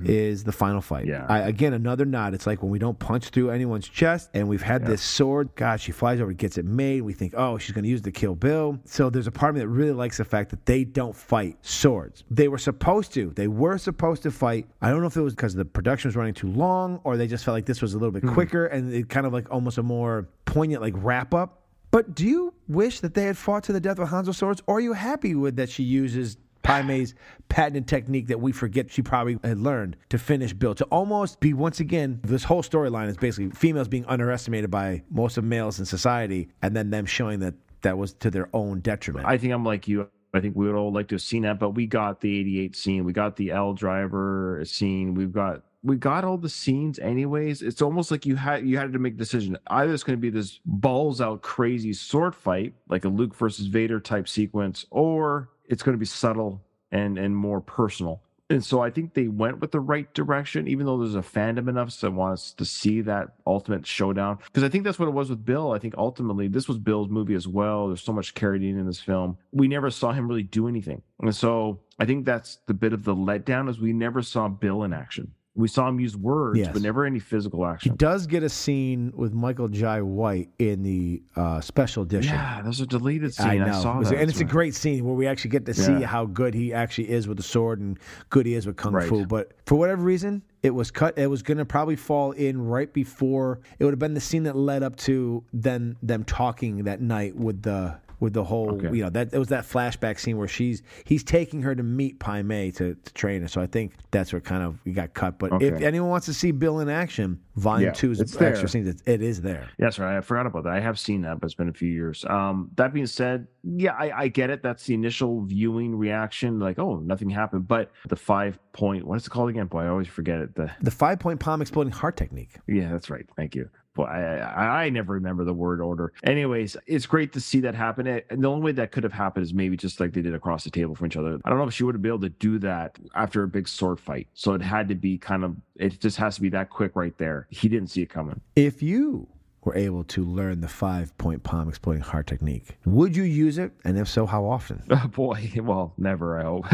is 0.05 0.45
the 0.45 0.53
final 0.53 0.81
fight. 0.81 1.07
Mm-hmm. 1.07 1.11
Yeah. 1.11 1.27
I, 1.29 1.41
again, 1.41 1.73
another 1.73 2.05
nod. 2.05 2.33
It's 2.33 2.47
like 2.47 2.62
when 2.62 2.70
we 2.70 2.79
don't 2.79 2.97
punch 2.97 3.31
through 3.31 3.51
anyone's 3.51 3.89
chest 3.89 4.31
and 4.35 4.49
we've 4.49 4.62
had 4.62 4.87
this 4.87 5.03
sword. 5.03 5.49
God, 5.57 5.81
she 5.81 5.91
flies 5.91 6.20
over, 6.20 6.33
gets 6.33 6.59
it 6.59 6.65
made. 6.65 7.01
We 7.03 7.12
think, 7.12 7.35
oh, 7.37 7.59
she's 7.59 7.73
going 7.73 7.83
to 7.83 7.89
use 7.91 7.99
it 8.01 8.05
to 8.05 8.12
kill 8.12 8.37
Bill. 8.37 8.79
So 8.85 9.11
there's 9.11 9.27
a 9.27 9.33
part 9.33 9.51
of 9.51 9.57
me 9.57 9.62
that 9.62 9.69
really 9.69 9.91
likes 9.91 10.19
the 10.19 10.25
fact 10.25 10.51
that 10.51 10.65
they 10.65 10.85
don't 10.85 11.15
fight 11.15 11.59
swords. 11.62 12.23
They 12.31 12.47
were 12.47 12.59
supposed 12.59 13.12
to. 13.15 13.31
They 13.35 13.49
were 13.49 13.79
supposed 13.79 14.23
to 14.23 14.31
fight. 14.31 14.69
I 14.81 14.91
don't 14.91 15.01
know 15.01 15.09
if 15.09 15.16
it 15.16 15.23
was 15.23 15.35
because 15.35 15.55
the 15.55 15.65
production 15.65 16.07
was 16.07 16.15
running 16.15 16.35
too 16.35 16.53
long 16.53 17.01
or 17.03 17.16
they 17.16 17.27
just 17.27 17.45
felt 17.45 17.57
like 17.57 17.66
this 17.66 17.83
was 17.83 17.95
a 17.95 17.99
little 17.99 18.12
bit 18.12 18.23
Hmm. 18.23 18.33
quicker 18.33 18.66
and 18.66 18.95
it 18.95 19.09
kind 19.09 19.27
of 19.27 19.33
like 19.33 19.51
almost 19.51 19.77
a 19.77 19.83
more 19.83 20.29
poignant 20.45 20.83
like 20.83 20.95
wrap 20.97 21.35
up. 21.35 21.62
But 21.91 22.15
do 22.15 22.27
you 22.27 22.55
wish 22.69 23.01
that 23.01 23.15
they 23.15 23.25
had 23.25 23.37
fought 23.37 23.65
to 23.65 23.73
the 23.73 23.81
death 23.81 23.99
with 23.99 24.11
Hanzo 24.11 24.35
swords, 24.35 24.62
or 24.66 24.77
are 24.77 24.81
you 24.81 24.93
happy 24.93 25.35
with 25.35 25.57
that 25.57 25.70
she 25.70 25.83
uses 25.83 26.37
Pai 26.62 26.82
Mei's 26.82 27.14
patented 27.48 27.86
technique 27.86 28.26
that 28.28 28.40
we 28.40 28.52
forget 28.52 28.90
she 28.90 29.02
probably 29.02 29.39
had 29.43 29.59
learned 29.59 29.97
to 30.10 30.18
finish 30.18 30.52
Bill? 30.52 30.74
To 30.74 30.85
almost 30.86 31.40
be 31.40 31.55
once 31.55 31.80
again, 31.80 32.20
this 32.22 32.44
whole 32.44 32.62
storyline 32.62 33.09
is 33.09 33.16
basically 33.16 33.51
females 33.51 33.89
being 33.89 34.05
underestimated 34.06 34.70
by 34.70 35.02
most 35.10 35.36
of 35.36 35.44
males 35.44 35.78
in 35.78 35.86
society, 35.86 36.48
and 36.62 36.76
then 36.76 36.90
them 36.90 37.06
showing 37.06 37.40
that 37.40 37.55
that 37.82 37.97
was 37.97 38.12
to 38.14 38.30
their 38.30 38.48
own 38.52 38.80
detriment. 38.80 39.26
I 39.26 39.39
think 39.39 39.52
I'm 39.52 39.64
like 39.64 39.89
you. 39.89 40.09
I 40.35 40.40
think 40.40 40.56
we 40.56 40.66
would 40.66 40.74
all 40.74 40.93
like 40.93 41.09
to 41.09 41.14
have 41.14 41.22
seen 41.22 41.43
that, 41.43 41.59
but 41.59 41.70
we 41.70 41.86
got 41.86 42.20
the 42.20 42.40
88 42.40 42.76
scene. 42.76 43.05
We 43.05 43.12
got 43.14 43.36
the 43.36 43.51
Elle 43.51 43.72
Driver 43.72 44.62
scene. 44.64 45.14
We've 45.14 45.32
got 45.32 45.62
we 45.82 45.97
got 45.97 46.24
all 46.24 46.36
the 46.36 46.48
scenes 46.48 46.98
anyways. 46.98 47.62
It's 47.62 47.82
almost 47.82 48.10
like 48.10 48.26
you 48.26 48.36
had 48.36 48.66
you 48.66 48.76
had 48.76 48.93
to 48.93 48.98
make 48.98 49.14
a 49.14 49.16
decision. 49.16 49.56
Either 49.68 49.93
it's 49.93 50.02
going 50.02 50.18
to 50.18 50.20
be 50.20 50.30
this 50.30 50.60
balls 50.64 51.20
out 51.20 51.43
crazy 51.43 51.93
sword 51.93 52.35
fight, 52.35 52.74
like 52.89 53.05
a 53.05 53.09
Luke 53.09 53.35
versus 53.35 53.66
Vader 53.66 54.01
type 54.01 54.28
sequence, 54.28 54.85
or 54.90 55.51
it's 55.69 55.82
going 55.82 55.95
to 55.95 55.99
be 55.99 56.07
subtle 56.07 56.61
and 56.90 57.19
and 57.19 57.36
more 57.36 57.61
personal. 57.61 58.23
And 58.51 58.65
so 58.65 58.81
I 58.81 58.89
think 58.89 59.12
they 59.12 59.28
went 59.28 59.61
with 59.61 59.73
the 59.73 59.81
right 59.81 60.12
direction, 60.15 60.69
even 60.69 60.86
though 60.86 60.97
there's 60.97 61.15
a 61.15 61.19
fandom 61.19 61.69
enough 61.69 62.01
that 62.01 62.12
wants 62.12 62.53
to 62.55 62.65
see 62.65 63.03
that 63.03 63.35
ultimate 63.47 63.86
showdown. 63.86 64.39
Because 64.47 64.65
I 64.65 64.70
think 64.70 64.85
that's 64.85 64.99
what 64.99 65.09
it 65.09 65.12
was 65.12 65.28
with 65.28 65.45
Bill. 65.45 65.73
I 65.73 65.78
think 65.78 65.95
ultimately 65.99 66.49
this 66.49 66.66
was 66.66 66.78
Bill's 66.78 67.11
movie 67.11 67.35
as 67.35 67.47
well. 67.47 67.89
There's 67.89 68.03
so 68.03 68.12
much 68.12 68.35
carried 68.35 68.62
in 68.62 68.78
in 68.78 68.86
this 68.86 69.01
film. 69.01 69.36
We 69.53 69.69
never 69.69 69.90
saw 69.90 70.12
him 70.12 70.27
really 70.27 70.45
do 70.45 70.66
anything. 70.66 71.03
And 71.20 71.36
so 71.36 71.81
I 71.99 72.07
think 72.07 72.24
that's 72.24 72.59
the 72.66 72.74
bit 72.74 72.95
of 72.95 73.05
the 73.05 73.15
letdown 73.15 73.69
is 73.69 73.78
we 73.78 73.93
never 73.93 74.23
saw 74.23 74.49
Bill 74.49 74.82
in 74.82 74.95
action. 74.95 75.32
We 75.59 75.66
saw 75.66 75.89
him 75.89 75.98
use 75.98 76.16
words, 76.16 76.56
Yes. 76.59 76.70
but 76.72 76.82
never 76.82 77.05
any 77.05 77.18
physical 77.18 77.66
action. 77.66 77.90
He 77.93 77.97
does 77.97 78.28
get 78.28 78.44
a 78.44 78.48
scene 78.48 79.12
with 79.16 79.32
Michael 79.35 79.66
Jai 79.66 80.01
White 80.02 80.51
in 80.60 80.85
the 80.85 81.20
uh, 81.35 81.60
special 81.60 82.05
edition. 82.05 82.32
Yeah, 82.35 82.62
there's 82.62 82.80
a 82.80 82.86
deleted 82.86 83.35
scene. 83.35 83.60
I 83.62 83.76
I, 83.76 83.82
saw 83.82 83.97
It 83.97 83.98
was- 83.98 84.10
that. 84.10 84.20
and 84.20 84.30
it's 84.30 84.40
a 84.40 84.44
great 84.44 84.76
scene 84.76 85.05
where 85.05 85.14
we 85.16 85.26
actually 85.26 85.51
get 85.51 85.66
to 85.66 85.74
see 85.74 85.93
Yeah. 85.98 86.06
how 86.06 86.26
good 86.26 86.55
he 86.55 86.72
actually 86.72 87.10
is 87.10 87.26
with 87.26 87.39
the 87.39 87.43
sword 87.43 87.80
and 87.80 87.98
good 88.30 88.47
he 88.47 88.55
is 88.55 88.66
with 88.68 88.76
kung 88.76 88.93
Right. 88.93 89.09
fu. 89.09 89.26
But 89.26 89.52
for 89.66 89.74
whatever 89.74 90.02
reason, 90.05 90.43
it 90.62 90.70
was 90.70 90.93
cut. 90.93 91.18
It 91.18 91.28
was 91.28 91.43
going 91.43 91.59
to 91.59 91.64
probably 91.64 91.97
fall 91.97 92.30
in 92.32 92.60
right 92.64 92.93
before. 92.93 93.59
It 93.80 93.85
would 93.85 93.93
have 93.93 93.98
been 93.98 94.14
the 94.14 94.20
scene 94.20 94.44
that 94.44 94.55
led 94.56 94.85
up 94.85 94.94
to 94.97 95.43
then 95.52 95.97
them 96.05 96.22
talking 96.22 96.85
that 96.85 97.01
night 97.01 97.35
with 97.36 97.62
the 97.62 97.97
with 98.20 98.32
the 98.32 98.45
whole 98.45 98.70
Okay. 98.74 98.97
you 98.97 99.03
know 99.05 99.11
that 99.11 99.32
it 99.32 99.39
was 99.39 99.49
that 99.49 99.65
flashback 99.65 100.19
scene 100.19 100.36
where 100.36 100.49
she's 100.49 100.82
he's 101.05 101.23
taking 101.24 101.62
her 101.62 101.74
to 101.74 101.82
meet 101.82 102.19
Pai 102.19 102.43
Mei 102.43 102.70
to, 102.73 102.95
to 102.95 103.15
train 103.15 103.43
her. 103.43 103.49
So 103.49 103.61
I 103.61 103.66
think 103.66 103.95
that's 104.11 104.32
what 104.32 104.45
kind 104.45 104.62
of 104.62 104.78
we 104.85 104.93
got 104.93 105.15
cut. 105.15 105.39
But 105.39 105.62
if 105.62 105.81
anyone 105.81 106.11
wants 106.11 106.27
to 106.27 106.35
see 106.35 106.51
Bill 106.51 106.81
in 106.81 106.89
action, 106.89 107.40
Volume 107.57 107.89
Yeah, 107.89 107.93
Two 107.93 108.11
is 108.11 108.20
it's 108.20 108.32
extra 108.35 108.55
there. 108.59 108.69
scenes. 108.69 108.89
It, 108.89 109.03
it 109.07 109.23
is 109.23 109.43
there. 109.43 109.69
Yes, 109.78 109.99
right. 109.99 110.16
I 110.16 110.20
forgot 110.20 110.47
about 110.47 110.65
that. 110.65 110.73
I 110.73 110.81
have 110.81 110.99
seen 110.99 111.23
that, 111.23 111.40
but 111.40 111.47
it's 111.47 111.55
been 111.55 111.69
a 111.69 111.73
few 111.73 111.90
years. 111.90 112.24
Um, 112.28 112.70
that 112.77 112.93
being 112.93 113.07
said, 113.07 113.47
yeah, 113.65 113.93
I, 113.93 114.23
I 114.23 114.28
get 114.28 114.51
it. 114.51 114.62
That's 114.62 114.85
the 114.86 114.95
initial 114.95 115.43
viewing 115.45 115.97
reaction, 115.97 116.59
like, 116.59 116.78
oh, 116.78 116.99
nothing 116.99 117.31
happened. 117.31 117.66
But 117.69 117.90
the 118.09 118.16
five 118.16 118.59
point, 118.73 119.05
what 119.07 119.16
is 119.16 119.27
it 119.27 119.31
called 119.31 119.51
again? 119.51 119.66
Boy, 119.66 119.82
I 119.82 119.89
always 119.89 120.09
forget 120.09 120.40
it. 120.40 120.55
The 120.55 120.70
The 120.82 120.90
five 120.90 121.19
point 121.19 121.40
palm 121.40 121.61
exploding 121.62 121.93
heart 121.93 122.16
technique. 122.16 122.57
yeah, 122.66 122.90
that's 122.93 123.11
right. 123.11 123.27
Thank 123.36 123.55
you. 123.55 123.69
Boy, 123.99 124.05
I, 124.05 124.37
I 124.37 124.85
I 124.85 124.91
never 124.91 125.15
remember 125.15 125.43
the 125.43 125.53
word 125.53 125.81
order. 125.81 126.12
Anyways, 126.23 126.77
it's 126.87 127.05
great 127.05 127.33
to 127.33 127.41
see 127.41 127.59
that 127.62 127.75
happen. 127.75 128.07
Eh, 128.07 128.20
and 128.31 128.45
the 128.45 128.49
only 128.49 128.66
way 128.66 128.70
that 128.73 128.93
could 128.93 129.03
have 129.03 129.12
happened 129.12 129.45
is 129.45 129.53
maybe 129.53 129.77
just 129.77 129.99
like 129.99 130.12
they 130.12 130.23
did 130.23 130.35
across 130.35 130.62
the 130.62 130.70
table 130.70 130.95
from 130.95 131.09
each 131.09 131.16
other. 131.16 131.41
I 131.45 131.51
don't 131.51 131.59
know 131.59 131.66
if 131.66 131.75
she 131.75 131.83
would 131.83 131.97
have 131.97 132.03
been 132.03 132.12
able 132.12 132.20
to 132.20 132.29
do 132.29 132.61
that 132.61 132.97
after 133.16 133.43
a 133.43 133.49
big 133.49 133.66
sword 133.66 133.99
fight. 133.99 134.29
So 134.35 134.55
it 134.55 134.62
had 134.62 134.89
to 134.91 134.95
be 134.95 135.19
kind 135.19 135.43
of. 135.43 135.57
It 135.75 136.01
just 136.01 136.16
has 136.19 136.37
to 136.37 136.41
be 136.41 136.49
that 136.51 136.70
quick 136.70 136.93
right 136.95 137.19
there. 137.19 137.49
He 137.51 137.69
didn't 137.69 137.89
see 137.89 138.03
it 138.03 138.09
coming. 138.09 138.41
If 138.55 138.85
you 138.85 139.27
were 139.64 139.76
able 139.76 140.05
to 140.05 140.24
learn 140.24 140.60
the 140.60 140.68
five 140.68 141.16
point 141.18 141.43
palm 141.43 141.68
exploding 141.68 142.02
heart 142.02 142.26
technique, 142.26 142.78
would 142.85 143.16
you 143.16 143.24
use 143.24 143.59
it? 143.59 143.72
And 143.85 143.98
if 143.98 144.09
so, 144.09 144.26
how 144.26 144.44
often? 144.44 144.82
Oh 144.90 145.06
boy, 145.06 145.52
well, 145.62 145.94
never. 145.97 146.39
I 146.40 146.43
hope 146.44 146.66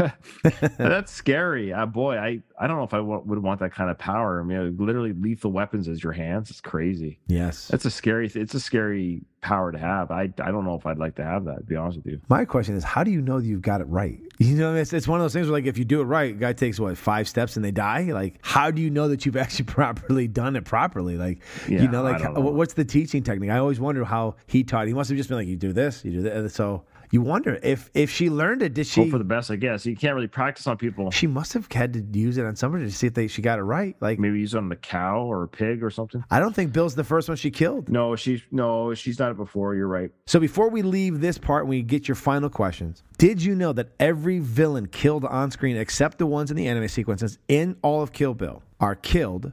that's 0.77 1.11
scary. 1.11 1.71
Uh, 1.71 1.85
boy, 1.85 2.17
I 2.17 2.41
I 2.59 2.67
don't 2.67 2.77
know 2.77 2.83
if 2.83 2.93
I 2.93 2.99
would 2.99 3.39
want 3.43 3.59
that 3.59 3.71
kind 3.71 3.91
of 3.91 3.97
power. 3.99 4.41
I 4.41 4.43
mean, 4.43 4.77
literally 4.77 5.13
lethal 5.13 5.51
weapons 5.51 5.87
as 5.87 6.03
your 6.03 6.13
hands. 6.13 6.49
It's 6.49 6.61
crazy. 6.61 7.19
Yes. 7.27 7.67
That's 7.67 7.85
a 7.85 7.91
scary. 7.91 8.31
It's 8.33 8.55
a 8.55 8.59
scary 8.59 9.21
power 9.45 9.71
to 9.71 9.77
have. 9.77 10.09
I 10.09 10.23
I 10.23 10.51
don't 10.51 10.65
know 10.65 10.73
if 10.75 10.85
I'd 10.85 10.97
like 10.97 11.15
to 11.15 11.23
have 11.23 11.45
that. 11.45 11.57
To 11.57 11.63
be 11.63 11.75
honest 11.75 11.97
with 11.97 12.07
you. 12.07 12.21
My 12.27 12.45
question 12.45 12.75
is, 12.75 12.83
how 12.83 13.03
do 13.03 13.11
you 13.11 13.21
know 13.21 13.39
that 13.39 13.45
you've 13.45 13.61
got 13.61 13.79
it 13.79 13.85
right? 13.85 14.19
You 14.37 14.55
know, 14.57 14.75
it's, 14.75 14.91
it's 14.91 15.07
one 15.07 15.21
of 15.21 15.23
those 15.23 15.31
things 15.31 15.47
where, 15.47 15.53
like, 15.53 15.65
if 15.65 15.77
you 15.77 15.85
do 15.85 16.01
it 16.01 16.03
right, 16.03 16.31
a 16.31 16.37
guy 16.37 16.51
takes 16.51 16.77
what 16.77 16.97
five 16.97 17.29
steps 17.29 17.55
and 17.55 17.63
they 17.63 17.71
die. 17.71 18.11
Like, 18.11 18.37
how 18.41 18.69
do 18.69 18.81
you 18.81 18.89
know 18.89 19.07
that 19.07 19.25
you've 19.25 19.37
actually 19.45 19.63
properly 19.63 20.27
done 20.27 20.57
it 20.57 20.65
properly? 20.65 21.15
Like, 21.15 21.39
you 21.69 21.87
know, 21.87 22.03
like, 22.03 22.21
how- 22.21 22.33
know. 22.33 22.41
what's 22.41 22.73
the 22.73 22.83
teaching 22.83 23.23
technique? 23.23 23.49
I 23.49 23.59
always 23.59 23.79
wonder 23.79 24.03
how 24.03 24.35
he 24.45 24.65
taught. 24.65 24.87
He 24.87 24.93
must 24.93 25.09
have 25.09 25.15
just 25.17 25.29
been 25.29 25.37
like, 25.37 25.47
you 25.47 25.55
do 25.55 25.71
this, 25.71 26.03
you 26.03 26.11
do 26.11 26.21
that. 26.23 26.49
So 26.49 26.83
you 27.11 27.21
wonder 27.21 27.59
if 27.63 27.89
if 27.93 28.09
she 28.11 28.29
learned 28.29 28.61
it, 28.61 28.73
did 28.73 28.87
she? 28.87 29.01
Hope 29.01 29.11
for 29.11 29.17
the 29.17 29.23
best, 29.23 29.51
I 29.51 29.55
guess. 29.55 29.85
You 29.85 29.95
can't 29.95 30.15
really 30.15 30.27
practice 30.27 30.67
on 30.67 30.77
people. 30.77 31.11
she 31.11 31.27
must 31.27 31.53
have 31.53 31.71
had 31.71 31.93
to 31.93 32.19
use 32.19 32.37
it 32.37 32.45
on 32.45 32.55
somebody 32.55 32.85
to 32.85 32.91
see 32.91 33.07
if 33.07 33.13
they 33.13 33.27
she 33.27 33.41
got 33.41 33.59
it 33.59 33.63
right. 33.63 33.95
Like, 33.99 34.19
Maybe 34.19 34.39
use 34.39 34.53
it 34.53 34.57
on 34.57 34.71
a 34.71 34.75
cow 34.75 35.21
or 35.21 35.43
a 35.43 35.47
pig 35.47 35.83
or 35.83 35.89
something. 35.89 36.23
I 36.31 36.39
don't 36.39 36.55
think 36.55 36.73
Bill's 36.73 36.95
the 36.95 37.03
first 37.03 37.27
one 37.27 37.37
she 37.37 37.51
killed. 37.51 37.89
No, 37.89 38.15
she's 38.15 38.41
no, 38.51 38.93
she's 38.93 39.17
done 39.17 39.31
it 39.31 39.37
before. 39.37 39.75
You're 39.75 39.87
right. 39.87 40.11
So 40.27 40.39
before 40.39 40.69
we 40.69 40.81
leave 40.81 41.21
this 41.21 41.37
part 41.37 41.63
and 41.63 41.69
we 41.69 41.81
get 41.81 42.07
your 42.07 42.15
final 42.15 42.49
questions, 42.49 43.03
did 43.17 43.41
you 43.41 43.55
know 43.55 43.73
that 43.73 43.89
every 43.99 44.39
villain 44.39 44.87
killed 44.87 45.25
on 45.25 45.51
screen 45.51 45.77
except 45.77 46.17
the 46.17 46.25
ones 46.25 46.51
in 46.51 46.57
the 46.57 46.67
anime 46.67 46.87
sequences 46.87 47.37
in 47.47 47.77
all 47.81 48.01
of 48.01 48.11
Kill 48.11 48.33
Bill 48.33 48.63
are 48.79 48.95
killed 48.95 49.51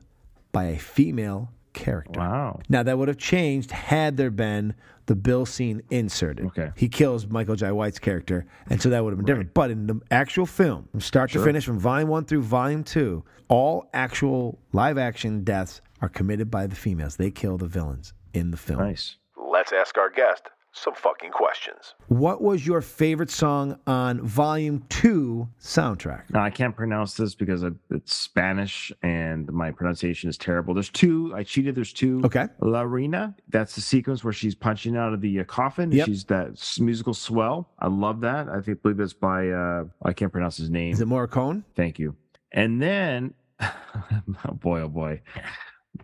by 0.53 0.65
a 0.65 0.79
female 0.79 1.51
character? 1.73 2.21
Wow. 2.21 2.61
Now 2.69 2.83
that 2.83 2.99
would 2.99 3.09
have 3.09 3.19
changed 3.19 3.71
had 3.71 4.17
there 4.17 4.31
been 4.31 4.75
the 5.07 5.17
Bill 5.17 5.45
scene 5.47 5.83
inserted. 5.91 6.47
Okay. 6.47 6.71
He 6.77 6.89
kills 6.89 7.27
Michael 7.27 7.57
Jai 7.57 7.73
White's 7.73 7.99
character, 7.99 8.47
and 8.69 8.81
so 8.81 8.89
that 8.91 9.03
would 9.03 9.11
have 9.11 9.19
been 9.19 9.27
different. 9.27 9.55
But 9.55 9.71
in 9.71 9.87
the 9.87 10.01
actual 10.11 10.47
film, 10.47 10.89
from 10.91 11.01
start 11.01 11.31
to 11.33 11.43
finish, 11.43 11.65
from 11.65 11.79
volume 11.79 12.09
one 12.09 12.25
through 12.25 12.43
volume 12.43 12.85
two, 12.85 13.25
all 13.49 13.89
actual 13.93 14.59
live 14.73 14.99
action 14.99 15.45
deaths 15.45 15.81
are 16.01 16.09
committed 16.09 16.51
by 16.51 16.67
the 16.67 16.77
females. 16.77 17.17
They 17.17 17.31
kill 17.31 17.59
the 17.59 17.67
villains 17.67 18.13
in 18.33 18.51
the 18.51 18.57
film. 18.57 18.81
Nice. 18.81 19.17
Let's 19.37 19.73
ask 19.73 19.99
our 19.99 20.11
guest 20.11 20.49
some 20.73 20.95
fucking 20.95 21.31
questions. 21.31 21.95
What 22.09 22.43
was 22.43 22.67
your 22.67 22.81
favorite 22.81 23.31
song 23.31 23.79
on 23.87 24.27
Volume 24.27 24.85
2 24.89 25.47
soundtrack? 25.61 26.31
Now 26.31 26.43
I 26.43 26.51
can't 26.51 26.75
pronounce 26.75 27.15
this 27.15 27.35
because 27.35 27.63
it's 27.91 28.15
Spanish 28.15 28.91
and 29.03 29.51
my 29.53 29.71
pronunciation 29.71 30.31
is 30.31 30.39
terrible. 30.39 30.75
There's 30.75 30.89
two. 30.89 31.33
I 31.37 31.43
cheated. 31.45 31.75
There's 31.75 31.93
two. 31.93 32.23
Okay. 32.25 32.47
L'Arena. 32.61 33.35
That's 33.51 33.75
the 33.75 33.83
sequence 33.83 34.25
where 34.25 34.33
she's 34.33 34.55
punching 34.55 34.97
out 34.97 35.13
of 35.13 35.21
the 35.21 35.41
uh, 35.41 35.45
coffin. 35.45 35.93
Yep. 35.93 36.07
She's 36.07 36.25
that 36.25 36.79
musical 36.81 37.15
swell. 37.15 37.69
I 37.79 37.89
love 37.89 38.21
that. 38.23 38.49
I 38.49 38.61
think 38.61 38.83
believe 38.83 38.99
it's 39.01 39.13
by 39.13 39.51
uh 39.51 39.85
I 40.03 40.13
can't 40.13 40.33
pronounce 40.33 40.57
his 40.57 40.71
name. 40.71 40.93
Is 40.93 41.01
it 41.01 41.09
Morricone? 41.09 41.65
Thank 41.77 41.99
you. 41.99 42.17
And 42.51 42.81
then, 42.83 43.35
oh 43.61 44.53
boy, 44.53 44.81
oh 44.81 44.89
boy, 44.89 45.23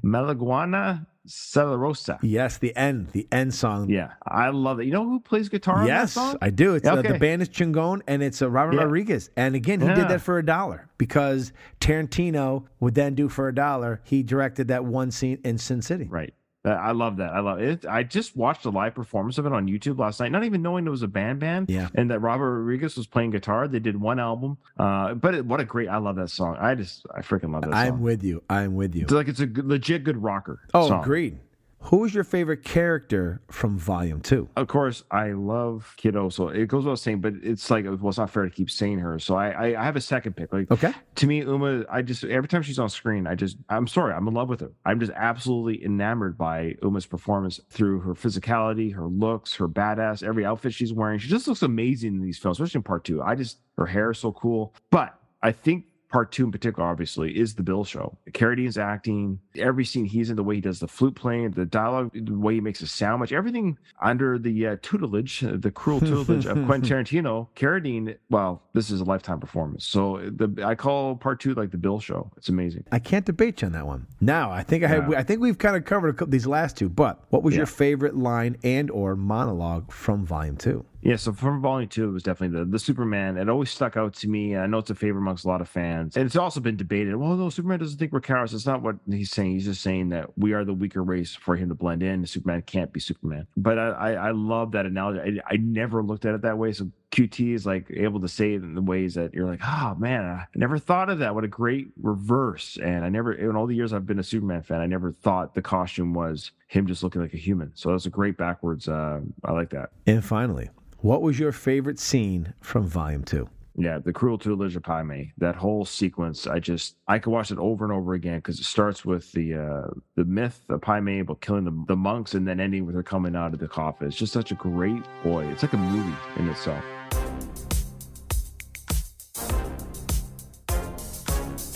Malagueña 0.03 1.07
Salerosa. 1.28 2.18
Yes, 2.22 2.59
the 2.59 2.74
end, 2.76 3.09
the 3.12 3.26
end 3.30 3.55
song. 3.55 3.88
Yeah, 3.90 4.12
I 4.26 4.48
love 4.50 4.80
it. 4.80 4.86
You 4.86 4.92
know 4.92 5.05
who 5.05 5.20
plays 5.20 5.48
guitar 5.48 5.76
on 5.76 5.80
that 5.82 5.88
Yes, 5.88 6.12
song? 6.14 6.36
I 6.40 6.50
do. 6.50 6.74
It's 6.74 6.88
uh, 6.88 7.02
the 7.02 7.18
band 7.18 7.42
is 7.42 7.48
Chingon 7.48 8.00
and 8.06 8.22
it's 8.22 8.42
uh, 8.42 8.50
Robert 8.50 8.74
Yeah. 8.74 8.82
Rodriguez. 8.82 9.30
And 9.36 9.55
again, 9.55 9.80
he 9.80 9.86
Yeah. 9.86 9.94
did 9.94 10.09
that 10.09 10.20
for 10.20 10.38
a 10.38 10.44
dollar 10.44 10.88
because 10.98 11.52
Tarantino 11.80 12.64
would 12.80 12.94
then 12.94 13.14
do 13.14 13.28
for 13.28 13.48
a 13.48 13.55
dollar. 13.55 14.00
He 14.05 14.22
directed 14.22 14.68
that 14.68 14.84
one 14.84 15.10
scene 15.10 15.38
in 15.44 15.59
Sin 15.59 15.82
City. 15.82 16.05
Right. 16.05 16.34
I 16.70 16.93
love 16.93 17.16
that. 17.19 17.32
I 17.32 17.40
love 17.40 17.61
it. 17.61 17.86
I 17.86 18.03
just 18.03 18.36
watched 18.36 18.65
a 18.65 18.70
live 18.70 18.95
performance 18.95 19.39
of 19.39 19.47
it 19.47 19.53
on 19.53 19.66
YouTube 19.66 19.99
last 19.99 20.20
night, 20.20 20.32
not 20.32 20.45
even 20.45 20.62
knowing 20.62 20.86
it 20.86 20.90
was 20.90 21.03
a 21.03 21.09
band 21.09 21.40
band. 21.40 21.70
Yeah. 21.70 21.89
And 21.95 22.11
that 22.11 22.20
Robert 22.20 22.61
Rodriguez 22.61 22.97
was 22.97 23.07
playing 23.07 23.31
guitar. 23.31 23.69
They 23.69 23.78
did 23.78 24.01
one 24.01 24.19
album. 24.19 24.59
Uh, 24.78 25.15
but 25.15 25.35
it, 25.35 25.47
what 25.47 25.61
a 25.61 25.65
great, 25.65 25.89
I 25.89 25.99
love 25.99 26.16
that 26.16 26.31
song. 26.31 26.57
I 26.59 26.74
just, 26.74 27.07
I 27.15 27.20
freaking 27.20 27.53
love 27.53 27.62
that 27.62 27.70
Song. 27.70 27.74
I'm 27.74 28.01
with 28.01 28.23
you. 28.23 28.43
I'm 28.49 28.74
with 28.74 28.95
you. 28.95 29.03
It's 29.03 29.12
like 29.12 29.28
it's 29.28 29.40
a 29.40 29.47
good, 29.47 29.66
legit 29.66 30.05
good 30.05 30.23
rocker. 30.23 30.61
Oh, 30.74 30.89
song. 30.89 31.03
agreed. 31.03 31.39
Who 31.82 31.98
was 31.98 32.12
your 32.12 32.24
favorite 32.24 32.64
character 32.64 33.40
from 33.50 33.78
Volume 33.78 34.20
2? 34.20 34.48
Of 34.56 34.66
course, 34.66 35.05
I 35.12 35.30
love 35.30 35.94
Kiddo, 35.96 36.28
so 36.28 36.48
it 36.48 36.66
goes 36.66 36.84
without 36.84 36.98
saying, 36.98 37.20
but 37.20 37.34
it's 37.42 37.70
like, 37.70 37.84
well, 37.84 38.09
it's 38.09 38.18
not 38.18 38.30
fair 38.30 38.44
to 38.44 38.50
keep 38.50 38.68
saying 38.68 38.98
her. 38.98 39.18
So 39.20 39.36
I, 39.36 39.50
I, 39.50 39.80
I 39.80 39.84
have 39.84 39.94
a 39.94 40.00
second 40.00 40.34
pick. 40.34 40.52
Like, 40.52 40.70
Okay. 40.70 40.92
to 41.14 41.26
me, 41.26 41.38
Uma, 41.42 41.84
I 41.88 42.02
just 42.02 42.24
every 42.24 42.48
time 42.48 42.62
she's 42.62 42.78
on 42.80 42.88
screen, 42.90 43.26
I 43.28 43.36
just 43.36 43.59
I'm 43.68 43.86
sorry, 43.86 44.12
I'm 44.12 44.26
in 44.26 44.34
love 44.34 44.48
with 44.48 44.60
her. 44.60 44.72
I'm 44.84 44.98
just 44.98 45.12
absolutely 45.14 45.82
enamored 45.84 46.36
by 46.36 46.74
Uma's 46.82 47.06
performance 47.06 47.60
through 47.70 48.00
her 48.00 48.14
physicality, 48.14 48.92
her 48.94 49.06
looks, 49.06 49.55
her 49.55 49.68
badass, 49.68 50.22
every 50.22 50.44
outfit 50.44 50.74
she's 50.74 50.92
wearing. 50.92 51.20
She 51.20 51.28
just 51.28 51.46
looks 51.46 51.62
amazing 51.62 52.16
in 52.16 52.20
these 52.22 52.38
films, 52.38 52.59
especially 52.59 52.80
in 52.80 52.82
part 52.82 53.05
two. 53.05 53.22
I 53.22 53.34
just 53.36 53.59
her 53.76 53.86
hair 53.86 54.10
is 54.10 54.18
so 54.18 54.32
cool. 54.32 54.74
But 54.90 55.14
I 55.42 55.52
think 55.52 55.84
part 56.10 56.32
two 56.32 56.44
in 56.44 56.52
particular, 56.52 56.89
obviously, 56.89 57.39
is 57.39 57.55
the 57.55 57.62
Bill 57.62 57.85
show. 57.85 58.16
Carradine's 58.32 58.78
acting, 58.78 59.39
every 59.56 59.85
scene 59.85 60.05
he's 60.05 60.30
in, 60.30 60.36
the 60.36 60.43
way 60.43 60.55
he 60.56 60.60
does 60.60 60.80
the 60.80 60.89
flute 60.89 61.14
playing, 61.14 61.51
the 61.51 61.64
dialogue, 61.66 62.10
the 62.14 62.32
way 62.39 62.55
he 62.55 62.60
makes 62.60 62.80
a 62.80 62.86
sandwich, 62.86 63.32
everything 63.32 63.76
under 64.01 64.39
the 64.39 64.66
uh, 64.68 64.76
tutelage, 64.82 65.44
uh, 65.44 65.52
the 65.56 65.70
cruel 65.70 66.01
tutelage 66.01 66.47
of 66.47 66.64
Quentin 66.66 66.82
Tarantino. 67.05 67.48
Carradine, 67.56 68.16
well, 68.30 68.62
this 68.72 68.90
is 68.90 69.01
a 69.01 69.05
lifetime 69.05 69.40
performance. 69.40 69.86
So 69.86 70.18
the 70.35 70.62
I 70.64 70.74
call 70.74 71.16
part 71.16 71.40
two 71.40 71.55
like 71.55 71.70
the 71.70 71.78
Bill 71.78 72.01
show. 72.01 72.30
It's 72.36 72.48
amazing. 72.48 72.85
I 72.93 72.98
can't 72.98 73.24
debate 73.26 73.60
you 73.62 73.66
on 73.66 73.72
that 73.72 73.86
one. 73.86 74.06
Now, 74.20 74.51
I 74.51 74.62
think 74.62 74.85
I 74.85 74.89
had, 74.89 75.10
Yeah. 75.10 75.18
I 75.18 75.22
think 75.22 75.40
we've 75.40 75.59
kind 75.59 75.76
of 75.76 75.85
covered 75.85 76.09
a 76.09 76.12
couple, 76.12 76.30
these 76.32 76.47
last 76.47 76.76
two. 76.76 76.89
But 76.89 77.22
what 77.30 77.43
was 77.43 77.55
Yeah. 77.55 77.59
your 77.59 77.66
favorite 77.66 78.16
line 78.16 78.56
and 78.64 78.90
or 78.90 79.14
monologue 79.16 79.93
from 79.93 80.24
Volume 80.24 80.56
Two? 80.56 80.85
Yeah, 81.01 81.16
so 81.16 81.33
from 81.33 81.61
volume 81.62 81.89
two, 81.89 82.09
it 82.09 82.12
was 82.12 82.25
definitely 82.25 82.59
the, 82.59 82.65
the 82.65 82.79
Superman. 82.79 83.37
It 83.37 83.49
always 83.49 83.70
stuck 83.70 83.97
out 83.97 84.15
to 84.15 84.29
me. 84.29 84.57
I 84.57 84.66
know 84.66 84.79
it's 84.79 84.91
a 84.91 84.97
favorite 84.97 85.23
amongst 85.23 85.45
a 85.45 85.49
lot 85.49 85.61
of 85.61 85.69
fans. 85.69 86.16
And 86.16 86.27
it's 86.27 86.35
also 86.35 86.59
been 86.61 86.77
debated. 86.77 87.15
Well, 87.15 87.37
no, 87.37 87.51
Superman 87.51 87.79
doesn't 87.79 87.99
think 87.99 88.12
we're 88.12 88.20
cowards. 88.20 88.53
It's 88.53 88.66
not 88.66 88.83
what 88.83 88.97
he's 89.09 89.31
saying. 89.31 89.53
He's 89.53 89.65
just 89.66 89.81
saying 89.81 90.09
that 90.09 90.37
we 90.37 90.55
are 90.55 90.65
the 90.65 90.75
weaker 90.75 91.03
race 91.05 91.37
for 91.37 91.55
him 91.55 91.69
to 91.69 91.75
blend 91.77 92.03
in. 92.03 92.27
Superman 92.27 92.62
can't 92.62 92.93
be 92.93 92.99
Superman. 92.99 93.47
But 93.57 93.79
I, 93.79 93.89
I, 93.89 94.12
I 94.12 94.31
love 94.33 94.73
that 94.73 94.87
analogy. 94.87 95.41
I, 95.49 95.55
I 95.55 95.57
never 95.59 96.03
looked 96.03 96.25
at 96.25 96.35
it 96.35 96.43
that 96.43 96.59
way. 96.59 96.73
So 96.73 96.91
QT 97.10 97.55
is 97.55 97.64
like 97.64 97.86
able 97.90 98.20
to 98.20 98.28
say 98.28 98.55
it 98.55 98.62
in 98.62 98.74
the 98.74 98.82
ways 98.82 99.14
that 99.14 99.32
you're 99.32 99.47
like, 99.47 99.60
oh 99.64 99.94
man, 99.98 100.24
I 100.24 100.44
never 100.55 100.78
thought 100.78 101.09
of 101.09 101.20
that. 101.20 101.35
What 101.35 101.44
a 101.44 101.48
great 101.48 101.89
reverse. 102.01 102.78
And 102.82 103.05
I 103.05 103.09
never, 103.09 103.32
in 103.32 103.56
all 103.56 103.66
the 103.66 103.74
years 103.74 103.93
I've 103.93 104.06
been 104.06 104.18
a 104.18 104.24
Superman 104.24 104.62
fan, 104.62 104.80
I 104.80 104.86
never 104.86 105.12
thought 105.12 105.55
the 105.55 105.62
costume 105.62 106.12
was 106.12 106.51
him 106.66 106.86
just 106.86 107.02
looking 107.02 107.22
like 107.22 107.35
a 107.35 107.39
human. 107.39 107.72
So 107.74 107.90
that's 107.90 108.06
a 108.06 108.10
great 108.10 108.36
backwards. 108.36 108.89
Uh, 108.89 109.20
I 109.44 109.52
like 109.52 109.70
that. 109.70 109.90
And 110.06 110.22
finally, 110.24 110.68
what 110.98 111.22
was 111.22 111.39
your 111.39 111.52
favorite 111.52 111.98
scene 111.98 112.52
from 112.60 112.86
Volume 112.86 113.24
Two? 113.24 113.48
Yeah, 113.80 114.01
the 114.01 114.12
cruel 114.12 114.39
tutelage 114.39 114.74
of 114.74 114.82
Pai 114.82 115.05
Mei. 115.05 115.32
That 115.39 115.55
whole 115.55 115.85
sequence, 115.85 116.48
I 116.48 116.59
just 116.59 116.97
I 117.06 117.20
could 117.20 117.30
watch 117.30 117.52
it 117.52 117.59
over 117.59 117.85
and 117.85 117.94
over 117.94 118.14
again 118.14 118.39
because 118.39 118.59
it 118.59 118.64
starts 118.64 119.05
with 119.05 119.30
the 119.30 119.55
uh 119.55 119.90
the 120.16 120.24
myth 120.24 120.60
of 120.68 120.80
Pai 120.80 121.01
Mei 121.01 121.20
about 121.20 121.40
killing 121.40 121.64
the, 121.64 121.85
the 121.86 121.97
monks 121.97 122.35
and 122.35 122.47
then 122.47 122.59
ending 122.59 122.85
with 122.85 122.97
her 122.97 123.05
coming 123.05 123.36
out 123.36 123.55
of 123.55 123.60
the 123.60 123.68
coffin. 123.68 124.09
It's 124.09 124.16
just 124.16 124.32
such 124.32 124.51
a 124.51 124.56
great 124.56 125.05
boy. 125.22 125.47
It's 125.47 125.62
like 125.62 125.74
a 125.74 125.76
movie 125.76 126.16
in 126.39 126.48
itself. 126.48 126.85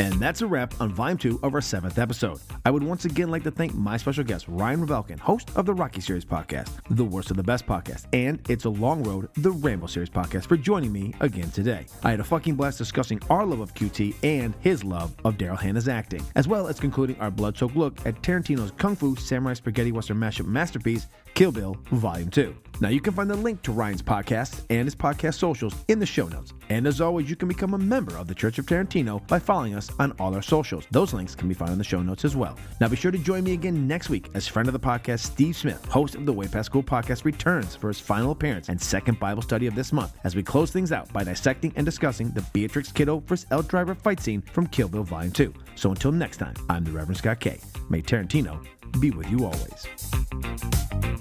And 0.03 0.15
that's 0.15 0.43
a 0.43 0.47
wrap 0.49 0.75
on 0.81 0.91
Volume 0.93 1.17
2 1.17 1.39
of 1.45 1.55
our 1.55 1.61
seventh 1.61 1.97
episode. 1.97 2.41
I 2.65 2.73
would 2.73 2.83
once 2.83 3.05
again 3.05 3.31
like 3.31 3.45
to 3.45 3.53
thank 3.53 3.73
my 3.73 3.97
special 3.97 4.25
guest, 4.25 4.47
Ryan 4.49 4.85
Rebalkin, 4.85 5.17
host 5.17 5.53
of 5.55 5.65
the 5.65 5.73
Rocky 5.73 6.01
Series 6.01 6.25
podcast, 6.25 6.71
the 6.91 7.05
Worst 7.05 7.31
of 7.31 7.37
the 7.37 7.43
Best 7.45 7.67
podcast, 7.67 8.07
and 8.13 8.41
It's 8.51 8.65
a 8.65 8.69
Long 8.69 9.05
Road, 9.05 9.29
the 9.35 9.53
Rambo 9.53 9.87
Series 9.87 10.11
podcast, 10.11 10.49
for 10.49 10.57
joining 10.57 10.91
me 10.93 11.15
again 11.21 11.53
today. 11.53 11.87
I 12.03 12.11
had 12.11 12.19
a 12.19 12.25
fucking 12.25 12.57
blast 12.57 12.79
discussing 12.79 13.21
our 13.31 13.47
love 13.47 13.61
of 13.61 13.75
QT 13.75 14.17
and 14.25 14.55
his 14.59 14.83
love 14.83 15.15
of 15.25 15.39
Daryl 15.39 15.57
Hannah's 15.57 15.87
acting, 15.87 16.25
as 16.35 16.49
well 16.49 16.67
as 16.67 16.81
concluding 16.81 17.15
our 17.21 17.31
blood 17.31 17.57
soaked 17.57 17.77
look 17.77 18.05
at 18.05 18.21
Tarantino's 18.23 18.73
Kung 18.73 18.97
Fu 18.97 19.15
Samurai 19.15 19.55
Spaghetti 19.55 19.93
Western 19.93 20.17
mashup 20.17 20.47
masterpiece, 20.47 21.07
Kill 21.35 21.53
Bill 21.53 21.77
Volume 21.91 22.31
2. 22.31 22.55
Now, 22.81 22.89
you 22.89 23.01
can 23.01 23.13
find 23.13 23.31
the 23.31 23.37
link 23.37 23.63
to 23.63 23.71
Ryan's 23.71 24.03
podcast 24.03 24.65
and 24.69 24.87
his 24.87 24.95
podcast 24.97 25.35
socials 25.35 25.73
in 25.87 26.01
the 26.01 26.07
show 26.07 26.27
notes. 26.27 26.53
And 26.69 26.85
as 26.85 27.01
always, 27.01 27.31
you 27.31 27.37
can 27.37 27.47
become 27.47 27.75
a 27.75 27.79
member 27.79 28.17
of 28.17 28.27
the 28.27 28.35
Church 28.35 28.59
of 28.59 28.67
Tarantino 28.67 29.25
by 29.29 29.39
following 29.39 29.75
us 29.75 29.89
on 30.01 30.11
all 30.19 30.35
our 30.35 30.43
socials. 30.43 30.85
Those 30.91 31.13
links 31.13 31.37
can 31.37 31.47
be 31.47 31.55
found 31.55 31.71
in 31.71 31.79
the 31.79 31.85
show 31.85 32.03
notes 32.03 32.25
as 32.25 32.35
well. 32.35 32.59
Now, 32.81 32.89
be 32.89 32.97
sure 32.97 33.13
to 33.13 33.19
join 33.19 33.45
me 33.45 33.53
again 33.53 33.87
next 33.87 34.09
week 34.11 34.31
as 34.35 34.49
friend 34.49 34.69
of 34.69 34.73
the 34.73 34.81
podcast, 34.81 35.21
Steve 35.21 35.55
Smith, 35.55 35.85
host 35.85 36.17
of 36.17 36.27
the 36.27 36.33
Way 36.33 36.49
Past 36.49 36.67
School 36.67 36.83
podcast, 36.83 37.25
returns 37.25 37.77
for 37.77 37.87
his 37.87 38.01
final 38.01 38.33
appearance 38.33 38.69
and 38.69 38.81
second 38.81 39.21
Bible 39.21 39.43
study 39.43 39.69
of 39.69 39.77
this 39.77 39.93
month 39.93 40.15
as 40.25 40.35
we 40.35 40.43
close 40.43 40.73
things 40.73 40.91
out 40.91 41.13
by 41.13 41.23
dissecting 41.23 41.73
and 41.77 41.87
discussing 41.87 42.31
the 42.31 42.45
Beatrix 42.53 42.91
Kiddo 42.91 43.21
vs. 43.21 43.47
Elle 43.53 43.63
Driver 43.63 43.95
fight 43.95 44.19
scene 44.19 44.43
from 44.53 44.67
Kill 44.67 44.89
Bill 44.89 45.05
Volume 45.05 45.31
2. 45.31 45.55
So 45.77 45.91
until 45.91 46.11
next 46.11 46.39
time, 46.39 46.55
I'm 46.69 46.83
the 46.85 46.91
Reverend 46.91 47.19
Scott 47.19 47.39
K. 47.39 47.61
May 47.91 48.03
Tarantino 48.03 48.59
be 48.99 49.11
with 49.11 49.31
you 49.31 49.45
always. 49.45 51.12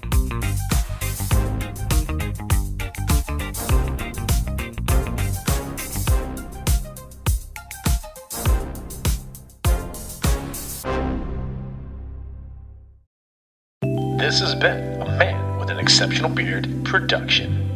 This 14.32 14.40
has 14.40 14.54
been 14.54 15.02
a 15.02 15.18
Man 15.18 15.58
with 15.58 15.68
an 15.68 15.78
Exceptional 15.78 16.30
Beard 16.30 16.82
production. 16.84 17.71